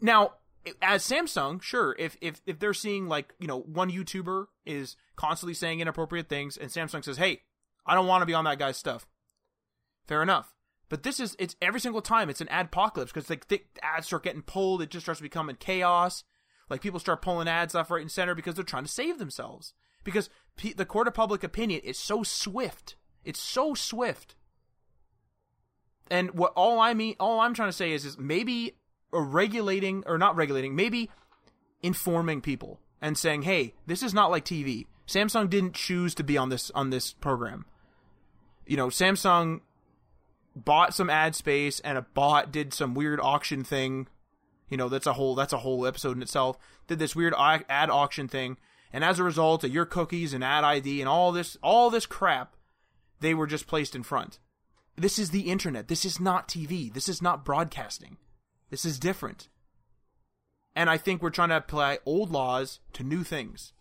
Now, 0.00 0.34
as 0.80 1.02
Samsung, 1.02 1.62
sure, 1.62 1.96
if 1.98 2.16
if 2.20 2.40
if 2.46 2.58
they're 2.58 2.74
seeing 2.74 3.08
like, 3.08 3.34
you 3.38 3.46
know, 3.46 3.60
one 3.60 3.90
YouTuber 3.90 4.46
is 4.64 4.96
constantly 5.16 5.54
saying 5.54 5.80
inappropriate 5.80 6.28
things 6.28 6.56
and 6.56 6.70
Samsung 6.70 7.04
says, 7.04 7.16
"Hey, 7.16 7.42
I 7.86 7.94
don't 7.94 8.06
want 8.06 8.22
to 8.22 8.26
be 8.26 8.34
on 8.34 8.44
that 8.44 8.58
guy's 8.58 8.76
stuff." 8.76 9.06
Fair 10.06 10.22
enough. 10.22 10.54
But 10.88 11.02
this 11.02 11.20
is 11.20 11.36
it's 11.38 11.56
every 11.62 11.80
single 11.80 12.02
time 12.02 12.28
it's 12.28 12.40
an 12.40 12.48
adpocalypse 12.48 13.06
because 13.06 13.30
like 13.30 13.48
the 13.48 13.62
ads 13.82 14.06
start 14.06 14.24
getting 14.24 14.42
pulled, 14.42 14.82
it 14.82 14.90
just 14.90 15.04
starts 15.04 15.20
becoming 15.20 15.56
chaos. 15.56 16.24
Like 16.68 16.80
people 16.80 17.00
start 17.00 17.22
pulling 17.22 17.48
ads 17.48 17.74
left, 17.74 17.90
right, 17.90 18.00
and 18.00 18.10
center 18.10 18.34
because 18.34 18.54
they're 18.54 18.64
trying 18.64 18.84
to 18.84 18.90
save 18.90 19.18
themselves. 19.18 19.74
Because 20.04 20.30
p- 20.56 20.72
the 20.72 20.86
court 20.86 21.08
of 21.08 21.14
public 21.14 21.44
opinion 21.44 21.80
is 21.84 21.98
so 21.98 22.22
swift. 22.22 22.96
It's 23.24 23.40
so 23.40 23.74
swift 23.74 24.34
and 26.12 26.32
what 26.32 26.52
all 26.56 26.78
I 26.78 26.92
mean, 26.92 27.16
all 27.18 27.40
I'm 27.40 27.54
trying 27.54 27.70
to 27.70 27.74
say 27.76 27.92
is, 27.92 28.04
is 28.04 28.18
maybe 28.18 28.76
regulating 29.20 30.02
or 30.06 30.18
not 30.18 30.36
regulating, 30.36 30.74
maybe 30.74 31.10
informing 31.82 32.40
people 32.40 32.80
and 33.00 33.18
saying, 33.18 33.42
"Hey, 33.42 33.74
this 33.86 34.02
is 34.02 34.14
not 34.14 34.30
like 34.30 34.44
TV. 34.44 34.86
Samsung 35.06 35.50
didn't 35.50 35.74
choose 35.74 36.14
to 36.14 36.22
be 36.22 36.38
on 36.38 36.48
this 36.48 36.70
on 36.70 36.90
this 36.90 37.12
program. 37.12 37.66
You 38.66 38.76
know, 38.76 38.88
Samsung 38.88 39.60
bought 40.54 40.94
some 40.94 41.10
ad 41.10 41.34
space 41.34 41.80
and 41.80 41.98
a 41.98 42.02
bot 42.02 42.52
did 42.52 42.72
some 42.72 42.94
weird 42.94 43.20
auction 43.20 43.64
thing. 43.64 44.08
You 44.68 44.76
know, 44.76 44.88
that's 44.88 45.06
a 45.06 45.14
whole 45.14 45.34
that's 45.34 45.52
a 45.52 45.58
whole 45.58 45.86
episode 45.86 46.16
in 46.16 46.22
itself. 46.22 46.56
Did 46.86 46.98
this 46.98 47.16
weird 47.16 47.34
ad 47.36 47.90
auction 47.90 48.28
thing, 48.28 48.56
and 48.92 49.04
as 49.04 49.18
a 49.18 49.24
result 49.24 49.64
of 49.64 49.72
your 49.72 49.84
cookies 49.84 50.32
and 50.32 50.42
ad 50.42 50.64
ID 50.64 51.00
and 51.00 51.08
all 51.08 51.32
this 51.32 51.56
all 51.62 51.90
this 51.90 52.06
crap, 52.06 52.54
they 53.20 53.34
were 53.34 53.46
just 53.46 53.66
placed 53.66 53.94
in 53.94 54.02
front. 54.02 54.38
This 54.96 55.18
is 55.18 55.30
the 55.30 55.50
internet. 55.50 55.88
This 55.88 56.04
is 56.04 56.20
not 56.20 56.48
TV. 56.48 56.92
This 56.92 57.08
is 57.08 57.20
not 57.20 57.44
broadcasting. 57.44 58.18
This 58.72 58.86
is 58.86 58.98
different. 58.98 59.48
And 60.74 60.88
I 60.88 60.96
think 60.96 61.20
we're 61.20 61.28
trying 61.28 61.50
to 61.50 61.58
apply 61.58 61.98
old 62.06 62.30
laws 62.30 62.80
to 62.94 63.04
new 63.04 63.22
things. 63.22 63.74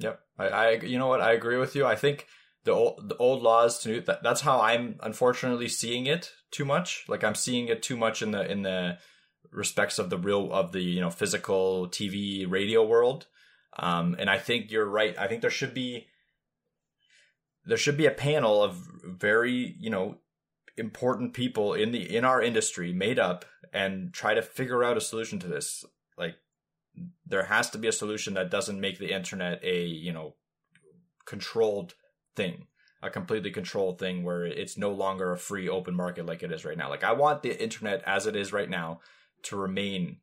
Yep. 0.00 0.20
I, 0.38 0.48
I 0.48 0.70
you 0.72 0.98
know 0.98 1.06
what? 1.06 1.22
I 1.22 1.32
agree 1.32 1.56
with 1.56 1.74
you. 1.74 1.86
I 1.86 1.96
think 1.96 2.26
the 2.64 2.72
old, 2.72 3.08
the 3.08 3.16
old 3.16 3.42
laws 3.42 3.78
to 3.80 3.88
new, 3.88 4.00
that, 4.02 4.22
that's 4.22 4.42
how 4.42 4.60
I'm 4.60 4.96
unfortunately 5.02 5.68
seeing 5.68 6.04
it 6.04 6.30
too 6.50 6.66
much. 6.66 7.06
Like 7.08 7.24
I'm 7.24 7.34
seeing 7.34 7.68
it 7.68 7.82
too 7.82 7.96
much 7.96 8.20
in 8.20 8.32
the, 8.32 8.50
in 8.50 8.60
the 8.60 8.98
respects 9.50 9.98
of 9.98 10.10
the 10.10 10.18
real, 10.18 10.52
of 10.52 10.72
the, 10.72 10.82
you 10.82 11.00
know, 11.00 11.10
physical 11.10 11.88
TV 11.88 12.44
radio 12.46 12.84
world. 12.84 13.28
Um, 13.78 14.14
and 14.18 14.28
I 14.28 14.36
think 14.36 14.70
you're 14.70 14.84
right. 14.84 15.18
I 15.18 15.26
think 15.26 15.40
there 15.40 15.48
should 15.48 15.72
be, 15.72 16.08
there 17.64 17.78
should 17.78 17.96
be 17.96 18.04
a 18.04 18.10
panel 18.10 18.62
of 18.62 18.76
very, 19.04 19.74
you 19.80 19.88
know, 19.88 20.18
important 20.76 21.34
people 21.34 21.74
in 21.74 21.92
the 21.92 22.16
in 22.16 22.24
our 22.24 22.42
industry 22.42 22.92
made 22.92 23.18
up 23.18 23.44
and 23.72 24.12
try 24.12 24.34
to 24.34 24.42
figure 24.42 24.84
out 24.84 24.96
a 24.96 25.00
solution 25.00 25.38
to 25.40 25.46
this. 25.46 25.84
Like 26.16 26.36
there 27.26 27.44
has 27.44 27.70
to 27.70 27.78
be 27.78 27.88
a 27.88 27.92
solution 27.92 28.34
that 28.34 28.50
doesn't 28.50 28.80
make 28.80 28.98
the 28.98 29.12
internet 29.12 29.62
a, 29.64 29.84
you 29.84 30.12
know, 30.12 30.34
controlled 31.24 31.94
thing, 32.36 32.66
a 33.02 33.10
completely 33.10 33.50
controlled 33.50 33.98
thing 33.98 34.22
where 34.22 34.44
it's 34.44 34.78
no 34.78 34.90
longer 34.90 35.32
a 35.32 35.38
free 35.38 35.68
open 35.68 35.94
market 35.94 36.26
like 36.26 36.42
it 36.42 36.52
is 36.52 36.64
right 36.64 36.78
now. 36.78 36.88
Like 36.88 37.04
I 37.04 37.12
want 37.12 37.42
the 37.42 37.60
internet 37.62 38.02
as 38.06 38.26
it 38.26 38.36
is 38.36 38.52
right 38.52 38.70
now 38.70 39.00
to 39.44 39.56
remain 39.56 40.18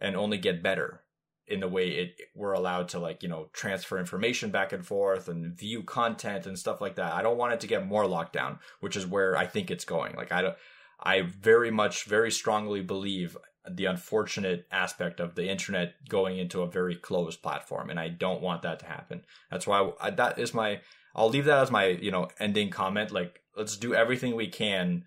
and 0.00 0.16
only 0.16 0.38
get 0.38 0.62
better 0.62 1.03
in 1.46 1.60
the 1.60 1.68
way 1.68 1.88
it 1.88 2.20
we're 2.34 2.52
allowed 2.52 2.88
to 2.88 2.98
like 2.98 3.22
you 3.22 3.28
know 3.28 3.48
transfer 3.52 3.98
information 3.98 4.50
back 4.50 4.72
and 4.72 4.86
forth 4.86 5.28
and 5.28 5.56
view 5.56 5.82
content 5.82 6.46
and 6.46 6.58
stuff 6.58 6.80
like 6.80 6.96
that. 6.96 7.12
I 7.12 7.22
don't 7.22 7.36
want 7.36 7.52
it 7.52 7.60
to 7.60 7.66
get 7.66 7.86
more 7.86 8.06
locked 8.06 8.32
down, 8.32 8.58
which 8.80 8.96
is 8.96 9.06
where 9.06 9.36
I 9.36 9.46
think 9.46 9.70
it's 9.70 9.84
going. 9.84 10.14
Like 10.16 10.32
I 10.32 10.42
don't, 10.42 10.56
I 11.02 11.22
very 11.22 11.70
much, 11.70 12.04
very 12.04 12.30
strongly 12.30 12.80
believe 12.80 13.36
the 13.68 13.86
unfortunate 13.86 14.66
aspect 14.70 15.20
of 15.20 15.34
the 15.34 15.48
internet 15.48 15.94
going 16.08 16.38
into 16.38 16.62
a 16.62 16.70
very 16.70 16.94
closed 16.94 17.42
platform, 17.42 17.90
and 17.90 17.98
I 17.98 18.08
don't 18.08 18.42
want 18.42 18.62
that 18.62 18.78
to 18.80 18.86
happen. 18.86 19.22
That's 19.50 19.66
why 19.66 19.92
I, 20.00 20.10
that 20.10 20.38
is 20.38 20.54
my. 20.54 20.80
I'll 21.14 21.28
leave 21.28 21.44
that 21.44 21.62
as 21.62 21.70
my 21.70 21.86
you 21.86 22.10
know 22.10 22.28
ending 22.38 22.70
comment. 22.70 23.10
Like 23.10 23.40
let's 23.56 23.76
do 23.76 23.94
everything 23.94 24.34
we 24.34 24.48
can. 24.48 25.04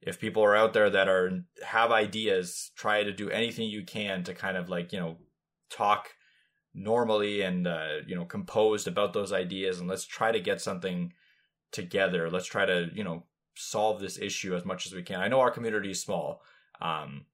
If 0.00 0.18
people 0.18 0.42
are 0.42 0.56
out 0.56 0.72
there 0.72 0.88
that 0.88 1.08
are 1.08 1.44
have 1.64 1.90
ideas, 1.90 2.70
try 2.76 3.02
to 3.02 3.12
do 3.12 3.28
anything 3.28 3.68
you 3.68 3.84
can 3.84 4.22
to 4.24 4.34
kind 4.34 4.56
of 4.56 4.68
like 4.68 4.92
you 4.92 5.00
know 5.00 5.18
talk 5.70 6.10
normally 6.74 7.42
and 7.42 7.66
uh, 7.66 7.98
you 8.06 8.14
know 8.14 8.24
composed 8.24 8.86
about 8.86 9.12
those 9.12 9.32
ideas 9.32 9.80
and 9.80 9.88
let's 9.88 10.04
try 10.04 10.32
to 10.32 10.40
get 10.40 10.60
something 10.60 11.12
together. 11.72 12.30
Let's 12.30 12.46
try 12.46 12.66
to 12.66 12.88
you 12.92 13.04
know 13.04 13.24
solve 13.56 14.00
this 14.00 14.18
issue 14.18 14.54
as 14.54 14.64
much 14.64 14.86
as 14.86 14.92
we 14.92 15.02
can. 15.02 15.20
I 15.20 15.28
know 15.28 15.40
our 15.40 15.50
community 15.50 15.90
is 15.90 16.00
small 16.00 16.42
um, 16.80 17.26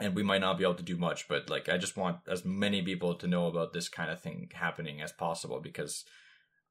and 0.00 0.14
we 0.14 0.22
might 0.22 0.40
not 0.40 0.58
be 0.58 0.64
able 0.64 0.74
to 0.74 0.82
do 0.82 0.96
much 0.96 1.28
but 1.28 1.50
like 1.50 1.68
i 1.68 1.76
just 1.76 1.96
want 1.96 2.18
as 2.28 2.44
many 2.44 2.82
people 2.82 3.14
to 3.14 3.26
know 3.26 3.46
about 3.46 3.72
this 3.72 3.88
kind 3.88 4.10
of 4.10 4.20
thing 4.20 4.48
happening 4.54 5.00
as 5.00 5.12
possible 5.12 5.60
because 5.60 6.04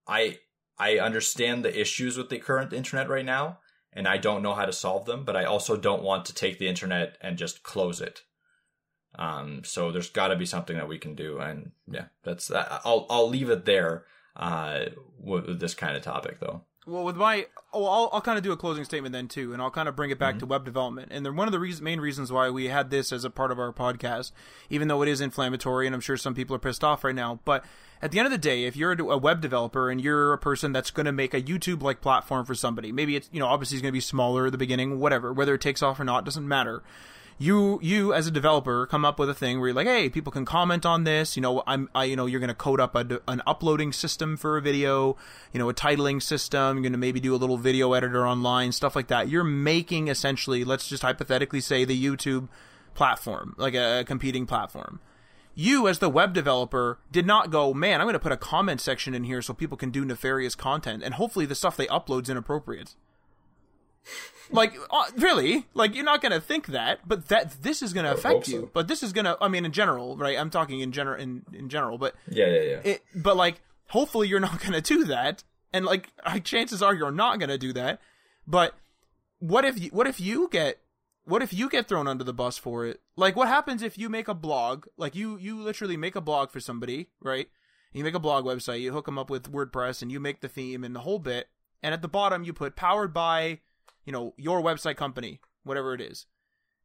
i 0.08 0.38
i 0.78 0.98
understand 0.98 1.64
the 1.64 1.80
issues 1.80 2.18
with 2.18 2.30
the 2.30 2.40
current 2.40 2.74
internet 2.74 3.10
right 3.10 3.26
now 3.26 3.60
and 3.94 4.08
i 4.08 4.18
don't 4.18 4.44
know 4.44 4.56
how 4.56 4.66
to 4.66 4.74
solve 4.74 5.06
them 5.06 5.24
but 5.24 5.36
i 5.36 5.44
also 5.44 5.78
don't 5.78 6.04
want 6.04 6.26
to 6.26 6.34
take 6.34 6.58
the 6.60 6.68
internet 6.68 7.18
and 7.22 7.38
just 7.38 7.64
close 7.64 8.02
it 8.02 8.24
um, 9.16 9.62
so 9.64 9.92
there's 9.92 10.10
got 10.10 10.28
to 10.30 10.36
be 10.36 10.46
something 10.46 10.78
that 10.78 10.88
we 10.88 10.98
can 10.98 11.16
do, 11.16 11.40
and 11.40 11.72
yeah, 11.92 12.06
that's 12.24 12.52
I'll 12.52 13.06
I'll 13.10 13.30
leave 13.30 13.50
it 13.50 13.66
there 13.66 14.06
uh, 14.36 14.86
with 15.20 15.60
this 15.60 15.74
kind 15.74 15.98
of 15.98 16.04
topic, 16.04 16.40
though. 16.40 16.62
Well, 16.88 17.04
with 17.04 17.18
my, 17.18 17.46
oh, 17.72 17.86
I'll, 17.86 18.10
I'll 18.14 18.22
kind 18.22 18.38
of 18.38 18.44
do 18.44 18.52
a 18.52 18.58
closing 18.58 18.84
statement 18.84 19.14
then 19.14 19.28
too, 19.28 19.54
and 19.54 19.62
I'll 19.62 19.70
kind 19.70 19.88
of 19.88 19.96
bring 19.96 20.10
it 20.10 20.18
back 20.18 20.36
mm-hmm. 20.36 20.40
to 20.40 20.46
web 20.48 20.66
development. 20.66 21.10
And 21.12 21.24
then 21.24 21.36
one 21.36 21.48
of 21.48 21.52
the 21.52 21.60
reason, 21.60 21.84
main 21.84 22.00
reasons 22.00 22.32
why 22.32 22.50
we 22.50 22.66
had 22.66 22.90
this 22.90 23.12
as 23.12 23.24
a 23.24 23.30
part 23.30 23.52
of 23.52 23.60
our 23.60 23.72
podcast, 23.72 24.32
even 24.72 24.88
though 24.88 25.04
it 25.04 25.10
is 25.10 25.22
inflammatory, 25.22 25.86
and 25.86 25.94
I'm 25.94 26.02
sure 26.02 26.18
some 26.18 26.34
people 26.34 26.56
are 26.56 26.60
pissed 26.60 26.84
off 26.84 27.04
right 27.04 27.14
now, 27.14 27.42
but 27.46 27.64
at 28.02 28.12
the 28.12 28.18
end 28.18 28.26
of 28.26 28.32
the 28.32 28.40
day, 28.40 28.64
if 28.64 28.76
you're 28.76 28.94
a 28.94 29.18
web 29.18 29.42
developer 29.42 29.92
and 29.92 30.02
you're 30.02 30.34
a 30.34 30.38
person 30.38 30.72
that's 30.72 30.90
going 30.90 31.06
to 31.06 31.12
make 31.12 31.34
a 31.34 31.42
YouTube 31.42 31.84
like 31.84 32.02
platform 32.02 32.46
for 32.46 32.56
somebody, 32.56 32.92
maybe 32.92 33.16
it's 33.16 33.30
you 33.32 33.40
know 33.40 33.48
obviously 33.48 33.76
it's 33.76 33.82
going 33.82 33.92
to 33.92 33.98
be 33.98 34.00
smaller 34.00 34.48
at 34.48 34.52
the 34.52 34.58
beginning, 34.58 35.00
whatever, 35.00 35.32
whether 35.34 35.54
it 35.54 35.62
takes 35.62 35.84
off 35.84 36.00
or 36.00 36.06
not 36.06 36.26
doesn't 36.26 36.48
matter 36.48 36.82
you 37.42 37.80
you 37.82 38.14
as 38.14 38.28
a 38.28 38.32
developer 38.32 38.86
come 38.86 39.06
up 39.06 39.18
with 39.18 39.30
a 39.30 39.34
thing 39.34 39.60
where 39.60 39.70
you're 39.70 39.76
like, 39.76 39.88
hey, 39.88 40.10
people 40.10 40.32
can 40.32 40.44
comment 40.44 40.86
on 40.86 41.06
this. 41.06 41.38
You 41.38 41.42
know, 41.42 41.64
I'm 41.66 41.90
I 41.96 42.04
you 42.04 42.18
know 42.18 42.26
you're 42.26 42.42
going 42.42 42.50
to 42.50 42.54
code 42.54 42.82
up 42.82 42.96
a, 42.96 43.22
an 43.30 43.42
uploading 43.48 43.94
system 43.94 44.36
for 44.36 44.58
a 44.58 44.62
video. 44.62 45.16
You 45.54 45.60
know, 45.60 45.70
a 45.70 45.74
titling 45.74 46.22
system. 46.22 46.78
You're 46.78 46.84
going 46.84 46.92
to 46.92 47.00
maybe 47.00 47.22
do 47.22 47.34
a 47.34 47.38
little 47.38 47.58
video 47.58 47.94
editor 47.94 48.28
online, 48.28 48.74
stuff 48.74 48.96
like 48.96 49.08
that. 49.08 49.30
You're 49.30 49.46
making 49.46 50.10
essentially, 50.10 50.66
let's 50.66 50.90
just 50.90 51.02
hypothetically 51.02 51.62
say 51.62 51.86
the 51.86 52.00
YouTube 52.00 52.50
platform, 52.94 53.56
like 53.58 53.74
a, 53.74 54.02
a 54.02 54.04
competing 54.04 54.46
platform. 54.46 55.00
You, 55.56 55.88
as 55.88 56.00
the 56.00 56.10
web 56.10 56.34
developer, 56.34 57.00
did 57.12 57.26
not 57.26 57.50
go, 57.52 57.74
man, 57.74 58.00
I'm 58.00 58.06
going 58.06 58.14
to 58.14 58.20
put 58.20 58.32
a 58.32 58.38
comment 58.38 58.80
section 58.80 59.14
in 59.14 59.24
here 59.24 59.42
so 59.42 59.54
people 59.54 59.78
can 59.78 59.90
do 59.90 60.06
nefarious 60.06 60.56
content, 60.56 61.04
and 61.04 61.16
hopefully 61.16 61.46
the 61.46 61.56
stuff 61.56 61.76
they 61.76 61.88
upload 61.88 62.24
is 62.24 62.30
inappropriate 62.30 62.96
like 64.52 64.76
uh, 64.90 65.06
really? 65.18 65.66
Like 65.74 65.96
you're 65.96 66.06
not 66.06 66.22
going 66.22 66.32
to 66.32 66.42
think 66.42 66.68
that 66.68 67.08
but 67.08 67.28
that 67.30 67.62
this 67.62 67.82
is 67.82 67.94
going 67.94 68.06
to 68.06 68.14
affect 68.14 68.48
you. 68.48 68.70
but 68.74 68.88
this 68.88 69.04
is 69.04 69.14
going 69.14 69.26
to 69.26 69.38
i 69.42 69.48
mean 69.48 69.66
in 69.66 69.72
general 69.72 70.18
right? 70.18 70.38
I'm 70.38 70.50
talking 70.50 70.80
in 70.80 70.92
general 70.92 71.20
in, 71.20 71.44
in 71.54 71.70
general 71.70 71.98
but 71.98 72.16
yeah 72.30 72.48
yeah 72.48 72.62
yeah. 72.62 72.82
it, 72.84 73.04
but 73.16 73.38
like 73.38 73.62
hopefully 73.90 74.28
you're 74.28 74.40
not 74.40 74.60
going 74.62 74.74
to 74.74 74.82
do 74.82 75.04
that. 75.06 75.44
And 75.72 75.86
like 75.86 76.10
chances 76.44 76.82
are 76.82 76.96
you're 76.96 77.12
not 77.12 77.40
going 77.40 77.50
to 77.50 77.58
do 77.58 77.74
that. 77.74 78.00
But 78.48 78.76
what 79.40 79.66
if 79.66 79.80
you 79.80 79.90
what 79.92 80.08
if 80.08 80.20
you 80.20 80.48
get 80.52 80.80
what 81.26 81.44
if 81.44 81.54
you 81.54 81.70
get 81.70 81.88
thrown 81.88 82.08
under 82.08 82.24
the 82.24 82.34
bus 82.34 82.58
for 82.58 82.88
it? 82.88 83.02
Like 83.16 83.36
what 83.36 83.48
happens 83.48 83.84
if 83.84 83.98
you 83.98 84.10
make 84.10 84.28
a 84.28 84.34
blog? 84.34 84.88
Like 84.98 85.16
you 85.16 85.38
you 85.38 85.62
literally 85.62 85.98
make 85.98 86.16
a 86.16 86.22
blog 86.22 86.50
for 86.50 86.60
somebody 86.60 87.10
right? 87.22 87.50
You 87.94 88.04
make 88.04 88.16
a 88.16 88.20
blog 88.20 88.46
website 88.46 88.82
you 88.82 88.94
hook 88.94 89.06
them 89.06 89.20
up 89.20 89.30
with 89.30 89.52
wordpress 89.52 90.02
and 90.02 90.12
you 90.12 90.20
make 90.20 90.42
the 90.42 90.48
theme 90.48 90.84
and 90.84 90.96
the 90.96 91.02
whole 91.02 91.20
bit. 91.20 91.50
And 91.84 91.94
at 91.94 92.02
the 92.02 92.08
bottom 92.08 92.44
you 92.44 92.54
put 92.54 92.76
powered 92.76 93.14
by 93.14 93.60
you 94.10 94.12
know, 94.12 94.34
your 94.38 94.60
website 94.60 94.96
company, 94.96 95.40
whatever 95.62 95.94
it 95.94 96.02
is. 96.02 96.26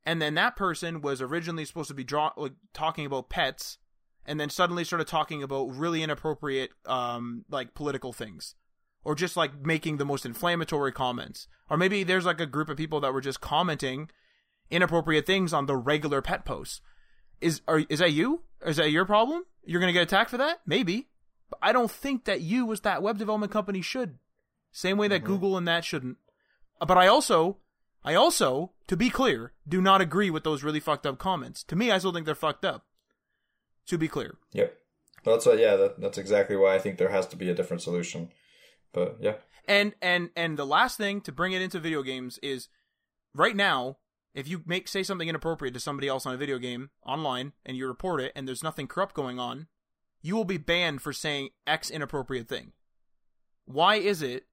And 0.05 0.21
then 0.21 0.35
that 0.35 0.57
person 0.57 1.01
was 1.01 1.23
originally 1.23 1.65
supposed 1.65 1.89
to 1.89 1.95
be 1.95 2.05
draw, 2.05 2.33
like, 2.37 2.53
talking 2.75 3.07
about 3.07 3.31
pets, 3.31 3.79
and 4.27 4.39
then 4.39 4.51
suddenly 4.51 4.85
started 4.85 5.07
talking 5.07 5.43
about 5.43 5.75
really 5.75 6.03
inappropriate, 6.03 6.73
um, 6.85 7.47
like 7.49 7.73
political 7.73 8.13
things, 8.13 8.57
or 9.05 9.15
just 9.15 9.39
like 9.39 9.65
making 9.65 9.97
the 9.97 10.05
most 10.05 10.27
inflammatory 10.27 10.93
comments, 10.93 11.49
or 11.71 11.79
maybe 11.79 12.05
there's 12.05 12.27
like 12.27 12.43
a 12.43 12.47
group 12.47 12.69
of 12.69 12.77
people 12.77 13.01
that 13.01 13.15
were 13.15 13.23
just 13.23 13.41
commenting 13.41 14.11
inappropriate 14.71 15.25
things 15.25 15.55
on 15.55 15.65
the 15.65 15.77
regular 15.77 16.21
pet 16.21 16.45
posts. 16.45 16.83
Is 17.41 17.63
are 17.67 17.85
is 17.89 18.01
that 18.01 18.13
you? 18.13 18.43
Is 18.67 18.77
that 18.77 18.91
your 18.91 19.07
problem? 19.07 19.45
You're 19.65 19.81
gonna 19.81 19.95
get 19.95 20.03
attacked 20.03 20.29
for 20.29 20.37
that? 20.37 20.61
Maybe, 20.67 21.09
but 21.49 21.59
I 21.63 21.73
don't 21.73 21.91
think 21.91 22.27
that 22.27 22.43
you, 22.43 22.71
as 22.71 22.83
that 22.83 23.03
web 23.03 23.17
development 23.17 23.51
company, 23.51 23.81
should. 23.81 24.19
Same 24.73 24.99
way 24.99 25.09
that 25.09 25.23
mm-hmm. 25.23 25.33
Google 25.33 25.57
and 25.57 25.67
that 25.67 25.87
shouldn't. 25.87 26.19
Uh, 26.85 26.87
but 26.87 26.99
I 26.99 27.07
also, 27.07 27.57
I 28.05 28.15
also, 28.15 28.73
to 28.89 28.97
be 28.97 29.09
clear, 29.09 29.53
do 29.67 29.81
not 29.81 30.03
agree 30.03 30.29
with 30.29 30.45
those 30.45 30.63
really 30.63 30.81
fucked 30.81 31.07
up 31.07 31.17
comments. 31.17 31.63
To 31.65 31.77
me, 31.77 31.91
I 31.91 31.97
still 31.97 32.13
think 32.13 32.27
they're 32.27 32.35
fucked 32.35 32.65
up. 32.65 32.85
To 33.87 33.97
be 33.97 34.07
clear. 34.07 34.37
Yep. 34.53 34.77
Well, 35.25 35.35
that's 35.35 35.47
what, 35.47 35.59
yeah, 35.59 35.77
that, 35.77 35.99
that's 35.99 36.19
exactly 36.19 36.57
why 36.57 36.75
I 36.75 36.79
think 36.79 36.99
there 36.99 37.09
has 37.09 37.27
to 37.29 37.37
be 37.37 37.49
a 37.49 37.55
different 37.55 37.81
solution. 37.81 38.31
But 38.93 39.17
yeah. 39.19 39.37
And 39.67 39.95
and 40.03 40.29
and 40.37 40.59
the 40.59 40.67
last 40.67 40.99
thing 40.99 41.23
to 41.23 41.33
bring 41.33 41.55
it 41.55 41.63
into 41.63 41.79
video 41.81 42.03
games 42.03 42.39
is 42.43 42.69
right 43.35 43.57
now, 43.57 43.97
if 44.35 44.47
you 44.47 44.63
make 44.67 44.87
say 44.87 45.03
something 45.03 45.29
inappropriate 45.29 45.73
to 45.73 45.81
somebody 45.81 46.07
else 46.07 46.27
on 46.27 46.35
a 46.35 46.39
video 46.39 46.59
game 46.59 46.91
online 47.07 47.53
and 47.65 47.79
you 47.79 47.87
report 47.87 48.21
it 48.21 48.33
and 48.37 48.47
there's 48.47 48.63
nothing 48.63 48.87
corrupt 48.87 49.15
going 49.15 49.39
on, 49.39 49.69
you 50.21 50.37
will 50.37 50.45
be 50.45 50.59
banned 50.59 51.01
for 51.01 51.15
saying 51.15 51.49
X 51.67 51.91
inappropriate 51.91 52.49
thing. 52.49 52.73
Why 53.65 53.97
is 53.97 54.21
it 54.21 54.45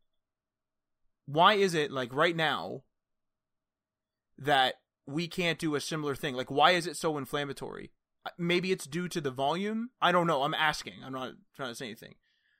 why 1.25 1.53
is 1.53 1.73
it 1.73 1.91
like 1.91 2.13
right 2.13 2.35
now 2.35 2.83
that 4.37 4.75
we 5.05 5.27
can't 5.27 5.59
do 5.59 5.75
a 5.75 5.81
similar 5.81 6.15
thing? 6.15 6.35
Like, 6.35 6.51
why 6.51 6.71
is 6.71 6.87
it 6.87 6.97
so 6.97 7.17
inflammatory? 7.17 7.91
Uh, 8.25 8.29
maybe 8.37 8.71
it's 8.71 8.85
due 8.85 9.07
to 9.07 9.21
the 9.21 9.31
volume. 9.31 9.89
I 10.01 10.11
don't 10.11 10.27
know. 10.27 10.43
I'm 10.43 10.53
asking. 10.53 11.03
I'm 11.05 11.13
not 11.13 11.33
trying 11.55 11.69
to 11.69 11.75
say 11.75 11.85
anything. 11.85 12.15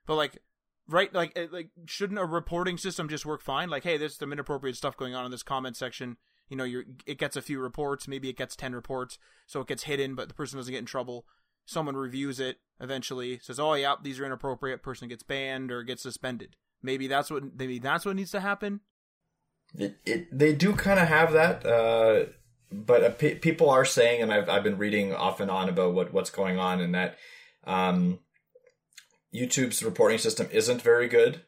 But 0.05 0.16
like, 0.16 0.39
right? 0.88 1.14
Like, 1.14 1.34
eh, 1.36 1.47
like 1.51 1.70
shouldn't 1.86 2.20
a 2.20 2.26
reporting 2.26 2.78
system 2.78 3.09
just 3.09 3.26
work 3.26 3.41
fine? 3.41 3.70
Like, 3.70 3.84
hey, 3.84 3.97
there's 3.97 4.18
some 4.18 4.34
inappropriate 4.34 4.76
stuff 4.76 4.97
going 4.97 5.16
on 5.16 5.26
in 5.26 5.32
this 5.32 5.43
comment 5.43 5.78
section. 5.78 6.18
You 6.49 6.57
know, 6.57 6.64
you're 6.64 6.84
it 7.05 7.18
gets 7.18 7.36
a 7.36 7.41
few 7.41 7.59
reports. 7.59 8.07
Maybe 8.07 8.30
it 8.30 8.38
gets 8.38 8.55
ten 8.55 8.74
reports, 8.74 9.18
so 9.47 9.62
it 9.62 9.68
gets 9.68 9.84
hidden, 9.84 10.16
but 10.16 10.28
the 10.28 10.34
person 10.34 10.57
doesn't 10.57 10.72
get 10.72 10.80
in 10.80 10.86
trouble. 10.86 11.26
Someone 11.66 11.95
reviews 11.95 12.39
it 12.39 12.57
eventually, 12.80 13.39
says, 13.41 13.59
"Oh, 13.59 13.76
yeah, 13.76 13.95
these 14.01 14.20
are 14.20 14.26
inappropriate." 14.26 14.84
Person 14.84 15.07
gets 15.07 15.24
banned 15.24 15.72
or 15.72 15.84
gets 15.84 16.03
suspended. 16.03 16.57
Maybe 16.84 17.07
that's 17.07 17.29
what 17.29 17.43
maybe 17.57 17.79
that's 17.79 18.05
what 18.05 18.15
needs 18.15 18.32
to 18.32 18.39
happen. 18.39 18.82
It, 19.75 19.97
it 20.05 20.38
they 20.38 20.53
do 20.53 20.73
kind 20.73 20.99
of 20.99 21.07
have 21.07 21.34
that, 21.34 21.65
uh, 21.65 22.25
but 22.71 23.19
people 23.41 23.69
are 23.69 23.86
saying, 23.86 24.21
and 24.21 24.34
I've 24.34 24.49
I've 24.49 24.63
been 24.63 24.77
reading 24.77 25.13
off 25.13 25.39
and 25.39 25.51
on 25.51 25.69
about 25.69 25.93
what 25.93 26.13
what's 26.13 26.29
going 26.29 26.59
on, 26.59 26.82
and 26.82 26.93
that 26.95 27.17
um, 27.65 28.19
YouTube's 29.34 29.84
reporting 29.84 30.17
system 30.17 30.47
isn't 30.51 30.82
very 30.82 31.07
good. 31.07 31.41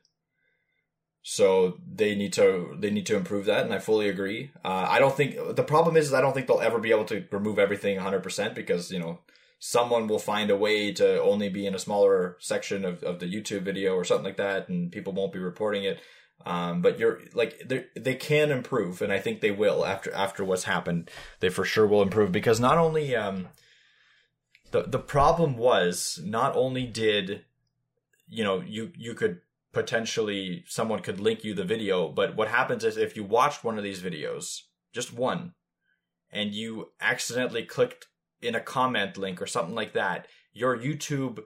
So 1.26 1.78
they 1.90 2.16
need 2.16 2.34
to 2.34 2.76
they 2.80 2.92
need 2.92 3.06
to 3.08 3.16
improve 3.16 3.46
that, 3.46 3.64
and 3.64 3.74
I 3.74 3.80
fully 3.80 4.10
agree. 4.10 4.52
Uh, 4.64 4.88
I 4.90 5.00
don't 5.00 5.16
think 5.16 5.56
the 5.56 5.64
problem 5.64 5.96
is, 5.96 6.08
is 6.08 6.14
I 6.14 6.22
don't 6.22 6.34
think 6.34 6.48
they'll 6.48 6.60
ever 6.60 6.80
be 6.80 6.92
able 6.92 7.06
to 7.06 7.26
remove 7.32 7.60
everything 7.60 7.96
100 7.96 8.22
percent 8.22 8.56
because 8.56 8.92
you 8.92 9.00
know 9.00 9.20
someone 9.66 10.08
will 10.08 10.20
find 10.20 10.52
a 10.52 10.58
way 10.58 10.92
to 10.92 11.22
only 11.22 11.48
be 11.48 11.66
in 11.66 11.74
a 11.74 11.80
smaller 11.80 12.36
section 12.42 12.84
of, 12.84 13.02
of 13.02 13.20
the 13.20 13.34
YouTube 13.34 13.62
video 13.62 13.94
or 13.94 14.04
something 14.04 14.26
like 14.26 14.36
that, 14.36 14.68
and 14.68 14.92
people 14.92 15.14
won't 15.14 15.32
be 15.32 15.40
reporting 15.40 15.86
it. 15.86 16.02
Um, 16.46 16.82
but 16.82 17.00
you're 17.00 17.22
like 17.34 17.62
they 17.96 18.16
can 18.16 18.52
improve, 18.52 19.02
and 19.02 19.14
I 19.14 19.20
think 19.20 19.40
they 19.40 19.52
will 19.52 19.86
after 19.86 20.14
after 20.14 20.44
what's 20.44 20.66
happened. 20.66 21.10
They 21.40 21.48
for 21.48 21.64
sure 21.64 21.88
will 21.88 22.02
improve 22.02 22.34
because 22.34 22.60
not 22.60 22.78
only 22.78 23.16
um, 23.16 23.48
the 24.72 24.84
the 24.84 25.00
problem 25.00 25.56
was 25.56 26.20
not 26.22 26.58
only 26.58 26.86
did 26.86 27.46
you 28.28 28.44
know 28.44 28.60
you 28.60 28.92
you 28.98 29.14
could 29.14 29.40
potentially 29.72 30.66
someone 30.68 31.00
could 31.00 31.22
link 31.22 31.46
you 31.46 31.54
the 31.54 31.64
video, 31.64 32.10
but 32.10 32.36
what 32.36 32.50
happens 32.50 32.84
is 32.84 32.98
if 32.98 33.16
you 33.16 33.24
watched 33.24 33.64
one 33.64 33.78
of 33.78 33.86
these 33.86 34.02
videos, 34.02 34.64
just 34.92 35.14
one, 35.14 35.54
and 36.30 36.54
you 36.54 36.90
accidentally 37.00 37.64
clicked 37.64 38.08
in 38.44 38.56
a 38.56 38.62
comment 38.62 39.18
link 39.18 39.42
or 39.42 39.48
something 39.48 39.76
like 39.76 39.94
that, 39.94 40.28
your 40.54 40.78
YouTube 40.78 41.40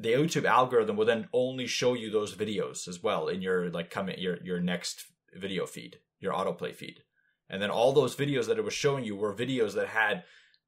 the 0.00 0.12
YouTube 0.12 0.44
algorithm 0.44 0.96
will 0.96 1.06
then 1.06 1.28
only 1.32 1.66
show 1.66 1.94
you 1.94 2.08
those 2.08 2.32
videos 2.32 2.86
as 2.86 3.02
well 3.02 3.26
in 3.26 3.42
your 3.42 3.68
like 3.70 3.90
comment 3.90 4.18
your 4.18 4.38
your 4.42 4.60
next 4.60 5.04
video 5.34 5.66
feed, 5.66 5.98
your 6.20 6.32
autoplay 6.32 6.74
feed. 6.74 7.02
And 7.50 7.62
then 7.62 7.70
all 7.70 7.92
those 7.92 8.14
videos 8.14 8.46
that 8.46 8.58
it 8.58 8.64
was 8.64 8.74
showing 8.74 9.04
you 9.04 9.16
were 9.16 9.34
videos 9.34 9.74
that 9.74 9.88
had 9.88 10.24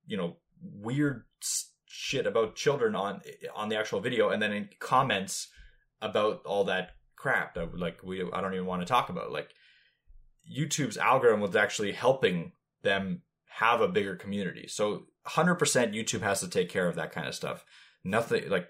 you 0.06 0.16
know, 0.16 0.36
weird 0.60 1.24
shit 1.86 2.26
about 2.26 2.56
children 2.56 2.94
on 2.94 3.20
on 3.54 3.68
the 3.68 3.78
actual 3.78 4.00
video, 4.00 4.30
and 4.30 4.42
then 4.42 4.52
in 4.52 4.68
comments 4.78 5.48
about 6.02 6.44
all 6.44 6.64
that 6.64 6.90
crap 7.16 7.54
that 7.54 7.78
like 7.78 8.02
we 8.02 8.22
I 8.32 8.40
don't 8.40 8.54
even 8.54 8.66
want 8.66 8.82
to 8.82 8.86
talk 8.86 9.08
about. 9.08 9.32
Like 9.32 9.50
YouTube's 10.50 10.98
algorithm 10.98 11.40
was 11.40 11.56
actually 11.56 11.92
helping 11.92 12.52
them 12.82 13.22
have 13.46 13.80
a 13.80 13.88
bigger 13.88 14.16
community. 14.16 14.66
So 14.68 15.04
100% 15.28 15.58
YouTube 15.94 16.22
has 16.22 16.40
to 16.40 16.48
take 16.48 16.68
care 16.68 16.88
of 16.88 16.96
that 16.96 17.12
kind 17.12 17.26
of 17.26 17.34
stuff. 17.34 17.64
Nothing 18.04 18.48
like 18.48 18.68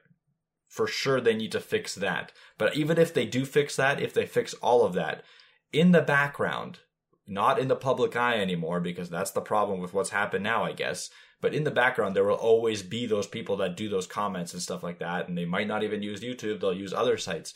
for 0.68 0.86
sure 0.86 1.20
they 1.20 1.34
need 1.34 1.52
to 1.52 1.60
fix 1.60 1.94
that. 1.96 2.32
But 2.58 2.76
even 2.76 2.98
if 2.98 3.12
they 3.12 3.26
do 3.26 3.44
fix 3.44 3.76
that, 3.76 4.00
if 4.00 4.14
they 4.14 4.26
fix 4.26 4.54
all 4.54 4.84
of 4.84 4.94
that 4.94 5.24
in 5.72 5.92
the 5.92 6.02
background, 6.02 6.80
not 7.26 7.58
in 7.58 7.68
the 7.68 7.76
public 7.76 8.16
eye 8.16 8.40
anymore 8.40 8.80
because 8.80 9.08
that's 9.08 9.30
the 9.30 9.40
problem 9.40 9.80
with 9.80 9.94
what's 9.94 10.10
happened 10.10 10.44
now, 10.44 10.64
I 10.64 10.72
guess. 10.72 11.10
But 11.40 11.54
in 11.54 11.64
the 11.64 11.70
background, 11.70 12.14
there 12.14 12.24
will 12.24 12.34
always 12.34 12.82
be 12.82 13.06
those 13.06 13.26
people 13.26 13.56
that 13.58 13.76
do 13.76 13.88
those 13.88 14.06
comments 14.06 14.52
and 14.52 14.60
stuff 14.60 14.82
like 14.82 14.98
that, 14.98 15.28
and 15.28 15.38
they 15.38 15.46
might 15.46 15.68
not 15.68 15.82
even 15.82 16.02
use 16.02 16.20
YouTube; 16.20 16.60
they'll 16.60 16.74
use 16.74 16.92
other 16.92 17.16
sites. 17.16 17.54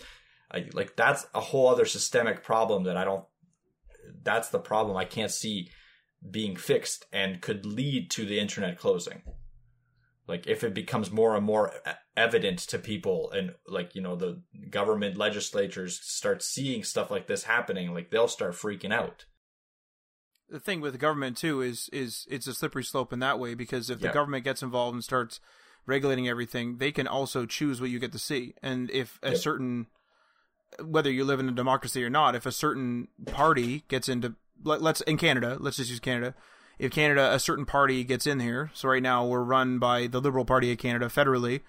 I, 0.51 0.67
like 0.73 0.97
that's 0.97 1.27
a 1.35 1.41
whole 1.41 1.69
other 1.69 1.85
systemic 1.85 2.43
problem 2.43 2.85
that 2.85 2.97
I 2.97 3.05
don't. 3.05 3.25
That's 4.23 4.49
the 4.49 4.59
problem 4.59 4.97
I 4.97 5.05
can't 5.05 5.31
see 5.31 5.69
being 6.29 6.57
fixed 6.57 7.07
and 7.13 7.41
could 7.41 7.67
lead 7.67 8.11
to 8.13 8.25
the 8.25 8.39
internet 8.39 8.79
closing. 8.79 9.23
Like 10.27 10.47
if 10.47 10.65
it 10.65 10.73
becomes 10.73 11.11
more 11.11 11.37
and 11.37 11.45
more 11.45 11.73
evident 12.17 12.61
to 12.61 12.79
people, 12.79 13.31
and 13.31 13.55
like 13.69 13.95
you 13.95 14.01
know 14.01 14.17
the 14.17 14.41
government 14.71 15.19
legislatures 15.19 16.01
start 16.03 16.43
seeing 16.43 16.83
stuff 16.83 17.11
like 17.11 17.27
this 17.27 17.45
happening, 17.45 17.93
like 17.93 18.11
they'll 18.11 18.29
start 18.29 18.55
freaking 18.55 18.93
out 18.93 19.27
the 20.49 20.61
thing 20.61 20.81
with 20.81 20.93
the 20.93 20.99
government 20.99 21.37
too 21.37 21.61
is 21.61 21.89
is 21.93 22.27
it's 22.31 22.47
a 22.47 22.55
slippery 22.55 22.85
slope 22.85 23.13
in 23.13 23.19
that 23.19 23.39
way 23.39 23.55
because 23.55 23.91
if 23.91 24.01
the 24.01 24.09
government 24.09 24.45
gets 24.45 24.63
involved 24.63 24.95
and 24.95 25.05
starts 25.05 25.41
regulating 25.87 26.29
everything, 26.29 26.79
they 26.79 26.93
can 26.93 27.07
also 27.07 27.47
choose 27.47 27.81
what 27.81 27.91
you 27.91 27.99
get 27.99 28.13
to 28.13 28.19
see. 28.19 28.55
And 28.63 28.91
if 28.91 29.19
a 29.23 29.31
yep. 29.31 29.39
certain 29.39 29.87
whether 30.83 31.11
you 31.11 31.25
live 31.25 31.41
in 31.41 31.49
a 31.49 31.53
democracy 31.53 32.05
or 32.05 32.11
not, 32.11 32.35
if 32.35 32.47
a 32.47 32.53
certain 32.53 33.09
party 33.27 33.85
gets 33.89 34.09
into 34.09 34.35
let, 34.63 34.83
us 34.83 35.01
in 35.03 35.17
Canada, 35.17 35.57
let's 35.61 35.77
just 35.77 35.91
use 35.91 36.01
Canada. 36.01 36.35
If 36.79 36.91
Canada 36.91 37.33
a 37.33 37.39
certain 37.39 37.67
party 37.67 38.03
gets 38.05 38.27
in 38.27 38.41
here, 38.41 38.71
so 38.75 38.89
right 38.89 39.03
now 39.03 39.25
we're 39.25 39.43
run 39.43 39.79
by 39.79 40.07
the 40.07 40.21
Liberal 40.21 40.45
Party 40.45 40.73
of 40.73 40.79
Canada 40.79 41.07
federally. 41.07 41.61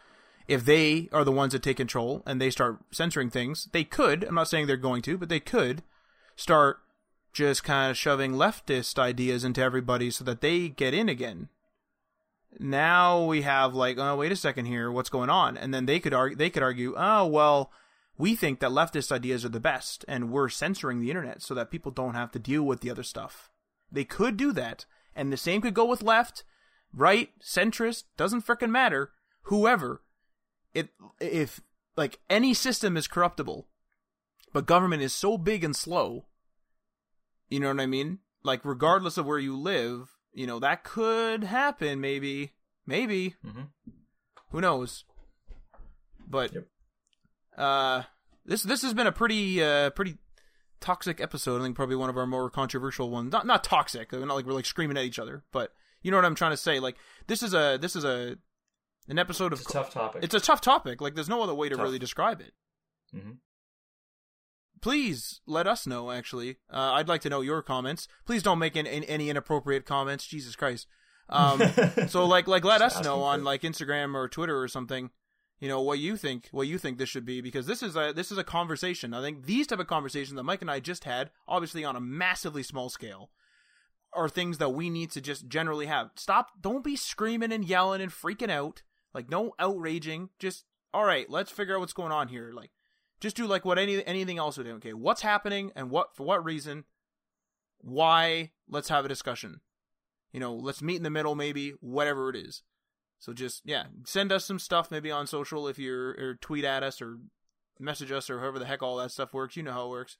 If 0.47 0.65
they 0.65 1.09
are 1.11 1.23
the 1.23 1.31
ones 1.31 1.53
that 1.53 1.63
take 1.63 1.77
control 1.77 2.21
and 2.25 2.39
they 2.39 2.49
start 2.49 2.79
censoring 2.91 3.29
things, 3.29 3.67
they 3.71 3.83
could, 3.83 4.23
I'm 4.23 4.35
not 4.35 4.47
saying 4.47 4.67
they're 4.67 4.77
going 4.77 5.01
to, 5.03 5.17
but 5.17 5.29
they 5.29 5.39
could 5.39 5.83
start 6.35 6.79
just 7.33 7.63
kind 7.63 7.91
of 7.91 7.97
shoving 7.97 8.33
leftist 8.33 8.97
ideas 8.97 9.43
into 9.43 9.61
everybody 9.61 10.09
so 10.09 10.23
that 10.23 10.41
they 10.41 10.69
get 10.69 10.93
in 10.93 11.09
again. 11.09 11.49
Now 12.59 13.25
we 13.25 13.41
have 13.41 13.75
like, 13.75 13.97
oh 13.97 14.15
wait 14.15 14.31
a 14.31 14.35
second 14.35 14.65
here, 14.65 14.91
what's 14.91 15.09
going 15.09 15.29
on? 15.29 15.57
And 15.57 15.73
then 15.73 15.85
they 15.85 15.99
could 15.99 16.13
argue, 16.13 16.37
they 16.37 16.49
could 16.49 16.63
argue, 16.63 16.93
oh 16.97 17.25
well, 17.25 17.71
we 18.17 18.35
think 18.35 18.59
that 18.59 18.71
leftist 18.71 19.11
ideas 19.11 19.43
are 19.43 19.49
the 19.49 19.59
best, 19.59 20.05
and 20.07 20.31
we're 20.31 20.49
censoring 20.49 20.99
the 20.99 21.09
internet 21.09 21.41
so 21.41 21.53
that 21.53 21.71
people 21.71 21.91
don't 21.91 22.15
have 22.15 22.31
to 22.31 22.39
deal 22.39 22.63
with 22.63 22.81
the 22.81 22.91
other 22.91 23.03
stuff. 23.03 23.49
They 23.91 24.05
could 24.05 24.37
do 24.37 24.51
that, 24.53 24.85
and 25.15 25.31
the 25.31 25.37
same 25.37 25.61
could 25.61 25.73
go 25.73 25.85
with 25.85 26.01
left, 26.01 26.43
right, 26.93 27.29
centrist, 27.41 28.03
doesn't 28.17 28.45
fricking 28.45 28.71
matter. 28.71 29.11
Whoever, 29.43 30.01
it 30.73 30.89
if 31.19 31.61
like 31.95 32.19
any 32.29 32.53
system 32.53 32.97
is 32.97 33.07
corruptible, 33.07 33.67
but 34.53 34.65
government 34.65 35.01
is 35.03 35.13
so 35.13 35.37
big 35.37 35.63
and 35.63 35.75
slow 35.75 36.25
you 37.49 37.59
know 37.59 37.67
what 37.67 37.79
I 37.79 37.85
mean? 37.85 38.19
Like, 38.43 38.61
regardless 38.63 39.17
of 39.17 39.25
where 39.25 39.39
you 39.39 39.57
live, 39.57 40.09
you 40.33 40.47
know, 40.47 40.59
that 40.59 40.83
could 40.83 41.43
happen, 41.43 42.01
maybe. 42.01 42.53
Maybe. 42.85 43.35
Mm-hmm. 43.45 43.91
Who 44.51 44.61
knows? 44.61 45.05
But, 46.27 46.53
yep. 46.53 46.67
Uh, 47.57 48.03
this, 48.45 48.63
this 48.63 48.81
has 48.81 48.93
been 48.93 49.07
a 49.07 49.11
pretty, 49.11 49.63
uh, 49.63 49.89
pretty 49.91 50.17
toxic 50.79 51.19
episode. 51.19 51.61
I 51.61 51.63
think 51.63 51.75
probably 51.75 51.95
one 51.95 52.09
of 52.09 52.17
our 52.17 52.27
more 52.27 52.49
controversial 52.49 53.09
ones. 53.09 53.31
Not, 53.31 53.45
not 53.45 53.63
toxic. 53.63 54.11
We're 54.11 54.25
Not 54.25 54.35
like 54.35 54.45
we're 54.45 54.53
like 54.53 54.65
screaming 54.65 54.97
at 54.97 55.05
each 55.05 55.19
other, 55.19 55.43
but 55.51 55.71
you 56.01 56.11
know 56.11 56.17
what 56.17 56.25
I'm 56.25 56.35
trying 56.35 56.51
to 56.51 56.57
say. 56.57 56.79
Like, 56.79 56.95
this 57.27 57.41
is 57.41 57.53
a, 57.53 57.77
this 57.81 57.95
is 57.95 58.03
a, 58.03 58.37
an 59.07 59.19
episode 59.19 59.53
of. 59.53 59.59
It's 59.59 59.69
a 59.69 59.73
tough 59.73 59.91
topic. 59.91 60.23
It's 60.23 60.35
a 60.35 60.39
tough 60.39 60.61
topic. 60.61 61.01
Like, 61.01 61.15
there's 61.15 61.29
no 61.29 61.41
other 61.41 61.55
way 61.55 61.69
to 61.69 61.75
tough. 61.75 61.83
really 61.83 61.99
describe 61.99 62.41
it. 62.41 62.53
Mm-hmm 63.15 63.31
please 64.85 65.41
let 65.47 65.65
us 65.65 65.87
know. 65.87 66.11
Actually, 66.11 66.57
uh, 66.71 66.91
I'd 66.93 67.07
like 67.07 67.21
to 67.21 67.29
know 67.29 67.41
your 67.41 67.63
comments. 67.63 68.07
Please 68.23 68.43
don't 68.43 68.59
make 68.59 68.77
any, 68.77 69.07
any 69.07 69.31
inappropriate 69.31 69.83
comments. 69.83 70.27
Jesus 70.27 70.55
Christ. 70.55 70.85
Um, 71.27 71.59
so 72.07 72.25
like 72.27 72.47
like 72.47 72.63
let 72.63 72.83
us 72.83 73.03
know 73.03 73.23
on 73.23 73.43
like 73.43 73.63
Instagram 73.63 74.13
or 74.13 74.29
Twitter 74.29 74.61
or 74.61 74.67
something. 74.67 75.09
You 75.59 75.69
know 75.69 75.81
what 75.81 75.99
you 75.99 76.17
think, 76.17 76.49
what 76.51 76.67
you 76.67 76.77
think 76.77 76.97
this 76.97 77.09
should 77.09 77.25
be, 77.25 77.39
because 77.39 77.65
this 77.65 77.81
is 77.81 77.95
a 77.95 78.11
this 78.13 78.31
is 78.31 78.37
a 78.37 78.43
conversation. 78.43 79.13
I 79.13 79.21
think 79.21 79.45
these 79.45 79.67
type 79.67 79.79
of 79.79 79.87
conversations 79.87 80.35
that 80.35 80.43
Mike 80.43 80.61
and 80.61 80.69
I 80.69 80.79
just 80.79 81.05
had, 81.05 81.31
obviously 81.47 81.85
on 81.85 81.95
a 81.95 82.01
massively 82.01 82.61
small 82.61 82.89
scale, 82.89 83.29
are 84.11 84.27
things 84.27 84.57
that 84.57 84.71
we 84.73 84.89
need 84.89 85.11
to 85.11 85.21
just 85.21 85.47
generally 85.47 85.85
have. 85.85 86.11
Stop! 86.15 86.61
Don't 86.61 86.83
be 86.83 86.97
screaming 86.97 87.53
and 87.53 87.63
yelling 87.63 88.01
and 88.01 88.11
freaking 88.11 88.49
out. 88.49 88.83
Like 89.13 89.29
no 89.29 89.53
outraging. 89.57 90.29
Just 90.39 90.65
all 90.93 91.05
right. 91.05 91.29
Let's 91.29 91.51
figure 91.51 91.75
out 91.75 91.79
what's 91.79 91.93
going 91.93 92.11
on 92.11 92.27
here. 92.27 92.51
Like 92.53 92.71
just 93.21 93.37
do 93.37 93.47
like 93.47 93.63
what 93.63 93.79
any 93.79 94.05
anything 94.05 94.37
else 94.37 94.57
would 94.57 94.65
do. 94.65 94.75
Okay, 94.75 94.93
what's 94.93 95.21
happening 95.21 95.71
and 95.75 95.89
what 95.89 96.15
for 96.15 96.25
what 96.25 96.43
reason? 96.43 96.83
Why? 97.79 98.51
Let's 98.69 98.89
have 98.89 99.05
a 99.05 99.09
discussion. 99.09 99.61
You 100.33 100.41
know, 100.41 100.53
let's 100.53 100.81
meet 100.81 100.97
in 100.97 101.03
the 101.03 101.09
middle, 101.09 101.33
maybe 101.33 101.73
whatever 101.79 102.29
it 102.29 102.35
is. 102.35 102.61
So 103.25 103.33
just 103.33 103.63
yeah, 103.65 103.85
send 104.05 104.31
us 104.31 104.45
some 104.45 104.59
stuff 104.59 104.91
maybe 104.91 105.09
on 105.09 105.25
social 105.25 105.67
if 105.67 105.79
you're 105.79 106.09
or 106.11 106.37
tweet 106.41 106.63
at 106.63 106.83
us 106.83 107.01
or 107.01 107.17
message 107.79 108.11
us 108.11 108.29
or 108.29 108.39
however 108.39 108.59
the 108.59 108.67
heck 108.67 108.83
all 108.83 108.97
that 108.97 109.09
stuff 109.09 109.33
works. 109.33 109.57
You 109.57 109.63
know 109.63 109.71
how 109.71 109.87
it 109.87 109.89
works. 109.89 110.17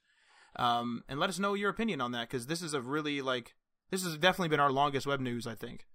Um, 0.56 1.04
and 1.08 1.20
let 1.20 1.30
us 1.30 1.38
know 1.38 1.54
your 1.54 1.70
opinion 1.70 2.00
on 2.00 2.10
that 2.10 2.28
because 2.28 2.48
this 2.48 2.62
is 2.62 2.74
a 2.74 2.80
really 2.80 3.22
like 3.22 3.54
this 3.92 4.02
has 4.02 4.18
definitely 4.18 4.48
been 4.48 4.58
our 4.58 4.72
longest 4.72 5.06
web 5.06 5.20
news 5.20 5.46
I 5.46 5.54
think, 5.54 5.86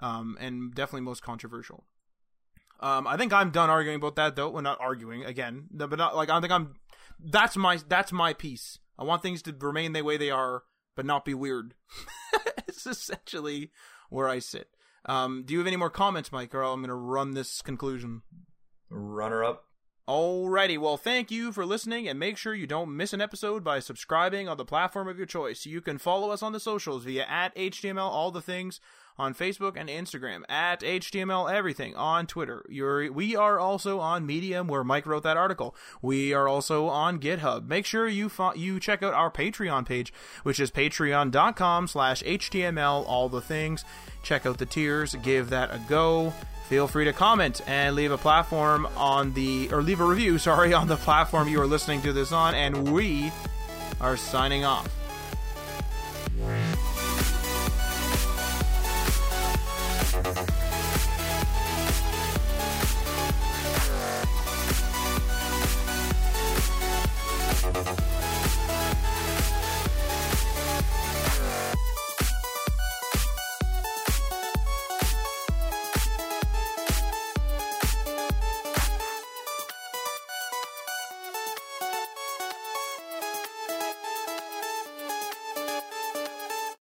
um, 0.00 0.36
and 0.40 0.74
definitely 0.74 1.02
most 1.02 1.22
controversial. 1.22 1.84
Um, 2.80 3.06
I 3.06 3.16
think 3.16 3.32
I'm 3.32 3.52
done 3.52 3.70
arguing 3.70 3.98
about 3.98 4.16
that 4.16 4.34
though. 4.34 4.50
We're 4.50 4.62
not 4.62 4.80
arguing 4.80 5.24
again, 5.24 5.68
but 5.70 5.96
not 5.96 6.16
like 6.16 6.28
I 6.28 6.40
think 6.40 6.52
I'm. 6.52 6.74
That's 7.20 7.56
my 7.56 7.78
that's 7.86 8.10
my 8.10 8.32
piece. 8.32 8.80
I 8.98 9.04
want 9.04 9.22
things 9.22 9.42
to 9.42 9.54
remain 9.60 9.92
the 9.92 10.02
way 10.02 10.16
they 10.16 10.32
are, 10.32 10.64
but 10.96 11.06
not 11.06 11.24
be 11.24 11.34
weird. 11.34 11.74
it's 12.66 12.84
essentially 12.84 13.70
where 14.10 14.28
I 14.28 14.40
sit. 14.40 14.70
Um, 15.06 15.42
do 15.44 15.52
you 15.52 15.58
have 15.58 15.66
any 15.66 15.76
more 15.76 15.90
comments, 15.90 16.30
Mike, 16.30 16.54
or 16.54 16.62
I'm 16.62 16.80
going 16.80 16.88
to 16.88 16.94
run 16.94 17.34
this 17.34 17.62
conclusion? 17.62 18.22
Runner 18.88 19.42
up. 19.44 19.64
Alrighty, 20.08 20.78
well, 20.78 20.96
thank 20.96 21.30
you 21.30 21.52
for 21.52 21.64
listening, 21.64 22.08
and 22.08 22.18
make 22.18 22.36
sure 22.36 22.54
you 22.54 22.66
don't 22.66 22.96
miss 22.96 23.12
an 23.12 23.20
episode 23.20 23.62
by 23.62 23.78
subscribing 23.78 24.48
on 24.48 24.56
the 24.56 24.64
platform 24.64 25.06
of 25.06 25.16
your 25.16 25.26
choice. 25.26 25.64
You 25.64 25.80
can 25.80 25.96
follow 25.96 26.30
us 26.30 26.42
on 26.42 26.52
the 26.52 26.58
socials 26.58 27.04
via 27.04 27.24
at 27.24 27.54
HTML 27.54 27.98
All 27.98 28.32
the 28.32 28.42
Things 28.42 28.80
on 29.16 29.32
Facebook 29.32 29.76
and 29.76 29.88
Instagram, 29.88 30.42
at 30.48 30.80
HTML 30.80 31.52
Everything 31.52 31.94
on 31.94 32.26
Twitter. 32.26 32.64
You're, 32.68 33.12
we 33.12 33.36
are 33.36 33.60
also 33.60 34.00
on 34.00 34.26
Medium, 34.26 34.66
where 34.66 34.82
Mike 34.82 35.06
wrote 35.06 35.22
that 35.22 35.36
article. 35.36 35.76
We 36.00 36.32
are 36.32 36.48
also 36.48 36.88
on 36.88 37.20
GitHub. 37.20 37.68
Make 37.68 37.86
sure 37.86 38.08
you 38.08 38.28
fo- 38.28 38.54
you 38.54 38.80
check 38.80 39.04
out 39.04 39.14
our 39.14 39.30
Patreon 39.30 39.86
page, 39.86 40.12
which 40.42 40.58
is 40.58 40.72
patreon.com 40.72 41.86
slash 41.86 42.24
HTML 42.24 43.06
All 43.06 43.28
the 43.28 43.40
Things. 43.40 43.84
Check 44.24 44.46
out 44.46 44.58
the 44.58 44.66
tiers, 44.66 45.14
give 45.22 45.50
that 45.50 45.72
a 45.72 45.80
go 45.88 46.32
feel 46.68 46.86
free 46.86 47.04
to 47.04 47.12
comment 47.12 47.60
and 47.66 47.94
leave 47.94 48.12
a 48.12 48.18
platform 48.18 48.86
on 48.96 49.32
the 49.34 49.68
or 49.72 49.82
leave 49.82 50.00
a 50.00 50.04
review 50.04 50.38
sorry 50.50 50.72
on 50.72 50.88
the 50.88 50.96
platform 50.96 51.48
you 51.48 51.60
are 51.60 51.66
listening 51.66 52.00
to 52.02 52.12
this 52.12 52.32
on 52.32 52.54
and 52.54 52.92
we 52.92 53.30
are 54.00 54.16
signing 54.16 54.64
off. 54.64 54.88